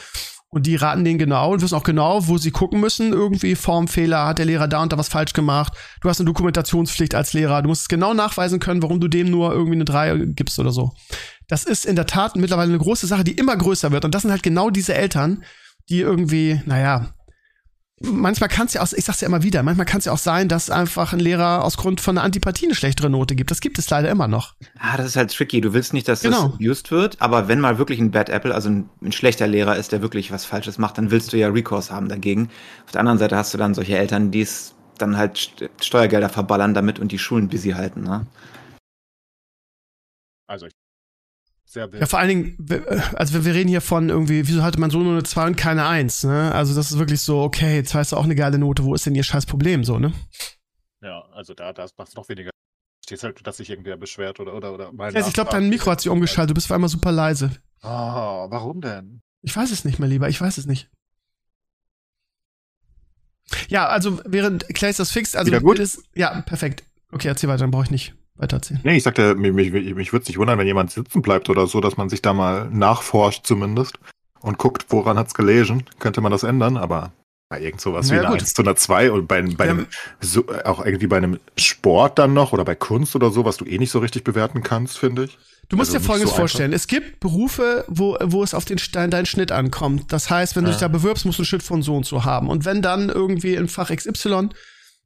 Und 0.50 0.66
die 0.66 0.76
raten 0.76 1.04
denen 1.04 1.18
genau 1.18 1.52
und 1.52 1.60
wissen 1.60 1.74
auch 1.74 1.82
genau, 1.82 2.26
wo 2.26 2.38
sie 2.38 2.50
gucken 2.50 2.80
müssen. 2.80 3.12
Irgendwie 3.12 3.54
Formfehler, 3.54 4.26
hat 4.26 4.38
der 4.38 4.46
Lehrer 4.46 4.66
da 4.66 4.82
und 4.82 4.92
da 4.92 4.96
was 4.96 5.08
falsch 5.08 5.34
gemacht. 5.34 5.74
Du 6.00 6.08
hast 6.08 6.20
eine 6.20 6.26
Dokumentationspflicht 6.26 7.14
als 7.14 7.34
Lehrer. 7.34 7.60
Du 7.60 7.68
musst 7.68 7.82
es 7.82 7.88
genau 7.88 8.14
nachweisen 8.14 8.58
können, 8.58 8.82
warum 8.82 8.98
du 8.98 9.08
dem 9.08 9.30
nur 9.30 9.52
irgendwie 9.52 9.76
eine 9.76 9.84
3 9.84 10.16
gibst 10.28 10.58
oder 10.58 10.72
so. 10.72 10.92
Das 11.48 11.64
ist 11.64 11.84
in 11.84 11.96
der 11.96 12.06
Tat 12.06 12.36
mittlerweile 12.36 12.70
eine 12.70 12.78
große 12.78 13.06
Sache, 13.06 13.24
die 13.24 13.32
immer 13.32 13.56
größer 13.56 13.92
wird. 13.92 14.06
Und 14.06 14.14
das 14.14 14.22
sind 14.22 14.30
halt 14.30 14.42
genau 14.42 14.70
diese 14.70 14.94
Eltern, 14.94 15.44
die 15.90 16.00
irgendwie, 16.00 16.62
naja, 16.64 17.14
manchmal 18.00 18.48
kann 18.48 18.66
es 18.66 18.74
ja 18.74 18.82
auch, 18.82 18.92
ich 18.92 19.04
sag's 19.04 19.20
ja 19.20 19.28
immer 19.28 19.42
wieder, 19.42 19.62
manchmal 19.62 19.86
kann 19.86 19.98
es 19.98 20.04
ja 20.04 20.12
auch 20.12 20.18
sein, 20.18 20.48
dass 20.48 20.70
einfach 20.70 21.12
ein 21.12 21.20
Lehrer 21.20 21.64
aus 21.64 21.76
Grund 21.76 22.00
von 22.00 22.16
einer 22.16 22.24
Antipathie 22.24 22.66
eine 22.66 22.74
schlechtere 22.74 23.10
Note 23.10 23.34
gibt. 23.34 23.50
Das 23.50 23.60
gibt 23.60 23.78
es 23.78 23.88
leider 23.90 24.10
immer 24.10 24.28
noch. 24.28 24.54
Ah, 24.78 24.96
das 24.96 25.06
ist 25.06 25.16
halt 25.16 25.32
tricky. 25.32 25.60
Du 25.60 25.72
willst 25.74 25.92
nicht, 25.92 26.08
dass 26.08 26.20
Genau. 26.22 26.44
das 26.48 26.54
abused 26.54 26.90
wird, 26.90 27.20
aber 27.20 27.48
wenn 27.48 27.60
mal 27.60 27.78
wirklich 27.78 27.98
ein 28.00 28.10
Bad 28.10 28.28
Apple, 28.28 28.54
also 28.54 28.68
ein, 28.68 28.88
ein 29.02 29.12
schlechter 29.12 29.46
Lehrer 29.46 29.76
ist, 29.76 29.92
der 29.92 30.02
wirklich 30.02 30.30
was 30.30 30.44
Falsches 30.44 30.78
macht, 30.78 30.98
dann 30.98 31.10
willst 31.10 31.32
du 31.32 31.36
ja 31.36 31.48
Recourse 31.48 31.92
haben 31.92 32.08
dagegen. 32.08 32.50
Auf 32.86 32.92
der 32.92 33.00
anderen 33.00 33.18
Seite 33.18 33.36
hast 33.36 33.52
du 33.54 33.58
dann 33.58 33.74
solche 33.74 33.96
Eltern, 33.98 34.30
die 34.30 34.40
es 34.42 34.74
dann 34.98 35.16
halt 35.16 35.36
St- 35.36 35.70
Steuergelder 35.80 36.28
verballern 36.28 36.74
damit 36.74 36.98
und 36.98 37.12
die 37.12 37.18
Schulen 37.18 37.48
busy 37.48 37.70
halten. 37.70 38.02
Ne? 38.02 38.26
Also 40.48 40.66
ich 40.66 40.72
sehr 41.70 41.88
Ja, 41.92 42.06
vor 42.06 42.18
allen 42.18 42.28
Dingen, 42.28 42.66
äh, 42.70 42.80
also 43.14 43.44
wir- 43.44 43.54
reden 43.54 43.68
hier 43.68 43.80
von 43.82 44.08
irgendwie, 44.08 44.48
wieso 44.48 44.62
hatte 44.62 44.80
mein 44.80 44.90
Sohn 44.90 45.02
nur 45.04 45.12
eine 45.12 45.22
2 45.22 45.46
und 45.46 45.56
keine 45.56 45.86
1, 45.86 46.24
ne? 46.24 46.52
Also 46.54 46.74
das 46.74 46.90
ist 46.90 46.98
wirklich 46.98 47.20
so, 47.20 47.40
okay, 47.42 47.76
jetzt 47.76 47.94
hast 47.94 48.12
du 48.12 48.16
auch 48.16 48.24
eine 48.24 48.34
geile 48.34 48.58
Note, 48.58 48.84
wo 48.84 48.94
ist 48.94 49.04
denn 49.04 49.14
ihr 49.14 49.22
scheiß 49.22 49.44
Problem 49.46 49.84
so, 49.84 49.98
ne? 49.98 50.12
Ja, 51.02 51.20
also 51.32 51.52
da, 51.54 51.72
da 51.74 51.86
macht 51.98 52.08
es 52.08 52.14
noch 52.14 52.28
weniger. 52.28 52.50
Steht 53.04 53.22
halt, 53.22 53.46
dass 53.46 53.58
sich 53.58 53.68
irgendwer 53.70 53.96
beschwert 53.96 54.40
oder 54.40 54.54
oder 54.54 54.72
oder 54.74 54.92
mein 54.92 55.10
Ich, 55.10 55.16
weiß, 55.16 55.28
ich 55.28 55.34
glaube, 55.34 55.50
dein 55.50 55.68
Mikro 55.68 55.90
hat 55.90 56.00
sich 56.00 56.10
umgeschaltet, 56.10 56.50
du 56.50 56.54
bist 56.54 56.66
auf 56.66 56.72
einmal 56.74 56.88
super 56.90 57.12
leise. 57.12 57.50
Ah, 57.82 58.46
warum 58.50 58.80
denn? 58.80 59.20
Ich 59.42 59.54
weiß 59.54 59.70
es 59.70 59.84
nicht, 59.84 59.98
mein 59.98 60.10
Lieber, 60.10 60.28
ich 60.28 60.40
weiß 60.40 60.58
es 60.58 60.66
nicht. 60.66 60.90
Ja, 63.68 63.86
also 63.88 64.20
während 64.24 64.66
Clay 64.74 64.92
das 64.92 65.10
fixt, 65.12 65.36
also 65.36 65.50
Wieder 65.50 65.60
gut? 65.60 65.78
Ist, 65.78 66.02
ja, 66.14 66.40
perfekt. 66.42 66.82
Okay, 67.12 67.28
erzähl 67.28 67.48
weiter, 67.48 67.60
dann 67.60 67.70
brauche 67.70 67.84
ich 67.84 67.90
nicht 67.90 68.14
weiter 68.38 68.56
erzählen. 68.56 68.80
Nee, 68.84 68.96
ich 68.96 69.02
sagte, 69.02 69.34
mich, 69.34 69.52
mich, 69.72 69.94
mich 69.94 70.12
würde 70.12 70.22
es 70.22 70.28
nicht 70.28 70.38
wundern, 70.38 70.58
wenn 70.58 70.66
jemand 70.66 70.90
sitzen 70.90 71.22
bleibt 71.22 71.48
oder 71.50 71.66
so, 71.66 71.80
dass 71.80 71.96
man 71.96 72.08
sich 72.08 72.22
da 72.22 72.32
mal 72.32 72.68
nachforscht 72.70 73.46
zumindest 73.46 73.98
und 74.40 74.58
guckt, 74.58 74.86
woran 74.90 75.18
hat's 75.18 75.34
gelesen. 75.34 75.84
Könnte 75.98 76.20
man 76.20 76.32
das 76.32 76.42
ändern, 76.44 76.76
aber 76.76 77.12
bei 77.50 77.60
irgend 77.60 77.80
sowas 77.80 78.10
wie 78.10 78.14
ja, 78.16 78.20
eine 78.20 78.30
gut. 78.30 78.40
1 78.40 78.54
zu 78.54 78.62
einer 78.62 78.76
2 78.76 79.10
und 79.10 79.26
bei, 79.26 79.40
bei 79.42 79.66
Ja. 79.66 79.72
einem, 79.72 79.86
so, 80.20 80.44
auch 80.64 80.84
irgendwie 80.84 81.06
bei 81.06 81.16
einem 81.16 81.38
Sport 81.56 82.18
dann 82.18 82.34
noch 82.34 82.52
oder 82.52 82.64
bei 82.64 82.74
Kunst 82.74 83.16
oder 83.16 83.30
so, 83.30 83.44
was 83.44 83.56
du 83.56 83.64
eh 83.64 83.78
nicht 83.78 83.90
so 83.90 83.98
richtig 84.00 84.22
bewerten 84.24 84.62
kannst, 84.62 84.98
finde 84.98 85.24
ich. 85.24 85.38
Du 85.70 85.76
musst 85.76 85.90
Also 85.90 85.98
dir 86.00 86.04
Folgendes 86.06 86.30
so 86.30 86.36
vorstellen. 86.36 86.72
Es 86.72 86.86
gibt 86.86 87.20
Berufe, 87.20 87.84
wo, 87.88 88.16
wo 88.22 88.42
es 88.42 88.54
auf 88.54 88.64
den 88.64 88.78
Stein, 88.78 89.10
deinen 89.10 89.26
Schnitt 89.26 89.50
ankommt. 89.52 90.12
Das 90.12 90.30
heißt, 90.30 90.56
wenn 90.56 90.64
du 90.64 90.70
Ja. 90.70 90.74
dich 90.74 90.80
da 90.80 90.88
bewirbst, 90.88 91.26
musst 91.26 91.38
du 91.38 91.42
einen 91.42 91.46
Schnitt 91.46 91.62
von 91.62 91.82
so 91.82 91.96
und 91.96 92.06
so 92.06 92.24
haben. 92.24 92.48
Und 92.48 92.64
wenn 92.64 92.80
dann 92.82 93.08
irgendwie 93.10 93.54
in 93.54 93.68
Fach 93.68 93.90
XY 93.90 94.48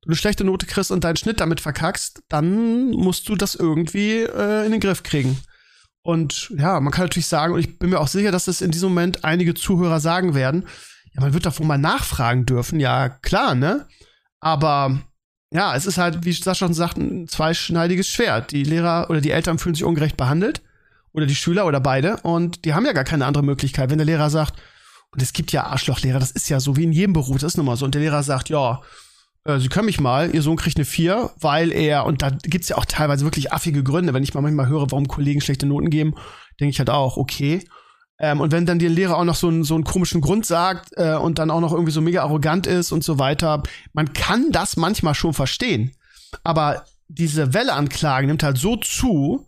du 0.02 0.08
eine 0.08 0.16
schlechte 0.16 0.44
Note 0.44 0.66
kriegst 0.66 0.90
und 0.90 1.04
deinen 1.04 1.16
Schnitt 1.16 1.40
damit 1.40 1.60
verkackst, 1.60 2.22
dann 2.28 2.90
musst 2.90 3.28
du 3.28 3.36
das 3.36 3.54
irgendwie 3.54 4.18
äh, 4.18 4.66
in 4.66 4.72
den 4.72 4.80
Griff 4.80 5.02
kriegen. 5.02 5.38
Und 6.02 6.52
ja, 6.56 6.80
man 6.80 6.92
kann 6.92 7.04
natürlich 7.04 7.28
sagen, 7.28 7.54
und 7.54 7.60
ich 7.60 7.78
bin 7.78 7.90
mir 7.90 8.00
auch 8.00 8.08
sicher, 8.08 8.32
dass 8.32 8.46
das 8.46 8.60
in 8.60 8.72
diesem 8.72 8.90
Moment 8.90 9.24
einige 9.24 9.54
Zuhörer 9.54 10.00
sagen 10.00 10.34
werden, 10.34 10.66
ja, 11.14 11.20
man 11.20 11.32
wird 11.32 11.46
davon 11.46 11.66
mal 11.66 11.78
nachfragen 11.78 12.46
dürfen. 12.46 12.80
Ja, 12.80 13.08
klar, 13.08 13.54
ne? 13.54 13.86
Aber 14.40 14.98
ja, 15.52 15.76
es 15.76 15.86
ist 15.86 15.98
halt, 15.98 16.24
wie 16.24 16.32
Sascha 16.32 16.66
schon 16.66 16.74
sagt, 16.74 16.96
ein 16.96 17.28
zweischneidiges 17.28 18.08
Schwert. 18.08 18.50
Die 18.50 18.64
Lehrer 18.64 19.10
oder 19.10 19.20
die 19.20 19.30
Eltern 19.30 19.58
fühlen 19.58 19.74
sich 19.74 19.84
ungerecht 19.84 20.16
behandelt. 20.16 20.62
Oder 21.12 21.26
die 21.26 21.34
Schüler 21.34 21.66
oder 21.66 21.78
beide. 21.78 22.16
Und 22.22 22.64
die 22.64 22.72
haben 22.72 22.86
ja 22.86 22.94
gar 22.94 23.04
keine 23.04 23.26
andere 23.26 23.44
Möglichkeit. 23.44 23.90
Wenn 23.90 23.98
der 23.98 24.06
Lehrer 24.06 24.30
sagt, 24.30 24.54
und 25.10 25.20
es 25.20 25.34
gibt 25.34 25.52
ja 25.52 25.64
Arschlochlehrer, 25.64 26.18
das 26.18 26.30
ist 26.30 26.48
ja 26.48 26.58
so 26.58 26.76
wie 26.76 26.84
in 26.84 26.92
jedem 26.92 27.12
Beruf, 27.12 27.36
das 27.36 27.52
ist 27.52 27.56
nun 27.58 27.66
mal 27.66 27.76
so. 27.76 27.84
Und 27.84 27.94
der 27.94 28.00
Lehrer 28.00 28.22
sagt, 28.22 28.48
ja, 28.48 28.80
äh, 29.44 29.58
Sie 29.58 29.68
können 29.68 29.86
mich 29.86 30.00
mal, 30.00 30.34
Ihr 30.34 30.42
Sohn 30.42 30.56
kriegt 30.56 30.76
eine 30.76 30.84
4, 30.84 31.30
weil 31.40 31.72
er, 31.72 32.06
und 32.06 32.22
da 32.22 32.30
gibt's 32.30 32.68
ja 32.68 32.76
auch 32.76 32.84
teilweise 32.84 33.24
wirklich 33.24 33.52
affige 33.52 33.82
Gründe, 33.82 34.14
wenn 34.14 34.22
ich 34.22 34.34
mal 34.34 34.40
manchmal 34.40 34.68
höre, 34.68 34.90
warum 34.90 35.08
Kollegen 35.08 35.40
schlechte 35.40 35.66
Noten 35.66 35.90
geben, 35.90 36.14
denke 36.60 36.70
ich 36.70 36.78
halt 36.78 36.90
auch, 36.90 37.16
okay. 37.16 37.64
Ähm, 38.18 38.40
und 38.40 38.52
wenn 38.52 38.66
dann 38.66 38.78
der 38.78 38.90
Lehrer 38.90 39.16
auch 39.16 39.24
noch 39.24 39.34
so 39.34 39.48
einen, 39.48 39.64
so 39.64 39.74
einen 39.74 39.84
komischen 39.84 40.20
Grund 40.20 40.46
sagt 40.46 40.90
äh, 40.96 41.14
und 41.14 41.38
dann 41.38 41.50
auch 41.50 41.60
noch 41.60 41.72
irgendwie 41.72 41.92
so 41.92 42.00
mega 42.00 42.22
arrogant 42.22 42.66
ist 42.66 42.92
und 42.92 43.02
so 43.02 43.18
weiter, 43.18 43.62
man 43.92 44.12
kann 44.12 44.52
das 44.52 44.76
manchmal 44.76 45.14
schon 45.14 45.34
verstehen. 45.34 45.92
Aber 46.44 46.84
diese 47.08 47.52
Welle 47.52 47.72
an 47.72 47.88
Klagen 47.88 48.28
nimmt 48.28 48.42
halt 48.42 48.58
so 48.58 48.76
zu, 48.76 49.46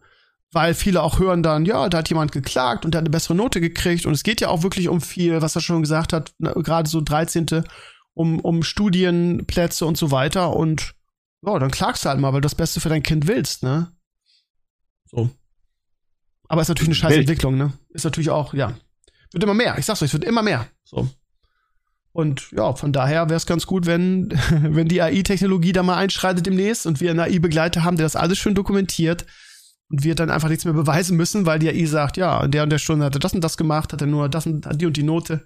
weil 0.52 0.74
viele 0.74 1.02
auch 1.02 1.18
hören 1.18 1.42
dann, 1.42 1.66
ja, 1.66 1.88
da 1.88 1.98
hat 1.98 2.08
jemand 2.08 2.32
geklagt 2.32 2.84
und 2.84 2.94
der 2.94 2.98
hat 2.98 3.04
eine 3.04 3.10
bessere 3.10 3.34
Note 3.34 3.60
gekriegt 3.60 4.06
und 4.06 4.12
es 4.12 4.22
geht 4.22 4.40
ja 4.40 4.48
auch 4.48 4.62
wirklich 4.62 4.88
um 4.88 5.00
viel, 5.00 5.40
was 5.42 5.56
er 5.56 5.62
schon 5.62 5.82
gesagt 5.82 6.12
hat, 6.12 6.32
ne, 6.38 6.52
gerade 6.56 6.88
so 6.88 7.00
13. 7.00 7.64
um, 8.14 8.40
um 8.40 8.62
Studienplätze 8.62 9.84
und 9.86 9.98
so 9.98 10.10
weiter 10.10 10.54
und 10.54 10.94
ja, 11.46 11.58
dann 11.58 11.70
klagst 11.70 12.04
du 12.04 12.08
halt 12.08 12.20
mal, 12.20 12.32
weil 12.32 12.40
du 12.40 12.46
das 12.46 12.54
Beste 12.54 12.80
für 12.80 12.88
dein 12.88 13.02
Kind 13.02 13.26
willst, 13.26 13.62
ne? 13.62 13.92
So. 15.10 15.30
Aber 16.48 16.62
ist 16.62 16.68
natürlich 16.68 16.88
eine 16.88 16.94
scheiß. 16.94 17.16
Entwicklung, 17.18 17.56
ne? 17.56 17.72
Ist 17.90 18.04
natürlich 18.04 18.30
auch, 18.30 18.54
ja. 18.54 18.78
Wird 19.32 19.44
immer 19.44 19.54
mehr. 19.54 19.76
Ich 19.78 19.84
sag's 19.84 20.00
euch, 20.02 20.08
es 20.08 20.12
wird 20.12 20.24
immer 20.24 20.42
mehr. 20.42 20.66
So. 20.84 21.08
Und 22.12 22.52
ja, 22.52 22.74
von 22.74 22.92
daher 22.92 23.28
wäre 23.28 23.36
es 23.36 23.46
ganz 23.46 23.66
gut, 23.66 23.86
wenn, 23.86 24.30
wenn 24.50 24.88
die 24.88 25.02
AI-Technologie 25.02 25.72
da 25.72 25.82
mal 25.82 25.96
einschreitet 25.96 26.46
demnächst 26.46 26.86
und 26.86 27.00
wir 27.00 27.10
einen 27.10 27.20
AI-Begleiter 27.20 27.82
haben, 27.82 27.96
der 27.96 28.06
das 28.06 28.16
alles 28.16 28.38
schön 28.38 28.54
dokumentiert 28.54 29.26
und 29.90 30.04
wir 30.04 30.14
dann 30.14 30.30
einfach 30.30 30.48
nichts 30.48 30.64
mehr 30.64 30.74
beweisen 30.74 31.16
müssen, 31.16 31.44
weil 31.44 31.58
die 31.58 31.68
AI 31.68 31.86
sagt, 31.86 32.16
ja, 32.16 32.42
in 32.42 32.52
der 32.52 32.62
und 32.62 32.70
der 32.70 32.78
Stunde 32.78 33.04
hat 33.04 33.16
er 33.16 33.20
das 33.20 33.34
und 33.34 33.42
das 33.42 33.56
gemacht, 33.56 33.92
hat 33.92 34.00
er 34.00 34.06
nur 34.06 34.28
das 34.28 34.46
und 34.46 34.66
die 34.80 34.86
und 34.86 34.96
die 34.96 35.02
Note. 35.02 35.44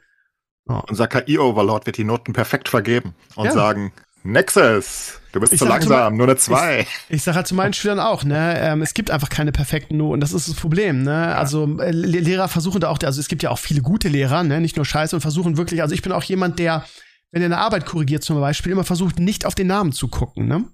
Unser 0.89 1.09
KI-Overlord 1.09 1.87
wird 1.87 1.97
die 1.97 2.05
Noten 2.05 2.33
perfekt 2.33 2.69
vergeben 2.69 3.15
und 3.37 3.47
Ja. 3.47 3.53
sagen, 3.53 3.93
Nexus, 4.23 5.21
du 5.33 5.41
bist 5.41 5.53
Ich 5.53 5.59
zu 5.59 5.65
zu 5.65 5.69
langsam, 5.71 6.17
nur 6.17 6.27
eine 6.27 6.37
2. 6.37 6.87
Ich 7.09 7.23
sage 7.23 7.37
halt 7.37 7.47
zu 7.47 7.55
meinen 7.55 7.73
Schülern 7.73 7.99
auch, 8.01 8.25
ne, 8.25 8.59
ähm, 8.61 8.83
es 8.83 8.93
gibt 8.95 9.11
einfach 9.11 9.29
keine 9.31 9.53
perfekten 9.53 9.97
Noten, 9.97 10.21
das 10.21 10.33
ist 10.33 10.49
das 10.49 10.57
Problem, 10.57 11.03
ne? 11.03 11.35
Also 11.37 11.65
äh, 11.81 11.91
Le- 11.93 12.21
Lehrer 12.21 12.49
versuchen 12.49 12.81
da 12.81 12.89
auch, 12.91 12.99
also 13.03 13.21
es 13.21 13.29
gibt 13.29 13.43
ja 13.43 13.51
auch 13.51 13.59
viele 13.59 13.81
gute 13.81 14.09
Lehrer, 14.09 14.43
ne, 14.45 14.61
nicht 14.61 14.77
nur 14.77 14.85
Scheiße 14.85 15.17
und 15.17 15.23
versuchen 15.23 15.57
wirklich, 15.57 15.83
also 15.83 15.95
ich 15.95 16.03
bin 16.03 16.13
auch 16.13 16.23
jemand, 16.25 16.59
der, 16.59 16.85
wenn 17.31 17.43
er 17.43 17.47
eine 17.47 17.59
Arbeit 17.59 17.87
korrigiert 17.87 18.23
zum 18.23 18.39
Beispiel, 18.41 18.73
immer 18.73 18.85
versucht, 18.85 19.19
nicht 19.19 19.47
auf 19.47 19.55
den 19.55 19.67
Namen 19.69 19.93
zu 19.93 20.09
gucken, 20.09 20.47
ne? 20.47 20.65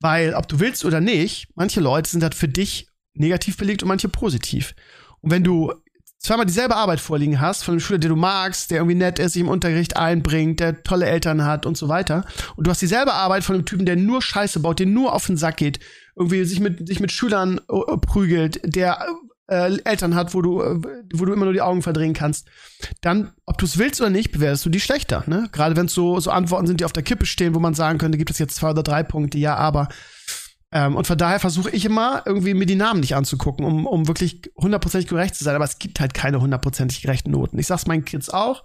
Weil, 0.00 0.34
ob 0.34 0.48
du 0.48 0.60
willst 0.60 0.84
oder 0.84 1.00
nicht, 1.00 1.48
manche 1.54 1.80
Leute 1.80 2.10
sind 2.10 2.22
halt 2.22 2.34
für 2.34 2.48
dich 2.48 2.88
negativ 3.14 3.56
belegt 3.56 3.82
und 3.82 3.88
manche 3.88 4.08
positiv. 4.08 4.74
Und 5.20 5.30
wenn 5.30 5.44
du 5.44 5.72
zweimal 6.22 6.46
dieselbe 6.46 6.76
Arbeit 6.76 7.00
vorliegen 7.00 7.40
hast 7.40 7.64
von 7.64 7.72
einem 7.72 7.80
Schüler, 7.80 7.98
den 7.98 8.10
du 8.10 8.16
magst, 8.16 8.70
der 8.70 8.78
irgendwie 8.78 8.96
nett 8.96 9.18
ist, 9.18 9.32
sich 9.32 9.42
im 9.42 9.48
Unterricht 9.48 9.96
einbringt, 9.96 10.60
der 10.60 10.82
tolle 10.82 11.06
Eltern 11.06 11.44
hat 11.44 11.66
und 11.66 11.76
so 11.76 11.88
weiter, 11.88 12.24
und 12.56 12.66
du 12.66 12.70
hast 12.70 12.80
dieselbe 12.80 13.12
Arbeit 13.12 13.44
von 13.44 13.56
einem 13.56 13.66
Typen, 13.66 13.86
der 13.86 13.96
nur 13.96 14.22
Scheiße 14.22 14.60
baut, 14.60 14.78
der 14.78 14.86
nur 14.86 15.12
auf 15.12 15.26
den 15.26 15.36
Sack 15.36 15.56
geht, 15.56 15.80
irgendwie 16.16 16.44
sich 16.44 16.60
mit, 16.60 16.86
sich 16.86 17.00
mit 17.00 17.10
Schülern 17.10 17.58
äh, 17.68 17.96
prügelt, 17.96 18.60
der 18.64 19.04
äh, 19.48 19.78
Eltern 19.84 20.14
hat, 20.14 20.34
wo 20.34 20.42
du, 20.42 20.62
äh, 20.62 20.80
wo 21.12 21.24
du 21.24 21.32
immer 21.32 21.44
nur 21.44 21.54
die 21.54 21.60
Augen 21.60 21.82
verdrehen 21.82 22.14
kannst, 22.14 22.48
dann, 23.00 23.32
ob 23.46 23.58
du 23.58 23.64
es 23.64 23.78
willst 23.78 24.00
oder 24.00 24.10
nicht, 24.10 24.32
bewertest 24.32 24.64
du 24.64 24.70
die 24.70 24.80
schlechter. 24.80 25.24
Ne? 25.26 25.48
Gerade 25.52 25.76
wenn 25.76 25.86
es 25.86 25.94
so, 25.94 26.20
so 26.20 26.30
Antworten 26.30 26.66
sind, 26.66 26.80
die 26.80 26.84
auf 26.84 26.92
der 26.92 27.02
Kippe 27.02 27.26
stehen, 27.26 27.54
wo 27.54 27.58
man 27.58 27.74
sagen 27.74 27.98
könnte, 27.98 28.18
gibt 28.18 28.30
es 28.30 28.38
jetzt 28.38 28.54
zwei 28.54 28.70
oder 28.70 28.82
drei 28.82 29.02
Punkte, 29.02 29.38
ja, 29.38 29.56
aber. 29.56 29.88
Ähm, 30.72 30.96
und 30.96 31.06
von 31.06 31.18
daher 31.18 31.38
versuche 31.38 31.70
ich 31.70 31.84
immer, 31.84 32.22
irgendwie 32.24 32.54
mir 32.54 32.66
die 32.66 32.74
Namen 32.76 33.00
nicht 33.00 33.14
anzugucken, 33.14 33.64
um, 33.64 33.86
um 33.86 34.08
wirklich 34.08 34.50
hundertprozentig 34.56 35.08
gerecht 35.08 35.34
zu 35.34 35.44
sein. 35.44 35.54
Aber 35.54 35.64
es 35.64 35.78
gibt 35.78 36.00
halt 36.00 36.14
keine 36.14 36.40
hundertprozentig 36.40 37.02
gerechten 37.02 37.30
Noten. 37.30 37.58
Ich 37.58 37.66
sag's 37.66 37.86
meinen 37.86 38.04
Kids 38.04 38.30
auch. 38.30 38.64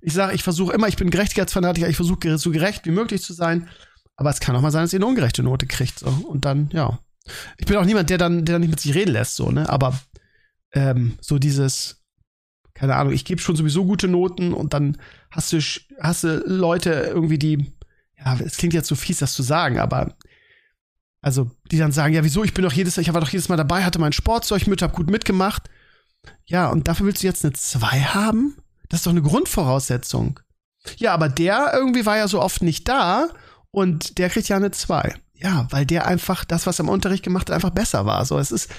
Ich 0.00 0.12
sage, 0.12 0.34
ich 0.34 0.42
versuche 0.42 0.74
immer, 0.74 0.88
ich 0.88 0.96
bin 0.96 1.10
Gerechtigkeitsfanatiker, 1.10 1.88
ich 1.88 1.96
versuche 1.96 2.38
so 2.38 2.50
gerecht 2.50 2.84
wie 2.84 2.90
möglich 2.90 3.22
zu 3.22 3.32
sein. 3.32 3.68
Aber 4.16 4.30
es 4.30 4.40
kann 4.40 4.54
auch 4.54 4.60
mal 4.60 4.70
sein, 4.70 4.82
dass 4.82 4.92
ihr 4.92 4.98
eine 4.98 5.06
ungerechte 5.06 5.42
Note 5.42 5.66
kriegt. 5.66 5.98
So. 5.98 6.08
Und 6.08 6.44
dann, 6.44 6.70
ja. 6.72 6.98
Ich 7.58 7.66
bin 7.66 7.76
auch 7.76 7.84
niemand, 7.84 8.10
der 8.10 8.18
dann, 8.18 8.44
der 8.44 8.54
dann 8.54 8.60
nicht 8.60 8.70
mit 8.70 8.80
sich 8.80 8.94
reden 8.94 9.12
lässt, 9.12 9.34
so, 9.34 9.50
ne? 9.50 9.68
Aber 9.68 9.98
ähm, 10.72 11.18
so 11.20 11.38
dieses 11.38 12.06
keine 12.76 12.94
Ahnung, 12.94 13.14
ich 13.14 13.24
gebe 13.24 13.40
schon 13.40 13.56
sowieso 13.56 13.86
gute 13.86 14.06
Noten 14.06 14.52
und 14.52 14.74
dann 14.74 14.98
hast 15.30 15.52
du, 15.52 15.60
hast 15.98 16.24
du 16.24 16.42
Leute 16.46 16.90
irgendwie, 16.90 17.38
die, 17.38 17.72
ja, 18.18 18.38
es 18.38 18.58
klingt 18.58 18.74
jetzt 18.74 18.88
so 18.88 18.94
fies, 18.94 19.18
das 19.18 19.32
zu 19.32 19.42
sagen, 19.42 19.78
aber 19.78 20.14
also, 21.26 21.50
die 21.72 21.78
dann 21.78 21.90
sagen, 21.90 22.14
ja, 22.14 22.22
wieso, 22.22 22.44
ich 22.44 22.54
bin 22.54 22.62
doch 22.62 22.72
jedes, 22.72 22.96
ich 22.98 23.12
war 23.12 23.20
doch 23.20 23.30
jedes 23.30 23.48
Mal 23.48 23.56
dabei, 23.56 23.82
hatte 23.82 23.98
mein 23.98 24.12
Sportzeug 24.12 24.68
mit, 24.68 24.80
hab 24.80 24.92
gut 24.92 25.10
mitgemacht. 25.10 25.64
Ja, 26.44 26.68
und 26.68 26.86
dafür 26.86 27.06
willst 27.06 27.24
du 27.24 27.26
jetzt 27.26 27.44
eine 27.44 27.52
2 27.52 28.00
haben? 28.14 28.54
Das 28.88 29.00
ist 29.00 29.06
doch 29.06 29.10
eine 29.10 29.22
Grundvoraussetzung. 29.22 30.38
Ja, 30.98 31.12
aber 31.14 31.28
der 31.28 31.72
irgendwie 31.74 32.06
war 32.06 32.16
ja 32.16 32.28
so 32.28 32.40
oft 32.40 32.62
nicht 32.62 32.86
da 32.86 33.30
und 33.72 34.18
der 34.18 34.30
kriegt 34.30 34.48
ja 34.48 34.54
eine 34.54 34.70
2. 34.70 35.16
Ja, 35.34 35.66
weil 35.70 35.84
der 35.84 36.06
einfach 36.06 36.44
das, 36.44 36.64
was 36.68 36.78
er 36.78 36.84
im 36.84 36.90
Unterricht 36.90 37.24
gemacht 37.24 37.50
hat, 37.50 37.56
einfach 37.56 37.70
besser 37.70 38.06
war. 38.06 38.24
So, 38.24 38.38
es 38.38 38.52
ist, 38.52 38.70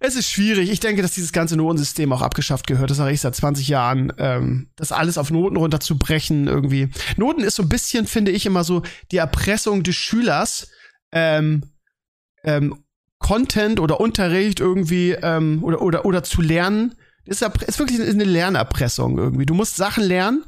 es 0.00 0.16
ist 0.16 0.30
schwierig. 0.30 0.70
Ich 0.70 0.80
denke, 0.80 1.02
dass 1.02 1.12
dieses 1.12 1.34
ganze 1.34 1.58
Notensystem 1.58 2.10
auch 2.14 2.22
abgeschafft 2.22 2.66
gehört. 2.66 2.88
Das 2.88 2.96
sage 2.96 3.12
ich 3.12 3.20
seit 3.20 3.36
20 3.36 3.68
Jahren. 3.68 4.14
Ähm, 4.16 4.70
das 4.76 4.92
alles 4.92 5.18
auf 5.18 5.30
Noten 5.30 5.58
runterzubrechen 5.58 6.46
irgendwie. 6.46 6.88
Noten 7.18 7.42
ist 7.42 7.56
so 7.56 7.64
ein 7.64 7.68
bisschen, 7.68 8.06
finde 8.06 8.30
ich, 8.30 8.46
immer 8.46 8.64
so 8.64 8.80
die 9.10 9.18
Erpressung 9.18 9.82
des 9.82 9.96
Schülers, 9.96 10.68
ähm, 11.12 11.64
ähm, 12.44 12.84
Content 13.18 13.80
oder 13.80 14.00
Unterricht 14.00 14.60
irgendwie 14.60 15.12
ähm, 15.12 15.62
oder, 15.62 15.80
oder, 15.80 16.04
oder 16.04 16.22
zu 16.22 16.42
lernen. 16.42 16.94
Ist, 17.24 17.42
ist 17.42 17.78
wirklich 17.78 18.00
eine 18.00 18.24
Lernerpressung 18.24 19.16
irgendwie. 19.16 19.46
Du 19.46 19.54
musst 19.54 19.76
Sachen 19.76 20.02
lernen, 20.02 20.44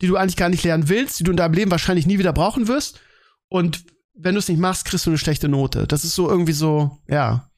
die 0.00 0.06
du 0.06 0.16
eigentlich 0.16 0.36
gar 0.36 0.50
nicht 0.50 0.62
lernen 0.62 0.88
willst, 0.88 1.18
die 1.18 1.24
du 1.24 1.30
in 1.30 1.36
deinem 1.36 1.54
Leben 1.54 1.70
wahrscheinlich 1.70 2.06
nie 2.06 2.18
wieder 2.18 2.32
brauchen 2.32 2.68
wirst. 2.68 3.00
Und 3.48 3.84
wenn 4.14 4.34
du 4.34 4.38
es 4.38 4.48
nicht 4.48 4.60
machst, 4.60 4.84
kriegst 4.84 5.06
du 5.06 5.10
eine 5.10 5.18
schlechte 5.18 5.48
Note. 5.48 5.86
Das 5.86 6.04
ist 6.04 6.14
so 6.14 6.28
irgendwie 6.28 6.52
so, 6.52 6.98
ja. 7.08 7.48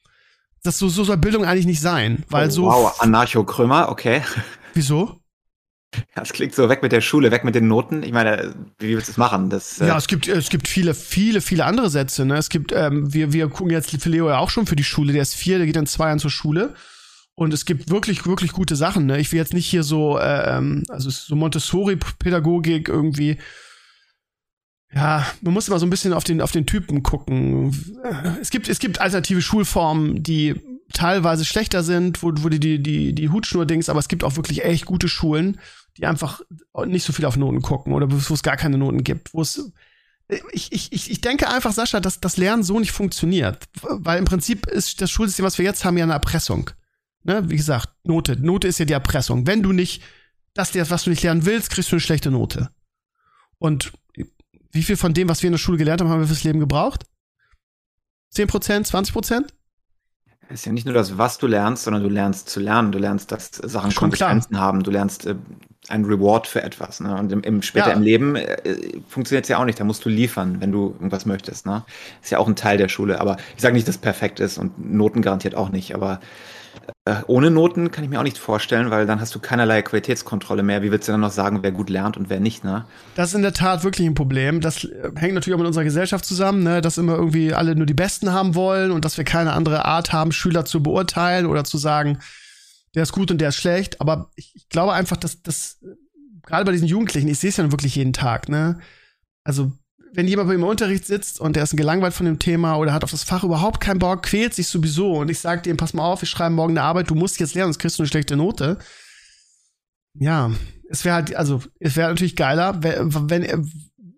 Das 0.63 0.77
so, 0.77 0.89
so 0.89 1.03
soll 1.03 1.17
Bildung 1.17 1.43
eigentlich 1.43 1.65
nicht 1.65 1.81
sein, 1.81 2.23
weil 2.29 2.47
oh, 2.47 2.51
so. 2.51 2.65
Wow, 2.65 3.01
Anarcho-Krömer, 3.01 3.89
okay. 3.89 4.21
Wieso? 4.73 5.20
Ja, 6.15 6.21
es 6.21 6.33
klingt 6.33 6.55
so 6.55 6.69
weg 6.69 6.81
mit 6.83 6.91
der 6.91 7.01
Schule, 7.01 7.31
weg 7.31 7.43
mit 7.43 7.55
den 7.55 7.67
Noten. 7.67 8.03
Ich 8.03 8.11
meine, 8.11 8.53
wie 8.79 8.95
willst 8.95 9.07
du 9.07 9.11
es 9.11 9.17
machen? 9.17 9.49
Das, 9.49 9.81
äh 9.81 9.87
ja, 9.87 9.97
es 9.97 10.07
gibt, 10.07 10.27
es 10.27 10.49
gibt 10.49 10.67
viele, 10.67 10.93
viele, 10.93 11.41
viele 11.41 11.65
andere 11.65 11.89
Sätze. 11.89 12.25
Ne? 12.25 12.37
Es 12.37 12.49
gibt, 12.49 12.71
ähm, 12.73 13.13
wir, 13.13 13.33
wir 13.33 13.47
gucken 13.49 13.71
jetzt 13.71 13.91
für 13.91 14.09
Leo 14.09 14.29
ja 14.29 14.37
auch 14.37 14.49
schon 14.49 14.67
für 14.67 14.75
die 14.75 14.83
Schule. 14.83 15.13
Der 15.13 15.21
ist 15.21 15.35
vier, 15.35 15.57
der 15.57 15.67
geht 15.67 15.77
in 15.77 15.85
zwei 15.85 16.07
Jahren 16.07 16.19
zur 16.19 16.31
Schule. 16.31 16.75
Und 17.35 17.53
es 17.53 17.65
gibt 17.65 17.89
wirklich, 17.89 18.25
wirklich 18.25 18.51
gute 18.51 18.75
Sachen. 18.75 19.05
Ne? 19.05 19.19
Ich 19.19 19.31
will 19.31 19.39
jetzt 19.39 19.53
nicht 19.53 19.67
hier 19.67 19.83
so, 19.83 20.17
äh, 20.17 20.57
ähm, 20.57 20.83
also 20.89 21.09
so 21.09 21.35
Montessori-Pädagogik 21.35 22.87
irgendwie 22.87 23.37
ja, 24.93 25.25
man 25.41 25.53
muss 25.53 25.67
immer 25.67 25.79
so 25.79 25.85
ein 25.85 25.89
bisschen 25.89 26.13
auf 26.13 26.23
den, 26.23 26.41
auf 26.41 26.51
den 26.51 26.65
Typen 26.65 27.01
gucken. 27.01 27.73
Es 28.41 28.49
gibt, 28.49 28.67
es 28.67 28.79
gibt 28.79 28.99
alternative 28.99 29.41
Schulformen, 29.41 30.21
die 30.21 30.55
teilweise 30.93 31.45
schlechter 31.45 31.83
sind, 31.83 32.21
wo, 32.21 32.31
wo 32.37 32.49
die, 32.49 32.59
die, 32.59 32.83
die, 32.83 33.13
die 33.13 33.29
Hutschnur-Dings, 33.29 33.87
aber 33.87 33.99
es 33.99 34.09
gibt 34.09 34.25
auch 34.25 34.35
wirklich 34.35 34.65
echt 34.65 34.85
gute 34.85 35.07
Schulen, 35.07 35.59
die 35.97 36.05
einfach 36.05 36.41
nicht 36.85 37.03
so 37.03 37.13
viel 37.13 37.25
auf 37.25 37.37
Noten 37.37 37.61
gucken 37.61 37.93
oder 37.93 38.07
wo 38.09 38.33
es 38.33 38.43
gar 38.43 38.57
keine 38.57 38.77
Noten 38.77 39.03
gibt, 39.03 39.33
wo 39.33 39.41
es, 39.41 39.71
ich, 40.53 40.71
ich, 40.71 41.11
ich 41.11 41.21
denke 41.21 41.49
einfach, 41.49 41.73
Sascha, 41.73 41.99
dass 41.99 42.19
das 42.19 42.37
Lernen 42.37 42.63
so 42.63 42.79
nicht 42.79 42.91
funktioniert. 42.91 43.67
Weil 43.81 44.19
im 44.19 44.25
Prinzip 44.25 44.65
ist 44.67 45.01
das 45.01 45.11
Schulsystem, 45.11 45.45
was 45.45 45.57
wir 45.57 45.65
jetzt 45.65 45.83
haben, 45.83 45.97
ja 45.97 46.03
eine 46.03 46.13
Erpressung. 46.13 46.69
Ne? 47.23 47.49
Wie 47.49 47.57
gesagt, 47.57 47.89
Note. 48.03 48.37
Note 48.37 48.67
ist 48.67 48.79
ja 48.79 48.85
die 48.85 48.93
Erpressung. 48.93 49.45
Wenn 49.45 49.61
du 49.61 49.73
nicht 49.73 50.01
das, 50.53 50.73
was 50.89 51.03
du 51.03 51.09
nicht 51.09 51.23
lernen 51.23 51.45
willst, 51.45 51.69
kriegst 51.69 51.91
du 51.91 51.95
eine 51.95 52.01
schlechte 52.01 52.31
Note. 52.31 52.69
Und 53.57 53.91
wie 54.71 54.83
viel 54.83 54.97
von 54.97 55.13
dem, 55.13 55.29
was 55.29 55.43
wir 55.43 55.47
in 55.47 55.53
der 55.53 55.59
Schule 55.59 55.77
gelernt 55.77 56.01
haben, 56.01 56.09
haben 56.09 56.21
wir 56.21 56.27
fürs 56.27 56.43
Leben 56.43 56.59
gebraucht? 56.59 57.03
10 58.29 58.47
Prozent, 58.47 58.87
20 58.87 59.13
Prozent? 59.13 59.53
Es 60.53 60.61
ist 60.61 60.65
ja 60.65 60.71
nicht 60.73 60.85
nur 60.85 60.93
das, 60.93 61.17
was 61.17 61.37
du 61.37 61.47
lernst, 61.47 61.83
sondern 61.83 62.03
du 62.03 62.09
lernst 62.09 62.49
zu 62.49 62.59
lernen. 62.59 62.91
Du 62.91 62.99
lernst, 62.99 63.31
dass 63.31 63.51
Sachen 63.51 63.91
Schon 63.91 64.09
Konsequenzen 64.09 64.49
klar. 64.51 64.61
haben. 64.61 64.83
Du 64.83 64.91
lernst 64.91 65.25
äh, 65.25 65.35
ein 65.87 66.03
Reward 66.05 66.45
für 66.47 66.61
etwas. 66.61 66.99
Ne? 66.99 67.15
Und 67.15 67.31
im, 67.31 67.41
im 67.41 67.61
später 67.61 67.89
Ja. 67.89 67.93
im 67.95 68.01
Leben 68.01 68.35
äh, 68.35 68.57
funktioniert 69.07 69.45
es 69.45 69.49
ja 69.49 69.57
auch 69.59 69.65
nicht. 69.65 69.79
Da 69.79 69.83
musst 69.83 70.03
du 70.03 70.09
liefern, 70.09 70.57
wenn 70.59 70.71
du 70.71 70.89
irgendwas 70.91 71.25
möchtest. 71.25 71.65
Ne? 71.65 71.83
Ist 72.21 72.31
ja 72.31 72.37
auch 72.39 72.47
ein 72.47 72.55
Teil 72.55 72.77
der 72.77 72.89
Schule. 72.89 73.21
Aber 73.21 73.37
ich 73.55 73.61
sage 73.61 73.73
nicht, 73.73 73.87
dass 73.87 73.95
es 73.95 74.01
perfekt 74.01 74.39
ist 74.39 74.57
und 74.57 74.93
Noten 74.93 75.21
garantiert 75.21 75.55
auch 75.55 75.69
nicht. 75.69 75.95
Aber 75.95 76.19
ohne 77.27 77.49
Noten 77.49 77.89
kann 77.89 78.03
ich 78.03 78.09
mir 78.09 78.19
auch 78.19 78.23
nicht 78.23 78.37
vorstellen, 78.37 78.91
weil 78.91 79.07
dann 79.07 79.19
hast 79.19 79.33
du 79.33 79.39
keinerlei 79.39 79.81
Qualitätskontrolle 79.81 80.61
mehr. 80.61 80.83
Wie 80.83 80.91
willst 80.91 81.07
du 81.07 81.11
dann 81.11 81.21
noch 81.21 81.31
sagen, 81.31 81.63
wer 81.63 81.71
gut 81.71 81.89
lernt 81.89 82.15
und 82.15 82.29
wer 82.29 82.39
nicht? 82.39 82.63
Ne? 82.63 82.85
Das 83.15 83.29
ist 83.29 83.35
in 83.35 83.41
der 83.41 83.53
Tat 83.53 83.83
wirklich 83.83 84.07
ein 84.07 84.13
Problem. 84.13 84.61
Das 84.61 84.83
äh, 84.83 85.11
hängt 85.15 85.33
natürlich 85.33 85.55
auch 85.55 85.59
mit 85.59 85.67
unserer 85.67 85.83
Gesellschaft 85.83 86.25
zusammen, 86.25 86.63
ne? 86.63 86.81
dass 86.81 86.99
immer 86.99 87.15
irgendwie 87.15 87.53
alle 87.53 87.75
nur 87.75 87.87
die 87.87 87.95
Besten 87.95 88.31
haben 88.31 88.53
wollen 88.53 88.91
und 88.91 89.03
dass 89.03 89.17
wir 89.17 89.23
keine 89.23 89.53
andere 89.53 89.85
Art 89.85 90.13
haben, 90.13 90.31
Schüler 90.31 90.63
zu 90.63 90.83
beurteilen 90.83 91.47
oder 91.47 91.63
zu 91.63 91.77
sagen, 91.77 92.19
der 92.93 93.03
ist 93.03 93.13
gut 93.13 93.31
und 93.31 93.39
der 93.39 93.49
ist 93.49 93.55
schlecht. 93.55 93.99
Aber 93.99 94.29
ich, 94.35 94.55
ich 94.55 94.69
glaube 94.69 94.93
einfach, 94.93 95.17
dass 95.17 95.41
das 95.41 95.79
äh, 95.81 95.95
gerade 96.45 96.65
bei 96.65 96.71
diesen 96.71 96.87
Jugendlichen, 96.87 97.27
ich 97.27 97.39
sehe 97.39 97.49
es 97.49 97.57
ja 97.57 97.71
wirklich 97.71 97.95
jeden 97.95 98.13
Tag, 98.13 98.47
ne? 98.47 98.79
Also 99.43 99.71
wenn 100.13 100.27
jemand 100.27 100.47
bei 100.49 100.53
mir 100.57 100.63
im 100.63 100.69
Unterricht 100.69 101.05
sitzt 101.05 101.39
und 101.39 101.55
der 101.55 101.63
ist 101.63 101.75
gelangweilt 101.77 102.13
von 102.13 102.25
dem 102.25 102.37
Thema 102.39 102.75
oder 102.75 102.93
hat 102.93 103.03
auf 103.03 103.11
das 103.11 103.23
Fach 103.23 103.43
überhaupt 103.43 103.79
keinen 103.79 103.99
Bock, 103.99 104.23
quält 104.23 104.53
sich 104.53 104.67
sowieso 104.67 105.13
und 105.19 105.29
ich 105.31 105.39
sage 105.39 105.61
dem, 105.61 105.77
pass 105.77 105.93
mal 105.93 106.03
auf, 106.03 106.21
wir 106.21 106.27
schreiben 106.27 106.55
morgen 106.55 106.73
eine 106.77 106.83
Arbeit, 106.83 107.09
du 107.09 107.15
musst 107.15 107.39
jetzt 107.39 107.55
lernen, 107.55 107.67
sonst 107.71 107.79
kriegst 107.79 107.97
du 107.97 108.03
eine 108.03 108.07
schlechte 108.09 108.35
Note. 108.35 108.77
Ja, 110.13 110.51
es 110.89 111.05
wäre 111.05 111.15
halt, 111.15 111.35
also 111.35 111.61
es 111.79 111.95
wäre 111.95 112.09
natürlich 112.09 112.35
geiler, 112.35 112.81
wenn, 112.83 113.29
wenn 113.29 113.43
er 113.43 113.63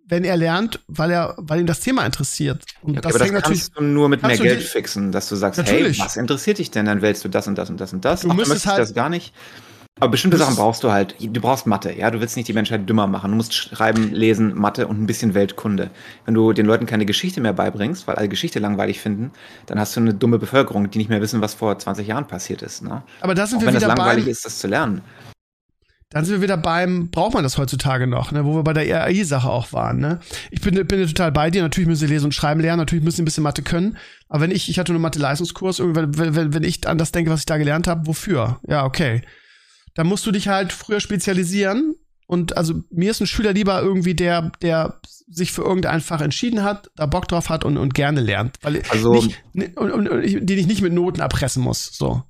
wenn 0.06 0.26
er 0.26 0.36
lernt, 0.36 0.80
weil 0.88 1.12
er, 1.12 1.34
weil 1.38 1.62
ihn 1.62 1.66
das 1.66 1.80
Thema 1.80 2.06
interessiert. 2.06 2.64
Und 2.82 2.96
Ja, 2.96 3.02
das 3.02 3.14
aber 3.16 3.20
das 3.20 3.32
natürlich. 3.32 3.62
kannst 3.62 3.78
du 3.78 3.84
nur 3.84 4.10
mit 4.10 4.22
mehr 4.22 4.36
du 4.36 4.44
Geld 4.44 4.62
fixen, 4.62 5.12
dass 5.14 5.30
du 5.30 5.36
sagst, 5.36 5.58
Natürlich. 5.60 5.98
hey, 5.98 6.06
was 6.06 6.18
interessiert 6.18 6.58
dich 6.60 6.70
denn? 6.72 6.86
Dann 6.86 7.02
wählst 7.02 7.24
du 7.24 7.30
das 7.30 7.48
und 7.48 7.56
das 7.58 7.70
und 7.70 7.80
das 7.80 7.94
und 7.94 8.04
das. 8.04 8.22
Du 8.22 8.30
Ach, 8.30 8.34
müsstest 8.36 8.50
möchtest 8.50 8.68
halt- 8.68 8.80
das 8.82 8.94
gar 8.94 9.10
nicht. 9.10 9.34
Aber 10.00 10.10
bestimmte 10.10 10.38
Sachen 10.38 10.56
brauchst 10.56 10.84
du 10.84 10.92
halt. 10.92 11.16
Du 11.20 11.40
brauchst 11.40 11.68
Mathe, 11.68 11.94
ja. 11.96 12.10
Du 12.10 12.20
willst 12.20 12.36
nicht 12.36 12.48
die 12.48 12.54
Menschheit 12.54 12.90
dümmer 12.90 13.06
machen. 13.08 13.30
Du 13.30 13.38
musst 13.38 13.54
schreiben, 13.54 14.12
lesen, 14.12 14.54
Mathe 14.56 14.88
und 14.88 15.00
ein 15.02 15.06
bisschen 15.06 15.34
Weltkunde. 15.36 15.92
Wenn 16.26 16.34
du 16.34 16.52
den 16.52 16.66
Leuten 16.66 16.88
keine 16.88 17.06
Geschichte 17.06 17.42
mehr 17.42 17.54
beibringst, 17.54 18.08
weil 18.08 18.16
alle 18.16 18.28
Geschichte 18.28 18.60
langweilig 18.60 19.00
finden, 19.00 19.32
dann 19.68 19.80
hast 19.80 19.96
du 19.96 20.00
eine 20.02 20.14
dumme 20.16 20.40
Bevölkerung, 20.40 20.90
die 20.90 20.98
nicht 20.98 21.10
mehr 21.10 21.22
wissen, 21.22 21.42
was 21.42 21.54
vor 21.54 21.78
20 21.78 22.08
Jahren 22.08 22.28
passiert 22.28 22.64
ist. 22.64 22.82
Ne? 22.82 23.04
aber 23.22 23.36
da 23.36 23.46
sind 23.46 23.60
Auch 23.60 23.62
wir 23.62 23.68
wenn 23.68 23.76
wieder 23.76 23.88
langweilig 23.88 24.26
beim, 24.26 24.32
ist, 24.32 24.46
das 24.46 24.58
zu 24.60 24.68
lernen. 24.68 25.04
dann 26.10 26.26
sind 26.26 26.36
wir 26.36 26.42
wieder 26.42 26.58
beim, 26.58 27.10
braucht 27.10 27.34
man 27.34 27.44
das 27.44 27.58
heutzutage 27.58 28.06
noch, 28.08 28.32
ne, 28.32 28.46
wo 28.46 28.56
wir 28.56 28.64
bei 28.64 28.74
der 28.74 29.06
AI-Sache 29.06 29.50
auch 29.50 29.74
waren, 29.74 30.00
ne? 30.00 30.20
Ich 30.52 30.62
bin, 30.62 30.76
bin 30.88 31.08
total 31.08 31.32
bei 31.32 31.50
dir, 31.50 31.62
natürlich 31.64 31.88
müssen 31.88 32.08
sie 32.08 32.14
lesen 32.14 32.26
und 32.26 32.34
schreiben 32.34 32.60
lernen, 32.62 32.80
natürlich 32.80 33.04
müssen 33.04 33.18
sie 33.18 33.22
ein 33.24 33.26
bisschen 33.26 33.44
Mathe 33.44 33.64
können, 33.64 33.98
aber 34.30 34.42
wenn 34.42 34.52
ich, 34.52 34.70
ich 34.70 34.78
hatte 34.80 34.92
nur 34.92 35.02
Mathe-Leistungskurs, 35.02 35.80
wenn, 35.80 36.18
wenn, 36.18 36.54
wenn 36.54 36.64
ich 36.64 36.88
an 36.88 36.98
das 37.00 37.12
denke, 37.12 37.32
was 37.32 37.42
ich 37.42 37.46
da 37.48 37.58
gelernt 37.58 37.88
habe, 37.88 38.06
wofür? 38.08 38.60
Ja, 38.68 38.86
okay. 38.86 39.22
Dann 39.96 40.08
musst 40.08 40.26
du 40.26 40.32
dich 40.32 40.48
halt 40.48 40.74
früher 40.74 41.00
spezialisieren 41.00 41.96
und 42.28 42.58
also 42.58 42.76
mir 42.90 43.12
ist 43.12 43.22
ein 43.22 43.28
Schüler 43.28 43.54
lieber 43.54 43.82
irgendwie, 43.82 44.16
der, 44.16 44.52
der 44.62 45.00
sich 45.30 45.52
für 45.52 45.62
irgendein 45.64 46.02
Fach 46.02 46.22
entschieden 46.22 46.64
hat, 46.64 46.90
da 46.96 47.06
Bock 47.06 47.28
drauf 47.28 47.50
hat 47.50 47.64
und, 47.66 47.78
und 47.78 47.94
gerne 47.94 48.22
lernt, 48.22 48.58
weil 48.62 48.82
Also- 48.90 49.14
nicht, 49.14 49.40
und, 49.78 49.92
und, 49.92 50.06
den 50.10 50.58
ich 50.58 50.68
nicht 50.68 50.82
mit 50.82 50.94
Noten 50.94 51.22
erpressen 51.22 51.62
muss, 51.64 51.92
so. 51.98 52.24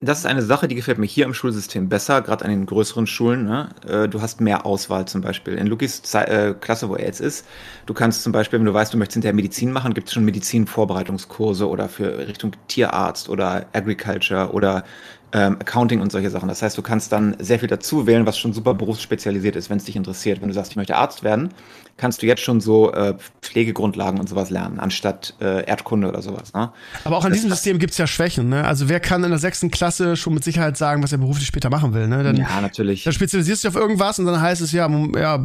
Das 0.00 0.20
ist 0.20 0.26
eine 0.26 0.42
Sache, 0.42 0.68
die 0.68 0.76
gefällt 0.76 0.98
mir 0.98 1.06
hier 1.06 1.24
im 1.24 1.34
Schulsystem 1.34 1.88
besser, 1.88 2.22
gerade 2.22 2.44
an 2.44 2.52
den 2.52 2.66
größeren 2.66 3.08
Schulen. 3.08 3.46
Ne? 3.46 3.70
Äh, 3.84 4.08
Du 4.08 4.22
hast 4.22 4.40
mehr 4.40 4.64
Auswahl 4.64 5.08
zum 5.08 5.22
Beispiel. 5.22 5.54
In 5.54 5.66
Lukis 5.66 6.02
äh, 6.14 6.54
Klasse, 6.60 6.88
wo 6.88 6.94
er 6.94 7.04
jetzt 7.06 7.20
ist, 7.20 7.44
du 7.86 7.94
kannst 7.94 8.22
zum 8.22 8.30
Beispiel, 8.30 8.60
wenn 8.60 8.66
du 8.66 8.72
weißt, 8.72 8.94
du 8.94 8.96
möchtest 8.96 9.14
hinterher 9.14 9.34
Medizin 9.34 9.72
machen, 9.72 9.94
gibt 9.94 10.06
es 10.06 10.14
schon 10.14 10.24
Medizinvorbereitungskurse 10.24 11.68
oder 11.68 11.88
für 11.88 12.28
Richtung 12.28 12.52
Tierarzt 12.68 13.28
oder 13.28 13.66
Agriculture 13.72 14.52
oder 14.52 14.84
ähm, 15.32 15.56
Accounting 15.60 16.00
und 16.00 16.10
solche 16.10 16.30
Sachen. 16.30 16.48
Das 16.48 16.62
heißt, 16.62 16.76
du 16.78 16.82
kannst 16.82 17.12
dann 17.12 17.36
sehr 17.38 17.58
viel 17.58 17.68
dazu 17.68 18.06
wählen, 18.06 18.24
was 18.26 18.38
schon 18.38 18.52
super 18.52 18.74
berufsspezialisiert 18.74 19.56
ist, 19.56 19.68
wenn 19.70 19.76
es 19.78 19.84
dich 19.84 19.96
interessiert. 19.96 20.40
Wenn 20.40 20.48
du 20.48 20.54
sagst, 20.54 20.70
ich 20.72 20.76
möchte 20.76 20.96
Arzt 20.96 21.22
werden, 21.22 21.50
kannst 21.98 22.22
du 22.22 22.26
jetzt 22.26 22.40
schon 22.42 22.60
so 22.60 22.92
äh, 22.92 23.14
Pflegegrundlagen 23.42 24.20
und 24.20 24.28
sowas 24.28 24.50
lernen, 24.50 24.78
anstatt 24.80 25.34
äh, 25.40 25.64
Erdkunde 25.66 26.08
oder 26.08 26.22
sowas. 26.22 26.52
Ne? 26.54 26.70
Aber 27.04 27.16
auch 27.18 27.24
an 27.24 27.30
Das- 27.30 27.38
diesem 27.40 27.50
System 27.50 27.78
gibt's 27.78 27.98
ja 27.98 28.06
Schwächen, 28.06 28.48
ne? 28.48 28.64
Also 28.64 28.88
wer 28.88 29.00
kann 29.00 29.22
in 29.24 29.30
der 29.30 29.38
sechsten 29.38 29.70
Klasse 29.70 30.16
schon 30.16 30.32
mit 30.34 30.44
Sicherheit 30.44 30.76
sagen, 30.76 31.02
was 31.02 31.12
er 31.12 31.18
beruflich 31.18 31.46
später 31.46 31.70
machen 31.70 31.92
will, 31.94 32.08
ne? 32.08 32.22
Dann, 32.22 32.36
Ja, 32.36 32.60
natürlich. 32.60 33.04
dann 33.04 33.12
spezialisierst 33.12 33.64
du 33.64 33.68
dich 33.68 33.76
auf 33.76 33.82
irgendwas 33.82 34.18
und 34.18 34.26
dann 34.26 34.40
heißt 34.40 34.60
es, 34.62 34.72
ja, 34.72 34.88
ja, 35.18 35.44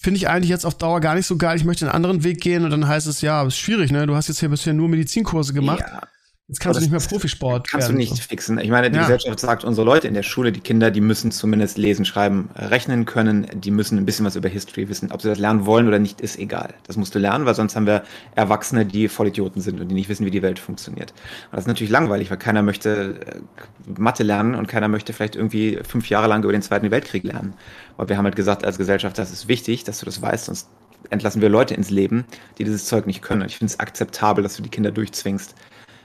finde 0.00 0.16
ich 0.18 0.28
eigentlich 0.28 0.50
jetzt 0.50 0.64
auf 0.64 0.76
Dauer 0.78 1.00
gar 1.00 1.14
nicht 1.14 1.26
so 1.26 1.36
geil, 1.36 1.56
ich 1.56 1.64
möchte 1.64 1.84
einen 1.86 1.94
anderen 1.94 2.24
Weg 2.24 2.40
gehen 2.40 2.64
und 2.64 2.70
dann 2.70 2.86
heißt 2.86 3.06
es, 3.06 3.20
ja, 3.20 3.42
ist 3.44 3.56
schwierig, 3.56 3.90
ne? 3.92 4.06
Du 4.06 4.14
hast 4.16 4.28
jetzt 4.28 4.40
hier 4.40 4.48
bisher 4.48 4.74
nur 4.74 4.88
Medizinkurse 4.88 5.52
gemacht, 5.54 5.80
Ja. 5.86 6.02
Jetzt 6.48 6.60
kannst 6.60 6.76
du 6.76 6.78
Aber 6.78 6.80
nicht 6.80 6.90
mehr 6.90 7.00
Profisport 7.00 7.68
Kannst 7.68 7.88
du 7.88 7.92
werden. 7.92 7.98
nicht 7.98 8.18
fixen. 8.18 8.58
Ich 8.58 8.68
meine, 8.70 8.90
die 8.90 8.96
Ja. 8.96 9.02
Gesellschaft 9.02 9.40
sagt, 9.40 9.64
unsere 9.64 9.84
Leute 9.86 10.08
in 10.08 10.14
der 10.14 10.22
Schule, 10.22 10.52
die 10.52 10.60
Kinder, 10.60 10.90
die 10.90 11.00
müssen 11.00 11.30
zumindest 11.30 11.78
lesen, 11.78 12.04
schreiben, 12.04 12.50
rechnen 12.56 13.04
können. 13.06 13.46
Die 13.54 13.70
müssen 13.70 13.96
ein 13.98 14.04
bisschen 14.04 14.26
was 14.26 14.36
über 14.36 14.48
History 14.48 14.88
wissen. 14.88 15.12
Ob 15.12 15.22
sie 15.22 15.28
das 15.28 15.38
lernen 15.38 15.64
wollen 15.66 15.88
oder 15.88 15.98
nicht, 15.98 16.20
ist 16.20 16.38
egal. 16.38 16.74
Das 16.86 16.96
musst 16.96 17.14
du 17.14 17.18
lernen, 17.18 17.46
weil 17.46 17.54
sonst 17.54 17.76
haben 17.76 17.86
wir 17.86 18.02
Erwachsene, 18.34 18.84
die 18.84 19.08
Vollidioten 19.08 19.62
sind 19.62 19.80
und 19.80 19.88
die 19.88 19.94
nicht 19.94 20.08
wissen, 20.08 20.26
wie 20.26 20.30
die 20.30 20.42
Welt 20.42 20.58
funktioniert. 20.58 21.12
Und 21.12 21.52
das 21.52 21.60
ist 21.60 21.68
natürlich 21.68 21.90
langweilig, 21.90 22.30
weil 22.30 22.38
keiner 22.38 22.62
möchte 22.62 23.20
äh, 23.26 24.00
Mathe 24.00 24.22
lernen 24.22 24.54
und 24.54 24.66
keiner 24.68 24.88
möchte 24.88 25.12
vielleicht 25.12 25.36
irgendwie 25.36 25.78
fünf 25.86 26.08
Jahre 26.08 26.26
lang 26.28 26.42
über 26.42 26.52
den 26.52 26.62
Zweiten 26.62 26.90
Weltkrieg 26.90 27.24
lernen. 27.24 27.54
Weil 27.96 28.08
wir 28.08 28.16
haben 28.18 28.24
halt 28.24 28.36
gesagt, 28.36 28.64
als 28.64 28.78
Gesellschaft, 28.78 29.16
das 29.18 29.32
ist 29.32 29.48
wichtig, 29.48 29.84
dass 29.84 30.00
du 30.00 30.06
das 30.06 30.20
weißt, 30.20 30.46
sonst 30.46 30.68
entlassen 31.10 31.42
wir 31.42 31.48
Leute 31.48 31.74
ins 31.74 31.90
Leben, 31.90 32.24
die 32.58 32.64
dieses 32.64 32.86
Zeug 32.86 33.06
nicht 33.06 33.22
können. 33.22 33.42
Und 33.42 33.48
ich 33.50 33.56
finde 33.58 33.72
es 33.72 33.80
akzeptabel, 33.80 34.42
dass 34.42 34.56
du 34.56 34.62
die 34.62 34.68
Kinder 34.70 34.90
durchzwingst. 34.92 35.54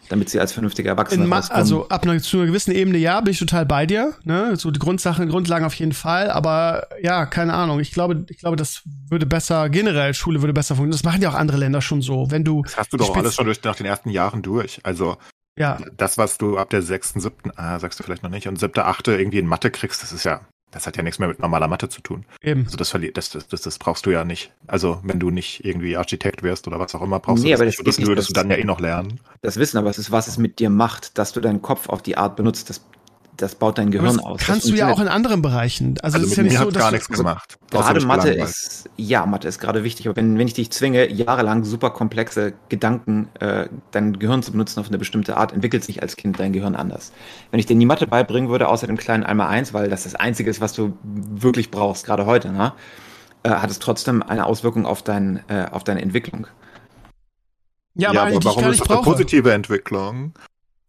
Damit 0.09 0.29
sie 0.29 0.39
als 0.39 0.53
vernünftige 0.53 0.89
Erwachsene 0.89 1.25
In 1.25 1.33
Also 1.33 1.89
ab 1.89 2.03
einer, 2.03 2.19
zu 2.21 2.37
einer 2.37 2.47
gewissen 2.47 2.71
Ebene 2.71 2.97
ja, 2.97 3.19
bin 3.21 3.31
ich 3.31 3.39
total 3.39 3.65
bei 3.65 3.85
dir. 3.85 4.13
Ne? 4.23 4.55
So 4.55 4.71
die 4.71 4.79
Grundsachen, 4.79 5.27
Grundlagen 5.29 5.65
auf 5.65 5.73
jeden 5.75 5.93
Fall. 5.93 6.31
Aber 6.31 6.87
ja, 7.01 7.25
keine 7.25 7.53
Ahnung. 7.53 7.79
Ich 7.79 7.91
glaube, 7.91 8.25
ich 8.29 8.37
glaube, 8.37 8.55
das 8.55 8.83
würde 9.09 9.25
besser, 9.25 9.69
generell 9.69 10.13
Schule 10.13 10.41
würde 10.41 10.53
besser 10.53 10.75
funktionieren. 10.75 10.91
Das 10.91 11.03
machen 11.03 11.21
ja 11.21 11.29
auch 11.29 11.35
andere 11.35 11.57
Länder 11.57 11.81
schon 11.81 12.01
so. 12.01 12.31
Wenn 12.31 12.43
du. 12.43 12.63
Das 12.63 12.77
hast 12.77 12.93
du 12.93 12.97
doch 12.97 13.15
alles 13.15 13.35
schon 13.35 13.45
durch, 13.45 13.63
nach 13.63 13.75
den 13.75 13.85
ersten 13.85 14.09
Jahren 14.09 14.41
durch. 14.41 14.79
Also 14.83 15.17
ja. 15.57 15.79
das, 15.97 16.17
was 16.17 16.37
du 16.37 16.57
ab 16.57 16.69
der 16.69 16.81
sechsten, 16.81 17.19
siebten, 17.19 17.51
ah, 17.55 17.79
sagst 17.79 17.99
du 17.99 18.03
vielleicht 18.03 18.23
noch 18.23 18.29
nicht, 18.29 18.47
und 18.47 18.59
siebte, 18.59 18.85
achte 18.85 19.15
irgendwie 19.15 19.39
in 19.39 19.47
Mathe 19.47 19.71
kriegst, 19.71 20.03
das 20.03 20.11
ist 20.11 20.23
ja 20.23 20.41
das 20.71 20.85
hat 20.85 20.97
ja 20.97 21.03
nichts 21.03 21.19
mehr 21.19 21.27
mit 21.27 21.39
normaler 21.39 21.67
Mathe 21.67 21.89
zu 21.89 22.01
tun. 22.01 22.25
Eben. 22.41 22.65
Also 22.65 22.77
das, 22.77 22.91
das, 22.91 23.29
das, 23.29 23.47
das, 23.47 23.61
das 23.61 23.79
brauchst 23.79 24.05
du 24.05 24.11
ja 24.11 24.23
nicht. 24.23 24.51
Also 24.67 24.99
wenn 25.03 25.19
du 25.19 25.29
nicht 25.29 25.63
irgendwie 25.63 25.95
Architekt 25.95 26.43
wärst 26.43 26.67
oder 26.67 26.79
was 26.79 26.93
auch 26.93 27.01
immer, 27.01 27.19
brauchst 27.19 27.43
nee, 27.43 27.51
du 27.51 27.57
das, 27.65 27.79
aber 27.79 27.85
das, 27.85 27.97
das, 27.97 28.07
würdest 28.07 28.29
du 28.29 28.33
dann 28.33 28.49
ja 28.49 28.57
eh 28.57 28.63
noch 28.63 28.79
lernen. 28.79 29.19
Das 29.41 29.57
Wissen, 29.57 29.77
aber 29.77 29.89
es 29.89 29.97
ist, 29.97 30.11
was 30.11 30.27
es 30.27 30.37
mit 30.37 30.59
dir 30.59 30.69
macht, 30.69 31.17
dass 31.17 31.31
du 31.31 31.39
deinen 31.39 31.61
Kopf 31.61 31.87
auf 31.89 32.01
die 32.01 32.17
Art 32.17 32.35
benutzt, 32.35 32.69
das 32.69 32.81
das 33.37 33.55
baut 33.55 33.77
dein 33.77 33.91
Gehirn 33.91 34.19
aus. 34.19 34.41
Kannst 34.41 34.69
du 34.69 34.73
ja 34.73 34.91
auch 34.91 34.99
in 34.99 35.07
anderen 35.07 35.41
Bereichen. 35.41 35.95
Also, 36.01 36.15
also 36.15 36.19
das 36.19 36.31
ist 36.31 36.37
ja 36.37 36.43
nicht 36.43 36.57
so, 36.57 36.71
dass 36.71 36.83
gar 36.83 36.91
nichts 36.91 37.07
gemacht. 37.07 37.57
Gerade 37.69 38.05
Mathe 38.05 38.31
ist, 38.31 38.89
ja, 38.97 39.25
Mathe 39.25 39.47
ist 39.47 39.59
gerade 39.59 39.83
wichtig. 39.83 40.07
Aber 40.07 40.15
wenn, 40.15 40.37
wenn 40.37 40.47
ich 40.47 40.53
dich 40.53 40.71
zwinge, 40.71 41.11
jahrelang 41.11 41.63
super 41.63 41.91
komplexe 41.91 42.53
Gedanken, 42.69 43.29
äh, 43.39 43.67
dein 43.91 44.19
Gehirn 44.19 44.43
zu 44.43 44.51
benutzen 44.51 44.79
auf 44.79 44.87
eine 44.87 44.97
bestimmte 44.97 45.37
Art, 45.37 45.53
entwickelt 45.53 45.83
sich 45.83 46.01
als 46.01 46.15
Kind 46.15 46.39
dein 46.39 46.53
Gehirn 46.53 46.75
anders. 46.75 47.13
Wenn 47.51 47.59
ich 47.59 47.65
dir 47.65 47.77
die 47.77 47.85
Mathe 47.85 48.07
beibringen 48.07 48.49
würde, 48.49 48.67
außer 48.67 48.87
dem 48.87 48.97
kleinen 48.97 49.23
einmal 49.23 49.47
eins, 49.47 49.73
weil 49.73 49.89
das 49.89 50.03
das 50.03 50.15
einzige 50.15 50.49
ist, 50.49 50.59
was 50.59 50.73
du 50.73 50.97
wirklich 51.03 51.71
brauchst, 51.71 52.05
gerade 52.05 52.25
heute, 52.25 52.51
ne, 52.51 52.73
äh, 53.43 53.49
hat 53.49 53.69
es 53.69 53.79
trotzdem 53.79 54.23
eine 54.23 54.45
Auswirkung 54.45 54.85
auf, 54.85 55.03
dein, 55.03 55.41
äh, 55.47 55.67
auf 55.71 55.83
deine 55.83 56.01
Entwicklung. 56.01 56.47
Ja, 57.95 58.09
aber, 58.09 58.15
ja, 58.15 58.35
aber 58.35 58.45
warum 58.45 58.65
ist 58.71 58.81
das 58.81 58.89
eine 58.89 59.01
positive 59.01 59.51
Entwicklung? 59.51 60.33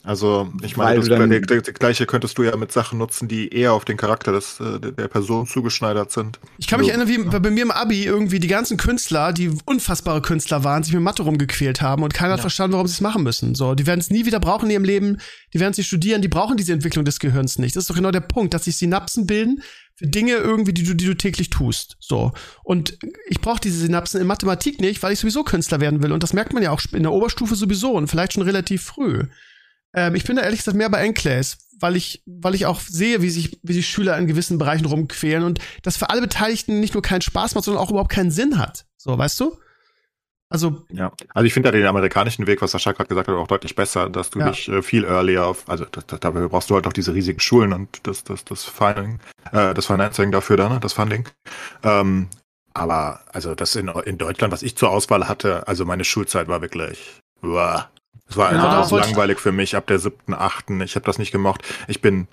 Also, 0.05 0.51
ich 0.63 0.77
meine, 0.77 1.01
das, 1.01 1.09
dann, 1.09 1.29
das, 1.29 1.63
das, 1.65 1.75
Gleiche 1.75 2.07
könntest 2.07 2.39
du 2.39 2.45
ja 2.45 2.57
mit 2.57 2.71
Sachen 2.71 2.99
nutzen, 2.99 3.27
die 3.27 3.53
eher 3.53 3.73
auf 3.73 3.85
den 3.85 3.97
Charakter 3.97 4.31
des, 4.31 4.61
äh, 4.61 4.79
der 4.79 5.09
Person 5.09 5.47
zugeschneidert 5.47 6.13
sind. 6.13 6.39
Ich 6.57 6.69
kann 6.69 6.81
mich 6.81 6.93
also, 6.93 7.03
erinnern, 7.13 7.33
wie 7.33 7.39
bei 7.39 7.51
mir 7.51 7.63
im 7.63 7.73
Abi 7.73 8.05
irgendwie 8.05 8.39
die 8.39 8.47
ganzen 8.47 8.77
Künstler, 8.77 9.33
die 9.33 9.51
unfassbare 9.65 10.23
Künstler 10.23 10.63
waren, 10.63 10.85
sich 10.85 10.95
mit 10.95 11.03
Mathe 11.03 11.25
rumgequält 11.25 11.83
haben 11.83 12.05
und 12.05 12.15
keiner 12.15 12.31
ja. 12.31 12.35
hat 12.35 12.43
verstanden, 12.43 12.75
warum 12.75 12.87
sie 12.87 12.93
es 12.93 13.01
machen 13.01 13.25
müssen. 13.25 13.57
So, 13.57 13.75
die 13.75 13.87
werden 13.89 13.99
es 13.99 14.09
nie 14.09 14.25
wieder 14.25 14.39
brauchen 14.39 14.67
in 14.67 14.71
ihrem 14.71 14.85
Leben, 14.85 15.19
die 15.53 15.59
werden 15.59 15.73
es 15.73 15.79
nicht 15.79 15.89
studieren, 15.89 16.23
die 16.23 16.29
brauchen 16.29 16.57
diese 16.57 16.73
Entwicklung 16.73 17.05
des 17.05 17.19
Gehirns 17.19 17.59
nicht. 17.59 17.75
Das 17.75 17.83
ist 17.83 17.91
doch 17.91 17.97
genau 17.97 18.13
der 18.13 18.21
Punkt, 18.21 18.55
dass 18.55 18.65
sich 18.65 18.77
Synapsen 18.77 19.27
bilden 19.27 19.63
für 19.97 20.07
Dinge 20.07 20.35
irgendwie, 20.35 20.73
die 20.73 20.85
du, 20.85 20.95
die 20.95 21.07
du 21.07 21.17
täglich 21.17 21.51
tust. 21.51 21.97
So. 21.99 22.33
Und 22.63 22.97
ich 23.29 23.41
brauche 23.41 23.61
diese 23.61 23.79
Synapsen 23.79 24.21
in 24.21 24.29
Mathematik 24.29 24.81
nicht, 24.81 25.03
weil 25.03 25.13
ich 25.13 25.19
sowieso 25.19 25.43
Künstler 25.43 25.81
werden 25.81 26.05
will. 26.05 26.13
Und 26.13 26.23
das 26.23 26.33
merkt 26.33 26.53
man 26.53 26.63
ja 26.63 26.71
auch 26.71 26.81
in 26.93 27.03
der 27.03 27.13
Oberstufe 27.13 27.57
sowieso 27.57 27.95
und 27.95 28.07
vielleicht 28.07 28.35
schon 28.35 28.45
relativ 28.45 28.85
früh. 28.85 29.25
Ähm, 29.99 30.15
ich 30.15 30.25
bin 30.25 30.37
da 30.37 30.43
ehrlich 30.43 30.61
gesagt 30.61 30.77
mehr 30.77 30.89
bei 30.89 31.05
Enclaves, 31.05 31.59
weil 31.81 31.97
ich, 31.97 32.23
weil 32.27 32.55
ich 32.55 32.67
auch 32.67 32.81
sehe, 32.81 33.21
wie 33.21 33.31
sich, 33.31 33.59
wie 33.63 33.73
sich 33.73 33.89
Schüler 33.89 34.17
in 34.17 34.27
gewissen 34.27 34.59
Bereichen 34.59 34.87
rumquälen 34.87 35.45
und 35.45 35.59
das 35.83 35.97
für 35.97 36.11
alle 36.11 36.21
Beteiligten 36.21 36.81
nicht 36.81 36.95
nur 36.95 37.03
keinen 37.03 37.23
Spaß 37.23 37.55
macht, 37.55 37.65
sondern 37.65 37.83
auch 37.83 37.91
überhaupt 37.91 38.13
keinen 38.13 38.31
Sinn 38.31 38.59
hat. 38.59 38.87
So, 38.97 39.19
weißt 39.19 39.41
du? 39.41 39.59
Also. 40.51 40.85
Ja, 40.91 41.13
also 41.35 41.47
ich 41.47 41.53
finde 41.53 41.71
da 41.71 41.77
den 41.77 41.87
amerikanischen 41.87 42.47
Weg, 42.47 42.63
was 42.63 42.71
Sascha 42.71 42.93
gerade 42.93 43.09
gesagt 43.09 43.29
hat, 43.29 43.35
auch 43.35 43.49
deutlich 43.49 43.75
besser, 43.75 44.09
dass 44.09 44.31
du 44.31 44.39
ja. 44.39 44.51
dich 44.51 44.69
äh, 44.69 44.83
viel 44.83 45.05
earlier 45.05 45.47
auf, 45.47 45.69
also 45.69 45.85
das, 45.85 46.07
das, 46.07 46.21
dafür 46.21 46.49
brauchst 46.49 46.71
du 46.71 46.75
halt 46.75 46.87
auch 46.87 46.93
diese 46.93 47.13
riesigen 47.13 47.41
Schulen 47.41 47.73
und 47.73 48.07
das, 48.07 48.25
das, 48.25 48.45
das 48.45 48.65
Funding, 48.65 49.19
äh, 49.53 49.75
das 49.75 49.87
Financing 49.87 50.33
dafür 50.33 50.57
dann, 50.57 50.73
ne, 50.73 50.81
das 50.81 50.95
Funding. 50.95 51.29
Ähm, 51.83 52.29
aber 52.73 53.21
also 53.33 53.55
das 53.55 53.77
in, 53.77 53.89
in 53.89 54.17
Deutschland, 54.17 54.53
was 54.53 54.63
ich 54.63 54.77
zur 54.77 54.91
Auswahl 54.91 55.29
hatte, 55.29 55.67
also 55.67 55.85
meine 55.85 56.05
Schulzeit 56.05 56.49
war 56.49 56.63
wirklich, 56.63 57.21
uah, 57.43 57.91
es 58.29 58.37
war 58.37 58.51
genau, 58.51 58.69
einfach 58.69 58.91
ja, 58.91 58.99
langweilig 58.99 59.39
für 59.39 59.53
mich 59.53 59.75
ab 59.77 59.87
der 59.87 59.99
siebten, 59.99 60.35
achten. 60.35 60.81
Ich 60.81 60.95
habe 60.95 61.07
das 61.07 61.19
nicht 61.19 61.33
gemocht. 61.33 61.63
Ich 61.87 62.01
bin, 62.03 62.29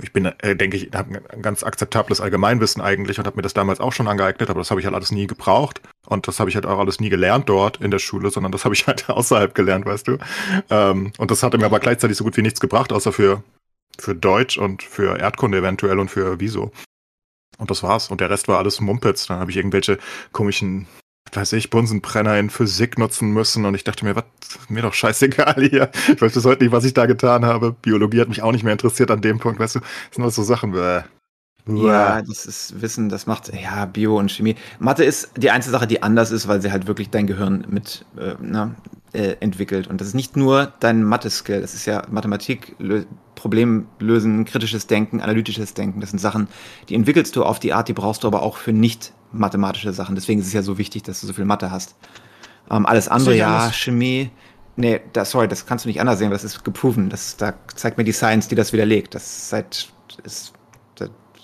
ich 0.00 0.12
bin, 0.12 0.26
äh, 0.26 0.56
denke 0.56 0.76
ich, 0.76 0.90
habe 0.94 1.22
ein 1.28 1.42
ganz 1.42 1.62
akzeptables 1.62 2.20
Allgemeinwissen 2.20 2.80
eigentlich 2.82 3.18
und 3.18 3.26
habe 3.26 3.36
mir 3.36 3.42
das 3.42 3.54
damals 3.54 3.80
auch 3.80 3.92
schon 3.92 4.08
angeeignet, 4.08 4.48
aber 4.50 4.60
das 4.60 4.70
habe 4.70 4.80
ich 4.80 4.86
halt 4.86 4.94
alles 4.94 5.12
nie 5.12 5.26
gebraucht 5.26 5.80
und 6.06 6.26
das 6.26 6.40
habe 6.40 6.48
ich 6.48 6.56
halt 6.56 6.66
auch 6.66 6.78
alles 6.78 7.00
nie 7.00 7.10
gelernt 7.10 7.48
dort 7.48 7.80
in 7.80 7.90
der 7.90 7.98
Schule, 7.98 8.30
sondern 8.30 8.52
das 8.52 8.64
habe 8.64 8.74
ich 8.74 8.86
halt 8.86 9.08
außerhalb 9.08 9.54
gelernt, 9.54 9.86
weißt 9.86 10.08
du. 10.08 10.18
Ähm, 10.70 11.12
und 11.18 11.30
das 11.30 11.42
hatte 11.42 11.58
mir 11.58 11.66
aber 11.66 11.80
gleichzeitig 11.80 12.16
so 12.16 12.24
gut 12.24 12.36
wie 12.36 12.42
nichts 12.42 12.60
gebracht, 12.60 12.92
außer 12.92 13.12
für 13.12 13.42
für 13.98 14.14
Deutsch 14.14 14.58
und 14.58 14.82
für 14.82 15.18
Erdkunde 15.18 15.58
eventuell 15.58 15.98
und 15.98 16.10
für 16.10 16.40
Wieso. 16.40 16.70
Und 17.58 17.70
das 17.70 17.82
war's. 17.82 18.10
Und 18.10 18.20
der 18.20 18.30
Rest 18.30 18.48
war 18.48 18.58
alles 18.58 18.80
Mumpitz. 18.80 19.26
Dann 19.26 19.38
habe 19.38 19.50
ich 19.50 19.56
irgendwelche 19.56 19.98
komischen 20.32 20.86
weiß 21.32 21.52
ich, 21.54 21.70
Bunsenbrenner 21.70 22.38
in 22.38 22.50
Physik 22.50 22.98
nutzen 22.98 23.32
müssen 23.32 23.64
und 23.64 23.74
ich 23.74 23.84
dachte 23.84 24.04
mir, 24.04 24.16
was, 24.16 24.24
mir 24.68 24.82
doch 24.82 24.94
scheißegal 24.94 25.68
hier. 25.68 25.90
Ich 26.12 26.20
weiß 26.20 26.34
bis 26.34 26.44
heute 26.44 26.64
nicht, 26.64 26.72
was 26.72 26.84
ich 26.84 26.94
da 26.94 27.06
getan 27.06 27.44
habe. 27.44 27.72
Biologie 27.72 28.20
hat 28.20 28.28
mich 28.28 28.42
auch 28.42 28.52
nicht 28.52 28.64
mehr 28.64 28.72
interessiert 28.72 29.10
an 29.10 29.20
dem 29.20 29.38
Punkt, 29.38 29.58
weißt 29.58 29.76
du, 29.76 29.80
das 29.80 29.88
sind 30.12 30.22
alles 30.22 30.34
so 30.34 30.42
Sachen, 30.42 30.72
bäh. 30.72 31.02
Ja, 31.68 32.22
das 32.22 32.46
ist 32.46 32.80
Wissen, 32.80 33.08
das 33.08 33.26
macht, 33.26 33.52
ja, 33.52 33.86
Bio 33.86 34.16
und 34.16 34.30
Chemie. 34.30 34.54
Mathe 34.78 35.02
ist 35.02 35.30
die 35.36 35.50
einzige 35.50 35.72
Sache, 35.72 35.88
die 35.88 36.00
anders 36.00 36.30
ist, 36.30 36.46
weil 36.46 36.62
sie 36.62 36.70
halt 36.70 36.86
wirklich 36.86 37.10
dein 37.10 37.26
Gehirn 37.26 37.66
mit 37.68 38.06
äh, 38.16 38.34
na, 38.40 38.76
äh, 39.12 39.34
entwickelt. 39.40 39.88
Und 39.88 40.00
das 40.00 40.06
ist 40.08 40.14
nicht 40.14 40.36
nur 40.36 40.72
dein 40.78 41.02
Mathe-Skill, 41.02 41.60
das 41.60 41.74
ist 41.74 41.86
ja 41.86 42.04
Mathematik, 42.08 42.76
Problemlösen, 43.34 44.44
kritisches 44.44 44.86
Denken, 44.86 45.20
analytisches 45.20 45.74
Denken. 45.74 46.00
Das 46.00 46.10
sind 46.10 46.20
Sachen, 46.20 46.46
die 46.88 46.94
entwickelst 46.94 47.34
du 47.34 47.44
auf 47.44 47.58
die 47.58 47.72
Art, 47.72 47.88
die 47.88 47.94
brauchst 47.94 48.22
du 48.22 48.28
aber 48.28 48.42
auch 48.42 48.58
für 48.58 48.72
nicht 48.72 49.12
mathematische 49.38 49.92
Sachen. 49.92 50.14
Deswegen 50.14 50.40
ist 50.40 50.48
es 50.48 50.52
ja 50.52 50.62
so 50.62 50.78
wichtig, 50.78 51.02
dass 51.02 51.20
du 51.20 51.26
so 51.26 51.32
viel 51.32 51.44
Mathe 51.44 51.70
hast. 51.70 51.96
Ähm, 52.70 52.86
alles 52.86 53.08
andere, 53.08 53.36
ja, 53.36 53.58
alles. 53.58 53.76
Chemie. 53.76 54.30
Nee, 54.76 55.00
das, 55.12 55.30
sorry, 55.30 55.48
das 55.48 55.64
kannst 55.64 55.84
du 55.84 55.88
nicht 55.88 56.00
anders 56.00 56.18
sehen, 56.18 56.30
das 56.30 56.44
ist 56.44 56.64
geproven. 56.64 57.08
Das, 57.08 57.36
da 57.36 57.54
zeigt 57.74 57.96
mir 57.96 58.04
die 58.04 58.12
Science, 58.12 58.48
die 58.48 58.54
das 58.54 58.72
widerlegt. 58.72 59.14
Das 59.14 59.24
ist 59.24 59.48
seit 59.48 59.88
ist, 60.24 60.52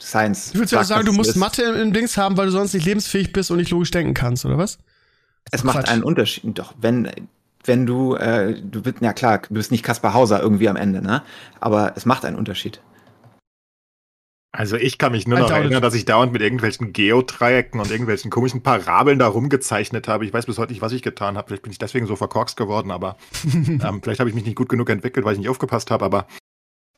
Science. 0.03 0.51
Ich 0.53 0.59
würde 0.59 0.71
ja 0.71 0.85
sagen, 0.85 1.07
du 1.07 1.13
musst 1.13 1.31
ist. 1.31 1.37
Mathe 1.37 1.63
im 1.63 1.93
Dings 1.93 2.17
haben, 2.17 2.37
weil 2.37 2.47
du 2.47 2.53
sonst 2.53 2.75
nicht 2.75 2.85
lebensfähig 2.85 3.33
bist 3.33 3.51
und 3.51 3.59
nicht 3.59 3.71
logisch 3.71 3.91
denken 3.91 4.15
kannst, 4.15 4.45
oder 4.45 4.59
was? 4.59 4.79
Es 5.51 5.65
macht 5.65 5.79
Quatsch. 5.79 5.89
einen 5.89 6.03
Unterschied. 6.03 6.59
Doch, 6.59 6.75
wenn, 6.81 7.11
wenn 7.65 7.87
du, 7.87 8.17
äh, 8.17 8.61
du 8.61 8.83
bist, 8.83 8.97
ja 9.01 9.13
klar, 9.13 9.43
du 9.49 9.55
bist 9.55 9.71
nicht 9.71 9.85
Kaspar 9.85 10.15
Hauser 10.15 10.41
irgendwie 10.41 10.69
am 10.69 10.77
Ende, 10.77 11.03
ne? 11.03 11.23
Aber 11.61 11.93
es 11.97 12.05
macht 12.05 12.25
einen 12.25 12.37
Unterschied. 12.37 12.81
Also 14.55 14.77
ich 14.77 14.99
kann 14.99 15.13
mich 15.13 15.27
nur 15.27 15.39
noch 15.39 15.51
erinnern, 15.51 15.81
dass 15.81 15.95
ich 15.95 16.05
dauernd 16.05 16.31
mit 16.31 16.43
irgendwelchen 16.43 16.93
Geodreiecken 16.93 17.81
und 17.81 17.91
irgendwelchen 17.91 18.31
komischen 18.31 18.63
Parabeln 18.63 19.19
da 19.19 19.27
rumgezeichnet 19.27 20.09
habe. 20.09 20.27
Ich 20.27 20.33
weiß 20.35 20.45
bis 20.45 20.59
heute 20.59 20.73
nicht, 20.73 20.83
was 20.83 20.93
ich 20.93 21.01
getan 21.01 21.39
habe. 21.39 21.49
Vielleicht 21.49 21.63
bin 21.63 21.73
ich 21.73 21.79
deswegen 21.79 22.07
so 22.07 22.17
verkorkst 22.17 22.59
geworden, 22.59 22.91
aber 22.91 23.17
ähm, 23.55 24.01
vielleicht 24.03 24.21
habe 24.21 24.29
ich 24.29 24.35
mich 24.35 24.45
nicht 24.45 24.57
gut 24.57 24.69
genug 24.69 24.91
entwickelt, 24.91 25.25
weil 25.25 25.33
ich 25.33 25.39
nicht 25.39 25.49
aufgepasst 25.49 25.91
habe, 25.91 26.05
aber 26.05 26.27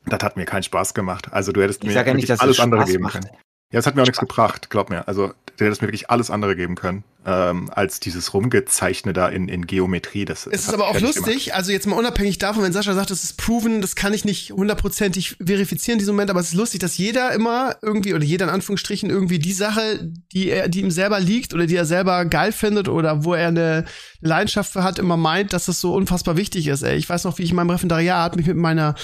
das 0.05 0.19
hat 0.21 0.35
mir 0.35 0.45
keinen 0.45 0.63
Spaß 0.63 0.93
gemacht. 0.93 1.31
Also 1.31 1.53
du 1.53 1.61
hättest 1.61 1.81
ich 1.81 1.89
mir 1.89 1.95
ja 1.95 2.13
nicht, 2.13 2.29
alles 2.29 2.59
andere 2.59 2.83
geben 2.83 3.03
macht. 3.03 3.21
können. 3.21 3.29
Ja, 3.71 3.79
es 3.79 3.85
hat 3.87 3.95
mir 3.95 4.01
auch 4.03 4.07
nichts 4.07 4.19
gebracht, 4.19 4.69
glaub 4.69 4.89
mir. 4.89 5.07
Also 5.07 5.33
du 5.57 5.65
hättest 5.65 5.81
mir 5.81 5.87
wirklich 5.87 6.09
alles 6.09 6.29
andere 6.29 6.55
geben 6.55 6.75
können, 6.75 7.03
ähm, 7.25 7.69
als 7.73 7.99
dieses 7.99 8.33
Rumgezeichne 8.33 9.13
da 9.13 9.27
in, 9.27 9.47
in 9.47 9.65
Geometrie. 9.65 10.25
Das, 10.25 10.45
es 10.45 10.51
das 10.51 10.61
ist 10.67 10.73
aber 10.73 10.87
auch 10.87 10.99
lustig, 10.99 11.45
gemacht. 11.45 11.55
also 11.55 11.71
jetzt 11.71 11.87
mal 11.87 11.97
unabhängig 11.97 12.37
davon, 12.37 12.63
wenn 12.63 12.73
Sascha 12.73 12.93
sagt, 12.93 13.11
das 13.11 13.23
ist 13.23 13.37
proven, 13.37 13.81
das 13.81 13.95
kann 13.95 14.13
ich 14.13 14.25
nicht 14.25 14.51
hundertprozentig 14.51 15.37
verifizieren 15.43 15.95
in 15.95 15.99
diesem 15.99 16.15
Moment, 16.15 16.29
aber 16.29 16.39
es 16.39 16.49
ist 16.49 16.55
lustig, 16.55 16.81
dass 16.81 16.97
jeder 16.97 17.31
immer 17.31 17.75
irgendwie, 17.81 18.13
oder 18.13 18.23
jeder 18.23 18.45
in 18.45 18.51
Anführungsstrichen 18.51 19.09
irgendwie 19.09 19.39
die 19.39 19.53
Sache, 19.53 20.11
die 20.31 20.49
er, 20.49 20.69
die 20.69 20.81
ihm 20.81 20.91
selber 20.91 21.19
liegt 21.19 21.53
oder 21.53 21.65
die 21.65 21.75
er 21.75 21.85
selber 21.85 22.25
geil 22.25 22.51
findet 22.51 22.87
oder 22.87 23.23
wo 23.23 23.33
er 23.33 23.47
eine 23.47 23.85
Leidenschaft 24.21 24.71
für 24.71 24.83
hat, 24.83 24.99
immer 24.99 25.17
meint, 25.17 25.53
dass 25.53 25.65
das 25.65 25.81
so 25.81 25.93
unfassbar 25.95 26.37
wichtig 26.37 26.67
ist. 26.67 26.83
Ey. 26.83 26.97
Ich 26.97 27.09
weiß 27.09 27.23
noch, 27.23 27.37
wie 27.37 27.43
ich 27.43 27.49
in 27.49 27.55
meinem 27.55 27.69
Referendariat 27.71 28.35
mich 28.35 28.47
mit 28.47 28.57
meiner 28.57 28.95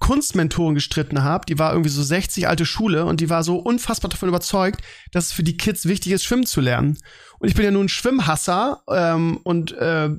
Kunstmentorin 0.00 0.74
gestritten 0.74 1.22
habe. 1.22 1.46
Die 1.46 1.58
war 1.58 1.72
irgendwie 1.72 1.90
so 1.90 2.02
60 2.02 2.48
alte 2.48 2.66
Schule 2.66 3.04
und 3.04 3.20
die 3.20 3.30
war 3.30 3.44
so 3.44 3.56
unfassbar 3.56 4.10
davon 4.10 4.28
überzeugt, 4.28 4.82
dass 5.12 5.26
es 5.26 5.32
für 5.32 5.44
die 5.44 5.56
Kids 5.56 5.86
wichtig 5.86 6.12
ist, 6.12 6.24
schwimmen 6.24 6.46
zu 6.46 6.60
lernen. 6.60 6.98
Und 7.38 7.48
ich 7.48 7.54
bin 7.54 7.64
ja 7.64 7.70
nun 7.70 7.88
Schwimmhasser 7.88 8.82
ähm, 8.90 9.38
und 9.44 9.72
äh, 9.72 10.10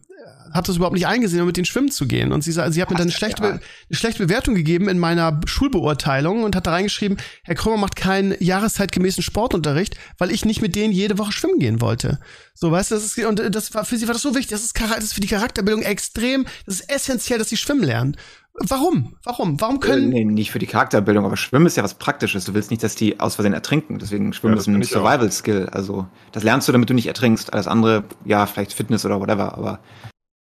habe 0.53 0.67
das 0.67 0.75
überhaupt 0.75 0.95
nicht 0.95 1.07
eingesehen, 1.07 1.41
um 1.41 1.47
mit 1.47 1.57
denen 1.57 1.65
schwimmen 1.65 1.91
zu 1.91 2.07
gehen. 2.07 2.31
Und 2.31 2.43
sie, 2.43 2.51
sie 2.51 2.59
hat 2.61 2.89
mir 2.89 2.95
dann 2.95 3.01
eine 3.01 3.11
schlechte, 3.11 3.43
eine 3.43 3.61
schlechte 3.91 4.25
Bewertung 4.25 4.55
gegeben 4.55 4.89
in 4.89 4.99
meiner 4.99 5.39
Schulbeurteilung 5.45 6.43
und 6.43 6.55
hat 6.55 6.67
da 6.67 6.71
reingeschrieben, 6.71 7.17
Herr 7.43 7.55
Krümmer 7.55 7.77
macht 7.77 7.95
keinen 7.95 8.35
jahreszeitgemäßen 8.39 9.23
Sportunterricht, 9.23 9.95
weil 10.17 10.31
ich 10.31 10.45
nicht 10.45 10.61
mit 10.61 10.75
denen 10.75 10.93
jede 10.93 11.17
Woche 11.17 11.31
schwimmen 11.31 11.59
gehen 11.59 11.81
wollte. 11.81 12.19
So, 12.53 12.71
weißt 12.71 12.91
du, 12.91 12.95
das 12.95 13.05
ist, 13.05 13.25
und 13.25 13.55
das 13.55 13.73
war, 13.73 13.85
für 13.85 13.97
sie 13.97 14.07
war 14.07 14.13
das 14.13 14.21
so 14.21 14.35
wichtig. 14.35 14.49
Das 14.49 14.63
ist, 14.63 14.79
das 14.79 15.03
ist 15.03 15.13
für 15.13 15.21
die 15.21 15.27
Charakterbildung 15.27 15.83
extrem, 15.83 16.45
das 16.65 16.81
ist 16.81 16.89
essentiell, 16.89 17.39
dass 17.39 17.49
sie 17.49 17.57
schwimmen 17.57 17.83
lernen. 17.83 18.17
Warum? 18.53 19.15
Warum? 19.23 19.59
Warum 19.61 19.79
können. 19.79 20.11
Äh, 20.11 20.23
nee, 20.23 20.25
nicht 20.25 20.51
für 20.51 20.59
die 20.59 20.67
Charakterbildung, 20.67 21.25
aber 21.25 21.37
Schwimmen 21.37 21.65
ist 21.65 21.77
ja 21.77 21.83
was 21.83 21.93
Praktisches. 21.93 22.43
Du 22.43 22.53
willst 22.53 22.69
nicht, 22.69 22.83
dass 22.83 22.95
die 22.95 23.19
aus 23.19 23.35
Versehen 23.35 23.53
ertrinken. 23.53 23.97
Deswegen 23.97 24.33
Schwimmen 24.33 24.55
ja, 24.55 24.59
ist 24.59 24.67
ein 24.67 24.83
Survival-Skill. 24.83 25.69
Also, 25.69 26.07
das 26.31 26.43
lernst 26.43 26.67
du, 26.67 26.71
damit 26.71 26.89
du 26.89 26.93
nicht 26.93 27.07
ertrinkst. 27.07 27.53
Alles 27.53 27.67
andere, 27.67 28.03
ja, 28.25 28.45
vielleicht 28.45 28.73
Fitness 28.73 29.05
oder 29.05 29.19
whatever, 29.19 29.57
aber. 29.57 29.79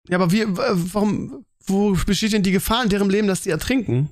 Ja, 0.07 0.17
aber 0.17 0.31
wie, 0.31 0.45
warum, 0.47 1.45
wo 1.65 1.91
besteht 2.05 2.31
denn 2.31 2.43
die 2.43 2.51
Gefahr 2.51 2.83
in 2.83 2.89
deren 2.89 3.09
Leben, 3.09 3.27
dass 3.27 3.41
die 3.41 3.49
ertrinken? 3.49 4.09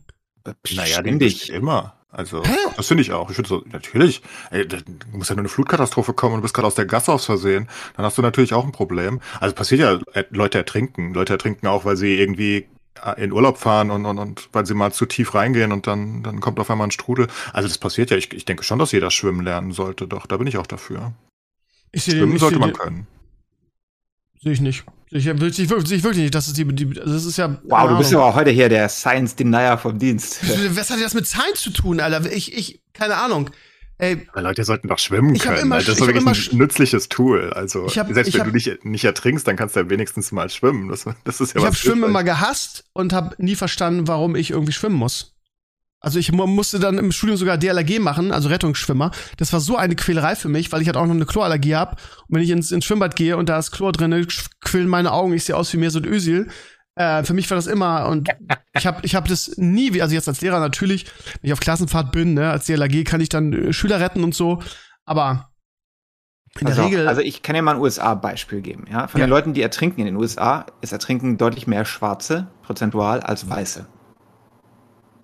Naja, 0.75 1.01
den 1.01 1.19
dich 1.19 1.49
immer. 1.49 1.95
Also, 2.15 2.43
Hä? 2.45 2.55
das 2.77 2.87
finde 2.87 3.01
ich 3.01 3.11
auch. 3.11 3.29
Ich 3.29 3.35
finde 3.35 3.49
so, 3.49 3.63
natürlich, 3.65 4.21
ey, 4.49 4.65
da 4.65 4.77
muss 5.11 5.27
ja 5.27 5.35
nur 5.35 5.41
eine 5.41 5.49
Flutkatastrophe 5.49 6.13
kommen 6.13 6.35
und 6.35 6.39
du 6.39 6.43
bist 6.43 6.53
gerade 6.53 6.67
aus 6.67 6.75
der 6.75 6.85
Gasse 6.85 7.11
aus 7.11 7.25
Versehen. 7.25 7.67
Dann 7.95 8.05
hast 8.05 8.17
du 8.17 8.21
natürlich 8.21 8.53
auch 8.53 8.63
ein 8.63 8.71
Problem. 8.71 9.19
Also 9.41 9.53
passiert 9.53 9.81
ja, 9.81 9.99
äh, 10.13 10.23
Leute 10.29 10.57
ertrinken. 10.57 11.13
Leute 11.13 11.33
ertrinken 11.33 11.67
auch, 11.67 11.83
weil 11.83 11.97
sie 11.97 12.15
irgendwie 12.17 12.57
äh, 12.57 12.65
in 13.17 13.31
Urlaub 13.31 13.57
fahren 13.57 13.91
und, 13.91 14.05
und, 14.05 14.17
und 14.17 14.49
weil 14.53 14.65
sie 14.65 14.73
mal 14.73 14.91
zu 14.93 15.05
tief 15.05 15.35
reingehen 15.35 15.71
und 15.71 15.85
dann, 15.87 16.23
dann 16.23 16.39
kommt 16.39 16.59
auf 16.59 16.69
einmal 16.71 16.87
ein 16.87 16.91
Strudel. 16.91 17.27
Also 17.53 17.67
das 17.67 17.77
passiert 17.77 18.09
ja. 18.11 18.17
Ich, 18.17 18.31
ich 18.33 18.45
denke 18.45 18.63
schon, 18.63 18.79
dass 18.79 18.91
jeder 18.91 19.11
schwimmen 19.11 19.43
lernen 19.43 19.71
sollte. 19.71 20.07
Doch, 20.07 20.25
da 20.25 20.37
bin 20.37 20.47
ich 20.47 20.57
auch 20.57 20.67
dafür. 20.67 21.13
Ich 21.91 22.03
sehe 22.03 22.15
Schwimmen 22.15 22.33
ich 22.33 22.39
sollte 22.39 22.59
man 22.59 22.69
den- 22.69 22.77
können. 22.77 23.07
Sehe 24.41 24.51
ich 24.53 24.61
nicht. 24.61 24.83
Ich, 25.11 25.25
will- 25.25 25.47
ich, 25.49 25.69
wirklich, 25.69 25.91
ich 25.99 26.03
wirklich 26.03 26.23
nicht. 26.23 26.35
Das 26.35 26.47
ist 26.47 26.57
die, 26.57 26.65
die 26.65 26.99
also 26.99 27.13
das 27.13 27.25
ist 27.25 27.37
ja. 27.37 27.57
Wow, 27.63 27.89
du 27.89 27.97
bist 27.97 28.11
Ahnung. 28.11 28.23
aber 28.25 28.35
heute 28.35 28.51
hier 28.51 28.69
der 28.69 28.89
Science 28.89 29.35
Denier 29.35 29.77
vom 29.77 29.97
Dienst. 29.97 30.39
Was 30.75 30.89
hat 30.89 30.99
das 31.01 31.13
mit 31.13 31.25
Science 31.27 31.61
zu 31.61 31.69
tun, 31.71 31.99
Alter? 31.99 32.31
Ich, 32.31 32.55
ich, 32.55 32.81
keine 32.93 33.15
Ahnung. 33.17 33.49
Ey, 33.97 34.27
Aber 34.33 34.41
Leute 34.41 34.63
sollten 34.65 34.89
doch 34.89 34.99
schwimmen 34.99 35.37
können. 35.37 35.57
immer- 35.61 35.75
Alter. 35.75 35.85
das 35.91 35.95
ist 35.95 36.01
doch 36.01 36.07
wirklich 36.13 36.51
ein 36.51 36.57
nützliches 36.57 37.07
Tool. 37.07 37.53
Also 37.53 37.85
hab- 37.87 38.11
selbst 38.13 38.33
wenn 38.33 38.41
hab- 38.41 38.47
du 38.47 38.53
nicht, 38.53 38.83
nicht 38.83 39.05
ertrinkst, 39.05 39.47
dann 39.47 39.55
kannst 39.55 39.75
du 39.75 39.79
ja 39.79 39.89
wenigstens 39.89 40.31
mal 40.33 40.49
schwimmen. 40.49 40.89
Das, 40.89 41.05
das 41.23 41.39
ist 41.41 41.53
ja 41.53 41.61
ich 41.61 41.65
habe 41.65 41.75
Schwimmen 41.75 42.03
immer 42.03 42.23
gehasst 42.25 42.83
und 42.93 43.13
habe 43.13 43.35
nie 43.41 43.55
verstanden, 43.55 44.07
warum 44.07 44.35
ich 44.35 44.51
irgendwie 44.51 44.73
schwimmen 44.73 44.95
muss. 44.97 45.31
Also 46.01 46.19
ich 46.19 46.31
mu- 46.31 46.45
musste 46.45 46.77
dann 46.77 46.97
im 46.99 47.11
Studium 47.11 47.37
sogar 47.37 47.57
DLRG 47.57 47.99
machen, 47.99 48.31
also 48.31 48.49
Rettungsschwimmer. 48.49 49.11
Das 49.37 49.53
war 49.53 49.59
so 49.61 49.75
eine 49.77 49.95
Quälerei 49.95 50.35
für 50.35 50.49
mich, 50.49 50.71
weil 50.71 50.81
ich 50.81 50.87
halt 50.87 50.97
auch 50.97 51.05
noch 51.05 51.15
eine 51.15 51.25
Chlorallergie 51.25 51.75
habe. 51.75 51.91
Und 52.27 52.35
wenn 52.35 52.43
ich 52.43 52.49
ins, 52.51 52.71
ins 52.71 52.85
Schwimmbad 52.85 53.15
gehe 53.15 53.37
und 53.37 53.47
da 53.49 53.57
ist 53.57 53.71
Chlor 53.71 53.91
drin, 53.93 54.27
quillen 54.61 54.87
meine 54.89 55.13
Augen, 55.13 55.33
ich 55.33 55.45
sehe 55.45 55.55
aus 55.55 55.71
wie 55.73 55.77
Mesut 55.77 56.05
Özil. 56.05 56.49
Äh, 56.95 57.23
für 57.23 57.33
mich 57.33 57.49
war 57.49 57.55
das 57.55 57.67
immer 57.67 58.07
und 58.07 58.29
ich 58.73 58.87
habe 58.87 58.99
ich 59.03 59.15
hab 59.15 59.27
das 59.27 59.57
nie, 59.57 59.93
wie- 59.93 60.01
also 60.01 60.15
jetzt 60.15 60.27
als 60.27 60.41
Lehrer 60.41 60.59
natürlich, 60.59 61.05
wenn 61.41 61.47
ich 61.49 61.53
auf 61.53 61.59
Klassenfahrt 61.59 62.11
bin, 62.11 62.33
ne, 62.33 62.49
als 62.51 62.65
DLRG 62.65 63.03
kann 63.03 63.19
ich 63.21 63.29
dann 63.29 63.51
äh, 63.53 63.73
Schüler 63.73 63.99
retten 63.99 64.23
und 64.23 64.33
so, 64.33 64.61
aber 65.05 65.49
in 66.57 66.67
der 66.67 66.73
Pass 66.73 66.79
auf, 66.79 66.85
Regel 66.89 67.07
Also 67.09 67.19
ich 67.19 67.41
kann 67.41 67.53
dir 67.55 67.61
mal 67.61 67.75
ein 67.75 67.81
USA-Beispiel 67.81 68.61
geben. 68.61 68.85
Ja? 68.89 69.07
Von 69.09 69.19
Ja. 69.19 69.27
den 69.27 69.29
Leuten, 69.29 69.53
die 69.53 69.61
ertrinken 69.61 69.99
in 69.99 70.05
den 70.05 70.15
USA, 70.15 70.65
ist 70.79 70.93
Ertrinken 70.93 71.37
deutlich 71.37 71.67
mehr 71.67 71.83
Schwarze 71.83 72.47
prozentual 72.63 73.19
als 73.19 73.49
Weiße. 73.49 73.85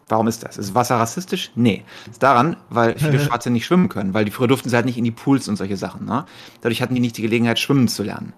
Warum 0.10 0.28
ist 0.28 0.44
das? 0.44 0.58
Ist 0.58 0.76
Wasser 0.76 0.98
rassistisch? 0.98 1.52
Nee. 1.56 1.86
Ist 2.10 2.22
daran, 2.22 2.58
weil 2.70 2.98
viele 3.00 3.18
Schwarze 3.22 3.50
nicht 3.50 3.66
schwimmen 3.66 3.88
können, 3.88 4.14
weil 4.14 4.26
die 4.26 4.32
früher 4.32 4.50
durften 4.50 4.68
sie 4.68 4.76
halt 4.76 4.86
nicht 4.86 4.98
in 4.98 5.06
die 5.06 5.12
Pools 5.12 5.48
und 5.48 5.56
solche 5.56 5.78
Sachen. 5.78 6.06
Ne? 6.06 6.26
Dadurch 6.60 6.82
hatten 6.82 6.96
die 6.96 7.00
nicht 7.02 7.16
die 7.18 7.22
Gelegenheit, 7.22 7.60
schwimmen 7.60 7.88
zu 7.88 8.04
lernen. 8.04 8.34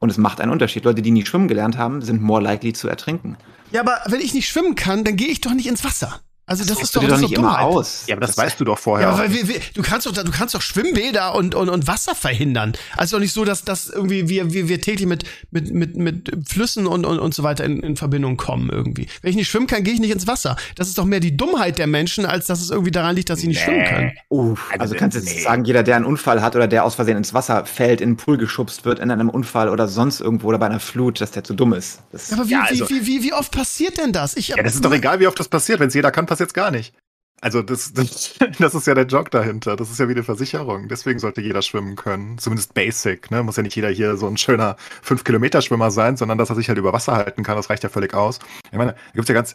Und 0.00 0.10
es 0.10 0.18
macht 0.18 0.40
einen 0.40 0.50
Unterschied. 0.50 0.84
Leute, 0.84 1.02
die 1.02 1.10
nie 1.10 1.26
schwimmen 1.26 1.46
gelernt 1.46 1.76
haben, 1.76 2.02
sind 2.02 2.22
more 2.22 2.42
likely 2.42 2.72
zu 2.72 2.88
ertrinken. 2.88 3.36
Ja, 3.70 3.82
aber 3.82 4.00
wenn 4.06 4.20
ich 4.20 4.34
nicht 4.34 4.48
schwimmen 4.48 4.74
kann, 4.74 5.04
dann 5.04 5.16
gehe 5.16 5.28
ich 5.28 5.40
doch 5.42 5.52
nicht 5.52 5.68
ins 5.68 5.84
Wasser. 5.84 6.20
Also 6.50 6.64
das, 6.64 6.72
ist 6.72 6.78
Suchst 6.80 6.96
doch, 6.96 7.00
du 7.02 7.06
dir 7.06 7.10
das 7.12 7.20
doch 7.20 7.24
ist 7.26 7.30
nicht 7.30 7.38
doch 7.38 7.42
immer 7.44 7.58
Dummheit. 7.58 7.76
aus. 7.76 8.04
Ja, 8.08 8.16
aber 8.16 8.26
das, 8.26 8.36
weißt 8.36 8.58
du 8.58 8.64
doch 8.64 8.76
vorher. 8.78 9.06
Ja, 9.08 9.32
wir, 9.32 9.46
wir, 9.46 9.60
du 9.72 9.82
kannst 9.82 10.04
doch, 10.08 10.12
du 10.12 10.30
kannst 10.32 10.52
doch 10.52 10.60
Schwimmbäder 10.62 11.36
und, 11.36 11.54
und, 11.54 11.68
und 11.68 11.86
Wasser 11.86 12.16
verhindern. 12.16 12.72
Also 12.96 13.16
doch 13.16 13.20
nicht 13.20 13.32
so, 13.32 13.44
dass 13.44 13.62
das 13.62 13.88
irgendwie 13.88 14.28
wir, 14.28 14.52
wir, 14.52 14.66
wir 14.68 14.80
täglich 14.80 15.06
mit, 15.06 15.22
mit, 15.52 15.72
mit, 15.72 15.96
mit 15.96 16.32
Flüssen 16.48 16.88
und, 16.88 17.06
und, 17.06 17.20
und 17.20 17.34
so 17.34 17.44
weiter 17.44 17.64
in, 17.64 17.80
in 17.84 17.96
Verbindung 17.96 18.36
kommen 18.36 18.68
irgendwie. 18.68 19.06
Wenn 19.22 19.30
ich 19.30 19.36
nicht 19.36 19.48
schwimmen 19.48 19.68
kann, 19.68 19.84
gehe 19.84 19.94
ich 19.94 20.00
nicht 20.00 20.10
ins 20.10 20.26
Wasser. 20.26 20.56
Das 20.74 20.88
ist 20.88 20.98
doch 20.98 21.04
mehr 21.04 21.20
die 21.20 21.36
Dummheit 21.36 21.78
der 21.78 21.86
Menschen, 21.86 22.26
als 22.26 22.46
dass 22.46 22.60
es 22.60 22.70
irgendwie 22.70 22.90
daran 22.90 23.14
liegt, 23.14 23.30
dass 23.30 23.38
sie 23.38 23.46
nicht 23.46 23.60
schwimmen 23.60 23.84
können. 23.84 24.12
Uff, 24.28 24.66
Also, 24.72 24.80
also 24.82 24.94
kannst 24.96 25.16
du 25.16 25.20
nee. 25.22 25.30
jetzt 25.30 25.44
sagen, 25.44 25.64
jeder, 25.64 25.84
der 25.84 25.94
einen 25.94 26.04
Unfall 26.04 26.42
hat 26.42 26.56
oder 26.56 26.66
der 26.66 26.84
aus 26.84 26.96
Versehen 26.96 27.16
ins 27.16 27.32
Wasser 27.32 27.64
fällt, 27.64 28.00
in 28.00 28.10
den 28.10 28.16
Pool 28.16 28.38
geschubst 28.38 28.84
wird, 28.84 28.98
in 28.98 29.12
einem 29.12 29.30
Unfall 29.30 29.68
oder 29.68 29.86
sonst 29.86 30.20
irgendwo 30.20 30.48
oder 30.48 30.58
bei 30.58 30.66
einer 30.66 30.80
Flut, 30.80 31.20
dass 31.20 31.30
der 31.30 31.44
zu 31.44 31.54
dumm 31.54 31.74
ist. 31.74 32.00
Das 32.10 32.28
Ja, 32.30 32.38
aber 32.38 32.48
wie, 32.48 32.52
Ja, 32.52 32.62
also- 32.62 32.88
wie, 32.90 33.06
wie, 33.06 33.06
wie, 33.06 33.22
wie 33.22 33.32
oft 33.34 33.52
passiert 33.52 33.98
denn 33.98 34.12
das? 34.12 34.36
Ich, 34.36 34.48
Ja, 34.48 34.56
das 34.62 34.74
ist 34.74 34.84
doch 34.84 34.92
egal, 34.92 35.20
wie 35.20 35.28
oft 35.28 35.38
das 35.38 35.46
passiert. 35.48 35.78
Wenn 35.78 35.88
es 35.88 35.94
jeder 35.94 36.10
kann, 36.10 36.26
passiert 36.26 36.39
es 36.48 36.54
gar 36.54 36.70
nicht. 36.70 36.94
Also 37.40 37.62
das, 37.62 37.92
das, 37.94 38.34
das 38.58 38.74
ist 38.74 38.86
ja 38.86 38.94
der 38.94 39.06
Job 39.06 39.30
dahinter. 39.30 39.76
Das 39.76 39.90
ist 39.90 39.98
ja 39.98 40.08
wie 40.08 40.12
eine 40.12 40.22
Versicherung. 40.22 40.88
Deswegen 40.88 41.18
sollte 41.18 41.40
jeder 41.40 41.62
schwimmen 41.62 41.96
können. 41.96 42.38
Zumindest 42.38 42.74
basic. 42.74 43.30
Ne? 43.30 43.42
Muss 43.42 43.56
ja 43.56 43.62
nicht 43.62 43.76
jeder 43.76 43.90
hier 43.90 44.16
so 44.16 44.26
ein 44.26 44.36
schöner 44.36 44.76
5-Kilometer-Schwimmer 45.04 45.90
sein, 45.90 46.16
sondern 46.16 46.38
dass 46.38 46.50
er 46.50 46.56
sich 46.56 46.68
halt 46.68 46.78
über 46.78 46.92
Wasser 46.92 47.14
halten 47.16 47.42
kann. 47.42 47.56
Das 47.56 47.70
reicht 47.70 47.82
ja 47.82 47.88
völlig 47.88 48.14
aus. 48.14 48.38
Ich 48.70 48.78
meine, 48.78 48.92
da 48.92 48.98
gibt's 49.14 49.28
ja 49.28 49.34
ganz... 49.34 49.54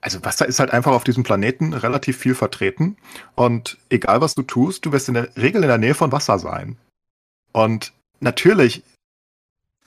Also 0.00 0.24
Wasser 0.24 0.46
ist 0.46 0.60
halt 0.60 0.70
einfach 0.70 0.92
auf 0.92 1.02
diesem 1.02 1.24
Planeten 1.24 1.72
relativ 1.72 2.18
viel 2.18 2.36
vertreten. 2.36 2.96
Und 3.34 3.78
egal, 3.90 4.20
was 4.20 4.36
du 4.36 4.42
tust, 4.42 4.86
du 4.86 4.92
wirst 4.92 5.08
in 5.08 5.14
der 5.14 5.36
Regel 5.36 5.62
in 5.62 5.68
der 5.68 5.78
Nähe 5.78 5.94
von 5.94 6.12
Wasser 6.12 6.38
sein. 6.38 6.76
Und 7.52 7.92
natürlich 8.20 8.84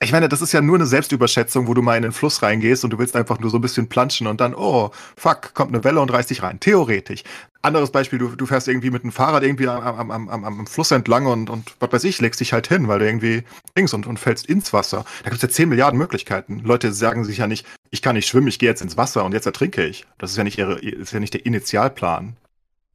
ich 0.04 0.12
meine, 0.12 0.28
das 0.28 0.41
ist 0.41 0.52
ja 0.52 0.62
nur 0.62 0.76
eine 0.76 0.88
Selbstüberschätzung, 0.88 1.68
wo 1.68 1.76
du 1.76 1.84
mal 1.84 1.95
in 1.95 2.02
den 2.02 2.12
Fluss 2.12 2.41
reingehst 2.41 2.84
und 2.84 2.89
du 2.89 2.97
willst 2.97 3.16
einfach 3.16 3.39
nur 3.39 3.52
so 3.52 3.60
ein 3.60 3.62
bisschen 3.62 3.88
planschen 3.88 4.26
und 4.26 4.41
dann, 4.41 4.56
oh, 4.56 4.89
fuck, 5.16 5.54
kommt 5.54 5.74
eine 5.74 5.84
Welle 5.84 6.02
und 6.02 6.12
reißt 6.12 6.32
dich 6.32 6.41
rein. 6.41 6.60
Theoretisch. 6.60 7.24
Anderes 7.62 7.91
Beispiel, 7.91 8.18
du, 8.18 8.30
du 8.30 8.47
fährst 8.47 8.68
irgendwie 8.68 8.89
mit 8.89 9.04
dem 9.04 9.12
Fahrrad 9.12 9.43
irgendwie 9.43 9.68
am, 9.68 10.10
am, 10.10 10.30
am, 10.30 10.43
am 10.43 10.66
Fluss 10.66 10.89
entlang 10.89 11.28
und, 11.28 11.52
und 11.52 11.76
was 11.80 11.91
weiß 11.91 12.04
ich, 12.06 12.20
legst 12.20 12.39
dich 12.39 12.52
halt 12.52 12.68
hin, 12.68 12.88
weil 12.88 12.97
du 12.97 13.06
irgendwie 13.06 13.43
dings 13.78 13.93
und, 13.93 14.08
und 14.08 14.18
fällst 14.18 14.47
ins 14.47 14.74
Wasser. 14.74 15.06
Da 15.24 15.30
gibt's 15.30 15.43
ja 15.43 15.49
10 15.49 15.70
Milliarden 15.70 15.99
Möglichkeiten. 15.99 16.62
Leute 16.64 16.91
sagen 16.93 17.24
sich 17.24 17.38
ja 17.38 17.45
nicht, 17.45 17.68
ich 17.91 18.02
kann 18.02 18.16
nicht 18.16 18.28
schwimmen, 18.28 18.47
ich 18.47 18.58
gehe 18.58 18.70
jetzt 18.70 18.82
ins 18.82 18.97
Wasser 18.97 19.24
und 19.24 19.34
jetzt 19.34 19.45
ertrinke 19.45 19.86
ich. 19.86 20.08
Das 20.18 20.32
ist 20.32 20.38
ja 20.38 20.43
nicht 20.43 20.58
ihre, 20.58 20.80
ist 20.80 21.14
ja 21.14 21.20
nicht 21.20 21.36
der 21.36 21.45
Initialplan. 21.45 22.36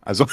Also, 0.00 0.26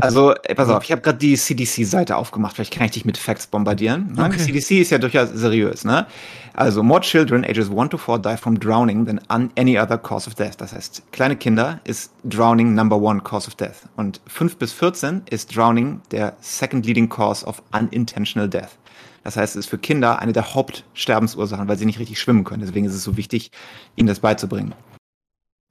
Also, 0.00 0.34
ey, 0.34 0.54
pass 0.54 0.68
auf, 0.68 0.84
ich 0.84 0.92
habe 0.92 1.02
gerade 1.02 1.18
die 1.18 1.36
CDC-Seite 1.36 2.16
aufgemacht. 2.16 2.56
Vielleicht 2.56 2.72
kann 2.72 2.86
ich 2.86 2.92
dich 2.92 3.04
mit 3.04 3.16
Facts 3.16 3.46
bombardieren. 3.46 4.14
Ne? 4.14 4.24
Okay. 4.24 4.38
CDC 4.38 4.80
ist 4.80 4.90
ja 4.90 4.98
durchaus 4.98 5.30
seriös. 5.30 5.84
Ne? 5.84 6.06
Also, 6.54 6.82
more 6.82 7.00
children 7.00 7.44
ages 7.44 7.70
1 7.70 7.90
to 7.90 7.98
4 7.98 8.18
die 8.18 8.36
from 8.36 8.58
drowning 8.58 9.06
than 9.06 9.20
any 9.28 9.78
other 9.78 9.98
cause 9.98 10.28
of 10.28 10.34
death. 10.34 10.56
Das 10.58 10.72
heißt, 10.72 11.02
kleine 11.12 11.36
Kinder 11.36 11.80
ist 11.84 12.12
drowning 12.24 12.74
number 12.74 12.96
one 12.96 13.20
cause 13.20 13.48
of 13.48 13.54
death. 13.54 13.88
Und 13.96 14.20
5 14.26 14.56
bis 14.56 14.72
14 14.72 15.22
ist 15.30 15.56
drowning 15.56 16.00
der 16.10 16.36
second 16.40 16.86
leading 16.86 17.08
cause 17.08 17.44
of 17.46 17.62
unintentional 17.72 18.48
death. 18.48 18.78
Das 19.24 19.36
heißt, 19.36 19.56
es 19.56 19.66
ist 19.66 19.70
für 19.70 19.78
Kinder 19.78 20.20
eine 20.20 20.32
der 20.32 20.54
Hauptsterbensursachen, 20.54 21.68
weil 21.68 21.76
sie 21.76 21.86
nicht 21.86 21.98
richtig 21.98 22.18
schwimmen 22.18 22.44
können. 22.44 22.62
Deswegen 22.62 22.86
ist 22.86 22.94
es 22.94 23.04
so 23.04 23.16
wichtig, 23.16 23.50
ihnen 23.96 24.08
das 24.08 24.20
beizubringen. 24.20 24.74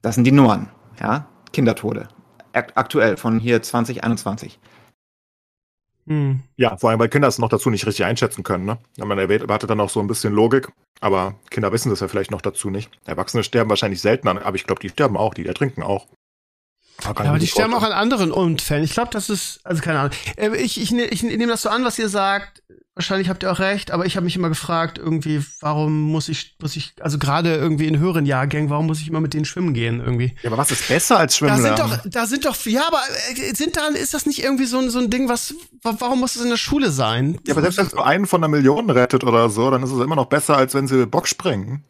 Das 0.00 0.14
sind 0.14 0.24
die 0.24 0.32
Nummern, 0.32 0.68
ja? 1.00 1.26
Kindertode. 1.52 2.08
Akt- 2.52 2.76
Aktuell 2.76 3.16
von 3.16 3.38
hier 3.38 3.62
2021. 3.62 4.58
Hm. 6.06 6.40
ja, 6.56 6.74
vor 6.78 6.88
allem, 6.88 6.98
weil 7.00 7.10
Kinder 7.10 7.28
es 7.28 7.38
noch 7.38 7.50
dazu 7.50 7.68
nicht 7.68 7.86
richtig 7.86 8.06
einschätzen 8.06 8.42
können. 8.42 8.64
Ne? 8.64 8.78
Man 8.96 9.18
erwartet 9.18 9.68
dann 9.68 9.80
auch 9.80 9.90
so 9.90 10.00
ein 10.00 10.06
bisschen 10.06 10.32
Logik, 10.32 10.68
aber 11.00 11.34
Kinder 11.50 11.70
wissen 11.70 11.90
das 11.90 12.00
ja 12.00 12.08
vielleicht 12.08 12.30
noch 12.30 12.40
dazu 12.40 12.70
nicht. 12.70 12.90
Erwachsene 13.04 13.44
sterben 13.44 13.68
wahrscheinlich 13.68 14.00
seltener, 14.00 14.42
aber 14.44 14.56
ich 14.56 14.64
glaube, 14.64 14.80
die 14.80 14.88
sterben 14.88 15.18
auch, 15.18 15.34
die 15.34 15.44
ertrinken 15.46 15.82
auch. 15.82 16.06
Kann 17.02 17.14
Ja, 17.16 17.24
aber 17.30 17.36
ich 17.36 17.44
die 17.44 17.46
sterben 17.50 17.74
auch 17.74 17.82
an 17.82 17.92
anderen 17.92 18.32
Unfällen. 18.32 18.82
Ich 18.84 18.92
glaube, 18.92 19.10
das 19.12 19.30
ist, 19.30 19.60
also 19.64 19.80
keine 19.82 20.00
Ahnung. 20.00 20.12
Äh, 20.36 20.56
Ich, 20.56 20.80
ich, 20.80 20.90
ne- 20.90 21.06
ich 21.06 21.22
nehme 21.22 21.46
das 21.46 21.62
so 21.62 21.68
an, 21.68 21.84
was 21.84 21.98
ihr 21.98 22.08
sagt. 22.08 22.62
Wahrscheinlich 22.94 23.28
habt 23.28 23.44
ihr 23.44 23.52
auch 23.52 23.60
recht, 23.60 23.92
aber 23.92 24.06
ich 24.06 24.16
habe 24.16 24.24
mich 24.24 24.34
immer 24.34 24.48
gefragt, 24.48 24.98
irgendwie, 24.98 25.40
warum 25.60 26.02
muss 26.10 26.28
ich, 26.28 26.56
muss 26.60 26.74
ich, 26.74 26.94
also 26.98 27.16
gerade 27.16 27.54
irgendwie 27.54 27.86
in 27.86 28.00
höheren 28.00 28.26
Jahrgängen, 28.26 28.70
warum 28.70 28.86
muss 28.88 29.00
ich 29.00 29.06
immer 29.06 29.20
mit 29.20 29.34
denen 29.34 29.44
schwimmen 29.44 29.72
gehen 29.72 30.00
irgendwie? 30.00 30.34
Ja, 30.42 30.50
aber 30.50 30.58
was 30.58 30.72
ist 30.72 30.88
besser 30.88 31.16
als 31.16 31.36
Schwimmen 31.36 31.62
Da 31.62 31.62
sind 31.62 31.78
doch, 31.78 31.98
da 32.06 32.26
sind 32.26 32.44
doch, 32.44 32.56
ja, 32.66 32.82
aber 32.88 33.00
äh, 33.36 33.54
sind 33.54 33.76
da, 33.76 33.86
ist 33.86 34.14
das 34.14 34.26
nicht 34.26 34.42
irgendwie 34.42 34.64
so 34.64 34.78
ein, 34.80 34.90
so 34.90 34.98
ein 34.98 35.10
Ding, 35.10 35.28
was, 35.28 35.54
wa- 35.84 35.94
warum 36.00 36.18
muss 36.18 36.34
es 36.34 36.42
in 36.42 36.48
der 36.50 36.56
Schule 36.56 36.90
sein? 36.90 37.38
Ja, 37.46 37.54
aber 37.54 37.60
selbst 37.60 37.78
wenn 37.78 37.86
es 37.86 37.92
nur 37.94 38.04
einen 38.04 38.26
von 38.26 38.42
einer 38.42 38.48
Million 38.48 38.90
rettet 38.90 39.22
oder 39.22 39.48
so, 39.48 39.70
dann 39.70 39.84
ist 39.84 39.92
es 39.92 40.00
immer 40.00 40.16
noch 40.16 40.26
besser, 40.26 40.56
als 40.56 40.74
wenn 40.74 40.88
sie 40.88 41.06
Bock 41.06 41.28
springen. 41.28 41.84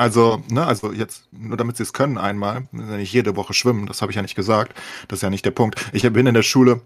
Also, 0.00 0.42
ne, 0.48 0.66
also 0.66 0.92
jetzt, 0.92 1.28
nur 1.30 1.58
damit 1.58 1.76
sie 1.76 1.82
es 1.82 1.92
können 1.92 2.16
einmal, 2.16 2.66
ja 2.72 2.96
nicht 2.96 3.12
jede 3.12 3.36
Woche 3.36 3.52
schwimmen, 3.52 3.84
das 3.84 4.00
habe 4.00 4.10
ich 4.10 4.16
ja 4.16 4.22
nicht 4.22 4.34
gesagt. 4.34 4.72
Das 5.08 5.18
ist 5.18 5.22
ja 5.22 5.28
nicht 5.28 5.44
der 5.44 5.50
Punkt. 5.50 5.78
Ich 5.92 6.10
bin 6.10 6.26
in 6.26 6.32
der 6.32 6.42
Schule, 6.42 6.80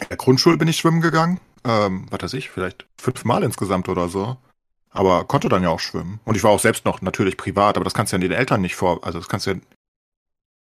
in 0.00 0.08
der 0.08 0.16
Grundschule 0.16 0.56
bin 0.56 0.66
ich 0.66 0.76
schwimmen 0.76 1.00
gegangen. 1.00 1.38
Ähm, 1.62 2.06
was 2.10 2.20
weiß 2.20 2.32
ich, 2.32 2.50
vielleicht 2.50 2.84
fünfmal 3.00 3.44
insgesamt 3.44 3.88
oder 3.88 4.08
so. 4.08 4.38
Aber 4.90 5.24
konnte 5.26 5.48
dann 5.48 5.62
ja 5.62 5.68
auch 5.68 5.78
schwimmen. 5.78 6.18
Und 6.24 6.34
ich 6.34 6.42
war 6.42 6.50
auch 6.50 6.58
selbst 6.58 6.84
noch 6.84 7.00
natürlich 7.00 7.36
privat, 7.36 7.76
aber 7.76 7.84
das 7.84 7.94
kannst 7.94 8.12
du 8.12 8.16
ja 8.16 8.20
den 8.20 8.32
Eltern 8.32 8.60
nicht 8.60 8.74
vor, 8.74 9.04
also 9.06 9.20
das 9.20 9.28
kannst 9.28 9.46
du 9.46 9.52
ja, 9.52 9.56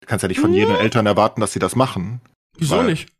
kannst 0.06 0.22
ja 0.22 0.28
nicht 0.28 0.40
von 0.40 0.54
jedem 0.54 0.76
Eltern 0.76 1.06
erwarten, 1.06 1.40
dass 1.40 1.54
sie 1.54 1.58
das 1.58 1.74
machen. 1.74 2.20
Wieso 2.56 2.76
Weil- 2.76 2.86
nicht? 2.86 3.10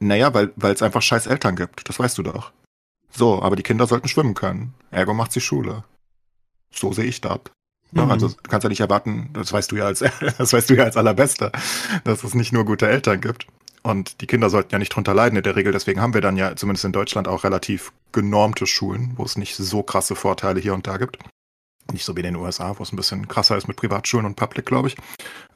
Naja, 0.00 0.34
weil 0.34 0.52
weil 0.56 0.74
es 0.74 0.82
einfach 0.82 1.02
scheiß 1.02 1.28
Eltern 1.28 1.54
gibt. 1.54 1.88
Das 1.88 2.00
weißt 2.00 2.18
du 2.18 2.24
doch. 2.24 2.50
So, 3.10 3.40
aber 3.40 3.54
die 3.54 3.62
Kinder 3.62 3.86
sollten 3.86 4.08
schwimmen 4.08 4.34
können. 4.34 4.74
Ergo 4.90 5.14
macht 5.14 5.30
sie 5.30 5.40
Schule. 5.40 5.84
So 6.72 6.92
sehe 6.92 7.04
ich 7.04 7.20
das. 7.20 7.40
Ja, 7.92 8.04
Mhm. 8.04 8.10
Also 8.10 8.28
du 8.28 8.36
kannst 8.48 8.64
ja 8.64 8.68
nicht 8.68 8.80
erwarten, 8.80 9.30
das 9.32 9.52
weißt 9.52 9.72
du 9.72 9.76
ja 9.76 9.86
als 9.86 10.00
das 10.38 10.52
weißt 10.52 10.70
du 10.70 10.76
ja 10.76 10.84
als 10.84 10.96
allerbester, 10.96 11.52
dass 12.04 12.24
es 12.24 12.34
nicht 12.34 12.52
nur 12.52 12.64
gute 12.64 12.88
Eltern 12.88 13.20
gibt. 13.20 13.46
Und 13.82 14.20
die 14.20 14.26
Kinder 14.26 14.50
sollten 14.50 14.70
ja 14.72 14.78
nicht 14.78 14.94
drunter 14.94 15.14
leiden 15.14 15.36
in 15.36 15.42
der 15.42 15.56
Regel. 15.56 15.72
Deswegen 15.72 16.00
haben 16.00 16.12
wir 16.12 16.20
dann 16.20 16.36
ja 16.36 16.56
zumindest 16.56 16.84
in 16.84 16.92
Deutschland 16.92 17.28
auch 17.28 17.44
relativ 17.44 17.92
genormte 18.12 18.66
Schulen, 18.66 19.12
wo 19.16 19.24
es 19.24 19.36
nicht 19.36 19.54
so 19.56 19.82
krasse 19.82 20.14
Vorteile 20.14 20.60
hier 20.60 20.74
und 20.74 20.86
da 20.86 20.96
gibt. 20.96 21.18
Nicht 21.92 22.04
so 22.04 22.14
wie 22.14 22.20
in 22.20 22.26
den 22.26 22.36
USA, 22.36 22.78
wo 22.78 22.82
es 22.82 22.92
ein 22.92 22.96
bisschen 22.96 23.28
krasser 23.28 23.56
ist 23.56 23.68
mit 23.68 23.76
Privatschulen 23.76 24.26
und 24.26 24.34
Public, 24.34 24.66
glaube 24.66 24.88
ich. 24.88 24.96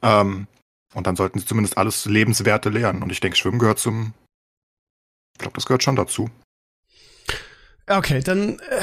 Ähm, 0.00 0.46
und 0.94 1.06
dann 1.06 1.16
sollten 1.16 1.38
sie 1.38 1.46
zumindest 1.46 1.76
alles 1.76 2.06
Lebenswerte 2.06 2.70
lernen. 2.70 3.02
Und 3.02 3.12
ich 3.12 3.20
denke, 3.20 3.36
Schwimmen 3.36 3.58
gehört 3.58 3.78
zum, 3.78 4.14
ich 5.34 5.40
glaube, 5.40 5.54
das 5.54 5.66
gehört 5.66 5.82
schon 5.82 5.96
dazu. 5.96 6.30
Okay, 7.86 8.20
dann 8.20 8.58
äh, 8.60 8.80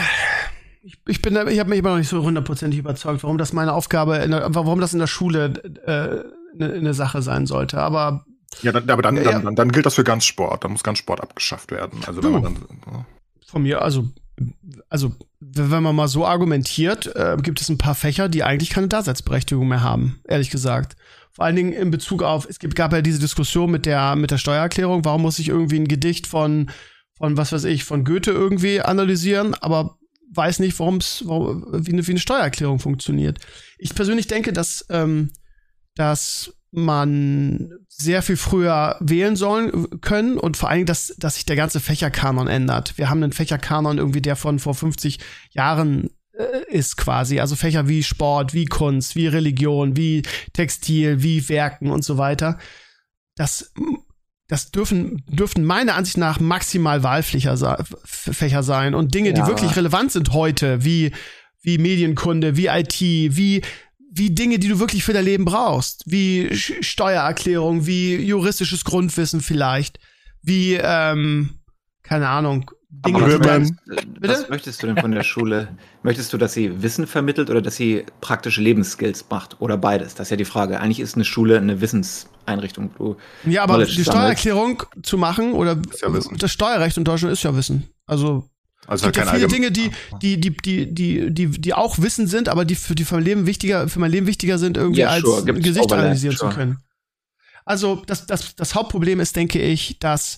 ich, 0.90 0.98
ich 1.08 1.22
bin, 1.22 1.36
ich 1.48 1.60
habe 1.60 1.70
mich 1.70 1.80
immer 1.80 1.92
noch 1.92 1.98
nicht 1.98 2.10
so 2.10 2.24
hundertprozentig 2.24 2.80
überzeugt, 2.80 3.24
warum 3.24 3.38
das 3.38 3.54
meine 3.54 3.74
Aufgabe, 3.74 4.18
in 4.18 4.32
der, 4.32 4.48
warum 4.56 4.80
das 4.82 4.94
in 4.94 5.00
der 5.00 5.08
Schule 5.08 5.54
äh, 5.86 6.62
eine 6.64 6.74
eine 6.74 6.94
Sache 6.94 7.22
sein 7.22 7.46
sollte. 7.46 7.80
Aber 7.80 8.26
Ja, 8.62 8.72
dann, 8.72 8.90
aber 8.90 9.02
dann, 9.02 9.16
Ja, 9.16 9.24
dann, 9.24 9.34
ja. 9.34 9.40
dann, 9.40 9.56
dann 9.56 9.72
gilt 9.72 9.86
das 9.86 9.96
für 9.96 10.04
ganz 10.04 10.26
Sport. 10.26 10.64
Dann 10.64 10.72
muss 10.72 10.84
ganz 10.84 10.98
Sport 10.98 11.22
abgeschafft 11.22 11.72
werden. 11.72 12.00
Also 12.08 12.24
wenn 12.24 12.32
Du. 12.34 12.40
man 12.40 12.44
dann, 12.44 13.06
von 13.46 13.62
mir, 13.64 13.82
also 13.82 14.10
also 14.90 15.14
wenn 15.42 15.84
man 15.84 15.96
mal 15.96 16.08
so 16.08 16.26
argumentiert, 16.26 17.14
äh, 17.16 17.36
gibt 17.42 17.60
es 17.62 17.70
ein 17.70 17.78
paar 17.78 17.94
Fächer, 17.96 18.30
die 18.30 18.44
eigentlich 18.44 18.70
keine 18.70 18.88
Daseinsberechtigung 18.88 19.68
mehr 19.68 19.84
haben, 19.84 20.22
ehrlich 20.28 20.50
gesagt. 20.50 20.96
Vor 21.32 21.46
allen 21.46 21.58
Dingen 21.58 21.74
in 21.74 21.92
Bezug 21.92 22.24
auf, 22.24 22.48
es 22.50 22.58
gab 22.60 22.94
ja 22.94 23.02
diese 23.02 23.20
Diskussion 23.20 23.70
mit 23.70 23.86
der, 23.86 24.16
mit 24.16 24.32
der 24.32 24.38
Steuererklärung, 24.38 25.04
warum 25.06 25.22
muss 25.22 25.40
ich 25.40 25.50
irgendwie 25.50 25.78
ein 25.80 25.88
Gedicht 25.90 26.26
von, 26.26 26.70
von 27.18 27.38
was 27.38 27.52
weiß 27.52 27.66
ich, 27.66 27.84
von 27.84 28.04
Goethe 28.06 28.32
irgendwie 28.32 28.82
analysieren, 28.82 29.56
aber 29.56 29.99
weiß 30.34 30.60
nicht, 30.60 30.80
warum 30.80 31.00
wie, 31.00 31.94
eine, 31.94 32.08
wie 32.08 32.12
eine 32.12 32.20
Steuererklärung 32.20 32.80
funktioniert. 32.80 33.40
Ich 33.78 33.96
persönlich 33.96 34.28
denke, 34.28 34.54
dass, 34.54 34.86
ähm, 34.90 35.32
dass 35.96 36.54
man 36.72 37.72
sehr 37.88 38.22
viel 38.22 38.38
früher 38.38 38.98
wählen 39.00 39.36
sollen 39.36 40.02
können 40.02 40.38
und 40.38 40.56
vor 40.56 40.70
allem, 40.70 40.86
dass, 40.86 41.16
dass 41.18 41.36
sich 41.36 41.46
der 41.46 41.56
ganze 41.56 41.80
Fächerkanon 41.80 42.48
ändert. 42.48 42.98
Wir 42.98 43.10
haben 43.10 43.24
einen 43.24 43.34
Fächerkanon 43.34 43.98
irgendwie, 43.98 44.22
der 44.22 44.36
von 44.36 44.60
vor 44.60 44.76
50 44.76 45.20
Jahren 45.52 46.10
äh, 46.34 46.64
ist 46.70 46.96
quasi. 46.96 47.40
Also 47.40 47.56
Fächer 47.56 47.88
wie 47.88 48.04
Sport, 48.04 48.54
wie 48.54 48.66
Kunst, 48.66 49.16
wie 49.16 49.28
Religion, 49.28 49.98
wie 49.98 50.22
Textil, 50.54 51.24
wie 51.24 51.50
Werken 51.50 51.90
und 51.90 52.04
so 52.04 52.18
weiter. 52.18 52.60
Das, 53.36 53.74
das 54.50 54.72
dürfen, 54.72 55.24
dürften 55.28 55.64
meiner 55.64 55.96
Ansicht 55.96 56.18
nach 56.18 56.40
maximal 56.40 57.04
Wahlfächer 57.04 57.56
sein 57.56 58.96
und 58.96 59.16
Dinge, 59.16 59.30
ja. 59.30 59.36
die 59.36 59.48
wirklich 59.48 59.76
relevant 59.78 60.12
sind 60.12 60.34
heute, 60.34 60.84
wie, 60.84 61.12
wie 61.62 61.78
Medienkunde, 61.78 62.58
wie 62.58 62.68
IT, 62.68 63.00
wie 63.00 63.62
wie 64.12 64.32
Dinge, 64.32 64.58
die 64.58 64.68
du 64.68 64.80
wirklich 64.80 65.04
für 65.04 65.14
dein 65.14 65.24
Leben 65.24 65.46
brauchst, 65.46 66.04
wie 66.08 66.50
Steuererklärung, 66.56 67.86
wie 67.86 68.16
juristisches 68.16 68.84
Grundwissen 68.84 69.40
vielleicht, 69.40 70.00
wie 70.42 70.74
ähm, 70.74 71.60
keine 72.02 72.28
Ahnung. 72.28 72.72
Dinge, 72.92 73.18
Aber 73.24 73.62
was, 73.62 73.72
was 74.20 74.50
möchtest 74.50 74.82
du 74.82 74.88
denn 74.88 74.98
von 74.98 75.12
der 75.12 75.22
Schule? 75.22 75.68
Möchtest 76.02 76.34
du, 76.34 76.38
dass 76.38 76.54
sie 76.54 76.82
Wissen 76.82 77.06
vermittelt 77.06 77.52
oder 77.52 77.62
dass 77.62 77.76
sie 77.76 78.04
praktische 78.20 78.62
Lebensskills 78.62 79.26
macht? 79.30 79.62
Oder 79.62 79.78
beides? 79.78 80.16
Das 80.16 80.28
ist 80.28 80.32
ja 80.32 80.38
die 80.38 80.46
Frage. 80.46 80.80
Eigentlich 80.80 81.00
ist 81.00 81.14
eine 81.14 81.24
Schule 81.24 81.58
eine 81.58 81.82
Wissenseinrichtung. 81.82 82.90
Du 82.98 83.16
ja, 83.46 83.62
aber 83.62 83.86
die 83.86 84.04
Steuererklärung 84.04 84.84
zu 85.04 85.20
machen 85.20 85.54
oder 85.54 85.80
ja 86.02 86.20
das 86.38 86.52
Steuerrecht 86.52 86.98
in 86.98 87.04
Deutschland 87.04 87.32
ist 87.32 87.44
ja 87.44 87.56
Wissen. 87.56 87.90
Also 88.08 88.50
also 88.88 89.06
es 89.06 89.14
gibt 89.14 89.24
ja 89.24 89.32
viele 89.34 89.48
Dinge, 89.48 89.72
die, 89.72 89.92
die, 90.20 90.40
die, 90.40 90.58
die, 90.58 90.92
die, 90.92 91.32
die, 91.32 91.48
die 91.48 91.74
auch 91.76 92.00
Wissen 92.00 92.26
sind, 92.26 92.50
aber 92.50 92.66
die 92.66 92.74
für, 92.74 92.96
die 92.96 93.06
für 93.06 93.16
mein 93.16 93.24
Leben 93.24 93.46
wichtiger, 93.46 93.88
für 93.88 94.00
mein 94.00 94.10
Leben 94.10 94.26
wichtiger 94.26 94.58
sind, 94.58 94.78
irgendwie 94.78 95.02
ja, 95.02 95.10
als 95.10 95.24
ein 95.46 95.62
Gesicht 95.62 95.92
analysieren 95.94 96.36
sure. 96.36 96.50
zu 96.50 96.58
können. 96.58 96.80
Also 97.66 98.02
das, 98.08 98.26
das, 98.26 98.56
das 98.56 98.74
Hauptproblem 98.74 99.20
ist, 99.20 99.36
denke 99.36 99.62
ich, 99.62 100.00
dass 100.00 100.38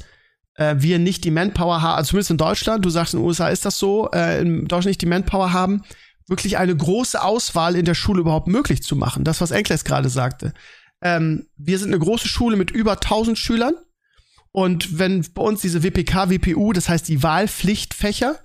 äh, 0.62 0.82
wir 0.82 1.00
nicht 1.00 1.24
die 1.24 1.32
Manpower 1.32 1.82
haben, 1.82 1.98
also 1.98 2.10
zumindest 2.10 2.32
in 2.32 2.38
Deutschland, 2.38 2.86
du 2.86 2.90
sagst 2.90 3.14
in 3.14 3.20
den 3.20 3.26
USA 3.26 3.50
ist 3.50 3.66
das 3.66 3.80
so, 3.80 4.10
äh, 4.12 4.42
in 4.42 4.68
Deutschland 4.68 4.88
nicht 4.88 5.02
die 5.02 5.08
Manpower 5.08 5.54
haben, 5.54 5.82
wirklich 6.28 6.58
eine 6.58 6.76
große 6.76 7.22
Auswahl 7.22 7.76
in 7.76 7.86
der 7.86 7.96
Schule 7.96 8.22
überhaupt 8.22 8.48
möglich 8.48 8.84
zu 8.84 8.96
machen. 8.96 9.24
Das, 9.24 9.42
was 9.42 9.52
Enkles 9.52 9.84
gerade 9.84 10.10
sagte. 10.10 10.54
Ähm, 11.02 11.48
wir 11.58 11.80
sind 11.80 11.90
eine 11.90 12.00
große 12.00 12.28
Schule 12.28 12.56
mit 12.58 12.72
über 12.72 12.94
1000 12.94 13.38
Schülern 13.38 13.74
und 14.52 15.00
wenn 15.00 15.26
bei 15.34 15.42
uns 15.42 15.62
diese 15.62 15.84
WPK, 15.84 16.30
WPU, 16.30 16.74
das 16.74 16.90
heißt 16.90 17.08
die 17.08 17.24
Wahlpflichtfächer, 17.24 18.38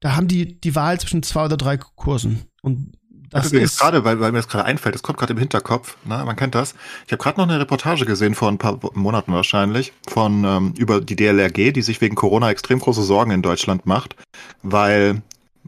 da 0.00 0.16
haben 0.16 0.28
die 0.28 0.60
die 0.60 0.74
Wahl 0.74 0.98
zwischen 0.98 1.22
zwei 1.22 1.44
oder 1.44 1.56
drei 1.56 1.76
Kursen. 1.76 2.42
Und 2.62 2.92
das 3.30 3.52
ist 3.52 3.78
gerade, 3.78 4.04
weil, 4.04 4.20
weil 4.20 4.32
mir 4.32 4.38
das 4.38 4.48
gerade 4.48 4.64
einfällt, 4.64 4.94
das 4.94 5.02
kommt 5.02 5.18
gerade 5.18 5.32
im 5.32 5.38
Hinterkopf, 5.38 5.96
ne? 6.04 6.22
man 6.24 6.36
kennt 6.36 6.54
das. 6.54 6.74
Ich 7.06 7.12
habe 7.12 7.22
gerade 7.22 7.40
noch 7.40 7.48
eine 7.48 7.60
Reportage 7.60 8.06
gesehen 8.06 8.34
vor 8.34 8.48
ein 8.48 8.58
paar 8.58 8.78
Monaten 8.94 9.32
wahrscheinlich 9.32 9.92
von 10.08 10.44
ähm, 10.44 10.74
über 10.76 11.00
die 11.00 11.16
DLRG, 11.16 11.72
die 11.72 11.82
sich 11.82 12.00
wegen 12.00 12.14
Corona 12.14 12.50
extrem 12.50 12.78
große 12.78 13.02
Sorgen 13.02 13.30
in 13.30 13.42
Deutschland 13.42 13.86
macht, 13.86 14.16
weil 14.62 15.22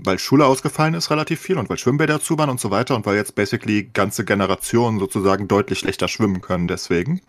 weil 0.05 0.19
Schule 0.19 0.47
ausgefallen 0.47 0.95
ist 0.95 1.11
relativ 1.11 1.41
viel 1.41 1.59
und 1.59 1.69
weil 1.69 1.79
Schwimmbäder 1.79 2.21
zu 2.21 2.39
waren 2.39 2.51
und 2.51 2.61
so 2.61 2.71
weiter 2.71 2.95
und 2.95 3.05
weil 3.05 3.17
jetzt 3.17 3.35
basically 3.35 3.91
ganze 3.93 4.25
Generationen 4.25 5.01
sozusagen 5.01 5.49
deutlich 5.49 5.81
schlechter 5.81 6.07
schwimmen 6.07 6.41
können 6.41 6.69
deswegen. 6.69 7.21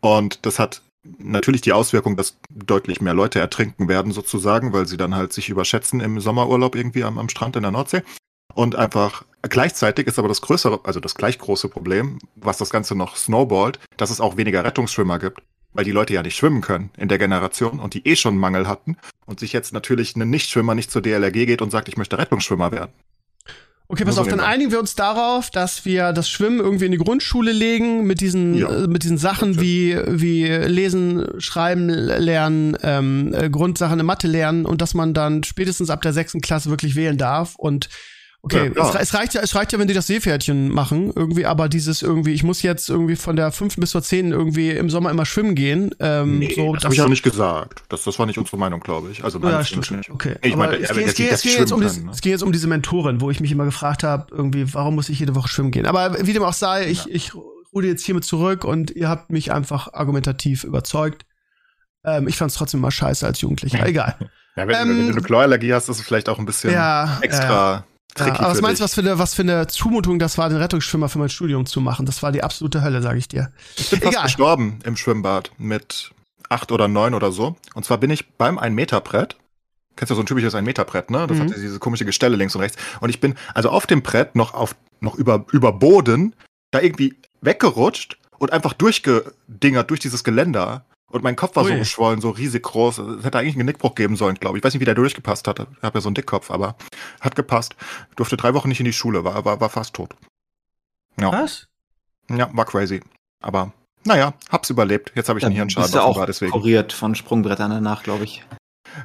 Und 0.00 0.46
das 0.46 0.58
hat 0.58 0.82
natürlich 1.18 1.60
die 1.60 1.72
Auswirkung, 1.72 2.16
dass 2.16 2.38
deutlich 2.50 3.00
mehr 3.00 3.14
Leute 3.14 3.40
ertrinken 3.40 3.88
werden 3.88 4.12
sozusagen, 4.12 4.72
weil 4.72 4.86
sie 4.86 4.96
dann 4.96 5.14
halt 5.14 5.32
sich 5.32 5.48
überschätzen 5.48 6.00
im 6.00 6.20
Sommerurlaub 6.20 6.74
irgendwie 6.74 7.04
am, 7.04 7.18
am 7.18 7.28
Strand 7.28 7.56
in 7.56 7.62
der 7.62 7.72
Nordsee. 7.72 8.02
Und 8.54 8.74
einfach 8.76 9.24
gleichzeitig 9.42 10.06
ist 10.06 10.18
aber 10.18 10.28
das 10.28 10.40
größere, 10.40 10.80
also 10.84 11.00
das 11.00 11.14
gleich 11.14 11.38
große 11.38 11.68
Problem, 11.68 12.18
was 12.36 12.58
das 12.58 12.70
Ganze 12.70 12.94
noch 12.94 13.16
snowballt, 13.16 13.78
dass 13.96 14.10
es 14.10 14.20
auch 14.20 14.36
weniger 14.36 14.64
Rettungsschwimmer 14.64 15.18
gibt, 15.18 15.40
weil 15.72 15.84
die 15.84 15.92
Leute 15.92 16.14
ja 16.14 16.22
nicht 16.22 16.36
schwimmen 16.36 16.60
können 16.60 16.90
in 16.96 17.08
der 17.08 17.18
Generation 17.18 17.80
und 17.80 17.94
die 17.94 18.06
eh 18.06 18.16
schon 18.16 18.36
Mangel 18.36 18.66
hatten 18.66 18.96
und 19.26 19.40
sich 19.40 19.52
jetzt 19.52 19.72
natürlich 19.72 20.16
ein 20.16 20.28
Nichtschwimmer 20.28 20.74
nicht 20.74 20.90
zur 20.90 21.02
DLRG 21.02 21.46
geht 21.46 21.62
und 21.62 21.70
sagt, 21.70 21.88
ich 21.88 21.96
möchte 21.96 22.18
Rettungsschwimmer 22.18 22.72
werden. 22.72 22.92
Okay, 23.90 24.04
pass 24.04 24.18
auf, 24.18 24.28
dann 24.28 24.40
einigen 24.40 24.70
wir 24.70 24.80
uns 24.80 24.96
darauf, 24.96 25.48
dass 25.48 25.86
wir 25.86 26.12
das 26.12 26.28
Schwimmen 26.28 26.60
irgendwie 26.60 26.84
in 26.84 26.92
die 26.92 26.98
Grundschule 26.98 27.52
legen 27.52 28.06
mit 28.06 28.20
diesen 28.20 28.54
ja. 28.54 28.68
äh, 28.68 28.86
mit 28.86 29.02
diesen 29.02 29.16
Sachen 29.16 29.62
wie 29.62 29.98
wie 30.06 30.44
Lesen, 30.44 31.26
Schreiben 31.38 31.88
lernen, 31.88 32.76
ähm, 32.82 33.32
äh, 33.32 33.48
Grundsachen 33.48 33.98
in 33.98 34.04
Mathe 34.04 34.26
lernen 34.26 34.66
und 34.66 34.82
dass 34.82 34.92
man 34.92 35.14
dann 35.14 35.42
spätestens 35.42 35.88
ab 35.88 36.02
der 36.02 36.12
sechsten 36.12 36.42
Klasse 36.42 36.68
wirklich 36.68 36.96
wählen 36.96 37.16
darf 37.16 37.54
und 37.56 37.88
Okay, 38.42 38.70
ja, 38.74 38.88
es, 38.88 38.94
es, 38.94 39.14
reicht 39.14 39.34
ja, 39.34 39.40
es 39.40 39.54
reicht 39.56 39.72
ja, 39.72 39.80
wenn 39.80 39.88
die 39.88 39.94
das 39.94 40.06
Seepferdchen 40.06 40.68
machen, 40.68 41.12
irgendwie, 41.14 41.44
aber 41.44 41.68
dieses 41.68 42.02
irgendwie, 42.02 42.32
ich 42.32 42.44
muss 42.44 42.62
jetzt 42.62 42.88
irgendwie 42.88 43.16
von 43.16 43.34
der 43.34 43.50
fünften 43.50 43.80
bis 43.80 43.90
zur 43.90 44.02
zehnten 44.02 44.30
irgendwie 44.30 44.70
im 44.70 44.90
Sommer 44.90 45.10
immer 45.10 45.26
schwimmen 45.26 45.56
gehen. 45.56 45.92
Ähm, 45.98 46.38
nee, 46.38 46.54
so, 46.54 46.72
das 46.72 46.84
habe 46.84 46.94
ich 46.94 47.00
auch 47.00 47.08
nicht 47.08 47.24
gesagt. 47.24 47.82
Das, 47.88 48.04
das 48.04 48.16
war 48.18 48.26
nicht 48.26 48.38
unsere 48.38 48.56
Meinung, 48.56 48.78
glaube 48.78 49.10
ich. 49.10 49.24
Also 49.24 49.40
ja, 49.40 49.64
stimmt. 49.64 49.90
Nicht. 49.90 50.10
Okay. 50.10 50.36
Ich 50.42 50.52
aber 50.52 50.66
meine, 50.66 50.76
es, 50.76 50.92
ging, 50.92 51.04
es, 51.04 51.14
ging, 51.14 51.26
es, 51.30 51.42
ging 51.42 51.58
jetzt 51.58 51.72
um 51.72 51.80
kann, 51.80 52.04
ne? 52.04 52.10
es 52.12 52.20
ging 52.20 52.30
jetzt 52.30 52.42
um 52.44 52.52
diese 52.52 52.68
Mentorin, 52.68 53.20
wo 53.20 53.28
ich 53.30 53.40
mich 53.40 53.50
immer 53.50 53.64
gefragt 53.64 54.04
habe, 54.04 54.28
irgendwie, 54.30 54.72
warum 54.72 54.94
muss 54.94 55.08
ich 55.08 55.18
jede 55.18 55.34
Woche 55.34 55.48
schwimmen 55.48 55.72
gehen? 55.72 55.86
Aber 55.86 56.24
wie 56.24 56.32
dem 56.32 56.44
auch 56.44 56.52
sei, 56.52 56.88
ich, 56.88 57.06
ja. 57.06 57.10
ich 57.14 57.32
rude 57.74 57.88
jetzt 57.88 58.04
hiermit 58.06 58.24
zurück 58.24 58.64
und 58.64 58.92
ihr 58.92 59.08
habt 59.08 59.30
mich 59.30 59.50
einfach 59.50 59.92
argumentativ 59.92 60.62
überzeugt. 60.62 61.26
Ähm, 62.04 62.28
ich 62.28 62.36
fand 62.36 62.52
es 62.52 62.56
trotzdem 62.56 62.80
mal 62.80 62.92
scheiße 62.92 63.26
als 63.26 63.40
Jugendlicher. 63.40 63.84
Egal. 63.84 64.14
Ja, 64.54 64.68
wenn, 64.68 64.76
ähm, 64.76 64.88
wenn, 64.88 65.06
du 65.06 65.12
eine 65.14 65.22
Chlorallergie 65.22 65.74
hast, 65.74 65.88
ist 65.88 65.98
es 65.98 66.06
vielleicht 66.06 66.28
auch 66.28 66.38
ein 66.38 66.46
bisschen 66.46 66.72
ja, 66.72 67.18
extra 67.20 67.84
tricky. 68.18 68.36
Ja, 68.36 68.40
aber 68.40 68.50
was 68.50 68.60
meinst 68.60 68.80
du, 68.80 68.84
was 68.84 68.94
für, 68.94 69.00
eine, 69.00 69.18
was 69.18 69.34
für 69.34 69.42
eine 69.42 69.66
Zumutung 69.66 70.18
das 70.18 70.38
war, 70.38 70.48
den 70.48 70.58
Rettungsschwimmer 70.58 71.08
für 71.08 71.18
mein 71.18 71.28
Studium 71.28 71.66
zu 71.66 71.80
machen? 71.80 72.06
Das 72.06 72.22
war 72.22 72.32
die 72.32 72.42
absolute 72.42 72.82
Hölle, 72.82 73.02
sage 73.02 73.18
ich 73.18 73.28
dir. 73.28 73.50
Ich 73.76 73.90
bin 73.90 74.00
Egal. 74.00 74.12
fast 74.12 74.24
gestorben 74.24 74.80
im 74.84 74.96
Schwimmbad 74.96 75.52
mit 75.58 76.12
acht 76.48 76.72
oder 76.72 76.88
neun 76.88 77.14
oder 77.14 77.32
so. 77.32 77.56
Und 77.74 77.84
zwar 77.84 77.98
bin 77.98 78.10
ich 78.10 78.30
beim 78.32 78.58
Ein-Meter-Brett. 78.58 79.36
Kennst 79.96 80.10
du 80.10 80.14
so 80.14 80.22
ein 80.22 80.26
typisches 80.26 80.54
Ein-Meter-Brett, 80.54 81.10
ne? 81.10 81.26
Das 81.26 81.38
mhm. 81.38 81.42
hat 81.42 81.56
diese 81.56 81.78
komische 81.78 82.04
Gestelle 82.04 82.36
links 82.36 82.54
und 82.54 82.60
rechts. 82.60 82.78
Und 83.00 83.10
ich 83.10 83.20
bin 83.20 83.34
also 83.54 83.70
auf 83.70 83.86
dem 83.86 84.02
Brett 84.02 84.36
noch 84.36 84.54
auf, 84.54 84.76
noch 85.00 85.14
über, 85.14 85.44
über 85.52 85.72
Boden 85.72 86.34
da 86.70 86.80
irgendwie 86.80 87.16
weggerutscht 87.40 88.18
und 88.38 88.52
einfach 88.52 88.72
durchgedingert 88.72 89.90
durch 89.90 90.00
dieses 90.00 90.24
Geländer. 90.24 90.84
Und 91.10 91.24
mein 91.24 91.36
Kopf 91.36 91.56
war 91.56 91.64
Ui. 91.64 91.72
so 91.72 91.78
geschwollen, 91.78 92.20
so 92.20 92.30
riesig 92.30 92.62
groß. 92.62 92.98
Es 92.98 93.24
hätte 93.24 93.38
eigentlich 93.38 93.54
einen 93.54 93.66
Genickbruch 93.66 93.94
geben 93.94 94.16
sollen, 94.16 94.34
glaube 94.34 94.56
ich. 94.56 94.60
Ich 94.60 94.64
weiß 94.64 94.74
nicht, 94.74 94.80
wie 94.80 94.86
der 94.86 94.94
durchgepasst 94.94 95.48
hat. 95.48 95.60
Ich 95.60 95.82
habe 95.82 95.98
ja 95.98 96.00
so 96.02 96.08
einen 96.08 96.14
Dickkopf, 96.14 96.50
aber 96.50 96.76
hat 97.20 97.34
gepasst. 97.34 97.76
Durfte 98.16 98.36
drei 98.36 98.52
Wochen 98.54 98.68
nicht 98.68 98.80
in 98.80 98.84
die 98.84 98.92
Schule, 98.92 99.24
war, 99.24 99.44
war, 99.44 99.60
war 99.60 99.70
fast 99.70 99.94
tot. 99.94 100.14
Ja. 101.18 101.32
Was? 101.32 101.66
Ja, 102.30 102.50
war 102.52 102.66
crazy. 102.66 103.00
Aber 103.40 103.72
naja, 104.04 104.34
hab's 104.50 104.70
überlebt. 104.70 105.12
Jetzt 105.14 105.28
habe 105.28 105.38
ich 105.38 105.44
einen 105.44 105.54
Hirnschaden. 105.54 105.84
Bist 105.84 105.94
du 105.94 106.00
auch 106.00 106.24
deswegen. 106.26 106.52
kuriert 106.52 106.92
von 106.92 107.14
Sprungbrettern 107.14 107.70
danach, 107.70 108.02
glaube 108.02 108.24
ich. 108.24 108.44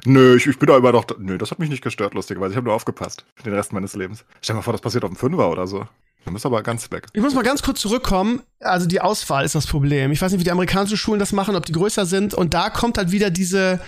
Nö, 0.04 0.36
ich, 0.36 0.46
ich 0.46 0.58
bin 0.58 0.66
da 0.66 0.76
immer 0.76 0.92
noch. 0.92 1.06
Nö, 1.18 1.38
das 1.38 1.50
hat 1.50 1.58
mich 1.58 1.68
nicht 1.68 1.82
gestört, 1.82 2.14
lustigerweise. 2.14 2.52
Ich 2.52 2.56
habe 2.56 2.66
nur 2.66 2.74
aufgepasst 2.74 3.24
für 3.34 3.44
den 3.44 3.54
Rest 3.54 3.72
meines 3.72 3.94
Lebens. 3.94 4.24
Stell 4.40 4.54
dir 4.54 4.58
mal 4.58 4.62
vor, 4.62 4.72
das 4.72 4.80
passiert 4.80 5.04
auf 5.04 5.10
dem 5.10 5.16
Fünfer 5.16 5.50
oder 5.50 5.66
so. 5.66 5.86
Du 6.24 6.32
bist 6.32 6.46
aber 6.46 6.62
ganz 6.62 6.90
weg. 6.90 7.06
Ich 7.12 7.22
muss 7.22 7.34
mal 7.34 7.42
ganz 7.42 7.62
kurz 7.62 7.80
zurückkommen. 7.80 8.42
Also 8.60 8.86
die 8.86 9.00
Auswahl 9.00 9.44
ist 9.44 9.54
das 9.54 9.66
Problem. 9.66 10.10
Ich 10.12 10.22
weiß 10.22 10.32
nicht, 10.32 10.40
wie 10.40 10.44
die 10.44 10.50
amerikanischen 10.50 10.96
Schulen 10.96 11.20
das 11.20 11.32
machen, 11.32 11.56
ob 11.56 11.66
die 11.66 11.72
größer 11.72 12.06
sind. 12.06 12.34
Und 12.34 12.54
da 12.54 12.70
kommt 12.70 12.98
halt 12.98 13.10
wieder 13.12 13.30
diese 13.30 13.80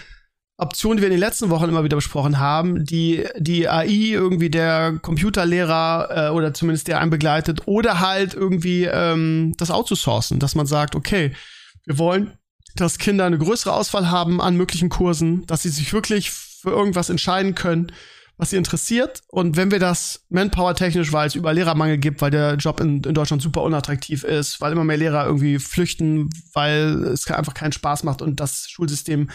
Option, 0.58 0.96
die 0.96 1.02
wir 1.02 1.08
in 1.08 1.14
den 1.14 1.20
letzten 1.20 1.50
Wochen 1.50 1.68
immer 1.68 1.84
wieder 1.84 1.96
besprochen 1.96 2.38
haben, 2.38 2.84
die 2.84 3.26
die 3.36 3.68
AI 3.68 4.12
irgendwie 4.12 4.48
der 4.48 4.98
Computerlehrer 5.02 6.28
äh, 6.28 6.30
oder 6.30 6.54
zumindest 6.54 6.88
der 6.88 7.00
einen 7.00 7.10
begleitet 7.10 7.62
oder 7.66 8.00
halt 8.00 8.32
irgendwie 8.32 8.84
ähm, 8.84 9.54
das 9.58 9.70
outzusourcen, 9.70 10.38
dass 10.38 10.54
man 10.54 10.66
sagt, 10.66 10.94
okay, 10.94 11.32
wir 11.84 11.98
wollen, 11.98 12.32
dass 12.74 12.98
Kinder 12.98 13.26
eine 13.26 13.38
größere 13.38 13.72
Auswahl 13.72 14.10
haben 14.10 14.40
an 14.40 14.56
möglichen 14.56 14.88
Kursen, 14.88 15.44
dass 15.46 15.62
sie 15.62 15.68
sich 15.68 15.92
wirklich 15.92 16.30
für 16.30 16.70
irgendwas 16.70 17.10
entscheiden 17.10 17.54
können 17.54 17.92
was 18.38 18.50
sie 18.50 18.56
interessiert. 18.56 19.22
Und 19.28 19.56
wenn 19.56 19.70
wir 19.70 19.78
das 19.78 20.26
manpower-technisch, 20.28 21.12
weil 21.12 21.28
es 21.28 21.34
über 21.34 21.52
Lehrermangel 21.52 21.98
gibt, 21.98 22.20
weil 22.20 22.30
der 22.30 22.54
Job 22.56 22.80
in, 22.80 23.02
in 23.02 23.14
Deutschland 23.14 23.42
super 23.42 23.62
unattraktiv 23.62 24.24
ist, 24.24 24.60
weil 24.60 24.72
immer 24.72 24.84
mehr 24.84 24.98
Lehrer 24.98 25.24
irgendwie 25.26 25.58
flüchten, 25.58 26.28
weil 26.52 27.04
es 27.04 27.30
einfach 27.30 27.54
keinen 27.54 27.72
Spaß 27.72 28.04
macht 28.04 28.22
und 28.22 28.40
das 28.40 28.68
Schulsystem 28.68 29.30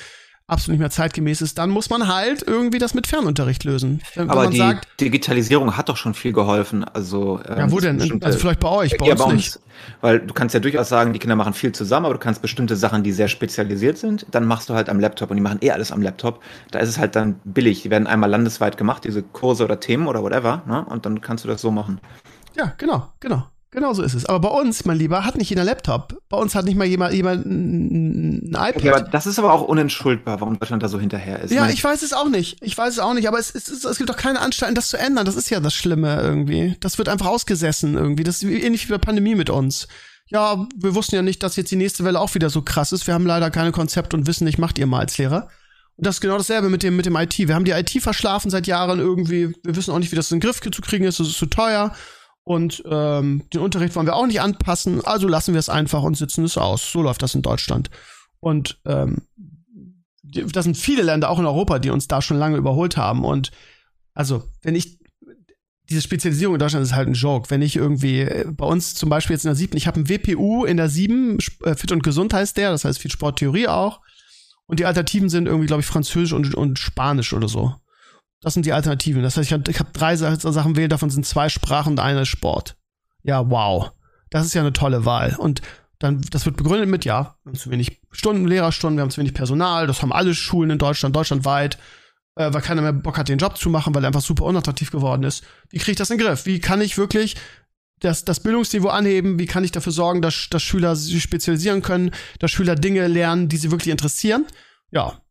absolut 0.51 0.73
nicht 0.73 0.79
mehr 0.79 0.89
zeitgemäß 0.89 1.41
ist, 1.41 1.57
dann 1.57 1.69
muss 1.69 1.89
man 1.89 2.07
halt 2.07 2.43
irgendwie 2.45 2.77
das 2.77 2.93
mit 2.93 3.07
Fernunterricht 3.07 3.63
lösen. 3.63 4.01
Wenn, 4.15 4.29
Aber 4.29 4.43
wenn 4.43 4.51
die 4.51 4.57
sagt, 4.57 4.87
Digitalisierung 4.99 5.77
hat 5.77 5.89
doch 5.89 5.97
schon 5.97 6.13
viel 6.13 6.33
geholfen. 6.33 6.83
Also, 6.83 7.39
ähm, 7.47 7.57
ja, 7.57 7.71
wo 7.71 7.79
denn? 7.79 8.21
Also 8.21 8.37
vielleicht 8.37 8.59
bei 8.59 8.69
euch, 8.69 8.97
bei 8.97 9.05
ja, 9.05 9.13
uns 9.13 9.21
bei 9.21 9.29
uns, 9.29 9.35
nicht. 9.35 9.59
Weil 10.01 10.19
du 10.19 10.33
kannst 10.33 10.53
ja 10.53 10.59
durchaus 10.59 10.89
sagen, 10.89 11.13
die 11.13 11.19
Kinder 11.19 11.35
machen 11.35 11.53
viel 11.53 11.71
zusammen, 11.71 12.05
aber 12.05 12.15
du 12.15 12.19
kannst 12.19 12.41
bestimmte 12.41 12.75
Sachen, 12.75 13.03
die 13.03 13.13
sehr 13.13 13.29
spezialisiert 13.29 13.97
sind, 13.97 14.25
dann 14.31 14.45
machst 14.45 14.69
du 14.69 14.73
halt 14.73 14.89
am 14.89 14.99
Laptop 14.99 15.31
und 15.31 15.37
die 15.37 15.43
machen 15.43 15.59
eh 15.61 15.71
alles 15.71 15.91
am 15.91 16.01
Laptop. 16.01 16.43
Da 16.71 16.79
ist 16.79 16.89
es 16.89 16.97
halt 16.97 17.15
dann 17.15 17.39
billig. 17.45 17.81
Die 17.83 17.89
werden 17.89 18.07
einmal 18.07 18.29
landesweit 18.29 18.77
gemacht, 18.77 19.05
diese 19.05 19.23
Kurse 19.23 19.63
oder 19.63 19.79
Themen 19.79 20.07
oder 20.07 20.21
whatever, 20.21 20.63
ne? 20.67 20.85
Und 20.85 21.05
dann 21.05 21.21
kannst 21.21 21.45
du 21.45 21.47
das 21.47 21.61
so 21.61 21.71
machen. 21.71 22.01
Ja, 22.55 22.73
genau, 22.77 23.07
genau. 23.21 23.47
Genau 23.73 23.93
so 23.93 24.03
ist 24.03 24.14
es. 24.14 24.26
Aber 24.26 24.49
bei 24.49 24.60
uns, 24.61 24.84
mein 24.84 24.98
Lieber, 24.98 25.23
hat 25.23 25.38
nicht 25.38 25.49
jeder 25.49 25.64
Laptop. 25.64 26.22
Bei 26.27 26.38
uns 26.38 26.56
hat 26.56 26.65
nicht 26.65 26.76
mal 26.76 26.85
jemand, 26.85 27.14
jemand 27.14 27.45
ein, 27.45 28.49
iPad. 28.49 28.76
Okay, 28.76 28.89
aber 28.89 29.02
das 29.02 29.26
ist 29.26 29.39
aber 29.39 29.53
auch 29.53 29.61
unentschuldbar, 29.61 30.41
warum 30.41 30.60
Deutschland 30.60 30.84
da 30.84 30.89
so 30.89 30.99
hinterher 30.99 31.39
ist. 31.39 31.53
Ja, 31.53 31.69
ich 31.69 31.81
weiß 31.81 32.02
es 32.02 32.11
auch 32.11 32.27
nicht. 32.27 32.57
Ich 32.61 32.77
weiß 32.77 32.93
es 32.93 32.99
auch 32.99 33.14
nicht. 33.14 33.30
Aber 33.30 33.39
es, 33.39 33.56
es, 33.56 33.69
es, 33.69 33.85
es 33.85 33.98
gibt 33.98 34.10
doch 34.10 34.18
keine 34.18 34.41
Anstalten, 34.41 34.76
das 34.76 34.89
zu 34.89 34.98
ändern. 34.98 35.26
Das 35.26 35.38
ist 35.38 35.49
ja 35.49 35.61
das 35.61 35.73
Schlimme 35.73 36.22
irgendwie. 36.22 36.76
Das 36.81 36.98
wird 36.98 37.07
einfach 37.07 37.27
ausgesessen 37.27 37.93
irgendwie. 37.95 38.26
Das 38.26 38.43
ist 38.43 38.49
ähnlich 38.49 38.89
wie 38.89 38.91
bei 38.91 38.98
Pandemie 38.98 39.35
mit 39.35 39.49
uns. 39.49 39.88
Ja, 40.27 40.68
wir 40.76 40.93
wussten 40.93 41.15
ja 41.15 41.22
nicht, 41.22 41.41
dass 41.41 41.56
jetzt 41.56 41.72
die 41.72 41.77
nächste 41.77 42.03
Welle 42.03 42.19
auch 42.19 42.35
wieder 42.35 42.49
so 42.49 42.61
krass 42.61 42.91
ist. 42.91 43.07
Wir 43.07 43.14
haben 43.14 43.26
leider 43.26 43.52
keine 43.52 43.72
Konzepte 43.72 44.18
und 44.18 44.27
wissen 44.27 44.43
nicht, 44.43 44.57
macht 44.57 44.80
ihr 44.80 44.88
mal 44.88 44.99
als 44.99 45.18
Lehrer. 45.18 45.48
Und 45.95 46.06
das 46.06 46.15
ist 46.15 46.22
genau 46.22 46.38
dasselbe 46.38 46.69
mit 46.69 46.84
dem, 46.84 46.98
mit 46.98 47.06
dem 47.06 47.15
IT. 47.15 47.38
Wir 47.38 47.56
haben 47.56 47.65
die 47.65 47.72
IT 47.72 47.91
verschlafen 48.02 48.52
seit 48.52 48.68
Jahren 48.68 48.99
irgendwie. 48.99 49.53
Wir 49.64 49.76
wissen 49.77 49.91
auch 49.91 49.99
nicht, 49.99 50.11
wie 50.11 50.15
das 50.18 50.30
in 50.30 50.39
den 50.39 50.45
Griff 50.45 50.60
zu 50.60 50.81
kriegen 50.81 51.06
ist. 51.06 51.22
Es 51.22 51.30
ist 51.30 51.38
zu 51.38 51.45
teuer. 51.45 51.93
Und 52.43 52.84
ähm, 52.89 53.43
den 53.53 53.61
Unterricht 53.61 53.95
wollen 53.95 54.07
wir 54.07 54.15
auch 54.15 54.26
nicht 54.26 54.41
anpassen, 54.41 55.05
also 55.05 55.27
lassen 55.27 55.53
wir 55.53 55.59
es 55.59 55.69
einfach 55.69 56.01
und 56.01 56.18
sitzen 56.18 56.43
es 56.43 56.57
aus. 56.57 56.91
So 56.91 57.01
läuft 57.01 57.22
das 57.22 57.35
in 57.35 57.43
Deutschland. 57.43 57.89
Und 58.39 58.80
ähm, 58.85 59.22
das 60.23 60.63
sind 60.63 60.77
viele 60.77 61.03
Länder, 61.03 61.30
auch 61.30 61.39
in 61.39 61.45
Europa, 61.45 61.80
die 61.80 61.89
uns 61.89 62.07
da 62.07 62.22
schon 62.22 62.38
lange 62.38 62.57
überholt 62.57 62.97
haben. 62.97 63.26
Und 63.26 63.51
also, 64.13 64.43
wenn 64.61 64.76
ich 64.76 64.99
diese 65.91 66.01
Spezialisierung 66.01 66.55
in 66.55 66.59
Deutschland 66.59 66.85
ist 66.85 66.95
halt 66.95 67.09
ein 67.09 67.13
Joke. 67.13 67.49
Wenn 67.49 67.61
ich 67.61 67.76
irgendwie 67.76 68.22
äh, 68.22 68.45
bei 68.49 68.65
uns 68.65 68.95
zum 68.95 69.09
Beispiel 69.09 69.35
jetzt 69.35 69.43
in 69.43 69.49
der 69.49 69.55
siebten, 69.55 69.77
ich 69.77 69.88
habe 69.88 69.99
ein 69.99 70.09
WPU 70.09 70.63
in 70.63 70.77
der 70.77 70.89
sieben, 70.89 71.38
äh, 71.63 71.76
Fit 71.76 71.91
und 71.91 72.01
Gesund 72.01 72.34
heißt 72.34 72.57
der, 72.57 72.72
das 72.72 72.85
heißt 72.85 72.99
viel 72.99 73.11
Sporttheorie 73.11 73.68
auch. 73.68 73.99
Und 74.65 74.80
die 74.80 74.85
Alternativen 74.85 75.30
sind 75.30 75.47
irgendwie, 75.47 75.68
glaube 75.68 75.81
ich, 75.81 75.88
Französisch 75.88 76.31
und, 76.31 76.55
und 76.55 76.80
Spanisch 76.80 77.34
oder 77.34 77.49
so. 77.49 77.76
Das 78.41 78.53
sind 78.53 78.65
die 78.65 78.73
Alternativen. 78.73 79.22
Das 79.22 79.38
heißt, 79.38 79.47
ich 79.47 79.53
habe 79.53 79.72
hab 79.72 79.93
drei 79.93 80.15
Sachen 80.15 80.76
wählen, 80.76 80.89
davon 80.89 81.09
sind 81.09 81.26
zwei 81.26 81.47
Sprachen 81.47 81.93
und 81.93 81.99
eine 81.99 82.26
Sport. 82.26 82.76
Ja, 83.23 83.49
wow. 83.49 83.91
Das 84.31 84.45
ist 84.45 84.53
ja 84.53 84.61
eine 84.61 84.73
tolle 84.73 85.05
Wahl. 85.05 85.35
Und 85.38 85.61
dann, 85.99 86.22
das 86.31 86.45
wird 86.45 86.57
begründet 86.57 86.89
mit, 86.89 87.05
ja, 87.05 87.35
wir 87.43 87.51
haben 87.51 87.59
zu 87.59 87.69
wenig 87.69 88.01
Stunden, 88.11 88.47
Lehrerstunden, 88.47 88.97
wir 88.97 89.03
haben 89.03 89.11
zu 89.11 89.22
wenig 89.22 89.35
Personal, 89.35 89.85
das 89.85 90.01
haben 90.01 90.11
alle 90.11 90.34
Schulen 90.34 90.72
in 90.72 90.80
Deutschland, 90.80 91.15
deutschlandweit, 91.15 91.77
äh, 92.35 92.51
weil 92.51 92.61
keiner 92.61 92.81
mehr 92.81 92.93
Bock 92.93 93.19
hat, 93.19 93.30
den 93.30 93.38
Job 93.38 93.57
zu 93.57 93.69
machen, 93.69 93.93
weil 93.93 94.03
er 94.03 94.07
einfach 94.07 94.22
super 94.22 94.45
unattraktiv 94.45 94.89
geworden 94.89 95.23
ist. 95.23 95.43
Wie 95.69 95.77
kriege 95.77 95.91
ich 95.91 95.97
das 95.97 96.09
in 96.09 96.18
den 96.18 96.26
Griff? 96.26 96.47
Wie 96.47 96.59
kann 96.59 96.81
ich 96.81 96.97
wirklich 96.97 97.35
das, 97.99 98.26
das 98.26 98.39
Bildungsniveau 98.39 98.89
anheben? 98.89 99.38
Wie 99.38 99.45
kann 99.45 99.63
ich 99.63 99.72
dafür 99.72 99.91
sorgen, 99.91 100.23
dass, 100.23 100.47
dass 100.49 100.63
Schüler 100.63 100.95
sich 100.95 101.22
spezialisieren 101.22 101.84
können, 101.84 102.11
dass 102.39 102.49
Schüler 102.49 102.76
Dinge 102.76 103.05
lernen, 103.07 103.47
die 103.47 103.57
sie 103.57 103.69
wirklich 103.69 103.91
interessieren? 103.91 104.47
Ja, 104.89 105.22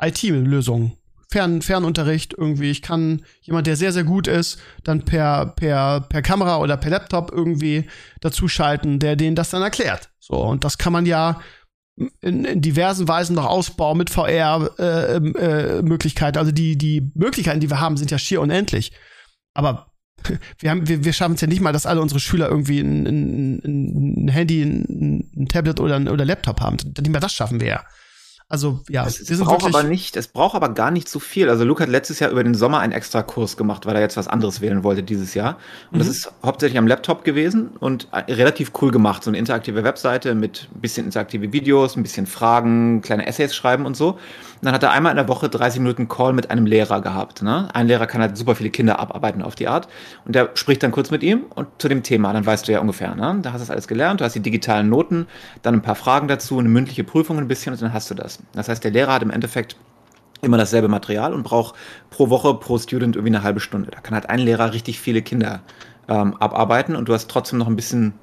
IT-Lösungen. 0.00 0.96
Fern, 1.30 1.62
Fernunterricht 1.62 2.34
irgendwie. 2.36 2.70
Ich 2.70 2.82
kann 2.82 3.22
jemand, 3.42 3.66
der 3.66 3.76
sehr, 3.76 3.92
sehr 3.92 4.04
gut 4.04 4.26
ist, 4.26 4.58
dann 4.82 5.04
per, 5.04 5.46
per, 5.46 6.00
per 6.00 6.22
Kamera 6.22 6.58
oder 6.58 6.76
per 6.76 6.90
Laptop 6.90 7.30
irgendwie 7.30 7.88
dazuschalten, 8.20 8.98
der 8.98 9.16
denen 9.16 9.36
das 9.36 9.50
dann 9.50 9.62
erklärt. 9.62 10.10
So, 10.18 10.36
und 10.36 10.64
das 10.64 10.78
kann 10.78 10.92
man 10.92 11.06
ja 11.06 11.40
in, 12.20 12.44
in 12.44 12.60
diversen 12.60 13.06
Weisen 13.06 13.36
noch 13.36 13.46
ausbauen 13.46 13.98
mit 13.98 14.10
VR-Möglichkeiten. 14.10 16.34
Äh, 16.34 16.38
äh, 16.38 16.40
also 16.40 16.52
die, 16.52 16.76
die 16.76 17.12
Möglichkeiten, 17.14 17.60
die 17.60 17.70
wir 17.70 17.80
haben, 17.80 17.96
sind 17.96 18.10
ja 18.10 18.18
schier 18.18 18.40
unendlich. 18.40 18.92
Aber 19.54 19.92
wir, 20.58 20.88
wir, 20.88 21.04
wir 21.04 21.12
schaffen 21.12 21.34
es 21.34 21.40
ja 21.40 21.46
nicht 21.46 21.60
mal, 21.60 21.72
dass 21.72 21.86
alle 21.86 22.00
unsere 22.00 22.20
Schüler 22.20 22.48
irgendwie 22.48 22.80
ein, 22.80 23.06
ein, 23.06 24.24
ein 24.24 24.28
Handy, 24.28 24.62
ein, 24.62 25.30
ein 25.36 25.48
Tablet 25.48 25.78
oder 25.78 25.96
ein 25.96 26.08
oder 26.08 26.24
Laptop 26.24 26.60
haben. 26.60 26.76
Nicht 26.76 27.10
mal 27.10 27.20
das 27.20 27.32
schaffen 27.32 27.60
wir 27.60 27.68
ja. 27.68 27.84
Also 28.50 28.80
ja, 28.88 29.06
es, 29.06 29.20
es 29.20 29.38
braucht 29.38 29.64
aber 29.64 29.84
nicht, 29.84 30.16
es 30.16 30.26
braucht 30.26 30.56
aber 30.56 30.70
gar 30.70 30.90
nicht 30.90 31.08
so 31.08 31.20
viel. 31.20 31.48
Also 31.48 31.62
Luke 31.62 31.84
hat 31.84 31.88
letztes 31.88 32.18
Jahr 32.18 32.32
über 32.32 32.42
den 32.42 32.56
Sommer 32.56 32.80
einen 32.80 32.92
extra 32.92 33.22
Kurs 33.22 33.56
gemacht, 33.56 33.86
weil 33.86 33.94
er 33.94 34.00
jetzt 34.00 34.16
was 34.16 34.26
anderes 34.26 34.60
wählen 34.60 34.82
wollte 34.82 35.04
dieses 35.04 35.34
Jahr. 35.34 35.56
Und 35.92 35.94
mhm. 35.94 35.98
das 36.00 36.08
ist 36.08 36.32
hauptsächlich 36.44 36.76
am 36.76 36.88
Laptop 36.88 37.22
gewesen 37.22 37.70
und 37.78 38.08
äh, 38.10 38.32
relativ 38.32 38.72
cool 38.82 38.90
gemacht. 38.90 39.22
So 39.22 39.30
eine 39.30 39.38
interaktive 39.38 39.84
Webseite 39.84 40.34
mit 40.34 40.68
ein 40.74 40.80
bisschen 40.80 41.06
interaktive 41.06 41.52
Videos, 41.52 41.96
ein 41.96 42.02
bisschen 42.02 42.26
Fragen, 42.26 43.02
kleine 43.02 43.24
Essays 43.24 43.54
schreiben 43.54 43.86
und 43.86 43.96
so. 43.96 44.10
Und 44.60 44.66
dann 44.66 44.74
hat 44.74 44.82
er 44.82 44.90
einmal 44.90 45.12
in 45.12 45.16
der 45.16 45.28
Woche 45.28 45.48
30 45.48 45.80
Minuten 45.80 46.08
Call 46.08 46.32
mit 46.32 46.50
einem 46.50 46.66
Lehrer 46.66 47.00
gehabt. 47.02 47.42
Ne? 47.42 47.72
Ein 47.72 47.86
Lehrer 47.86 48.08
kann 48.08 48.20
halt 48.20 48.36
super 48.36 48.56
viele 48.56 48.70
Kinder 48.70 48.98
abarbeiten 48.98 49.42
auf 49.42 49.54
die 49.54 49.68
Art. 49.68 49.86
Und 50.24 50.34
der 50.34 50.50
spricht 50.54 50.82
dann 50.82 50.90
kurz 50.90 51.12
mit 51.12 51.22
ihm 51.22 51.44
und 51.54 51.68
zu 51.78 51.88
dem 51.88 52.02
Thema. 52.02 52.32
Dann 52.32 52.44
weißt 52.44 52.66
du 52.66 52.72
ja 52.72 52.80
ungefähr. 52.80 53.14
Ne? 53.14 53.38
Da 53.42 53.52
hast 53.52 53.60
du 53.60 53.62
das 53.62 53.70
alles 53.70 53.86
gelernt, 53.86 54.20
du 54.20 54.24
hast 54.24 54.34
die 54.34 54.40
digitalen 54.40 54.88
Noten, 54.88 55.28
dann 55.62 55.74
ein 55.74 55.82
paar 55.82 55.94
Fragen 55.94 56.26
dazu, 56.26 56.58
eine 56.58 56.68
mündliche 56.68 57.04
Prüfung 57.04 57.38
ein 57.38 57.46
bisschen 57.46 57.72
und 57.72 57.80
dann 57.80 57.92
hast 57.92 58.10
du 58.10 58.14
das. 58.14 58.39
Das 58.52 58.68
heißt, 58.68 58.82
der 58.82 58.90
Lehrer 58.90 59.14
hat 59.14 59.22
im 59.22 59.30
Endeffekt 59.30 59.76
immer 60.42 60.56
dasselbe 60.56 60.88
Material 60.88 61.32
und 61.34 61.42
braucht 61.42 61.74
pro 62.10 62.30
Woche, 62.30 62.54
pro 62.54 62.78
Student 62.78 63.16
irgendwie 63.16 63.34
eine 63.34 63.42
halbe 63.42 63.60
Stunde. 63.60 63.90
Da 63.90 64.00
kann 64.00 64.14
halt 64.14 64.28
ein 64.28 64.38
Lehrer 64.38 64.72
richtig 64.72 65.00
viele 65.00 65.22
Kinder 65.22 65.60
ähm, 66.08 66.34
abarbeiten 66.36 66.96
und 66.96 67.08
du 67.08 67.14
hast 67.14 67.28
trotzdem 67.28 67.58
noch 67.58 67.66
ein 67.66 67.76
bisschen, 67.76 68.14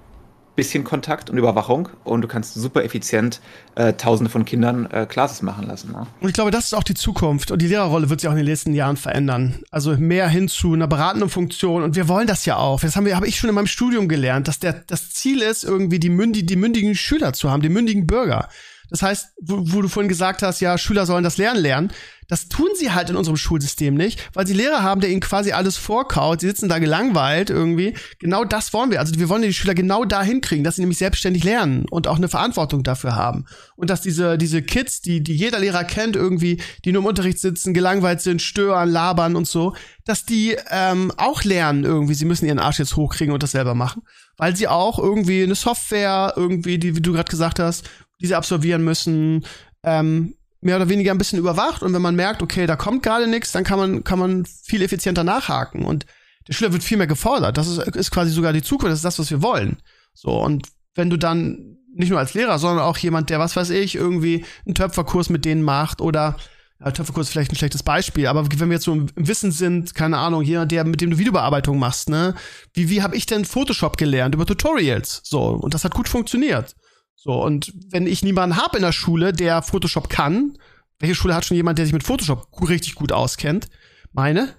bisschen 0.56 0.84
Kontakt 0.84 1.30
und 1.30 1.38
Überwachung 1.38 1.89
und 2.03 2.22
du 2.22 2.27
kannst 2.27 2.56
super 2.56 2.84
effizient 2.84 3.39
äh, 3.76 3.94
Tausende 3.94 4.31
von 4.31 4.45
Kindern 4.45 4.88
äh, 4.88 5.06
Classes 5.06 5.44
machen 5.44 5.68
lassen. 5.68 5.91
Ne? 5.91 6.07
Und 6.19 6.27
ich 6.27 6.34
glaube, 6.34 6.49
das 6.52 6.65
ist 6.65 6.73
auch 6.73 6.84
die 6.84 6.95
Zukunft 6.95 7.52
und 7.52 7.61
die 7.61 7.68
Lehrerrolle 7.68 8.10
wird 8.10 8.19
sich 8.19 8.27
auch 8.27 8.34
in 8.34 8.38
den 8.38 8.48
nächsten 8.48 8.73
Jahren 8.73 8.98
verändern. 8.98 9.60
Also 9.69 9.95
mehr 9.98 10.27
hin 10.27 10.48
zu 10.48 10.73
einer 10.73 10.88
beratenden 10.88 11.30
Funktion 11.30 11.84
und 11.84 11.95
wir 11.95 12.07
wollen 12.07 12.27
das 12.27 12.45
ja 12.45 12.57
auch. 12.57 12.81
Das 12.81 12.95
habe 12.95 13.27
ich 13.27 13.38
schon 13.38 13.49
in 13.49 13.56
meinem 13.56 13.68
Studium 13.68 14.07
gelernt, 14.07 14.48
dass 14.48 14.60
der, 14.60 14.73
das 14.88 15.11
Ziel 15.11 15.41
ist, 15.41 15.64
irgendwie 15.64 15.99
die, 15.99 16.10
mündi, 16.10 16.45
die 16.45 16.56
mündigen 16.56 16.95
Schüler 16.95 17.34
zu 17.34 17.52
haben, 17.52 17.61
die 17.61 17.69
mündigen 17.69 18.07
Bürger. 18.07 18.49
Das 18.89 19.01
heißt, 19.01 19.34
wo, 19.41 19.59
wo, 19.73 19.81
du 19.81 19.88
vorhin 19.88 20.09
gesagt 20.09 20.41
hast, 20.41 20.59
ja, 20.59 20.77
Schüler 20.77 21.05
sollen 21.05 21.23
das 21.23 21.38
Lernen 21.38 21.61
lernen. 21.61 21.91
Das 22.27 22.49
tun 22.49 22.68
sie 22.76 22.91
halt 22.91 23.09
in 23.09 23.15
unserem 23.15 23.38
Schulsystem 23.38 23.93
nicht, 23.93 24.30
weil 24.34 24.45
sie 24.45 24.53
Lehrer 24.53 24.84
haben, 24.84 24.99
der 24.99 25.09
ihnen 25.09 25.22
quasi 25.22 25.53
alles 25.53 25.77
vorkaut. 25.77 26.41
Sie 26.41 26.47
sitzen 26.47 26.68
da 26.68 26.77
gelangweilt 26.77 27.49
irgendwie. 27.49 27.93
Genau 28.19 28.43
das 28.43 28.73
wollen 28.73 28.91
wir. 28.91 28.99
Also 28.99 29.18
wir 29.18 29.30
wollen 29.30 29.43
die 29.43 29.53
Schüler 29.53 29.73
genau 29.73 30.03
dahin 30.03 30.41
kriegen, 30.41 30.65
dass 30.65 30.76
sie 30.76 30.81
nämlich 30.81 30.97
selbstständig 30.97 31.45
lernen 31.45 31.85
und 31.89 32.07
auch 32.07 32.18
eine 32.18 32.27
Verantwortung 32.27 32.84
dafür 32.84 33.15
haben. 33.15 33.45
Und 33.77 33.89
dass 33.89 34.01
diese, 34.01 34.38
diese 34.38 34.61
Kids, 34.61 35.01
die, 35.01 35.23
die 35.23 35.35
jeder 35.35 35.59
Lehrer 35.59 35.85
kennt 35.85 36.18
irgendwie, 36.18 36.61
die 36.84 36.91
nur 36.91 37.01
im 37.01 37.07
Unterricht 37.07 37.39
sitzen, 37.39 37.73
gelangweilt 37.73 38.19
sind, 38.19 38.41
stören, 38.41 38.89
labern 38.89 39.38
und 39.38 39.47
so, 39.47 39.73
dass 40.03 40.26
die 40.26 40.57
ähm, 40.69 41.14
auch 41.15 41.45
lernen 41.45 41.85
irgendwie. 41.85 42.14
Sie 42.14 42.26
müssen 42.26 42.45
ihren 42.45 42.59
Arsch 42.59 42.80
jetzt 42.80 42.97
hochkriegen 42.97 43.34
und 43.34 43.41
das 43.41 43.51
selber 43.51 43.73
machen. 43.73 44.01
Weil 44.35 44.55
sie 44.55 44.68
auch 44.68 44.99
irgendwie 44.99 45.43
eine 45.43 45.55
Software 45.55 46.34
irgendwie, 46.35 46.77
die, 46.77 46.95
wie 46.95 47.01
du 47.01 47.14
gerade 47.14 47.30
gesagt 47.30 47.59
hast, 47.59 47.89
die 48.22 48.27
sie 48.27 48.35
absolvieren 48.35 48.84
müssen, 48.84 49.45
ähm, 49.84 50.35
mehr 50.61 50.77
oder 50.77 50.89
weniger 50.89 51.11
ein 51.11 51.18
bisschen 51.18 51.39
überwacht 51.39 51.84
und 51.84 51.94
wenn 51.94 52.02
man 52.02 52.15
merkt, 52.15 52.41
okay, 52.41 52.65
da 52.65 52.76
kommt 52.76 53.03
gerade 53.03 53.27
nichts, 53.27 53.52
dann 53.52 53.64
kann 53.64 53.80
man, 53.80 54.03
kann 54.03 54.19
man 54.19 54.45
viel 54.45 54.81
effizienter 54.81 55.23
nachhaken 55.23 55.85
und 55.85 56.06
der 56.48 56.53
Schüler 56.53 56.73
wird 56.73 56.84
viel 56.84 56.98
mehr 56.98 57.07
gefordert. 57.07 57.57
Das 57.57 57.68
ist, 57.68 57.77
ist 57.77 58.11
quasi 58.11 58.31
sogar 58.31 58.53
die 58.53 58.61
Zukunft, 58.61 58.91
das 58.91 58.99
ist 58.99 59.06
das, 59.06 59.19
was 59.19 59.30
wir 59.30 59.41
wollen. 59.41 59.77
So, 60.14 60.41
und 60.41 60.68
wenn 60.95 61.10
du 61.10 61.18
dann 61.18 61.77
nicht 61.94 62.10
nur 62.10 62.19
als 62.19 62.34
Lehrer, 62.34 62.60
sondern 62.60 62.85
auch 62.85 62.98
jemand, 62.98 63.30
der, 63.30 63.39
was 63.39 63.56
weiß 63.56 63.69
ich, 63.72 63.95
irgendwie 63.95 64.45
einen 64.65 64.76
Töpferkurs 64.76 65.30
mit 65.30 65.45
denen 65.45 65.64
macht 65.64 66.02
oder 66.02 66.38
ja, 66.80 66.91
Töpferkurs 66.91 67.27
ist 67.27 67.31
vielleicht 67.31 67.52
ein 67.52 67.56
schlechtes 67.56 67.81
Beispiel, 67.81 68.27
aber 68.27 68.48
wenn 68.52 68.69
wir 68.69 68.76
jetzt 68.76 68.85
so 68.85 68.94
im, 68.94 69.07
Wissen 69.15 69.52
sind, 69.52 69.95
keine 69.95 70.18
Ahnung, 70.18 70.44
jemand, 70.44 70.72
der 70.72 70.84
mit 70.84 71.02
dem 71.02 71.11
du 71.11 71.18
Videobearbeitung 71.18 71.80
machst, 71.80 72.10
ne? 72.10 72.35
Wie, 72.73 72.89
wie 72.89 73.02
habe 73.02 73.15
ich 73.15 73.26
denn 73.26 73.45
Photoshop 73.45 73.98
gelernt? 73.98 74.35
Über 74.35 74.45
Tutorials. 74.45 75.22
So, 75.23 75.44
und 75.44 75.73
das 75.73 75.84
hat 75.84 75.95
gut 75.95 76.07
funktioniert. 76.07 76.76
So, 77.19 77.44
und 77.44 77.73
wenn 77.89 78.06
ich 78.06 78.23
niemanden 78.23 78.57
habe 78.57 78.77
in 78.77 78.84
der 78.84 78.91
Schule, 78.91 79.34
der 79.34 79.64
Photoshop 79.64 80.07
kann, 80.07 80.56
welche 80.99 81.15
Schule 81.15 81.34
hat 81.34 81.45
schon 81.45 81.57
jemand, 81.57 81.80
der 81.80 81.85
sich 81.85 81.94
mit 81.94 82.03
Photoshop 82.03 82.48
richtig 82.69 82.94
gut 82.95 83.11
auskennt? 83.11 83.68
Meine. 84.14 84.53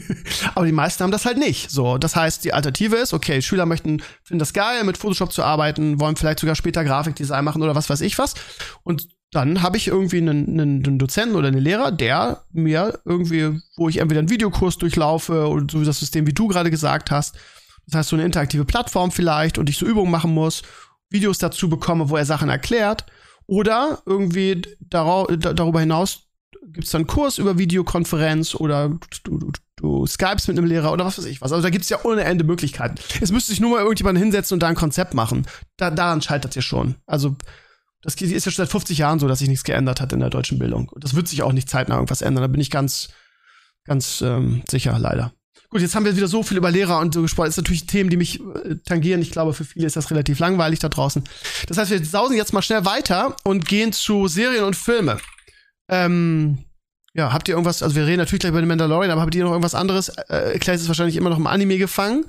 Aber 0.54 0.64
die 0.64 0.72
meisten 0.72 1.02
haben 1.02 1.10
das 1.10 1.26
halt 1.26 1.38
nicht. 1.38 1.70
So, 1.70 1.98
das 1.98 2.16
heißt, 2.16 2.44
die 2.44 2.52
Alternative 2.52 2.96
ist, 2.96 3.12
okay, 3.12 3.42
Schüler 3.42 3.66
möchten, 3.66 4.00
finden 4.22 4.38
das 4.38 4.52
geil, 4.52 4.84
mit 4.84 4.96
Photoshop 4.96 5.32
zu 5.32 5.42
arbeiten, 5.42 6.00
wollen 6.00 6.16
vielleicht 6.16 6.38
sogar 6.38 6.54
später 6.54 6.84
Grafikdesign 6.84 7.44
machen 7.44 7.62
oder 7.62 7.74
was 7.74 7.90
weiß 7.90 8.00
ich 8.00 8.16
was. 8.16 8.34
Und 8.84 9.08
dann 9.32 9.62
habe 9.62 9.76
ich 9.76 9.88
irgendwie 9.88 10.18
einen, 10.18 10.60
einen, 10.60 10.98
Dozenten 10.98 11.34
oder 11.34 11.48
einen 11.48 11.58
Lehrer, 11.58 11.90
der 11.90 12.44
mir 12.52 13.00
irgendwie, 13.04 13.60
wo 13.76 13.88
ich 13.88 13.98
entweder 13.98 14.20
einen 14.20 14.30
Videokurs 14.30 14.78
durchlaufe 14.78 15.48
oder 15.48 15.66
so 15.70 15.82
das 15.82 15.98
System, 15.98 16.28
wie 16.28 16.32
du 16.32 16.46
gerade 16.46 16.70
gesagt 16.70 17.10
hast. 17.10 17.36
Das 17.86 17.98
heißt, 17.98 18.08
so 18.10 18.16
eine 18.16 18.24
interaktive 18.24 18.64
Plattform 18.64 19.10
vielleicht 19.10 19.58
und 19.58 19.68
ich 19.68 19.76
so 19.76 19.86
Übungen 19.86 20.10
machen 20.10 20.32
muss 20.32 20.62
Videos 21.10 21.38
dazu 21.38 21.68
bekomme, 21.68 22.08
wo 22.10 22.16
er 22.16 22.24
Sachen 22.24 22.48
erklärt. 22.48 23.06
Oder 23.46 24.02
irgendwie 24.06 24.62
darüber 24.80 25.80
hinaus 25.80 26.28
gibt 26.66 26.86
es 26.86 26.92
dann 26.92 27.02
einen 27.02 27.06
Kurs 27.06 27.38
über 27.38 27.58
Videokonferenz 27.58 28.54
oder 28.54 28.88
du, 29.24 29.38
du, 29.38 29.52
du 29.76 30.06
Skypes 30.06 30.48
mit 30.48 30.58
einem 30.58 30.66
Lehrer 30.66 30.92
oder 30.92 31.04
was 31.04 31.18
weiß 31.18 31.26
ich 31.26 31.40
was. 31.40 31.52
Also 31.52 31.62
da 31.62 31.70
gibt 31.70 31.84
es 31.84 31.90
ja 31.90 31.98
ohne 32.04 32.24
Ende 32.24 32.44
Möglichkeiten. 32.44 32.96
Es 33.20 33.32
müsste 33.32 33.52
sich 33.52 33.60
nur 33.60 33.70
mal 33.70 33.80
irgendjemand 33.80 34.18
hinsetzen 34.18 34.54
und 34.54 34.62
da 34.62 34.68
ein 34.68 34.74
Konzept 34.74 35.14
machen. 35.14 35.46
Da, 35.76 35.90
daran 35.90 36.22
scheitert 36.22 36.54
ja 36.54 36.62
schon. 36.62 36.96
Also 37.06 37.36
Das 38.02 38.14
ist 38.14 38.44
ja 38.44 38.50
schon 38.50 38.64
seit 38.64 38.70
50 38.70 38.98
Jahren 38.98 39.18
so, 39.18 39.28
dass 39.28 39.38
sich 39.38 39.48
nichts 39.48 39.64
geändert 39.64 40.00
hat 40.00 40.12
in 40.12 40.20
der 40.20 40.30
deutschen 40.30 40.58
Bildung. 40.58 40.90
Das 40.96 41.14
wird 41.14 41.28
sich 41.28 41.42
auch 41.42 41.52
nicht 41.52 41.68
zeitnah 41.68 41.96
irgendwas 41.96 42.22
ändern. 42.22 42.42
Da 42.42 42.48
bin 42.48 42.60
ich 42.60 42.70
ganz, 42.70 43.08
ganz 43.84 44.20
ähm, 44.20 44.62
sicher, 44.68 44.98
leider. 44.98 45.32
Gut, 45.74 45.82
jetzt 45.82 45.96
haben 45.96 46.04
wir 46.04 46.16
wieder 46.16 46.28
so 46.28 46.44
viel 46.44 46.56
über 46.56 46.70
Lehrer 46.70 47.00
und 47.00 47.12
so 47.12 47.22
gesprochen. 47.22 47.46
Das 47.46 47.56
sind 47.56 47.64
natürlich 47.64 47.86
Themen, 47.86 48.08
die 48.08 48.16
mich 48.16 48.38
äh, 48.38 48.76
tangieren. 48.84 49.20
Ich 49.20 49.32
glaube, 49.32 49.52
für 49.54 49.64
viele 49.64 49.88
ist 49.88 49.96
das 49.96 50.08
relativ 50.08 50.38
langweilig 50.38 50.78
da 50.78 50.88
draußen. 50.88 51.24
Das 51.66 51.78
heißt, 51.78 51.90
wir 51.90 52.04
sausen 52.04 52.36
jetzt 52.36 52.52
mal 52.52 52.62
schnell 52.62 52.84
weiter 52.84 53.34
und 53.42 53.66
gehen 53.66 53.92
zu 53.92 54.28
Serien 54.28 54.62
und 54.62 54.76
Filme. 54.76 55.18
Ähm, 55.88 56.58
ja, 57.12 57.32
habt 57.32 57.48
ihr 57.48 57.54
irgendwas, 57.54 57.82
also 57.82 57.96
wir 57.96 58.06
reden 58.06 58.18
natürlich 58.18 58.38
gleich 58.38 58.50
über 58.50 58.60
den 58.60 58.68
Mandalorian, 58.68 59.10
aber 59.10 59.22
habt 59.22 59.34
ihr 59.34 59.42
noch 59.42 59.50
irgendwas 59.50 59.74
anderes? 59.74 60.10
Äh, 60.10 60.60
Clay 60.60 60.76
ist 60.76 60.86
wahrscheinlich 60.86 61.16
immer 61.16 61.30
noch 61.30 61.38
im 61.38 61.48
Anime 61.48 61.76
gefangen. 61.76 62.24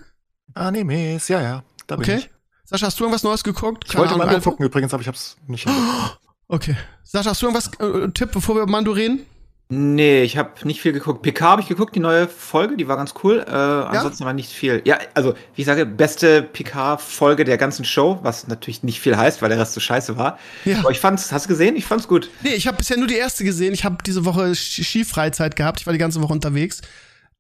Animes, 0.56 1.28
ja, 1.28 1.40
ja. 1.40 1.64
Da 1.86 1.98
bin 1.98 2.04
okay. 2.04 2.18
ich. 2.18 2.30
Sascha, 2.64 2.88
hast 2.88 3.00
du 3.00 3.04
irgendwas 3.04 3.22
Neues 3.22 3.44
geguckt? 3.44 3.88
Keine 3.88 4.06
ich 4.06 4.12
wollte 4.12 4.26
mal 4.26 4.42
gucken 4.42 4.66
übrigens, 4.66 4.92
aber 4.92 5.02
ich 5.02 5.08
hab's 5.08 5.38
nicht 5.46 5.68
Okay. 6.48 6.76
Sascha, 7.04 7.30
hast 7.30 7.44
du 7.44 7.46
irgendwas, 7.46 7.70
äh, 7.78 8.10
Tipp, 8.10 8.32
bevor 8.32 8.56
wir 8.56 8.64
über 8.64 8.72
Mando 8.72 8.92
reden? 8.92 9.24
Nee, 9.68 10.22
ich 10.22 10.38
habe 10.38 10.52
nicht 10.64 10.80
viel 10.80 10.92
geguckt. 10.92 11.24
PK 11.24 11.44
habe 11.44 11.62
ich 11.62 11.68
geguckt, 11.68 11.96
die 11.96 12.00
neue 12.00 12.28
Folge, 12.28 12.78
die 12.78 12.88
war 12.88 12.98
ganz 12.98 13.16
cool. 13.24 13.44
Äh, 13.48 13.52
ansonsten 13.52 14.22
ja? 14.22 14.28
war 14.28 14.34
nicht 14.34 14.52
viel. 14.52 14.84
Ja, 14.86 15.00
also, 15.16 15.34
wie 15.56 15.62
ich 15.62 15.66
sage, 15.66 15.88
beste 15.88 16.44
PK-Folge 16.44 17.46
der 17.46 17.58
ganzen 17.58 17.84
Show, 17.84 18.20
was 18.22 18.48
natürlich 18.48 18.84
nicht 18.84 19.00
viel 19.00 19.18
heißt, 19.18 19.42
weil 19.42 19.50
der 19.50 19.58
Rest 19.58 19.74
so 19.74 19.80
scheiße 19.80 20.18
war. 20.18 20.38
Ja. 20.66 20.80
Aber 20.80 20.92
ich 20.92 21.00
fand's, 21.00 21.32
hast 21.32 21.46
du 21.46 21.50
gesehen? 21.50 21.76
Ich 21.76 21.86
fand's 21.86 22.08
gut. 22.08 22.30
Nee, 22.44 22.54
ich 22.54 22.68
habe 22.68 22.78
bisher 22.78 22.98
nur 22.98 23.08
die 23.08 23.16
erste 23.16 23.44
gesehen. 23.44 23.74
Ich 23.74 23.84
habe 23.84 23.98
diese 24.06 24.24
Woche 24.24 24.54
Skifreizeit 24.54 25.56
gehabt. 25.56 25.80
Ich 25.80 25.88
war 25.88 25.94
die 25.94 26.00
ganze 26.00 26.22
Woche 26.22 26.34
unterwegs. 26.34 26.82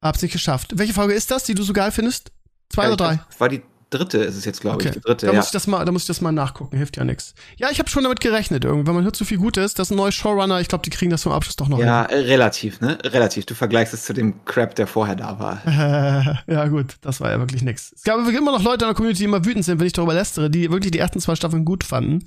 Hab's 0.01 0.23
nicht 0.23 0.31
geschafft. 0.31 0.71
Welche 0.73 0.93
Folge 0.93 1.13
ist 1.13 1.29
das, 1.29 1.43
die 1.43 1.53
du 1.53 1.61
so 1.61 1.73
geil 1.73 1.91
findest? 1.91 2.31
Zwei 2.69 2.83
ja, 2.83 2.93
oder 2.93 2.97
drei? 2.97 3.19
War 3.37 3.49
die 3.49 3.61
dritte 3.97 4.17
ist 4.19 4.35
es 4.35 4.45
jetzt, 4.45 4.61
glaube 4.61 4.75
okay. 4.75 4.89
ich. 4.89 4.93
Die 4.93 4.99
dritte, 5.01 5.25
da, 5.25 5.31
ja. 5.31 5.37
muss 5.37 5.47
ich 5.47 5.51
das 5.51 5.67
mal, 5.67 5.83
da 5.85 5.91
muss 5.91 6.03
ich 6.03 6.07
das 6.07 6.21
mal 6.21 6.31
nachgucken, 6.31 6.77
hilft 6.77 6.97
ja 6.97 7.03
nichts. 7.03 7.33
Ja, 7.57 7.69
ich 7.71 7.79
habe 7.79 7.89
schon 7.89 8.03
damit 8.03 8.19
gerechnet, 8.19 8.65
irgendwie, 8.65 8.87
wenn 8.87 8.95
man 8.95 9.03
hört 9.03 9.15
so 9.15 9.25
viel 9.25 9.37
Gutes, 9.37 9.73
das 9.73 9.87
ist 9.87 9.91
ein 9.91 9.97
neuer 9.97 10.11
Showrunner, 10.11 10.59
ich 10.61 10.67
glaube, 10.67 10.83
die 10.83 10.89
kriegen 10.89 11.11
das 11.11 11.21
zum 11.21 11.31
Abschluss 11.31 11.55
doch 11.55 11.67
noch 11.67 11.79
Ja, 11.79 12.07
hin. 12.07 12.19
relativ, 12.19 12.81
ne? 12.81 12.97
Relativ. 13.03 13.45
Du 13.45 13.55
vergleichst 13.55 13.93
es 13.93 14.03
zu 14.03 14.13
dem 14.13 14.45
Crap, 14.45 14.75
der 14.75 14.87
vorher 14.87 15.15
da 15.15 15.39
war. 15.39 15.61
ja, 16.47 16.67
gut, 16.67 16.95
das 17.01 17.21
war 17.21 17.31
ja 17.31 17.39
wirklich 17.39 17.61
nix. 17.61 17.93
Es 17.95 18.03
gab 18.03 18.19
immer 18.27 18.51
noch 18.51 18.63
Leute 18.63 18.85
in 18.85 18.89
der 18.89 18.95
Community, 18.95 19.19
die 19.19 19.25
immer 19.25 19.43
wütend 19.45 19.65
sind, 19.65 19.79
wenn 19.79 19.87
ich 19.87 19.93
darüber 19.93 20.13
lästere, 20.13 20.49
die 20.49 20.69
wirklich 20.71 20.91
die 20.91 20.99
ersten 20.99 21.19
zwei 21.19 21.35
Staffeln 21.35 21.65
gut 21.65 21.83
fanden. 21.83 22.25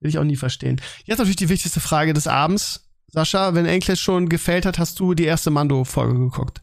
Will 0.00 0.10
ich 0.10 0.18
auch 0.18 0.24
nie 0.24 0.36
verstehen. 0.36 0.80
Jetzt 1.04 1.18
natürlich 1.18 1.36
die 1.36 1.48
wichtigste 1.48 1.80
Frage 1.80 2.12
des 2.12 2.26
Abends. 2.26 2.82
Sascha, 3.08 3.54
wenn 3.54 3.66
English 3.66 4.00
schon 4.00 4.28
gefällt 4.28 4.66
hat, 4.66 4.78
hast 4.78 5.00
du 5.00 5.14
die 5.14 5.24
erste 5.24 5.50
Mando-Folge 5.50 6.18
geguckt? 6.18 6.60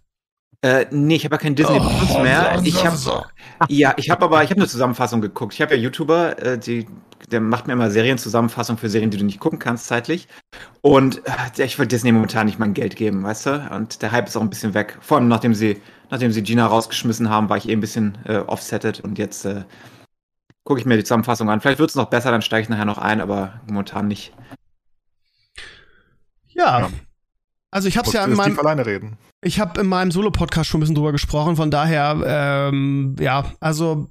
Äh, 0.64 0.86
nee, 0.92 1.16
ich 1.16 1.26
habe 1.26 1.36
ja 1.36 1.40
kein 1.40 1.56
Disney 1.56 1.78
oh, 1.78 1.90
Plus 1.90 2.18
mehr. 2.20 2.62
Ich 2.64 2.86
habe 2.86 2.98
ja, 3.68 3.94
ich 3.98 4.10
habe 4.10 4.24
aber 4.24 4.44
ich 4.44 4.50
habe 4.50 4.62
eine 4.62 4.70
Zusammenfassung 4.70 5.20
geguckt. 5.20 5.54
Ich 5.54 5.62
habe 5.62 5.76
ja 5.76 5.82
YouTuber, 5.82 6.42
äh, 6.42 6.58
die 6.58 6.88
der 7.32 7.42
macht 7.42 7.68
mir 7.68 7.74
immer 7.74 7.90
Serienzusammenfassung 7.90 8.78
für 8.78 8.90
Serien, 8.90 9.10
die 9.10 9.18
du 9.18 9.26
nicht 9.26 9.40
gucken 9.40 9.60
kannst 9.60 9.88
zeitlich. 9.88 10.28
Und 10.82 11.22
äh, 11.26 11.66
ich 11.66 11.78
würde 11.78 11.88
Disney 11.88 12.12
momentan 12.12 12.46
nicht 12.46 12.60
mein 12.60 12.74
Geld 12.74 12.96
geben, 12.96 13.24
weißt 13.24 13.46
du? 13.46 13.70
Und 13.76 14.02
der 14.02 14.12
Hype 14.12 14.28
ist 14.28 14.38
auch 14.38 14.42
ein 14.42 14.50
bisschen 14.50 14.74
weg. 14.74 14.98
Vor 15.02 15.18
allem 15.18 15.28
nachdem 15.28 15.54
sie 15.54 15.82
nachdem 16.10 16.32
sie 16.32 16.44
Gina 16.44 16.66
rausgeschmissen 16.68 17.30
haben, 17.30 17.50
war 17.50 17.58
ich 17.58 17.68
eh 17.68 17.74
ein 17.74 17.82
bisschen 17.82 18.18
äh, 18.26 18.38
offsetted 18.38 19.02
und 19.02 19.18
jetzt 19.18 19.46
äh, 19.46 19.64
gucke 20.64 20.80
ich 20.80 20.86
mir 20.86 20.96
die 20.96 21.04
Zusammenfassung 21.04 21.50
an. 21.50 21.60
Vielleicht 21.60 21.80
wird 21.80 21.90
es 21.90 21.96
noch 21.96 22.10
besser, 22.10 22.32
dann 22.32 22.42
steige 22.42 22.64
ich 22.64 22.70
nachher 22.70 22.86
noch 22.86 23.00
ein, 23.00 23.20
aber 23.20 23.62
momentan 23.68 24.08
nicht. 24.08 24.34
Ja. 26.48 26.82
ja. 26.82 26.90
Also 27.72 27.88
ich 27.88 27.98
habe 27.98 28.08
es 28.08 28.14
ja 28.14 28.24
in 28.24 28.36
meinem 28.36 28.58
alleine 28.60 28.86
reden. 28.86 29.18
Ich 29.44 29.60
habe 29.60 29.82
in 29.82 29.88
meinem 29.88 30.12
Solo-Podcast 30.12 30.70
schon 30.70 30.80
ein 30.80 30.82
bisschen 30.82 30.96
drüber 30.96 31.12
gesprochen, 31.12 31.56
von 31.56 31.70
daher, 31.70 32.22
ähm, 32.26 33.16
ja, 33.20 33.52
also 33.60 34.10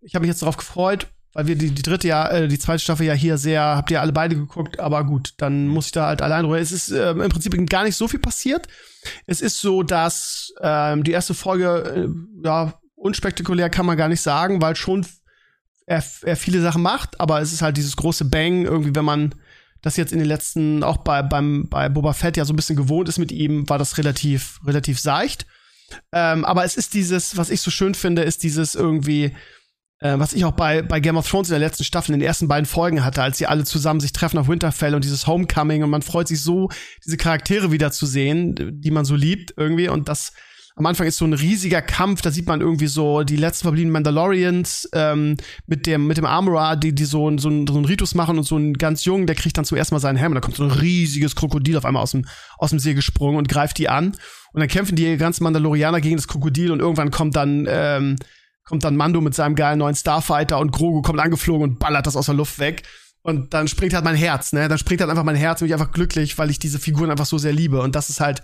ich 0.00 0.14
habe 0.14 0.22
mich 0.22 0.28
jetzt 0.28 0.42
darauf 0.42 0.56
gefreut, 0.56 1.08
weil 1.32 1.48
wir 1.48 1.56
die, 1.56 1.70
die 1.72 1.82
dritte 1.82 2.06
ja, 2.06 2.28
äh, 2.28 2.48
die 2.48 2.58
zweite 2.58 2.78
Staffel 2.78 3.06
ja 3.06 3.12
hier 3.12 3.38
sehr, 3.38 3.62
habt 3.62 3.90
ihr 3.90 4.00
alle 4.00 4.12
beide 4.12 4.36
geguckt, 4.36 4.78
aber 4.78 5.04
gut, 5.04 5.34
dann 5.38 5.66
muss 5.66 5.86
ich 5.86 5.92
da 5.92 6.06
halt 6.06 6.22
allein 6.22 6.44
drüber. 6.44 6.60
Es 6.60 6.72
ist 6.72 6.90
äh, 6.90 7.10
im 7.10 7.28
Prinzip 7.28 7.54
gar 7.68 7.84
nicht 7.84 7.96
so 7.96 8.06
viel 8.06 8.20
passiert. 8.20 8.68
Es 9.26 9.40
ist 9.40 9.60
so, 9.60 9.82
dass 9.82 10.52
ähm, 10.60 11.02
die 11.02 11.12
erste 11.12 11.34
Folge, 11.34 12.08
äh, 12.08 12.46
ja, 12.46 12.74
unspektakulär 12.94 13.70
kann 13.70 13.86
man 13.86 13.96
gar 13.96 14.08
nicht 14.08 14.22
sagen, 14.22 14.62
weil 14.62 14.76
schon 14.76 15.04
er, 15.86 16.04
er 16.22 16.36
viele 16.36 16.60
Sachen 16.60 16.82
macht, 16.82 17.20
aber 17.20 17.40
es 17.40 17.52
ist 17.52 17.62
halt 17.62 17.76
dieses 17.76 17.96
große 17.96 18.26
Bang, 18.26 18.64
irgendwie, 18.64 18.94
wenn 18.94 19.04
man 19.04 19.34
das 19.82 19.96
jetzt 19.96 20.12
in 20.12 20.18
den 20.18 20.28
letzten, 20.28 20.82
auch 20.82 20.98
bei, 20.98 21.22
beim, 21.22 21.68
bei 21.68 21.88
Boba 21.88 22.12
Fett 22.12 22.36
ja 22.36 22.44
so 22.44 22.52
ein 22.52 22.56
bisschen 22.56 22.76
gewohnt 22.76 23.08
ist 23.08 23.18
mit 23.18 23.32
ihm, 23.32 23.68
war 23.68 23.78
das 23.78 23.98
relativ, 23.98 24.60
relativ 24.66 24.98
seicht. 24.98 25.46
Ähm, 26.12 26.44
aber 26.44 26.64
es 26.64 26.76
ist 26.76 26.94
dieses, 26.94 27.36
was 27.36 27.50
ich 27.50 27.60
so 27.60 27.70
schön 27.70 27.94
finde, 27.94 28.22
ist 28.22 28.42
dieses 28.42 28.74
irgendwie, 28.74 29.36
äh, 30.00 30.18
was 30.18 30.32
ich 30.32 30.44
auch 30.44 30.52
bei, 30.52 30.82
bei 30.82 31.00
Game 31.00 31.16
of 31.16 31.28
Thrones 31.28 31.48
in 31.48 31.52
der 31.52 31.66
letzten 31.66 31.84
Staffel 31.84 32.12
in 32.12 32.20
den 32.20 32.26
ersten 32.26 32.48
beiden 32.48 32.66
Folgen 32.66 33.04
hatte, 33.04 33.22
als 33.22 33.38
sie 33.38 33.46
alle 33.46 33.64
zusammen 33.64 34.00
sich 34.00 34.12
treffen 34.12 34.38
auf 34.38 34.48
Winterfell 34.48 34.94
und 34.94 35.04
dieses 35.04 35.26
Homecoming 35.26 35.82
und 35.82 35.90
man 35.90 36.02
freut 36.02 36.28
sich 36.28 36.42
so, 36.42 36.68
diese 37.04 37.16
Charaktere 37.16 37.72
wieder 37.72 37.90
zu 37.90 38.06
sehen, 38.06 38.80
die 38.80 38.90
man 38.90 39.04
so 39.04 39.14
liebt 39.14 39.54
irgendwie 39.56 39.88
und 39.88 40.08
das 40.08 40.32
am 40.78 40.86
Anfang 40.86 41.06
ist 41.06 41.18
so 41.18 41.24
ein 41.24 41.32
riesiger 41.32 41.82
Kampf, 41.82 42.22
da 42.22 42.30
sieht 42.30 42.46
man 42.46 42.60
irgendwie 42.60 42.86
so 42.86 43.22
die 43.22 43.36
letzten 43.36 43.64
verbliebenen 43.64 43.92
Mandalorians 43.92 44.88
ähm, 44.92 45.36
mit 45.66 45.86
dem 45.86 46.06
mit 46.06 46.16
dem 46.16 46.26
Armorer, 46.26 46.76
die 46.76 46.94
die 46.94 47.04
so, 47.04 47.30
so, 47.38 47.50
so 47.50 47.74
einen 47.74 47.84
Ritus 47.84 48.14
machen 48.14 48.38
und 48.38 48.44
so 48.44 48.56
ein 48.56 48.74
ganz 48.74 49.04
jungen, 49.04 49.26
der 49.26 49.36
kriegt 49.36 49.58
dann 49.58 49.64
zuerst 49.64 49.92
mal 49.92 49.98
seinen 49.98 50.16
Helm 50.16 50.32
und 50.32 50.36
da 50.36 50.40
kommt 50.40 50.56
so 50.56 50.64
ein 50.64 50.70
riesiges 50.70 51.34
Krokodil 51.34 51.76
auf 51.76 51.84
einmal 51.84 52.02
aus 52.02 52.12
dem 52.12 52.26
aus 52.58 52.70
dem 52.70 52.78
See 52.78 52.94
gesprungen 52.94 53.38
und 53.38 53.48
greift 53.48 53.78
die 53.78 53.88
an 53.88 54.12
und 54.52 54.60
dann 54.60 54.68
kämpfen 54.68 54.96
die 54.96 55.16
ganzen 55.16 55.44
Mandalorianer 55.44 56.00
gegen 56.00 56.16
das 56.16 56.28
Krokodil 56.28 56.70
und 56.70 56.80
irgendwann 56.80 57.10
kommt 57.10 57.34
dann 57.34 57.66
ähm, 57.68 58.16
kommt 58.64 58.84
dann 58.84 58.96
Mando 58.96 59.20
mit 59.20 59.34
seinem 59.34 59.54
geilen 59.54 59.78
neuen 59.78 59.94
Starfighter 59.94 60.58
und 60.58 60.72
Grogu 60.72 61.02
kommt 61.02 61.20
angeflogen 61.20 61.62
und 61.62 61.78
ballert 61.78 62.06
das 62.06 62.16
aus 62.16 62.26
der 62.26 62.34
Luft 62.34 62.58
weg. 62.58 62.82
Und 63.22 63.52
dann 63.52 63.66
springt 63.66 63.94
halt 63.94 64.04
mein 64.04 64.14
Herz, 64.14 64.52
ne? 64.52 64.68
Dann 64.68 64.78
springt 64.78 65.00
halt 65.00 65.10
einfach 65.10 65.24
mein 65.24 65.36
Herz 65.36 65.60
und 65.60 65.66
ich 65.66 65.72
einfach 65.72 65.90
glücklich, 65.90 66.38
weil 66.38 66.50
ich 66.50 66.58
diese 66.58 66.78
Figuren 66.78 67.10
einfach 67.10 67.26
so 67.26 67.36
sehr 67.38 67.52
liebe. 67.52 67.80
Und 67.80 67.94
das 67.94 68.10
ist 68.10 68.20
halt 68.20 68.42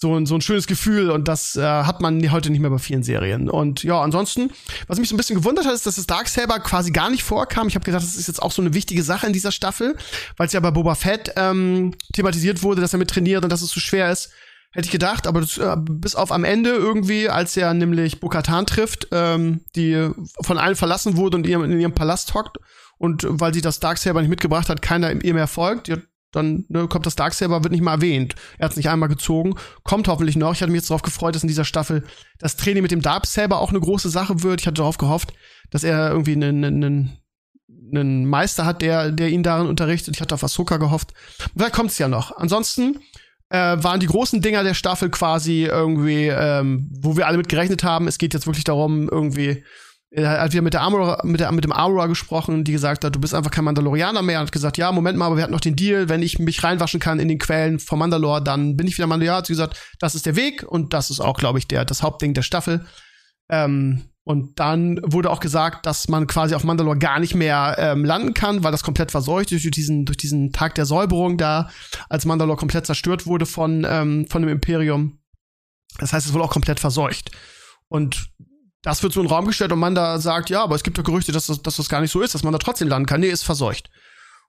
so 0.00 0.16
ein, 0.16 0.24
so 0.24 0.34
ein 0.34 0.40
schönes 0.40 0.66
Gefühl 0.66 1.10
und 1.10 1.28
das 1.28 1.56
äh, 1.56 1.62
hat 1.62 2.00
man 2.00 2.30
heute 2.32 2.48
nicht 2.48 2.60
mehr 2.60 2.70
bei 2.70 2.78
vielen 2.78 3.02
Serien. 3.02 3.50
Und 3.50 3.82
ja, 3.82 4.00
ansonsten, 4.00 4.50
was 4.86 4.98
mich 4.98 5.10
so 5.10 5.14
ein 5.14 5.18
bisschen 5.18 5.36
gewundert 5.36 5.66
hat, 5.66 5.74
ist, 5.74 5.84
dass 5.86 5.96
das 5.96 6.06
Darksaber 6.06 6.58
quasi 6.60 6.90
gar 6.90 7.10
nicht 7.10 7.22
vorkam. 7.22 7.68
Ich 7.68 7.74
habe 7.74 7.84
gedacht, 7.84 8.02
das 8.02 8.16
ist 8.16 8.26
jetzt 8.26 8.40
auch 8.40 8.50
so 8.50 8.62
eine 8.62 8.72
wichtige 8.72 9.02
Sache 9.02 9.26
in 9.26 9.34
dieser 9.34 9.52
Staffel, 9.52 9.96
weil 10.38 10.46
es 10.46 10.54
ja 10.54 10.60
bei 10.60 10.70
Boba 10.70 10.94
Fett 10.94 11.34
ähm, 11.36 11.94
thematisiert 12.14 12.62
wurde, 12.62 12.80
dass 12.80 12.94
er 12.94 12.98
mit 12.98 13.10
trainiert 13.10 13.44
und 13.44 13.50
dass 13.50 13.60
es 13.60 13.70
so 13.70 13.80
schwer 13.80 14.10
ist. 14.10 14.30
Hätte 14.72 14.86
ich 14.86 14.92
gedacht, 14.92 15.26
aber 15.26 15.40
das, 15.40 15.58
äh, 15.58 15.76
bis 15.78 16.14
auf 16.14 16.32
am 16.32 16.44
Ende 16.44 16.70
irgendwie, 16.70 17.28
als 17.28 17.56
er 17.56 17.74
nämlich 17.74 18.20
Bokatan 18.20 18.64
trifft, 18.64 19.08
ähm, 19.10 19.60
die 19.76 20.08
von 20.40 20.56
allen 20.56 20.76
verlassen 20.76 21.16
wurde 21.16 21.36
und 21.36 21.44
in 21.44 21.50
ihrem, 21.50 21.64
in 21.64 21.80
ihrem 21.80 21.94
Palast 21.94 22.32
hockt 22.32 22.56
und 22.96 23.26
weil 23.28 23.52
sie 23.52 23.62
das 23.62 23.80
Darksaber 23.80 24.20
nicht 24.20 24.30
mitgebracht 24.30 24.70
hat, 24.70 24.80
keiner 24.80 25.22
ihr 25.22 25.34
mehr 25.34 25.48
folgt. 25.48 25.88
Die 25.88 25.92
hat 25.92 26.02
dann 26.32 26.64
ne, 26.68 26.86
kommt 26.88 27.06
das 27.06 27.16
Darksaber, 27.16 27.62
wird 27.62 27.72
nicht 27.72 27.82
mal 27.82 27.94
erwähnt. 27.94 28.34
Er 28.58 28.66
hat 28.66 28.72
es 28.72 28.76
nicht 28.76 28.88
einmal 28.88 29.08
gezogen. 29.08 29.54
Kommt 29.82 30.08
hoffentlich 30.08 30.36
noch. 30.36 30.52
Ich 30.52 30.62
hatte 30.62 30.70
mich 30.70 30.80
jetzt 30.80 30.90
darauf 30.90 31.02
gefreut, 31.02 31.34
dass 31.34 31.42
in 31.42 31.48
dieser 31.48 31.64
Staffel 31.64 32.04
das 32.38 32.56
Training 32.56 32.82
mit 32.82 32.92
dem 32.92 33.02
Darksaber 33.02 33.60
auch 33.60 33.70
eine 33.70 33.80
große 33.80 34.08
Sache 34.08 34.42
wird. 34.42 34.60
Ich 34.60 34.66
hatte 34.66 34.76
darauf 34.76 34.98
gehofft, 34.98 35.32
dass 35.70 35.82
er 35.82 36.10
irgendwie 36.10 36.32
einen, 36.32 36.64
einen, 36.64 37.18
einen 37.92 38.26
Meister 38.26 38.64
hat, 38.64 38.82
der, 38.82 39.10
der 39.10 39.28
ihn 39.30 39.42
darin 39.42 39.66
unterrichtet. 39.66 40.14
Ich 40.14 40.20
hatte 40.20 40.34
auf 40.34 40.44
Ahsoka 40.44 40.76
gehofft. 40.76 41.12
Vielleicht 41.56 41.74
kommt 41.74 41.90
es 41.90 41.98
ja 41.98 42.08
noch. 42.08 42.36
Ansonsten 42.36 43.00
äh, 43.48 43.76
waren 43.82 44.00
die 44.00 44.06
großen 44.06 44.40
Dinger 44.40 44.62
der 44.62 44.74
Staffel 44.74 45.10
quasi 45.10 45.64
irgendwie, 45.64 46.28
ähm, 46.28 46.88
wo 47.00 47.16
wir 47.16 47.26
alle 47.26 47.38
mit 47.38 47.48
gerechnet 47.48 47.82
haben. 47.82 48.06
Es 48.06 48.18
geht 48.18 48.34
jetzt 48.34 48.46
wirklich 48.46 48.64
darum, 48.64 49.08
irgendwie 49.08 49.64
er 50.12 50.40
hat 50.40 50.52
wieder 50.52 50.62
mit 50.62 50.74
der 50.74 50.82
Armora, 50.82 51.22
mit, 51.24 51.40
der, 51.40 51.52
mit 51.52 51.62
dem 51.62 51.72
Armora 51.72 52.06
gesprochen, 52.06 52.64
die 52.64 52.72
gesagt 52.72 53.04
hat, 53.04 53.14
du 53.14 53.20
bist 53.20 53.32
einfach 53.32 53.52
kein 53.52 53.64
Mandalorianer 53.64 54.22
mehr. 54.22 54.40
Und 54.40 54.46
hat 54.46 54.52
gesagt, 54.52 54.76
ja, 54.76 54.90
Moment 54.90 55.16
mal, 55.16 55.26
aber 55.26 55.36
wir 55.36 55.44
hatten 55.44 55.52
noch 55.52 55.60
den 55.60 55.76
Deal, 55.76 56.08
wenn 56.08 56.22
ich 56.22 56.40
mich 56.40 56.64
reinwaschen 56.64 56.98
kann 56.98 57.20
in 57.20 57.28
den 57.28 57.38
Quellen 57.38 57.78
von 57.78 57.98
Mandalore, 58.00 58.42
dann 58.42 58.76
bin 58.76 58.88
ich 58.88 58.98
wieder 58.98 59.06
Mandalorianer. 59.06 59.38
Hat 59.38 59.46
sie 59.46 59.52
gesagt, 59.52 59.80
das 60.00 60.16
ist 60.16 60.26
der 60.26 60.34
Weg 60.34 60.64
und 60.64 60.92
das 60.94 61.10
ist 61.10 61.20
auch, 61.20 61.38
glaube 61.38 61.60
ich, 61.60 61.68
der, 61.68 61.84
das 61.84 62.02
Hauptding 62.02 62.34
der 62.34 62.42
Staffel. 62.42 62.84
Ähm, 63.48 64.10
und 64.24 64.58
dann 64.58 65.00
wurde 65.04 65.30
auch 65.30 65.40
gesagt, 65.40 65.86
dass 65.86 66.08
man 66.08 66.26
quasi 66.26 66.54
auf 66.54 66.64
Mandalore 66.64 66.98
gar 66.98 67.20
nicht 67.20 67.34
mehr 67.34 67.76
ähm, 67.78 68.04
landen 68.04 68.34
kann, 68.34 68.64
weil 68.64 68.72
das 68.72 68.82
komplett 68.82 69.10
verseucht 69.12 69.50
durch 69.52 69.70
diesen, 69.70 70.04
durch 70.04 70.18
diesen 70.18 70.52
Tag 70.52 70.74
der 70.74 70.86
Säuberung 70.86 71.38
da, 71.38 71.70
als 72.08 72.26
Mandalore 72.26 72.58
komplett 72.58 72.86
zerstört 72.86 73.26
wurde 73.26 73.46
von, 73.46 73.86
ähm, 73.88 74.26
von 74.28 74.42
dem 74.42 74.50
Imperium. 74.50 75.18
Das 75.98 76.12
heißt, 76.12 76.26
es 76.26 76.32
wurde 76.32 76.44
auch 76.44 76.52
komplett 76.52 76.80
verseucht. 76.80 77.30
Und 77.88 78.30
das 78.82 79.02
wird 79.02 79.12
so 79.12 79.20
in 79.20 79.26
den 79.26 79.32
Raum 79.32 79.46
gestellt 79.46 79.72
und 79.72 79.78
man 79.78 79.94
da 79.94 80.18
sagt, 80.18 80.50
ja, 80.50 80.62
aber 80.62 80.74
es 80.74 80.82
gibt 80.82 80.96
ja 80.96 81.02
Gerüchte, 81.04 81.32
dass 81.32 81.46
das, 81.46 81.62
dass 81.62 81.76
das 81.76 81.88
gar 81.88 82.00
nicht 82.00 82.10
so 82.10 82.20
ist, 82.20 82.34
dass 82.34 82.42
man 82.42 82.52
da 82.52 82.58
trotzdem 82.58 82.88
landen 82.88 83.06
kann. 83.06 83.20
Nee, 83.20 83.28
ist 83.28 83.42
verseucht. 83.42 83.90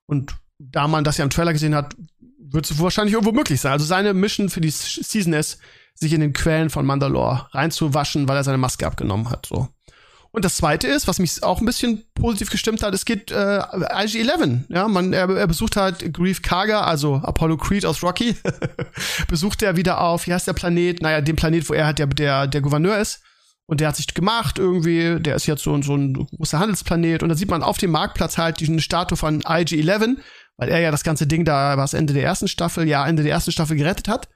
Und 0.06 0.36
da 0.58 0.88
man 0.88 1.04
das 1.04 1.18
ja 1.18 1.24
im 1.24 1.30
Trailer 1.30 1.54
gesehen 1.54 1.76
hat, 1.76 1.96
wird 2.40 2.70
es 2.70 2.80
wahrscheinlich 2.80 3.14
irgendwo 3.14 3.34
möglich 3.34 3.60
sein. 3.60 3.72
Also 3.72 3.86
seine 3.86 4.14
Mission 4.14 4.50
für 4.50 4.62
die 4.62 4.70
Season 4.70 5.34
ist, 5.34 5.60
sich 5.96 6.14
in 6.14 6.22
den 6.22 6.34
Quellen 6.34 6.70
von 6.70 6.86
Mandalore 6.86 7.48
reinzuwaschen, 7.52 8.28
weil 8.28 8.38
er 8.38 8.44
seine 8.44 8.58
Maske 8.58 8.88
abgenommen 8.88 9.30
hat. 9.30 9.46
So. 9.46 9.68
Und 10.32 10.46
das 10.46 10.56
zweite 10.56 10.88
ist, 10.88 11.08
was 11.08 11.20
mich 11.20 11.44
auch 11.44 11.60
ein 11.60 11.66
bisschen 11.66 12.06
positiv 12.14 12.50
gestimmt 12.50 12.84
hat, 12.84 12.94
es 12.94 13.04
geht 13.04 13.32
äh, 13.32 13.60
IG-11. 13.60 14.64
Ja, 14.70 14.88
man, 14.88 15.12
er, 15.12 15.30
er 15.30 15.48
besucht 15.48 15.76
halt 15.76 16.14
Grief 16.14 16.42
Karga, 16.42 16.82
also 16.82 17.16
Apollo 17.16 17.58
Creed 17.58 17.86
aus 17.86 18.02
Rocky, 18.02 18.38
besucht 19.28 19.62
er 19.62 19.76
wieder 19.76 20.00
auf, 20.00 20.28
wie 20.28 20.34
heißt 20.34 20.48
der 20.48 20.54
Planet? 20.54 21.02
Naja, 21.02 21.20
den 21.20 21.36
Planet, 21.36 21.70
wo 21.70 21.74
er 21.74 21.86
halt 21.86 22.00
der, 22.00 22.08
der, 22.08 22.48
der 22.48 22.62
Gouverneur 22.62 22.98
ist. 22.98 23.22
Und 23.72 23.80
der 23.80 23.88
hat 23.88 23.96
sich 23.96 24.14
gemacht 24.14 24.60
irgendwie, 24.60 25.18
der 25.22 25.38
ist 25.38 25.46
jetzt 25.46 25.64
so, 25.64 25.82
so 25.82 25.96
ein 25.96 26.14
großer 26.14 26.60
Handelsplanet. 26.60 27.24
Und 27.24 27.30
da 27.30 27.36
sieht 27.36 27.50
man 27.50 27.64
auf 27.64 27.78
dem 27.78 27.92
Marktplatz 27.92 28.38
halt 28.38 28.62
eine 28.62 28.82
Statue 28.82 29.16
von 29.16 29.40
IG-11, 29.44 30.18
weil 30.58 30.68
er 30.68 30.82
ja 30.82 30.92
das 30.92 31.06
ganze 31.06 31.26
Ding 31.26 31.46
da, 31.46 31.78
was 31.78 31.94
Ende 31.94 32.14
der 32.14 32.24
ersten 32.24 32.50
Staffel, 32.50 32.86
ja, 32.86 33.08
Ende 33.08 33.24
der 33.24 33.32
ersten 33.32 33.54
Staffel 33.54 33.78
gerettet 33.78 34.10
hat. 34.10 34.28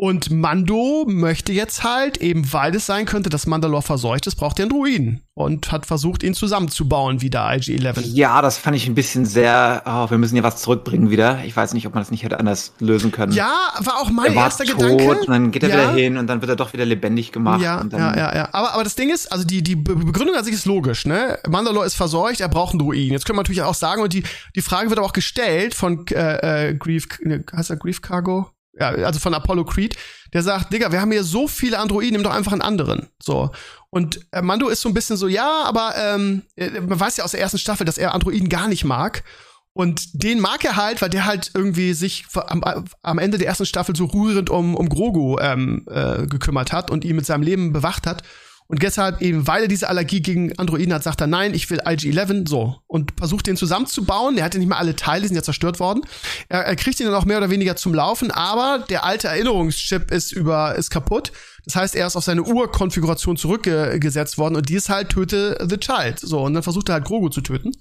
Und 0.00 0.30
Mando 0.30 1.04
möchte 1.06 1.52
jetzt 1.52 1.84
halt, 1.84 2.16
eben 2.22 2.50
weil 2.54 2.74
es 2.74 2.86
sein 2.86 3.04
könnte, 3.04 3.28
dass 3.28 3.46
Mandalore 3.46 3.82
verseucht 3.82 4.26
ist, 4.26 4.36
braucht 4.36 4.58
er 4.58 4.62
einen 4.62 4.70
Druiden. 4.70 5.20
Und 5.34 5.72
hat 5.72 5.84
versucht, 5.84 6.22
ihn 6.22 6.32
zusammenzubauen, 6.32 7.20
wieder 7.20 7.46
IG-11. 7.52 8.06
Ja, 8.14 8.40
das 8.40 8.56
fand 8.56 8.78
ich 8.78 8.86
ein 8.86 8.94
bisschen 8.94 9.26
sehr, 9.26 9.82
oh, 9.84 10.08
wir 10.08 10.16
müssen 10.16 10.36
ja 10.36 10.42
was 10.42 10.56
zurückbringen 10.56 11.10
wieder. 11.10 11.44
Ich 11.44 11.54
weiß 11.54 11.74
nicht, 11.74 11.86
ob 11.86 11.92
man 11.92 12.02
das 12.02 12.10
nicht 12.10 12.22
hätte 12.22 12.40
anders 12.40 12.72
lösen 12.78 13.12
können. 13.12 13.32
Ja, 13.32 13.54
war 13.80 14.00
auch 14.00 14.08
mein 14.08 14.28
er 14.28 14.36
war 14.36 14.44
erster 14.44 14.64
tot, 14.64 14.78
Gedanke. 14.78 15.20
Und 15.20 15.28
dann 15.28 15.50
geht 15.50 15.64
er 15.64 15.68
ja. 15.68 15.74
wieder 15.76 15.92
hin 15.92 16.16
und 16.16 16.26
dann 16.28 16.40
wird 16.40 16.48
er 16.48 16.56
doch 16.56 16.72
wieder 16.72 16.86
lebendig 16.86 17.30
gemacht. 17.30 17.60
Ja, 17.60 17.84
ja, 17.92 18.16
ja, 18.16 18.34
ja. 18.34 18.48
Aber, 18.52 18.72
aber 18.72 18.84
das 18.84 18.94
Ding 18.94 19.10
ist, 19.10 19.30
also 19.30 19.44
die, 19.44 19.62
die 19.62 19.76
Be- 19.76 19.96
Begründung 19.96 20.34
an 20.34 20.44
sich 20.44 20.54
ist 20.54 20.64
logisch, 20.64 21.04
ne? 21.04 21.38
Mandalore 21.46 21.84
ist 21.84 21.94
verseucht, 21.94 22.40
er 22.40 22.48
braucht 22.48 22.72
einen 22.72 22.78
Druiden. 22.78 23.12
Jetzt 23.12 23.26
können 23.26 23.36
wir 23.36 23.42
natürlich 23.42 23.62
auch 23.62 23.74
sagen, 23.74 24.00
und 24.00 24.14
die, 24.14 24.24
die 24.56 24.62
Frage 24.62 24.88
wird 24.88 24.98
aber 24.98 25.06
auch 25.06 25.12
gestellt 25.12 25.74
von 25.74 26.06
äh, 26.06 26.70
äh, 26.70 26.74
Grief, 26.74 27.06
ne, 27.22 27.44
heißt 27.54 27.68
er 27.68 27.76
Grief 27.76 28.00
Cargo? 28.00 28.50
Ja, 28.78 28.90
also 28.90 29.18
von 29.18 29.34
Apollo 29.34 29.64
Creed, 29.64 29.96
der 30.32 30.42
sagt, 30.42 30.72
Digga, 30.72 30.92
wir 30.92 31.00
haben 31.00 31.10
hier 31.10 31.24
so 31.24 31.48
viele 31.48 31.78
Androiden, 31.78 32.12
nimm 32.12 32.22
doch 32.22 32.34
einfach 32.34 32.52
einen 32.52 32.62
anderen. 32.62 33.08
So. 33.20 33.50
Und 33.90 34.20
äh, 34.30 34.42
Mando 34.42 34.68
ist 34.68 34.80
so 34.80 34.88
ein 34.88 34.94
bisschen 34.94 35.16
so, 35.16 35.26
ja, 35.26 35.64
aber 35.64 35.94
ähm, 35.96 36.42
äh, 36.54 36.80
man 36.80 36.98
weiß 36.98 37.16
ja 37.16 37.24
aus 37.24 37.32
der 37.32 37.40
ersten 37.40 37.58
Staffel, 37.58 37.84
dass 37.84 37.98
er 37.98 38.14
Androiden 38.14 38.48
gar 38.48 38.68
nicht 38.68 38.84
mag. 38.84 39.24
Und 39.72 40.22
den 40.24 40.40
mag 40.40 40.64
er 40.64 40.76
halt, 40.76 41.00
weil 41.00 41.10
der 41.10 41.26
halt 41.26 41.52
irgendwie 41.54 41.94
sich 41.94 42.26
am, 42.34 42.62
am 43.02 43.18
Ende 43.18 43.38
der 43.38 43.46
ersten 43.46 43.66
Staffel 43.66 43.94
so 43.94 44.04
rührend 44.06 44.50
um, 44.50 44.74
um 44.74 44.88
Grogu 44.88 45.38
ähm, 45.40 45.86
äh, 45.88 46.26
gekümmert 46.26 46.72
hat 46.72 46.90
und 46.90 47.04
ihn 47.04 47.16
mit 47.16 47.26
seinem 47.26 47.42
Leben 47.42 47.72
bewacht 47.72 48.06
hat. 48.06 48.22
Und 48.70 48.84
deshalb 48.84 49.20
eben, 49.20 49.48
weil 49.48 49.62
er 49.62 49.68
diese 49.68 49.88
Allergie 49.88 50.22
gegen 50.22 50.56
Androiden 50.56 50.94
hat, 50.94 51.02
sagt 51.02 51.20
er, 51.20 51.26
nein, 51.26 51.54
ich 51.54 51.68
will 51.70 51.80
IG-11, 51.84 52.48
so. 52.48 52.76
Und 52.86 53.10
versucht 53.18 53.48
den 53.48 53.56
zusammenzubauen. 53.56 54.36
Der 54.36 54.44
hatte 54.44 54.60
nicht 54.60 54.68
mal 54.68 54.76
alle 54.76 54.94
Teile, 54.94 55.26
sind 55.26 55.34
ja 55.34 55.42
zerstört 55.42 55.80
worden. 55.80 56.02
Er, 56.48 56.60
er 56.60 56.76
kriegt 56.76 57.00
ihn 57.00 57.06
dann 57.06 57.16
auch 57.16 57.24
mehr 57.24 57.38
oder 57.38 57.50
weniger 57.50 57.74
zum 57.74 57.92
Laufen, 57.94 58.30
aber 58.30 58.84
der 58.88 59.02
alte 59.04 59.26
Erinnerungschip 59.26 60.12
ist 60.12 60.30
über, 60.30 60.76
ist 60.76 60.90
kaputt. 60.90 61.32
Das 61.64 61.74
heißt, 61.74 61.96
er 61.96 62.06
ist 62.06 62.14
auf 62.14 62.22
seine 62.22 62.44
Urkonfiguration 62.44 63.36
zurückgesetzt 63.36 64.38
worden 64.38 64.54
und 64.54 64.68
die 64.68 64.76
ist 64.76 64.88
halt 64.88 65.08
töte 65.08 65.58
the 65.68 65.76
child. 65.76 66.20
So, 66.20 66.42
und 66.42 66.54
dann 66.54 66.62
versucht 66.62 66.90
er 66.90 66.94
halt 66.94 67.06
Grogu 67.06 67.28
zu 67.28 67.40
töten 67.40 67.72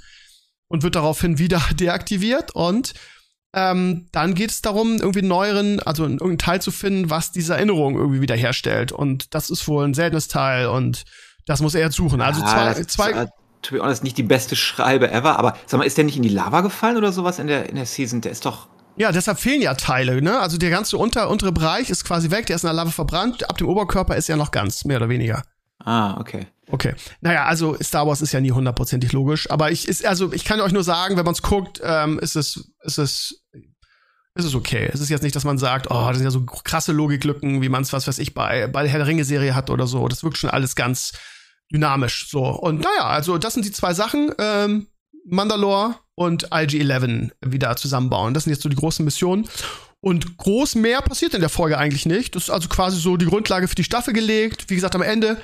und 0.69 0.81
wird 0.81 0.95
daraufhin 0.95 1.37
wieder 1.37 1.61
deaktiviert 1.79 2.55
und 2.55 2.95
ähm, 3.53 4.07
dann 4.11 4.35
geht 4.35 4.51
es 4.51 4.61
darum, 4.61 4.97
irgendwie 4.97 5.19
einen 5.19 5.27
neueren, 5.29 5.79
also 5.81 6.03
irgendeinen 6.03 6.37
Teil 6.37 6.61
zu 6.61 6.71
finden, 6.71 7.09
was 7.09 7.31
diese 7.31 7.55
Erinnerung 7.55 7.95
irgendwie 7.95 8.21
wiederherstellt. 8.21 8.91
Und 8.91 9.33
das 9.33 9.49
ist 9.49 9.67
wohl 9.67 9.85
ein 9.85 9.93
seltenes 9.93 10.27
Teil 10.27 10.67
und 10.67 11.03
das 11.45 11.61
muss 11.61 11.73
er 11.75 11.81
jetzt 11.81 11.95
suchen. 11.95 12.21
Also 12.21 12.41
Ah, 12.43 12.73
zwei, 12.73 12.79
ist, 12.79 12.91
zwei, 12.91 13.11
äh, 13.11 13.27
to 13.63 13.75
be 13.75 13.81
honest, 13.81 14.03
nicht 14.03 14.17
die 14.17 14.23
beste 14.23 14.55
Schreibe 14.55 15.11
ever, 15.11 15.39
aber 15.39 15.57
sag 15.65 15.79
mal, 15.79 15.83
ist 15.85 15.97
der 15.97 16.05
nicht 16.05 16.17
in 16.17 16.23
die 16.23 16.29
Lava 16.29 16.61
gefallen 16.61 16.97
oder 16.97 17.11
sowas 17.11 17.39
in 17.39 17.47
der, 17.47 17.67
in 17.69 17.75
der 17.75 17.85
Season? 17.87 18.21
Der 18.21 18.31
ist 18.31 18.45
doch. 18.45 18.67
ja, 18.97 19.11
deshalb 19.11 19.39
fehlen 19.39 19.61
ja 19.61 19.73
Teile, 19.73 20.21
ne? 20.21 20.39
Also 20.39 20.57
der 20.57 20.69
ganze 20.69 20.97
unter, 20.97 21.29
untere 21.29 21.51
Bereich 21.51 21.89
ist 21.89 22.05
quasi 22.05 22.29
weg, 22.29 22.45
der 22.45 22.57
ist 22.57 22.63
in 22.63 22.67
der 22.67 22.73
Lava 22.75 22.91
verbrannt, 22.91 23.49
ab 23.49 23.57
dem 23.57 23.67
Oberkörper 23.67 24.15
ist 24.15 24.29
er 24.29 24.37
noch 24.37 24.51
ganz, 24.51 24.85
mehr 24.85 24.97
oder 24.97 25.09
weniger. 25.09 25.41
Ah, 25.83 26.19
okay. 26.19 26.45
Okay. 26.71 26.93
Naja, 27.21 27.45
also 27.45 27.75
Star 27.81 28.05
Wars 28.07 28.21
ist 28.21 28.31
ja 28.31 28.39
nie 28.39 28.51
hundertprozentig 28.51 29.11
logisch, 29.11 29.49
aber 29.49 29.71
ich 29.71 29.87
ist 29.87 30.05
also 30.05 30.31
ich 30.31 30.45
kann 30.45 30.61
euch 30.61 30.71
nur 30.71 30.83
sagen, 30.83 31.17
wenn 31.17 31.25
man 31.25 31.33
es 31.33 31.41
guckt, 31.41 31.81
ähm, 31.83 32.19
ist 32.19 32.35
es 32.35 32.71
ist 32.83 32.97
es 32.99 33.43
ist 34.35 34.45
es 34.45 34.55
okay. 34.55 34.89
Es 34.93 35.01
ist 35.01 35.09
jetzt 35.09 35.23
nicht, 35.23 35.35
dass 35.35 35.43
man 35.43 35.57
sagt, 35.57 35.89
oh, 35.89 36.07
das 36.07 36.17
sind 36.17 36.25
ja 36.25 36.31
so 36.31 36.45
krasse 36.45 36.91
Logiklücken, 36.91 37.61
wie 37.61 37.69
man 37.69 37.81
es 37.81 37.91
was 37.91 38.07
weiß 38.07 38.19
ich 38.19 38.33
bei 38.33 38.67
bei 38.67 38.83
der 38.83 38.91
Herr 38.91 38.99
der 38.99 39.07
Ringe 39.07 39.25
Serie 39.25 39.55
hat 39.55 39.69
oder 39.69 39.87
so. 39.87 40.07
Das 40.07 40.23
wirkt 40.23 40.37
schon 40.37 40.51
alles 40.51 40.75
ganz 40.75 41.13
dynamisch 41.71 42.29
so. 42.29 42.45
Und 42.45 42.81
naja, 42.81 43.05
also 43.05 43.37
das 43.37 43.53
sind 43.53 43.65
die 43.65 43.71
zwei 43.71 43.93
Sachen, 43.93 44.31
ähm, 44.37 44.87
Mandalore 45.25 45.95
und 46.15 46.51
IG-11 46.51 47.31
wieder 47.45 47.75
zusammenbauen. 47.75 48.33
Das 48.33 48.43
sind 48.43 48.53
jetzt 48.53 48.63
so 48.63 48.69
die 48.69 48.75
großen 48.75 49.05
Missionen. 49.05 49.47
Und 50.01 50.37
groß 50.37 50.75
mehr 50.75 51.01
passiert 51.01 51.33
in 51.33 51.41
der 51.41 51.49
Folge 51.49 51.77
eigentlich 51.77 52.05
nicht. 52.05 52.35
Das 52.35 52.43
ist 52.43 52.49
also 52.49 52.69
quasi 52.69 52.99
so 52.99 53.17
die 53.17 53.25
Grundlage 53.25 53.67
für 53.67 53.75
die 53.75 53.83
Staffel 53.83 54.13
gelegt. 54.13 54.69
Wie 54.69 54.75
gesagt, 54.75 54.95
am 54.95 55.01
Ende 55.01 55.37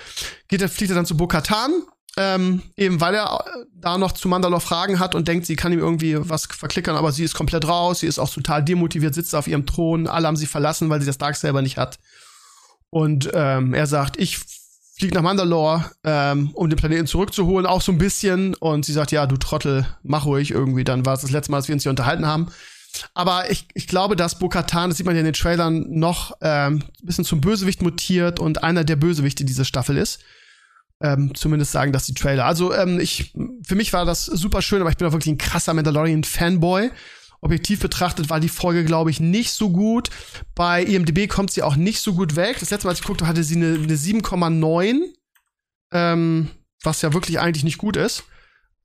geht 0.47 0.61
er, 0.61 0.69
fliegt 0.69 0.91
er 0.91 0.95
dann 0.95 1.05
zu 1.05 1.17
Bo-Katan, 1.17 1.83
ähm, 2.15 2.61
eben 2.77 3.01
weil 3.01 3.15
er 3.15 3.43
äh, 3.45 3.65
da 3.73 3.97
noch 3.97 4.13
zu 4.13 4.29
Mandalore 4.29 4.61
Fragen 4.61 4.99
hat 4.99 5.13
und 5.13 5.27
denkt, 5.27 5.45
sie 5.45 5.57
kann 5.57 5.73
ihm 5.73 5.79
irgendwie 5.79 6.15
was 6.17 6.45
verklickern, 6.45 6.95
aber 6.95 7.11
sie 7.11 7.25
ist 7.25 7.33
komplett 7.33 7.67
raus, 7.67 7.99
sie 7.99 8.07
ist 8.07 8.17
auch 8.17 8.33
total 8.33 8.63
demotiviert, 8.63 9.13
sitzt 9.13 9.35
auf 9.35 9.47
ihrem 9.47 9.65
Thron, 9.65 10.07
alle 10.07 10.27
haben 10.27 10.37
sie 10.37 10.45
verlassen, 10.45 10.89
weil 10.89 11.01
sie 11.01 11.07
das 11.07 11.17
Dark 11.17 11.35
selber 11.35 11.61
nicht 11.61 11.77
hat. 11.77 11.99
Und 12.89 13.29
ähm, 13.33 13.73
er 13.73 13.87
sagt, 13.87 14.15
ich 14.17 14.39
fliege 14.97 15.13
nach 15.13 15.21
Mandalore, 15.21 15.91
ähm, 16.05 16.51
um 16.53 16.69
den 16.69 16.77
Planeten 16.77 17.07
zurückzuholen, 17.07 17.65
auch 17.65 17.81
so 17.81 17.91
ein 17.91 17.97
bisschen. 17.97 18.55
Und 18.55 18.85
sie 18.85 18.93
sagt, 18.93 19.11
ja, 19.11 19.25
du 19.25 19.35
Trottel, 19.35 19.85
mach 20.03 20.25
ruhig 20.25 20.51
irgendwie. 20.51 20.85
Dann 20.85 21.05
war 21.05 21.15
es 21.15 21.21
das 21.21 21.31
letzte 21.31 21.51
Mal, 21.51 21.57
dass 21.57 21.67
wir 21.67 21.73
uns 21.73 21.83
hier 21.83 21.89
unterhalten 21.89 22.25
haben. 22.25 22.47
Aber 23.13 23.49
ich, 23.51 23.67
ich 23.73 23.87
glaube, 23.87 24.15
dass 24.15 24.39
Bo-Katan, 24.39 24.89
das 24.89 24.97
sieht 24.97 25.05
man 25.05 25.15
ja 25.15 25.19
in 25.19 25.25
den 25.25 25.33
Trailern, 25.33 25.85
noch 25.89 26.37
ähm, 26.41 26.83
ein 26.83 27.05
bisschen 27.05 27.25
zum 27.25 27.41
Bösewicht 27.41 27.81
mutiert 27.81 28.39
und 28.39 28.63
einer 28.63 28.83
der 28.83 28.95
Bösewichte 28.95 29.45
dieser 29.45 29.65
Staffel 29.65 29.97
ist. 29.97 30.19
Ähm, 31.01 31.35
zumindest 31.35 31.71
sagen 31.71 31.91
das 31.91 32.05
die 32.05 32.13
Trailer. 32.13 32.45
Also 32.45 32.73
ähm, 32.73 32.99
ich, 32.99 33.33
für 33.63 33.75
mich 33.75 33.91
war 33.91 34.05
das 34.05 34.25
super 34.25 34.61
schön, 34.61 34.81
aber 34.81 34.89
ich 34.89 34.97
bin 34.97 35.07
auch 35.07 35.11
wirklich 35.11 35.33
ein 35.33 35.37
krasser 35.37 35.73
Mandalorian-Fanboy. 35.73 36.91
Objektiv 37.41 37.81
betrachtet 37.81 38.29
war 38.29 38.39
die 38.39 38.49
Folge, 38.49 38.85
glaube 38.85 39.11
ich, 39.11 39.19
nicht 39.19 39.51
so 39.51 39.69
gut. 39.69 40.09
Bei 40.55 40.83
IMDb 40.83 41.27
kommt 41.27 41.51
sie 41.51 41.63
auch 41.63 41.75
nicht 41.75 41.99
so 41.99 42.13
gut 42.13 42.35
weg. 42.35 42.57
Das 42.59 42.71
letzte 42.71 42.87
Mal, 42.87 42.91
als 42.91 42.99
ich 42.99 43.03
geguckt 43.03 43.21
habe, 43.21 43.29
hatte 43.29 43.43
sie 43.43 43.55
eine, 43.55 43.75
eine 43.75 43.95
7,9. 43.95 45.01
Ähm, 45.91 46.49
was 46.85 47.01
ja 47.01 47.13
wirklich 47.13 47.39
eigentlich 47.39 47.63
nicht 47.63 47.77
gut 47.77 47.97
ist. 47.97 48.23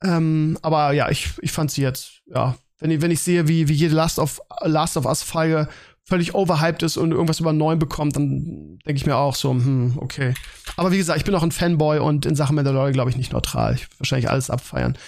Ähm, 0.03 0.59
aber 0.63 0.93
ja, 0.93 1.11
ich, 1.11 1.31
ich 1.43 1.53
fand 1.53 1.71
sie 1.71 1.83
jetzt, 1.83 2.23
ja, 2.27 2.57
wenn 2.81 2.91
ich, 2.91 3.01
wenn 3.01 3.11
ich 3.11 3.21
sehe, 3.21 3.47
wie, 3.47 3.69
wie 3.69 3.75
jede 3.75 3.95
Last 3.95 4.19
of, 4.19 4.41
Last 4.63 4.97
of 4.97 5.07
Us-Folge 5.07 5.69
völlig 6.05 6.35
overhyped 6.35 6.83
ist 6.83 6.97
und 6.97 7.13
irgendwas 7.13 7.41
über 7.41 7.53
9 7.53 7.79
bekommt, 7.79 8.17
dann 8.17 8.79
denke 8.85 8.97
ich 8.97 9.07
mir 9.07 9.17
auch 9.17 9.37
so, 9.37 9.51
hm, 9.51 9.99
okay. 9.99 10.35
Aber 10.77 10.91
wie 10.91 10.97
gesagt, 10.97 11.19
ich 11.19 11.25
bin 11.25 11.35
auch 11.35 11.43
ein 11.43 11.53
Fanboy 11.53 12.01
und 12.01 12.27
in 12.27 12.35
Sachen 12.35 12.57
Mandalorian 12.57 12.93
glaube 12.93 13.11
ich 13.11 13.17
nicht 13.17 13.33
neutral. 13.33 13.75
Ich 13.75 13.87
wahrscheinlich 13.99 14.29
alles 14.29 14.51
abfeiern. 14.51 14.99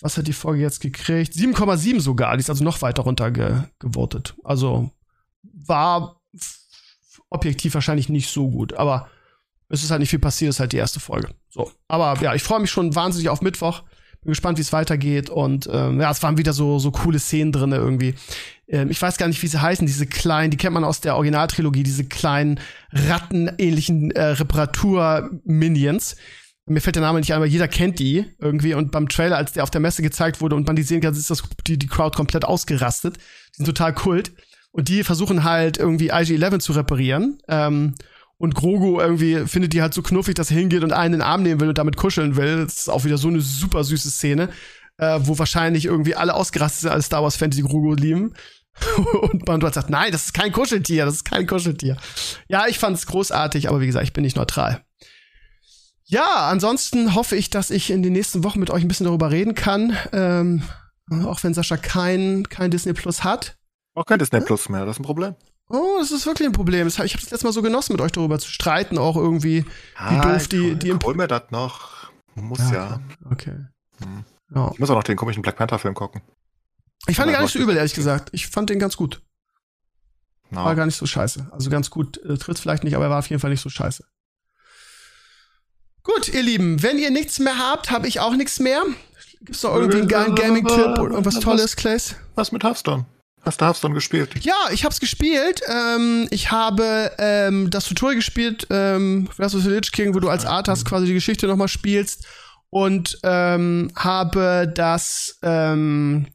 Was 0.00 0.18
hat 0.18 0.26
die 0.26 0.32
Folge 0.32 0.60
jetzt 0.60 0.80
gekriegt? 0.80 1.32
7,7 1.32 2.00
sogar. 2.00 2.36
Die 2.36 2.40
ist 2.40 2.50
also 2.50 2.64
noch 2.64 2.82
weiter 2.82 3.02
runter 3.02 3.30
ge 3.30 3.62
gewotet. 3.78 4.34
Also 4.44 4.90
war 5.42 6.20
objektiv 7.30 7.74
wahrscheinlich 7.74 8.08
nicht 8.08 8.28
so 8.28 8.50
gut, 8.50 8.74
aber 8.74 9.08
es 9.68 9.82
ist 9.82 9.90
halt 9.90 10.00
nicht 10.00 10.10
viel 10.10 10.18
passiert, 10.18 10.50
es 10.50 10.56
ist 10.56 10.60
halt 10.60 10.72
die 10.72 10.78
erste 10.78 11.00
Folge. 11.00 11.28
So. 11.48 11.70
Aber 11.88 12.20
ja, 12.20 12.34
ich 12.34 12.42
freue 12.42 12.60
mich 12.60 12.70
schon 12.70 12.94
wahnsinnig 12.94 13.30
auf 13.30 13.40
Mittwoch. 13.40 13.84
Bin 14.22 14.30
gespannt, 14.30 14.58
wie 14.58 14.62
es 14.62 14.72
weitergeht. 14.72 15.30
Und 15.30 15.68
ähm, 15.72 16.00
ja, 16.00 16.10
es 16.10 16.22
waren 16.22 16.38
wieder 16.38 16.52
so, 16.52 16.78
so 16.78 16.90
coole 16.90 17.18
Szenen 17.18 17.52
drin 17.52 17.72
irgendwie. 17.72 18.14
Ähm, 18.68 18.90
ich 18.90 19.00
weiß 19.02 19.18
gar 19.18 19.26
nicht, 19.26 19.42
wie 19.42 19.48
sie 19.48 19.60
heißen, 19.60 19.86
diese 19.86 20.06
kleinen, 20.06 20.50
die 20.50 20.56
kennt 20.56 20.74
man 20.74 20.84
aus 20.84 21.00
der 21.00 21.16
Originaltrilogie, 21.16 21.82
diese 21.82 22.04
kleinen 22.04 22.60
rattenähnlichen 22.92 24.12
äh, 24.12 24.22
Reparatur-Minions. 24.22 26.16
Mir 26.66 26.80
fällt 26.80 26.94
der 26.94 27.02
Name 27.02 27.18
nicht 27.18 27.32
ein, 27.32 27.36
aber 27.36 27.46
jeder 27.46 27.66
kennt 27.66 27.98
die 27.98 28.24
irgendwie. 28.38 28.74
Und 28.74 28.92
beim 28.92 29.08
Trailer, 29.08 29.36
als 29.36 29.52
der 29.52 29.64
auf 29.64 29.70
der 29.70 29.80
Messe 29.80 30.02
gezeigt 30.02 30.40
wurde 30.40 30.54
und 30.54 30.66
man 30.66 30.76
die 30.76 30.84
sehen 30.84 31.00
kann, 31.00 31.12
ist 31.12 31.30
das 31.30 31.42
die, 31.66 31.78
die 31.78 31.88
Crowd 31.88 32.16
komplett 32.16 32.44
ausgerastet. 32.44 33.16
Die 33.16 33.56
sind 33.56 33.66
total 33.66 33.92
kult. 33.92 34.32
Und 34.70 34.88
die 34.88 35.04
versuchen 35.04 35.44
halt 35.44 35.76
irgendwie 35.76 36.12
IG-11 36.12 36.60
zu 36.60 36.72
reparieren. 36.72 37.38
Ähm, 37.48 37.94
und 38.42 38.56
Grogu 38.56 38.98
irgendwie 38.98 39.46
findet 39.46 39.72
die 39.72 39.82
halt 39.82 39.94
so 39.94 40.02
knuffig, 40.02 40.34
dass 40.34 40.50
er 40.50 40.56
hingeht 40.56 40.82
und 40.82 40.92
einen 40.92 41.14
in 41.14 41.20
den 41.20 41.26
Arm 41.26 41.44
nehmen 41.44 41.60
will 41.60 41.68
und 41.68 41.78
damit 41.78 41.96
kuscheln 41.96 42.34
will. 42.34 42.64
Das 42.64 42.76
ist 42.76 42.88
auch 42.88 43.04
wieder 43.04 43.16
so 43.16 43.28
eine 43.28 43.40
super 43.40 43.84
süße 43.84 44.10
Szene, 44.10 44.48
äh, 44.96 45.20
wo 45.22 45.38
wahrscheinlich 45.38 45.84
irgendwie 45.84 46.16
alle 46.16 46.34
ausgerastet 46.34 46.80
sind, 46.80 46.90
alle 46.90 47.02
Star 47.02 47.22
Wars-Fans, 47.22 47.54
die 47.54 47.62
Grogu 47.62 47.94
lieben. 47.94 48.34
und 49.22 49.46
man 49.46 49.60
dort 49.60 49.74
sagt, 49.74 49.90
nein, 49.90 50.10
das 50.10 50.24
ist 50.24 50.34
kein 50.34 50.50
Kuscheltier, 50.50 51.04
das 51.04 51.14
ist 51.14 51.24
kein 51.24 51.46
Kuscheltier. 51.46 51.96
Ja, 52.48 52.66
ich 52.66 52.80
fand's 52.80 53.06
großartig, 53.06 53.68
aber 53.68 53.80
wie 53.80 53.86
gesagt, 53.86 54.06
ich 54.06 54.12
bin 54.12 54.24
nicht 54.24 54.36
neutral. 54.36 54.84
Ja, 56.02 56.48
ansonsten 56.48 57.14
hoffe 57.14 57.36
ich, 57.36 57.48
dass 57.48 57.70
ich 57.70 57.90
in 57.92 58.02
den 58.02 58.12
nächsten 58.12 58.42
Wochen 58.42 58.58
mit 58.58 58.70
euch 58.70 58.82
ein 58.82 58.88
bisschen 58.88 59.06
darüber 59.06 59.30
reden 59.30 59.54
kann. 59.54 59.96
Ähm, 60.12 60.64
auch 61.26 61.44
wenn 61.44 61.54
Sascha 61.54 61.76
kein, 61.76 62.48
kein 62.48 62.72
Disney 62.72 62.92
Plus 62.92 63.22
hat. 63.22 63.56
Auch 63.94 64.04
kein 64.04 64.18
Disney 64.18 64.40
Plus 64.40 64.68
mehr, 64.68 64.84
das 64.84 64.96
ist 64.96 65.00
ein 65.00 65.04
Problem. 65.04 65.36
Oh, 65.72 65.96
das 66.00 66.10
ist 66.10 66.26
wirklich 66.26 66.46
ein 66.46 66.52
Problem. 66.52 66.86
Ich 66.86 66.98
habe 66.98 67.08
das 67.08 67.30
letzte 67.30 67.46
Mal 67.46 67.52
so 67.52 67.62
genossen, 67.62 67.92
mit 67.94 68.00
euch 68.02 68.12
darüber 68.12 68.38
zu 68.38 68.50
streiten, 68.50 68.98
auch 68.98 69.16
irgendwie, 69.16 69.64
wie 69.64 69.70
Ah, 69.96 70.34
doof 70.34 70.46
die, 70.48 70.74
die 70.76 70.92
Hol 70.92 71.14
mir 71.14 71.26
das 71.26 71.44
noch. 71.50 72.10
Muss 72.34 72.70
ja. 72.70 73.00
Okay. 73.30 73.56
Hm. 74.02 74.24
Ja. 74.54 74.70
Ich 74.72 74.78
muss 74.78 74.90
auch 74.90 74.96
noch 74.96 75.02
den 75.02 75.16
komischen 75.16 75.42
Black 75.42 75.56
Panther-Film 75.56 75.94
gucken. 75.94 76.20
Ich 77.06 77.16
fand 77.16 77.28
den 77.28 77.32
Ja, 77.32 77.38
gar 77.38 77.44
nicht 77.44 77.54
so 77.54 77.58
übel, 77.58 77.76
ehrlich 77.76 77.94
gesagt. 77.94 78.28
Ich 78.32 78.48
fand 78.48 78.68
den 78.68 78.78
ganz 78.78 78.96
gut. 78.98 79.22
Na, 80.50 80.64
War 80.66 80.74
gar 80.74 80.84
nicht 80.84 80.96
so 80.96 81.06
scheiße. 81.06 81.48
Also 81.50 81.70
ganz 81.70 81.88
gut 81.88 82.18
äh, 82.18 82.36
tritt 82.36 82.58
vielleicht 82.58 82.84
nicht, 82.84 82.94
aber 82.94 83.06
er 83.06 83.10
war 83.10 83.18
auf 83.20 83.30
jeden 83.30 83.40
Fall 83.40 83.50
nicht 83.50 83.62
so 83.62 83.70
scheiße. 83.70 84.04
Gut, 86.02 86.28
ihr 86.28 86.42
Lieben, 86.42 86.82
wenn 86.82 86.98
ihr 86.98 87.10
nichts 87.10 87.38
mehr 87.38 87.58
habt, 87.58 87.90
habe 87.90 88.08
ich 88.08 88.20
auch 88.20 88.34
nichts 88.34 88.58
mehr. 88.60 88.82
Gibt's 89.40 89.62
noch 89.62 89.74
irgendwie 89.74 89.98
einen 89.98 90.08
geilen 90.08 90.34
Gaming-Tipp 90.34 90.98
oder 90.98 91.12
irgendwas 91.12 91.40
Tolles, 91.40 91.76
Clays? 91.76 92.16
was 92.34 92.52
mit 92.52 92.62
Hearthstone? 92.62 93.06
Hast 93.44 93.60
du 93.60 93.64
Hearthstone 93.64 93.94
gespielt? 93.94 94.44
Ja, 94.44 94.54
ich 94.70 94.84
hab's 94.84 95.00
gespielt. 95.00 95.62
Ähm, 95.68 96.28
ich 96.30 96.52
habe 96.52 97.10
ähm, 97.18 97.70
das 97.70 97.86
Tutorial 97.86 98.16
gespielt, 98.16 98.68
ähm, 98.70 99.28
the 99.36 99.68
Lich 99.68 99.90
King, 99.90 100.14
wo 100.14 100.20
du 100.20 100.28
als 100.28 100.46
Arthas 100.46 100.84
quasi 100.84 101.06
die 101.06 101.14
Geschichte 101.14 101.48
nochmal 101.48 101.68
spielst. 101.68 102.26
Und 102.70 103.18
ähm, 103.22 103.90
habe 103.96 104.72
das, 104.72 105.38
ähm, 105.42 106.28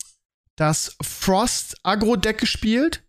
das 0.55 0.95
Frost 1.01 1.77
Agro-Deck 1.83 2.37
gespielt 2.37 3.03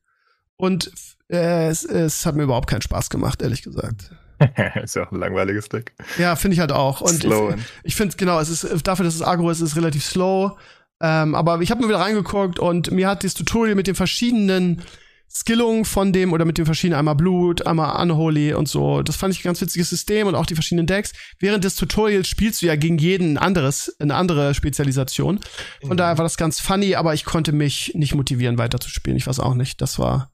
und 0.57 0.91
äh, 1.29 1.69
es, 1.69 1.85
es 1.85 2.25
hat 2.25 2.37
mir 2.37 2.45
überhaupt 2.45 2.71
keinen 2.71 2.83
Spaß 2.83 3.11
gemacht, 3.11 3.43
ehrlich 3.43 3.63
gesagt. 3.63 4.13
ist 4.83 4.95
ja 4.97 5.07
auch 5.07 5.13
ein 5.13 5.19
langweiliges 5.19 5.69
Deck. 5.69 5.93
Ja, 6.17 6.37
finde 6.37 6.55
ich 6.55 6.61
halt 6.61 6.73
auch. 6.73 7.01
Und 7.01 7.21
Slow 7.21 7.55
ich, 7.55 7.63
ich 7.85 7.97
finde 7.97 8.17
genau, 8.17 8.39
es 8.41 8.49
ist 8.49 8.87
dafür, 8.87 9.05
dass 9.05 9.15
es 9.15 9.23
Agro 9.23 9.51
ist, 9.51 9.61
ist 9.61 9.71
es 9.71 9.77
relativ 9.77 10.05
slow. 10.05 10.57
Ähm, 11.01 11.35
aber 11.35 11.61
ich 11.61 11.71
habe 11.71 11.83
mir 11.83 11.89
wieder 11.89 12.01
reingeguckt 12.01 12.59
und 12.59 12.91
mir 12.91 13.09
hat 13.09 13.25
das 13.25 13.35
Tutorial 13.35 13.75
mit 13.75 13.87
den 13.87 13.95
verschiedenen 13.95 14.83
Skillungen 15.31 15.85
von 15.85 16.13
dem 16.13 16.33
oder 16.33 16.45
mit 16.45 16.57
den 16.59 16.65
verschiedenen 16.65 16.99
einmal 16.99 17.15
Blut, 17.15 17.67
einmal 17.67 18.03
Unholy 18.03 18.55
und 18.55 18.69
so. 18.69 19.03
Das 19.03 19.17
fand 19.17 19.35
ich 19.35 19.41
ein 19.41 19.45
ganz 19.45 19.61
witziges 19.61 19.91
System 19.91 20.27
und 20.27 20.35
auch 20.35 20.47
die 20.47 20.55
verschiedenen 20.55 20.87
Decks. 20.87 21.13
Während 21.39 21.65
des 21.65 21.77
Tutorials 21.77 22.29
spielst 22.29 22.63
du 22.63 22.67
ja 22.67 22.77
gegen 22.77 22.99
jeden 22.99 23.37
anderes, 23.37 23.95
eine 23.99 24.15
andere 24.15 24.55
Spezialisation. 24.55 25.41
Von 25.81 25.91
mhm. 25.91 25.97
daher 25.97 26.19
war 26.19 26.25
das 26.25 26.39
ganz 26.39 26.61
funny, 26.61 26.95
aber 26.95 27.15
ich 27.15 27.25
konnte 27.25 27.53
mich 27.53 27.93
nicht 27.95 28.15
motivieren, 28.15 28.59
weiterzuspielen. 28.59 29.19
Ich 29.19 29.27
weiß 29.27 29.39
auch 29.41 29.55
nicht. 29.55 29.81
Das 29.83 29.99
war. 29.99 30.33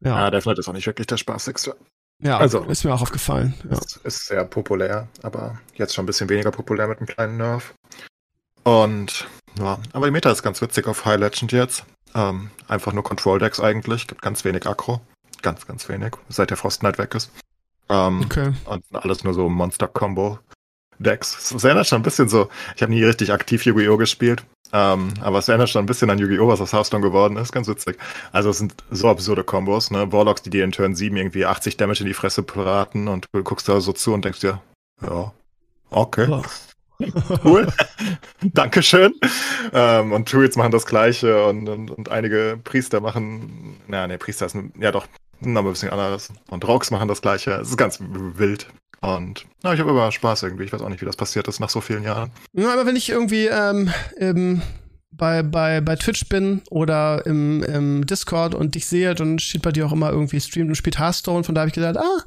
Ja, 0.00 0.24
ja 0.24 0.30
Deathknight 0.30 0.58
ist 0.58 0.68
auch 0.68 0.72
nicht 0.72 0.86
wirklich 0.86 1.06
der 1.06 1.16
spaßigste. 1.16 1.76
Ja, 2.22 2.38
also, 2.38 2.64
ist 2.64 2.84
mir 2.84 2.94
auch 2.94 3.02
aufgefallen. 3.02 3.54
Ja. 3.70 3.78
Ist, 3.78 4.00
ist 4.02 4.26
sehr 4.26 4.44
populär, 4.44 5.08
aber 5.22 5.60
jetzt 5.74 5.94
schon 5.94 6.04
ein 6.04 6.06
bisschen 6.06 6.28
weniger 6.28 6.50
populär 6.50 6.88
mit 6.88 6.98
einem 6.98 7.06
kleinen 7.06 7.36
Nerf. 7.36 7.74
Und 8.64 9.26
ja, 9.58 9.78
aber 9.92 10.06
die 10.06 10.12
Meta 10.12 10.30
ist 10.30 10.42
ganz 10.42 10.60
witzig 10.60 10.86
auf 10.86 11.04
High 11.04 11.18
Legend 11.18 11.52
jetzt. 11.52 11.84
Ähm, 12.14 12.50
einfach 12.68 12.92
nur 12.92 13.04
Control 13.04 13.38
Decks 13.38 13.60
eigentlich, 13.60 14.06
gibt 14.06 14.22
ganz 14.22 14.44
wenig 14.44 14.66
Akro. 14.66 15.00
Ganz, 15.42 15.66
ganz 15.66 15.88
wenig, 15.88 16.12
seit 16.28 16.50
der 16.50 16.56
Frost 16.56 16.80
Knight 16.80 16.98
weg 16.98 17.14
ist. 17.14 17.30
Ähm, 17.88 18.22
okay. 18.24 18.52
Und 18.64 18.84
alles 18.92 19.22
nur 19.22 19.34
so 19.34 19.48
Monster-Combo-Decks. 19.48 21.52
Es 21.52 21.64
erinnert 21.64 21.86
schon 21.86 22.00
ein 22.00 22.04
bisschen 22.04 22.28
so, 22.28 22.48
ich 22.74 22.82
habe 22.82 22.92
nie 22.92 23.04
richtig 23.04 23.32
aktiv 23.32 23.64
Yu-Gi-Oh! 23.64 23.96
gespielt, 23.96 24.44
ähm, 24.72 25.14
aber 25.20 25.38
es 25.38 25.48
erinnert 25.48 25.68
schon 25.68 25.84
ein 25.84 25.86
bisschen 25.86 26.10
an 26.10 26.18
Yu-Gi-Oh!, 26.18 26.48
was 26.48 26.60
aus 26.60 26.72
Hearthstone 26.72 27.02
geworden 27.02 27.36
ist. 27.36 27.52
Ganz 27.52 27.68
witzig. 27.68 27.98
Also 28.32 28.50
es 28.50 28.58
sind 28.58 28.74
so 28.90 29.08
absurde 29.08 29.44
Kombos, 29.44 29.90
ne? 29.90 30.12
Warlocks, 30.12 30.42
die 30.42 30.50
dir 30.50 30.64
in 30.64 30.72
Turn 30.72 30.94
7 30.94 31.16
irgendwie 31.16 31.46
80 31.46 31.76
Damage 31.76 32.00
in 32.00 32.06
die 32.06 32.14
Fresse 32.14 32.42
braten 32.42 33.08
und 33.08 33.26
du 33.32 33.42
guckst 33.42 33.68
da 33.68 33.80
so 33.80 33.92
zu 33.92 34.12
und 34.12 34.24
denkst 34.24 34.40
dir, 34.40 34.60
ja, 35.02 35.32
okay. 35.90 36.26
Oh. 36.30 36.42
Cool. 37.44 37.66
Dankeschön. 38.42 39.14
Ähm, 39.72 40.12
und 40.12 40.32
Druids 40.32 40.56
machen 40.56 40.72
das 40.72 40.86
Gleiche 40.86 41.46
und, 41.46 41.68
und, 41.68 41.90
und 41.90 42.10
einige 42.10 42.58
Priester 42.62 43.00
machen, 43.00 43.76
naja, 43.88 44.06
nee, 44.06 44.18
Priester 44.18 44.46
ist, 44.46 44.56
ja 44.78 44.92
doch, 44.92 45.06
aber 45.40 45.60
ein 45.60 45.72
bisschen 45.72 45.90
anderes. 45.90 46.32
Und 46.48 46.66
Rocks 46.66 46.90
machen 46.90 47.08
das 47.08 47.22
Gleiche. 47.22 47.52
Es 47.52 47.68
ist 47.68 47.76
ganz 47.76 47.98
wild. 48.00 48.66
Und 49.00 49.46
na, 49.62 49.74
ich 49.74 49.80
habe 49.80 49.90
immer 49.90 50.10
Spaß 50.10 50.42
irgendwie. 50.42 50.64
Ich 50.64 50.72
weiß 50.72 50.80
auch 50.80 50.88
nicht, 50.88 51.00
wie 51.00 51.06
das 51.06 51.16
passiert 51.16 51.46
ist 51.48 51.60
nach 51.60 51.68
so 51.68 51.80
vielen 51.80 52.02
Jahren. 52.02 52.30
Ja, 52.52 52.72
aber 52.72 52.86
wenn 52.86 52.96
ich 52.96 53.10
irgendwie 53.10 53.46
ähm, 53.46 53.90
im, 54.16 54.62
bei, 55.10 55.42
bei, 55.42 55.80
bei 55.80 55.96
Twitch 55.96 56.28
bin 56.28 56.62
oder 56.70 57.24
im, 57.26 57.62
im 57.62 58.06
Discord 58.06 58.54
und 58.54 58.74
dich 58.74 58.86
sehe, 58.86 59.14
dann 59.14 59.38
steht 59.38 59.62
bei 59.62 59.72
dir 59.72 59.86
auch 59.86 59.92
immer 59.92 60.10
irgendwie 60.10 60.40
streamt 60.40 60.68
und 60.68 60.74
spielt 60.74 60.98
Hearthstone. 60.98 61.44
Von 61.44 61.54
da 61.54 61.60
habe 61.60 61.68
ich 61.68 61.74
gedacht, 61.74 61.98
ah, 61.98 62.24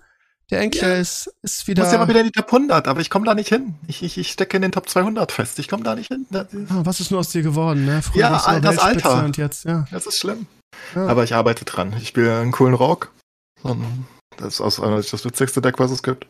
der 0.49 0.61
Enkel 0.61 0.89
ja. 0.89 0.95
ist, 0.95 1.31
ist 1.41 1.67
wieder. 1.67 1.83
Ich 1.83 1.87
muss 1.87 1.93
ja 1.93 1.99
mal 1.99 2.07
wieder 2.07 2.21
in 2.21 2.27
die 2.27 2.31
Top 2.31 2.47
100, 2.47 2.87
aber 2.87 3.01
ich 3.01 3.09
komme 3.09 3.25
da 3.25 3.35
nicht 3.35 3.49
hin. 3.49 3.75
Ich, 3.87 4.03
ich, 4.03 4.17
ich 4.17 4.31
stecke 4.31 4.57
in 4.57 4.61
den 4.61 4.71
Top 4.71 4.89
200 4.89 5.31
fest. 5.31 5.59
Ich 5.59 5.67
komme 5.67 5.83
da 5.83 5.95
nicht 5.95 6.07
hin. 6.07 6.25
Ah, 6.33 6.81
was 6.83 6.99
ist 6.99 7.11
nur 7.11 7.19
aus 7.19 7.29
dir 7.29 7.43
geworden, 7.43 7.85
ne? 7.85 8.01
Früher 8.01 8.21
ja, 8.21 8.59
das 8.59 8.79
Alter. 8.79 9.23
Und 9.23 9.37
jetzt, 9.37 9.65
ja. 9.65 9.85
Das 9.91 10.05
ist 10.05 10.19
schlimm. 10.19 10.47
Ja. 10.95 11.07
Aber 11.07 11.23
ich 11.23 11.35
arbeite 11.35 11.65
dran. 11.65 11.93
Ich 12.01 12.09
spiele 12.09 12.39
einen 12.39 12.51
coolen 12.51 12.73
Rock. 12.73 13.11
Das 14.37 14.55
ist 14.55 14.61
aus 14.61 14.79
einer 14.79 14.97
das 14.97 15.25
witzigste 15.25 15.61
Deck, 15.61 15.79
was 15.79 15.91
es 15.91 16.01
gibt. 16.01 16.27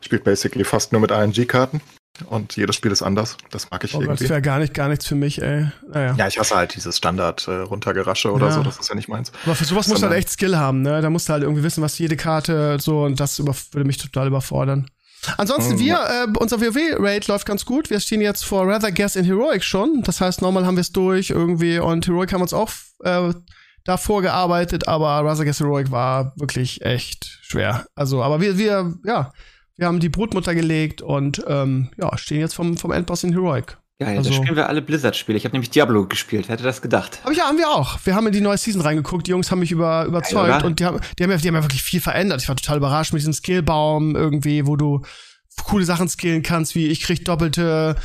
Spielt 0.00 0.24
basically 0.24 0.64
fast 0.64 0.92
nur 0.92 1.00
mit 1.00 1.10
ING-Karten. 1.10 1.80
Und 2.26 2.56
jedes 2.56 2.76
Spiel 2.76 2.90
ist 2.90 3.02
anders. 3.02 3.36
Das 3.50 3.70
mag 3.70 3.82
ich 3.84 3.94
oh, 3.94 4.00
irgendwie. 4.00 4.24
Das 4.24 4.30
wäre 4.30 4.42
gar 4.42 4.58
nicht, 4.58 4.74
gar 4.74 4.88
nichts 4.88 5.06
für 5.06 5.14
mich, 5.14 5.40
ey. 5.40 5.70
Naja. 5.88 6.14
Ja, 6.16 6.28
ich 6.28 6.38
hasse 6.38 6.54
halt 6.54 6.74
dieses 6.74 6.96
Standard 6.98 7.48
äh, 7.48 7.62
oder 7.62 7.92
ja. 7.94 8.52
so. 8.52 8.62
Das 8.62 8.78
ist 8.78 8.88
ja 8.88 8.94
nicht 8.94 9.08
meins. 9.08 9.32
Aber 9.44 9.54
für 9.54 9.64
sowas 9.64 9.88
musst 9.88 10.02
du 10.02 10.06
halt 10.06 10.18
echt 10.18 10.28
Skill 10.30 10.56
haben, 10.56 10.82
ne? 10.82 11.00
Da 11.00 11.08
musst 11.08 11.28
du 11.28 11.32
halt 11.32 11.42
irgendwie 11.42 11.62
wissen, 11.62 11.82
was 11.82 11.98
jede 11.98 12.16
Karte 12.16 12.78
so 12.80 13.04
und 13.04 13.18
das 13.18 13.38
würde 13.38 13.84
mich 13.84 13.96
total 13.96 14.26
überfordern. 14.26 14.86
Ansonsten, 15.36 15.78
wir, 15.78 15.96
äh, 15.96 16.38
unser 16.38 16.60
WoW-Raid 16.60 17.26
läuft 17.26 17.46
ganz 17.46 17.64
gut. 17.64 17.90
Wir 17.90 18.00
stehen 18.00 18.20
jetzt 18.20 18.44
vor 18.44 18.66
Rather 18.66 18.90
Guess 18.90 19.16
in 19.16 19.24
Heroic 19.24 19.62
schon. 19.62 20.02
Das 20.02 20.20
heißt, 20.20 20.40
normal 20.40 20.64
haben 20.64 20.76
wir 20.76 20.82
es 20.82 20.92
durch 20.92 21.30
irgendwie 21.30 21.78
und 21.78 22.06
Heroic 22.06 22.32
haben 22.32 22.40
wir 22.40 22.44
uns 22.44 22.54
auch 22.54 22.70
äh, 23.04 23.32
davor 23.84 24.22
gearbeitet, 24.22 24.88
aber 24.88 25.08
Rather 25.08 25.44
Guess 25.44 25.60
Heroic 25.60 25.90
war 25.90 26.32
wirklich 26.36 26.82
echt 26.82 27.38
schwer. 27.42 27.86
Also, 27.94 28.22
aber 28.22 28.40
wir, 28.40 28.56
wir, 28.56 28.94
ja, 29.04 29.32
wir 29.80 29.86
haben 29.86 29.98
die 29.98 30.10
Brutmutter 30.10 30.54
gelegt 30.54 31.00
und 31.00 31.42
ähm, 31.48 31.88
ja, 31.96 32.16
stehen 32.18 32.40
jetzt 32.40 32.54
vom, 32.54 32.76
vom 32.76 32.92
Endboss 32.92 33.24
in 33.24 33.32
Heroic. 33.32 33.78
Geil, 33.98 34.18
also, 34.18 34.28
da 34.28 34.36
spielen 34.36 34.56
wir 34.56 34.68
alle 34.68 34.82
Blizzard-Spiele. 34.82 35.38
Ich 35.38 35.44
habe 35.44 35.54
nämlich 35.54 35.70
Diablo 35.70 36.06
gespielt. 36.06 36.48
Wer 36.48 36.54
hätte 36.54 36.64
das 36.64 36.82
gedacht? 36.82 37.20
Hab 37.24 37.32
ich, 37.32 37.38
ja, 37.38 37.44
haben 37.44 37.56
wir 37.56 37.68
auch. 37.68 37.98
Wir 38.04 38.14
haben 38.14 38.26
in 38.26 38.32
die 38.32 38.42
neue 38.42 38.58
Season 38.58 38.82
reingeguckt. 38.82 39.26
Die 39.26 39.30
Jungs 39.30 39.50
haben 39.50 39.58
mich 39.58 39.72
über, 39.72 40.04
überzeugt 40.04 40.48
Geil, 40.48 40.64
und 40.64 40.80
die 40.80 40.84
haben, 40.84 41.00
die, 41.18 41.24
haben 41.24 41.30
ja, 41.30 41.36
die 41.38 41.48
haben 41.48 41.54
ja 41.54 41.62
wirklich 41.62 41.82
viel 41.82 42.00
verändert. 42.00 42.42
Ich 42.42 42.48
war 42.48 42.56
total 42.56 42.76
überrascht 42.76 43.14
mit 43.14 43.20
diesem 43.20 43.32
Skillbaum 43.32 44.16
irgendwie, 44.16 44.66
wo 44.66 44.76
du 44.76 45.00
coole 45.64 45.84
Sachen 45.84 46.08
skillen 46.08 46.42
kannst, 46.42 46.74
wie 46.74 46.86
ich 46.86 47.00
krieg 47.02 47.24
doppelte 47.24 47.96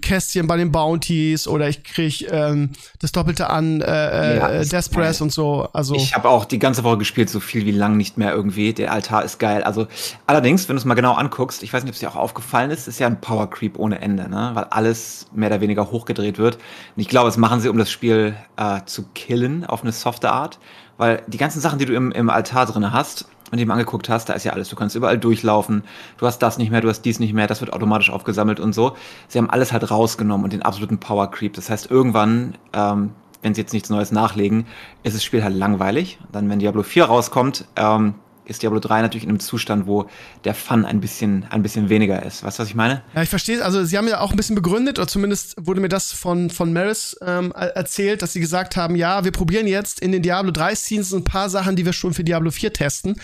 Kästchen 0.00 0.46
bei 0.46 0.56
den 0.56 0.72
Bounties 0.72 1.46
oder 1.46 1.68
ich 1.68 1.84
krieg 1.84 2.26
ähm, 2.30 2.70
das 2.98 3.12
Doppelte 3.12 3.48
an 3.48 3.80
äh, 3.80 4.36
ja, 4.36 4.48
äh, 4.48 4.66
Death 4.66 4.90
Press 4.90 5.20
und 5.20 5.32
so. 5.32 5.68
Also 5.72 5.94
ich 5.94 6.14
habe 6.14 6.28
auch 6.28 6.44
die 6.44 6.58
ganze 6.58 6.82
Woche 6.82 6.98
gespielt, 6.98 7.30
so 7.30 7.38
viel 7.38 7.64
wie 7.64 7.70
lang 7.70 7.96
nicht 7.96 8.18
mehr 8.18 8.32
irgendwie. 8.32 8.72
Der 8.72 8.92
Altar 8.92 9.24
ist 9.24 9.38
geil. 9.38 9.62
Also 9.62 9.86
allerdings, 10.26 10.68
wenn 10.68 10.76
du 10.76 10.80
es 10.80 10.84
mal 10.84 10.94
genau 10.94 11.14
anguckst, 11.14 11.62
ich 11.62 11.72
weiß 11.72 11.84
nicht, 11.84 11.90
ob 11.90 11.94
es 11.94 12.00
dir 12.00 12.10
auch 12.10 12.16
aufgefallen 12.16 12.70
ist, 12.70 12.88
ist 12.88 12.98
ja 12.98 13.06
ein 13.06 13.20
Power 13.20 13.48
Creep 13.48 13.78
ohne 13.78 14.00
Ende, 14.00 14.28
ne? 14.28 14.50
Weil 14.54 14.64
alles 14.64 15.26
mehr 15.32 15.48
oder 15.48 15.60
weniger 15.60 15.90
hochgedreht 15.90 16.38
wird. 16.38 16.56
Und 16.56 17.00
ich 17.00 17.08
glaube, 17.08 17.28
das 17.28 17.36
machen 17.36 17.60
sie, 17.60 17.68
um 17.68 17.78
das 17.78 17.90
Spiel 17.90 18.36
äh, 18.56 18.80
zu 18.84 19.04
killen 19.14 19.64
auf 19.64 19.82
eine 19.82 19.92
softe 19.92 20.32
Art, 20.32 20.58
weil 20.96 21.22
die 21.28 21.38
ganzen 21.38 21.60
Sachen, 21.60 21.78
die 21.78 21.86
du 21.86 21.94
im, 21.94 22.10
im 22.10 22.30
Altar 22.30 22.66
drinne 22.66 22.92
hast 22.92 23.26
und 23.50 23.58
ihm 23.58 23.70
angeguckt 23.70 24.08
hast, 24.08 24.28
da 24.28 24.34
ist 24.34 24.44
ja 24.44 24.52
alles. 24.52 24.68
Du 24.68 24.76
kannst 24.76 24.96
überall 24.96 25.18
durchlaufen. 25.18 25.82
Du 26.16 26.26
hast 26.26 26.38
das 26.38 26.58
nicht 26.58 26.70
mehr, 26.70 26.80
du 26.80 26.88
hast 26.88 27.02
dies 27.02 27.18
nicht 27.18 27.32
mehr, 27.32 27.46
das 27.46 27.60
wird 27.60 27.72
automatisch 27.72 28.10
aufgesammelt 28.10 28.60
und 28.60 28.72
so. 28.72 28.96
Sie 29.28 29.38
haben 29.38 29.50
alles 29.50 29.72
halt 29.72 29.90
rausgenommen 29.90 30.44
und 30.44 30.52
den 30.52 30.62
absoluten 30.62 30.98
Power 30.98 31.30
Creep. 31.30 31.54
Das 31.54 31.70
heißt, 31.70 31.90
irgendwann, 31.90 32.56
ähm, 32.72 33.10
wenn 33.42 33.54
sie 33.54 33.60
jetzt 33.60 33.72
nichts 33.72 33.90
Neues 33.90 34.12
nachlegen, 34.12 34.66
ist 35.02 35.14
das 35.14 35.24
Spiel 35.24 35.44
halt 35.44 35.54
langweilig. 35.54 36.18
Dann, 36.32 36.48
wenn 36.50 36.58
Diablo 36.58 36.82
4 36.82 37.04
rauskommt, 37.04 37.66
ähm, 37.76 38.14
ist 38.48 38.62
Diablo 38.62 38.80
3 38.80 39.02
natürlich 39.02 39.24
in 39.24 39.30
einem 39.30 39.40
Zustand, 39.40 39.86
wo 39.86 40.08
der 40.44 40.54
Fun 40.54 40.84
ein 40.84 41.00
bisschen, 41.00 41.46
ein 41.50 41.62
bisschen 41.62 41.88
weniger 41.88 42.24
ist. 42.24 42.42
Weißt 42.42 42.58
du, 42.58 42.62
was 42.62 42.68
ich 42.68 42.74
meine? 42.74 43.02
Ja, 43.14 43.22
ich 43.22 43.28
verstehe 43.28 43.64
Also, 43.64 43.84
sie 43.84 43.96
haben 43.98 44.08
ja 44.08 44.20
auch 44.20 44.30
ein 44.30 44.36
bisschen 44.36 44.56
begründet, 44.56 44.98
oder 44.98 45.06
zumindest 45.06 45.54
wurde 45.58 45.80
mir 45.80 45.88
das 45.88 46.12
von, 46.12 46.50
von 46.50 46.72
Maris 46.72 47.16
ähm, 47.22 47.52
erzählt, 47.52 48.22
dass 48.22 48.32
sie 48.32 48.40
gesagt 48.40 48.76
haben, 48.76 48.96
ja, 48.96 49.24
wir 49.24 49.32
probieren 49.32 49.66
jetzt 49.66 50.00
in 50.00 50.12
den 50.12 50.22
Diablo 50.22 50.50
3 50.50 50.74
Scenes 50.74 51.12
ein 51.12 51.24
paar 51.24 51.50
Sachen, 51.50 51.76
die 51.76 51.84
wir 51.84 51.92
schon 51.92 52.14
für 52.14 52.24
Diablo 52.24 52.50
4 52.50 52.72
testen. 52.72 53.16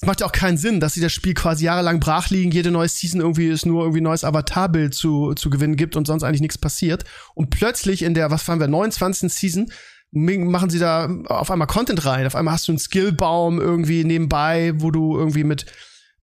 Es 0.00 0.06
macht 0.06 0.20
ja 0.20 0.26
auch 0.26 0.32
keinen 0.32 0.56
Sinn, 0.56 0.80
dass 0.80 0.94
sie 0.94 1.00
das 1.00 1.12
Spiel 1.12 1.34
quasi 1.34 1.66
jahrelang 1.66 2.00
brach 2.00 2.30
liegen, 2.30 2.50
jede 2.50 2.70
neue 2.70 2.88
Season 2.88 3.20
irgendwie 3.20 3.48
ist 3.48 3.66
nur 3.66 3.82
irgendwie 3.82 4.00
neues 4.00 4.24
Avatarbild 4.24 4.94
zu, 4.94 5.34
zu 5.34 5.50
gewinnen 5.50 5.76
gibt 5.76 5.96
und 5.96 6.06
sonst 6.06 6.22
eigentlich 6.22 6.40
nichts 6.40 6.58
passiert. 6.58 7.04
Und 7.34 7.50
plötzlich 7.50 8.02
in 8.02 8.14
der, 8.14 8.30
was 8.30 8.42
fahren 8.42 8.60
wir, 8.60 8.68
29. 8.68 9.32
Season 9.32 9.70
machen 10.12 10.70
sie 10.70 10.78
da 10.78 11.08
auf 11.26 11.50
einmal 11.50 11.68
Content 11.68 12.04
rein. 12.04 12.26
Auf 12.26 12.34
einmal 12.34 12.54
hast 12.54 12.68
du 12.68 12.72
einen 12.72 12.78
Skillbaum 12.78 13.60
irgendwie 13.60 14.04
nebenbei, 14.04 14.72
wo 14.76 14.90
du 14.90 15.16
irgendwie 15.16 15.44
mit, 15.44 15.66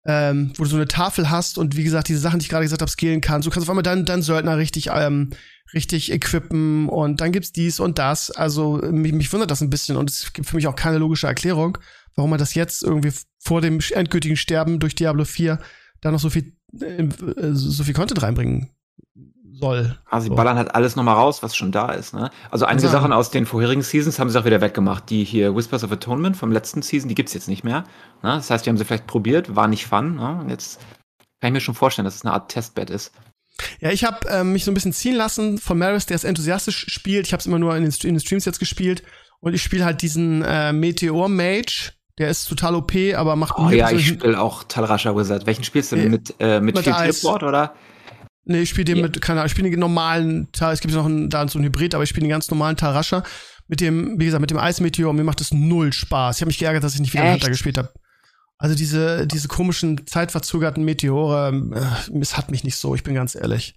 ähm, 0.05 0.53
wo 0.57 0.63
du 0.63 0.69
so 0.69 0.75
eine 0.75 0.87
Tafel 0.87 1.29
hast 1.29 1.57
und 1.57 1.75
wie 1.75 1.83
gesagt, 1.83 2.07
diese 2.07 2.19
Sachen, 2.19 2.39
die 2.39 2.43
ich 2.43 2.49
gerade 2.49 2.65
gesagt 2.65 2.81
habe, 2.81 2.91
skillen 2.91 3.21
kannst. 3.21 3.45
Du 3.45 3.51
kannst 3.51 3.67
auf 3.67 3.69
einmal 3.69 3.83
dann, 3.83 4.05
dann 4.05 4.21
Söldner 4.21 4.57
richtig, 4.57 4.89
ähm, 4.91 5.31
richtig 5.73 6.11
equippen 6.11 6.89
und 6.89 7.21
dann 7.21 7.31
gibt's 7.31 7.51
dies 7.51 7.79
und 7.79 7.99
das. 7.99 8.31
Also 8.31 8.77
mich, 8.91 9.13
mich 9.13 9.31
wundert 9.31 9.51
das 9.51 9.61
ein 9.61 9.69
bisschen 9.69 9.97
und 9.97 10.09
es 10.09 10.33
gibt 10.33 10.47
für 10.47 10.55
mich 10.55 10.67
auch 10.67 10.75
keine 10.75 10.97
logische 10.97 11.27
Erklärung, 11.27 11.77
warum 12.15 12.31
man 12.31 12.39
das 12.39 12.55
jetzt 12.55 12.83
irgendwie 12.83 13.11
vor 13.39 13.61
dem 13.61 13.79
endgültigen 13.91 14.37
Sterben 14.37 14.79
durch 14.79 14.95
Diablo 14.95 15.25
4 15.25 15.59
da 16.01 16.11
noch 16.11 16.19
so 16.19 16.29
viel, 16.29 16.53
äh, 16.81 17.07
so 17.53 17.83
viel 17.83 17.93
Content 17.93 18.21
reinbringen 18.21 18.74
soll. 19.59 19.97
Also 20.09 20.25
sie 20.25 20.29
so. 20.29 20.35
ballern 20.35 20.57
halt 20.57 20.75
alles 20.75 20.95
nochmal 20.95 21.15
raus, 21.15 21.43
was 21.43 21.55
schon 21.55 21.71
da 21.71 21.91
ist. 21.91 22.13
Ne? 22.13 22.29
Also 22.51 22.65
einige 22.65 22.87
also, 22.87 22.97
Sachen 22.97 23.13
aus 23.13 23.31
den 23.31 23.45
vorherigen 23.45 23.81
Seasons 23.81 24.19
haben 24.19 24.29
sie 24.29 24.39
auch 24.39 24.45
wieder 24.45 24.61
weggemacht. 24.61 25.09
Die 25.09 25.23
hier 25.23 25.55
Whispers 25.55 25.83
of 25.83 25.91
Atonement 25.91 26.37
vom 26.37 26.51
letzten 26.51 26.81
Season, 26.81 27.09
die 27.09 27.15
gibt's 27.15 27.33
jetzt 27.33 27.47
nicht 27.47 27.63
mehr. 27.63 27.81
Ne? 28.23 28.35
Das 28.35 28.49
heißt, 28.49 28.65
die 28.65 28.69
haben 28.69 28.77
sie 28.77 28.85
vielleicht 28.85 29.07
probiert, 29.07 29.55
war 29.55 29.67
nicht 29.67 29.85
fun. 29.85 30.15
Ne? 30.15 30.45
Jetzt 30.49 30.79
kann 31.41 31.49
ich 31.49 31.53
mir 31.53 31.61
schon 31.61 31.75
vorstellen, 31.75 32.05
dass 32.05 32.15
es 32.15 32.25
eine 32.25 32.33
Art 32.33 32.49
Testbed 32.49 32.89
ist. 32.89 33.11
Ja, 33.79 33.91
ich 33.91 34.03
habe 34.03 34.27
ähm, 34.29 34.53
mich 34.53 34.65
so 34.65 34.71
ein 34.71 34.73
bisschen 34.73 34.93
ziehen 34.93 35.15
lassen 35.15 35.57
von 35.57 35.77
Maris, 35.77 36.05
der 36.05 36.15
es 36.15 36.23
enthusiastisch 36.23 36.87
spielt. 36.89 37.27
Ich 37.27 37.33
habe 37.33 37.39
es 37.39 37.45
immer 37.45 37.59
nur 37.59 37.75
in 37.75 37.83
den, 37.83 37.93
in 38.03 38.15
den, 38.15 38.19
Streams 38.19 38.45
jetzt 38.45 38.59
gespielt. 38.59 39.03
Und 39.39 39.53
ich 39.53 39.63
spiele 39.63 39.85
halt 39.85 40.01
diesen 40.01 40.41
äh, 40.41 40.73
Meteor 40.73 41.29
Mage. 41.29 41.93
Der 42.17 42.29
ist 42.29 42.47
total 42.47 42.75
OP, 42.75 42.93
aber 43.15 43.35
macht 43.35 43.57
Oh 43.57 43.69
ja, 43.69 43.91
ich 43.91 44.07
spiele 44.07 44.39
auch 44.39 44.63
Talrasha 44.63 45.15
Wizard. 45.15 45.45
Welchen 45.45 45.63
spielst 45.63 45.91
du 45.91 45.97
denn? 45.97 46.05
Äh, 46.05 46.09
mit, 46.09 46.35
äh, 46.39 46.59
mit, 46.61 46.75
mit 46.75 46.85
viel 46.85 46.93
Teleport, 46.93 47.43
oder? 47.43 47.75
Nee, 48.45 48.61
ich 48.61 48.69
spiele 48.69 48.85
den 48.85 48.97
ja. 48.97 49.03
mit, 49.03 49.21
keine 49.21 49.39
Ahnung, 49.39 49.47
ich 49.47 49.51
spiele 49.51 49.69
den 49.69 49.79
normalen 49.79 50.51
Tal, 50.51 50.73
es 50.73 50.79
gibt 50.79 50.93
noch 50.93 51.05
einen, 51.05 51.29
da 51.29 51.47
so 51.47 51.57
einen 51.57 51.65
Hybrid, 51.65 51.95
aber 51.95 52.03
ich 52.03 52.09
spiele 52.09 52.25
den 52.25 52.29
ganz 52.29 52.49
normalen 52.49 52.77
Tarascha 52.77 53.23
mit 53.67 53.81
dem, 53.81 54.19
wie 54.19 54.25
gesagt, 54.25 54.41
mit 54.41 54.51
dem 54.51 54.59
Eismeteor 54.59 55.09
und 55.09 55.15
mir 55.15 55.23
macht 55.23 55.39
das 55.39 55.51
null 55.51 55.91
Spaß. 55.91 56.37
Ich 56.37 56.41
habe 56.41 56.49
mich 56.49 56.59
geärgert, 56.59 56.83
dass 56.83 56.93
ich 56.93 57.01
nicht 57.01 57.13
wieder 57.13 57.31
Hunter 57.31 57.49
gespielt 57.49 57.77
habe. 57.79 57.89
Also 58.57 58.75
diese, 58.75 59.27
diese 59.27 59.47
komischen, 59.47 60.05
zeitverzögerten 60.07 60.85
Meteore, 60.85 61.63
äh, 62.13 62.19
es 62.19 62.37
hat 62.37 62.51
mich 62.51 62.63
nicht 62.63 62.77
so, 62.77 62.95
ich 62.95 63.03
bin 63.03 63.15
ganz 63.15 63.35
ehrlich. 63.35 63.75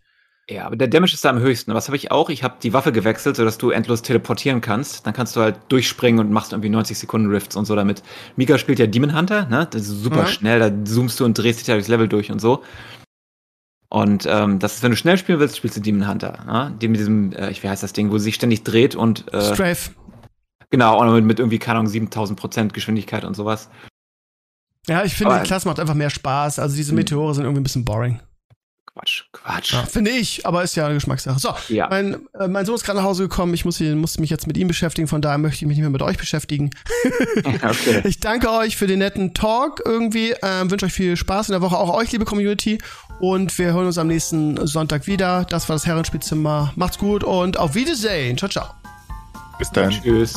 Ja, 0.50 0.64
aber 0.64 0.76
der 0.76 0.88
Damage 0.88 1.12
ist 1.12 1.24
da 1.24 1.30
am 1.30 1.40
höchsten. 1.40 1.74
Was 1.74 1.88
habe 1.88 1.96
ich 1.96 2.10
auch? 2.10 2.30
Ich 2.30 2.42
habe 2.42 2.54
die 2.62 2.72
Waffe 2.72 2.90
gewechselt, 2.90 3.36
sodass 3.36 3.58
du 3.58 3.68
endlos 3.68 4.00
teleportieren 4.00 4.62
kannst. 4.62 5.06
Dann 5.06 5.12
kannst 5.12 5.36
du 5.36 5.40
halt 5.40 5.56
durchspringen 5.68 6.20
und 6.20 6.32
machst 6.32 6.52
irgendwie 6.52 6.70
90 6.70 6.96
Sekunden 6.96 7.28
Rifts 7.28 7.54
und 7.54 7.66
so 7.66 7.76
damit. 7.76 8.02
Mika 8.36 8.56
spielt 8.56 8.78
ja 8.78 8.86
Demon 8.86 9.14
Hunter, 9.14 9.44
ne? 9.46 9.68
Das 9.70 9.82
ist 9.82 10.02
super 10.02 10.20
Ja. 10.20 10.26
schnell, 10.26 10.58
da 10.58 10.84
zoomst 10.84 11.20
du 11.20 11.26
und 11.26 11.36
drehst 11.36 11.58
dich 11.58 11.66
da 11.66 11.74
durchs 11.74 11.88
Level 11.88 12.08
durch 12.08 12.30
und 12.30 12.40
so. 12.40 12.62
Und 13.90 14.26
ähm, 14.28 14.58
das 14.58 14.74
ist, 14.76 14.82
wenn 14.82 14.90
du 14.90 14.96
schnell 14.96 15.16
spielen 15.16 15.40
willst, 15.40 15.56
spielst 15.56 15.76
du 15.76 15.80
Demon 15.80 16.06
Hunter. 16.08 16.44
Ne? 16.46 16.74
Die 16.80 16.88
mit 16.88 17.00
diesem, 17.00 17.32
äh, 17.32 17.50
ich 17.50 17.62
wie 17.62 17.68
heißt 17.68 17.82
das 17.82 17.94
Ding, 17.94 18.10
wo 18.10 18.18
sie 18.18 18.24
sich 18.24 18.34
ständig 18.34 18.62
dreht 18.62 18.94
und 18.94 19.32
äh, 19.32 19.54
Strafe. 19.54 19.92
genau, 20.70 21.00
und 21.00 21.14
mit, 21.14 21.24
mit 21.24 21.38
irgendwie, 21.38 21.58
keine 21.58 21.78
Ahnung, 21.78 21.90
7000 21.90 22.38
Prozent 22.38 22.74
Geschwindigkeit 22.74 23.24
und 23.24 23.34
sowas. 23.34 23.70
Ja, 24.88 25.04
ich 25.04 25.14
finde, 25.14 25.32
Aber- 25.34 25.42
die 25.42 25.46
Klasse 25.46 25.68
macht 25.68 25.80
einfach 25.80 25.94
mehr 25.94 26.10
Spaß. 26.10 26.58
Also 26.58 26.76
diese 26.76 26.90
Hm. 26.90 26.96
Meteore 26.96 27.34
sind 27.34 27.44
irgendwie 27.44 27.60
ein 27.60 27.64
bisschen 27.64 27.84
boring. 27.86 28.20
Quatsch, 28.94 29.22
Quatsch. 29.32 29.72
Ja, 29.74 29.84
finde 29.84 30.10
ich, 30.10 30.44
aber 30.44 30.64
ist 30.64 30.74
ja 30.74 30.84
eine 30.86 30.94
Geschmackssache. 30.94 31.38
So, 31.38 31.54
Ja. 31.68 31.86
mein, 31.88 32.26
äh, 32.38 32.48
mein 32.48 32.66
Sohn 32.66 32.74
ist 32.74 32.84
gerade 32.84 32.98
nach 32.98 33.04
Hause 33.06 33.22
gekommen. 33.28 33.54
Ich 33.54 33.64
muss, 33.64 33.78
muss 33.80 34.18
mich 34.18 34.28
jetzt 34.28 34.46
mit 34.48 34.56
ihm 34.56 34.66
beschäftigen. 34.66 35.06
Von 35.06 35.22
daher 35.22 35.38
möchte 35.38 35.58
ich 35.64 35.68
mich 35.68 35.76
nicht 35.76 35.82
mehr 35.84 35.90
mit 35.90 36.02
euch 36.02 36.18
beschäftigen. 36.18 36.70
okay. 37.44 38.02
Ich 38.04 38.18
danke 38.18 38.50
euch 38.50 38.76
für 38.76 38.88
den 38.88 38.98
netten 38.98 39.34
Talk 39.34 39.82
irgendwie. 39.84 40.34
Ähm, 40.42 40.70
wünsche 40.70 40.86
euch 40.86 40.92
viel 40.92 41.16
Spaß 41.16 41.48
in 41.48 41.52
der 41.52 41.62
Woche, 41.62 41.76
auch 41.76 41.94
euch, 41.94 42.10
liebe 42.10 42.24
Community. 42.24 42.78
Und 43.20 43.56
wir 43.58 43.72
hören 43.72 43.86
uns 43.86 43.98
am 43.98 44.06
nächsten 44.06 44.66
Sonntag 44.66 45.06
wieder. 45.06 45.44
Das 45.44 45.68
war 45.68 45.76
das 45.76 45.86
Herrenspielzimmer. 45.86 46.72
Macht's 46.76 46.98
gut 46.98 47.24
und 47.24 47.58
auf 47.58 47.74
Wiedersehen. 47.74 48.38
Ciao, 48.38 48.48
ciao. 48.48 48.66
Bis 49.58 49.70
dann. 49.70 49.90
Tschüss. 49.90 50.34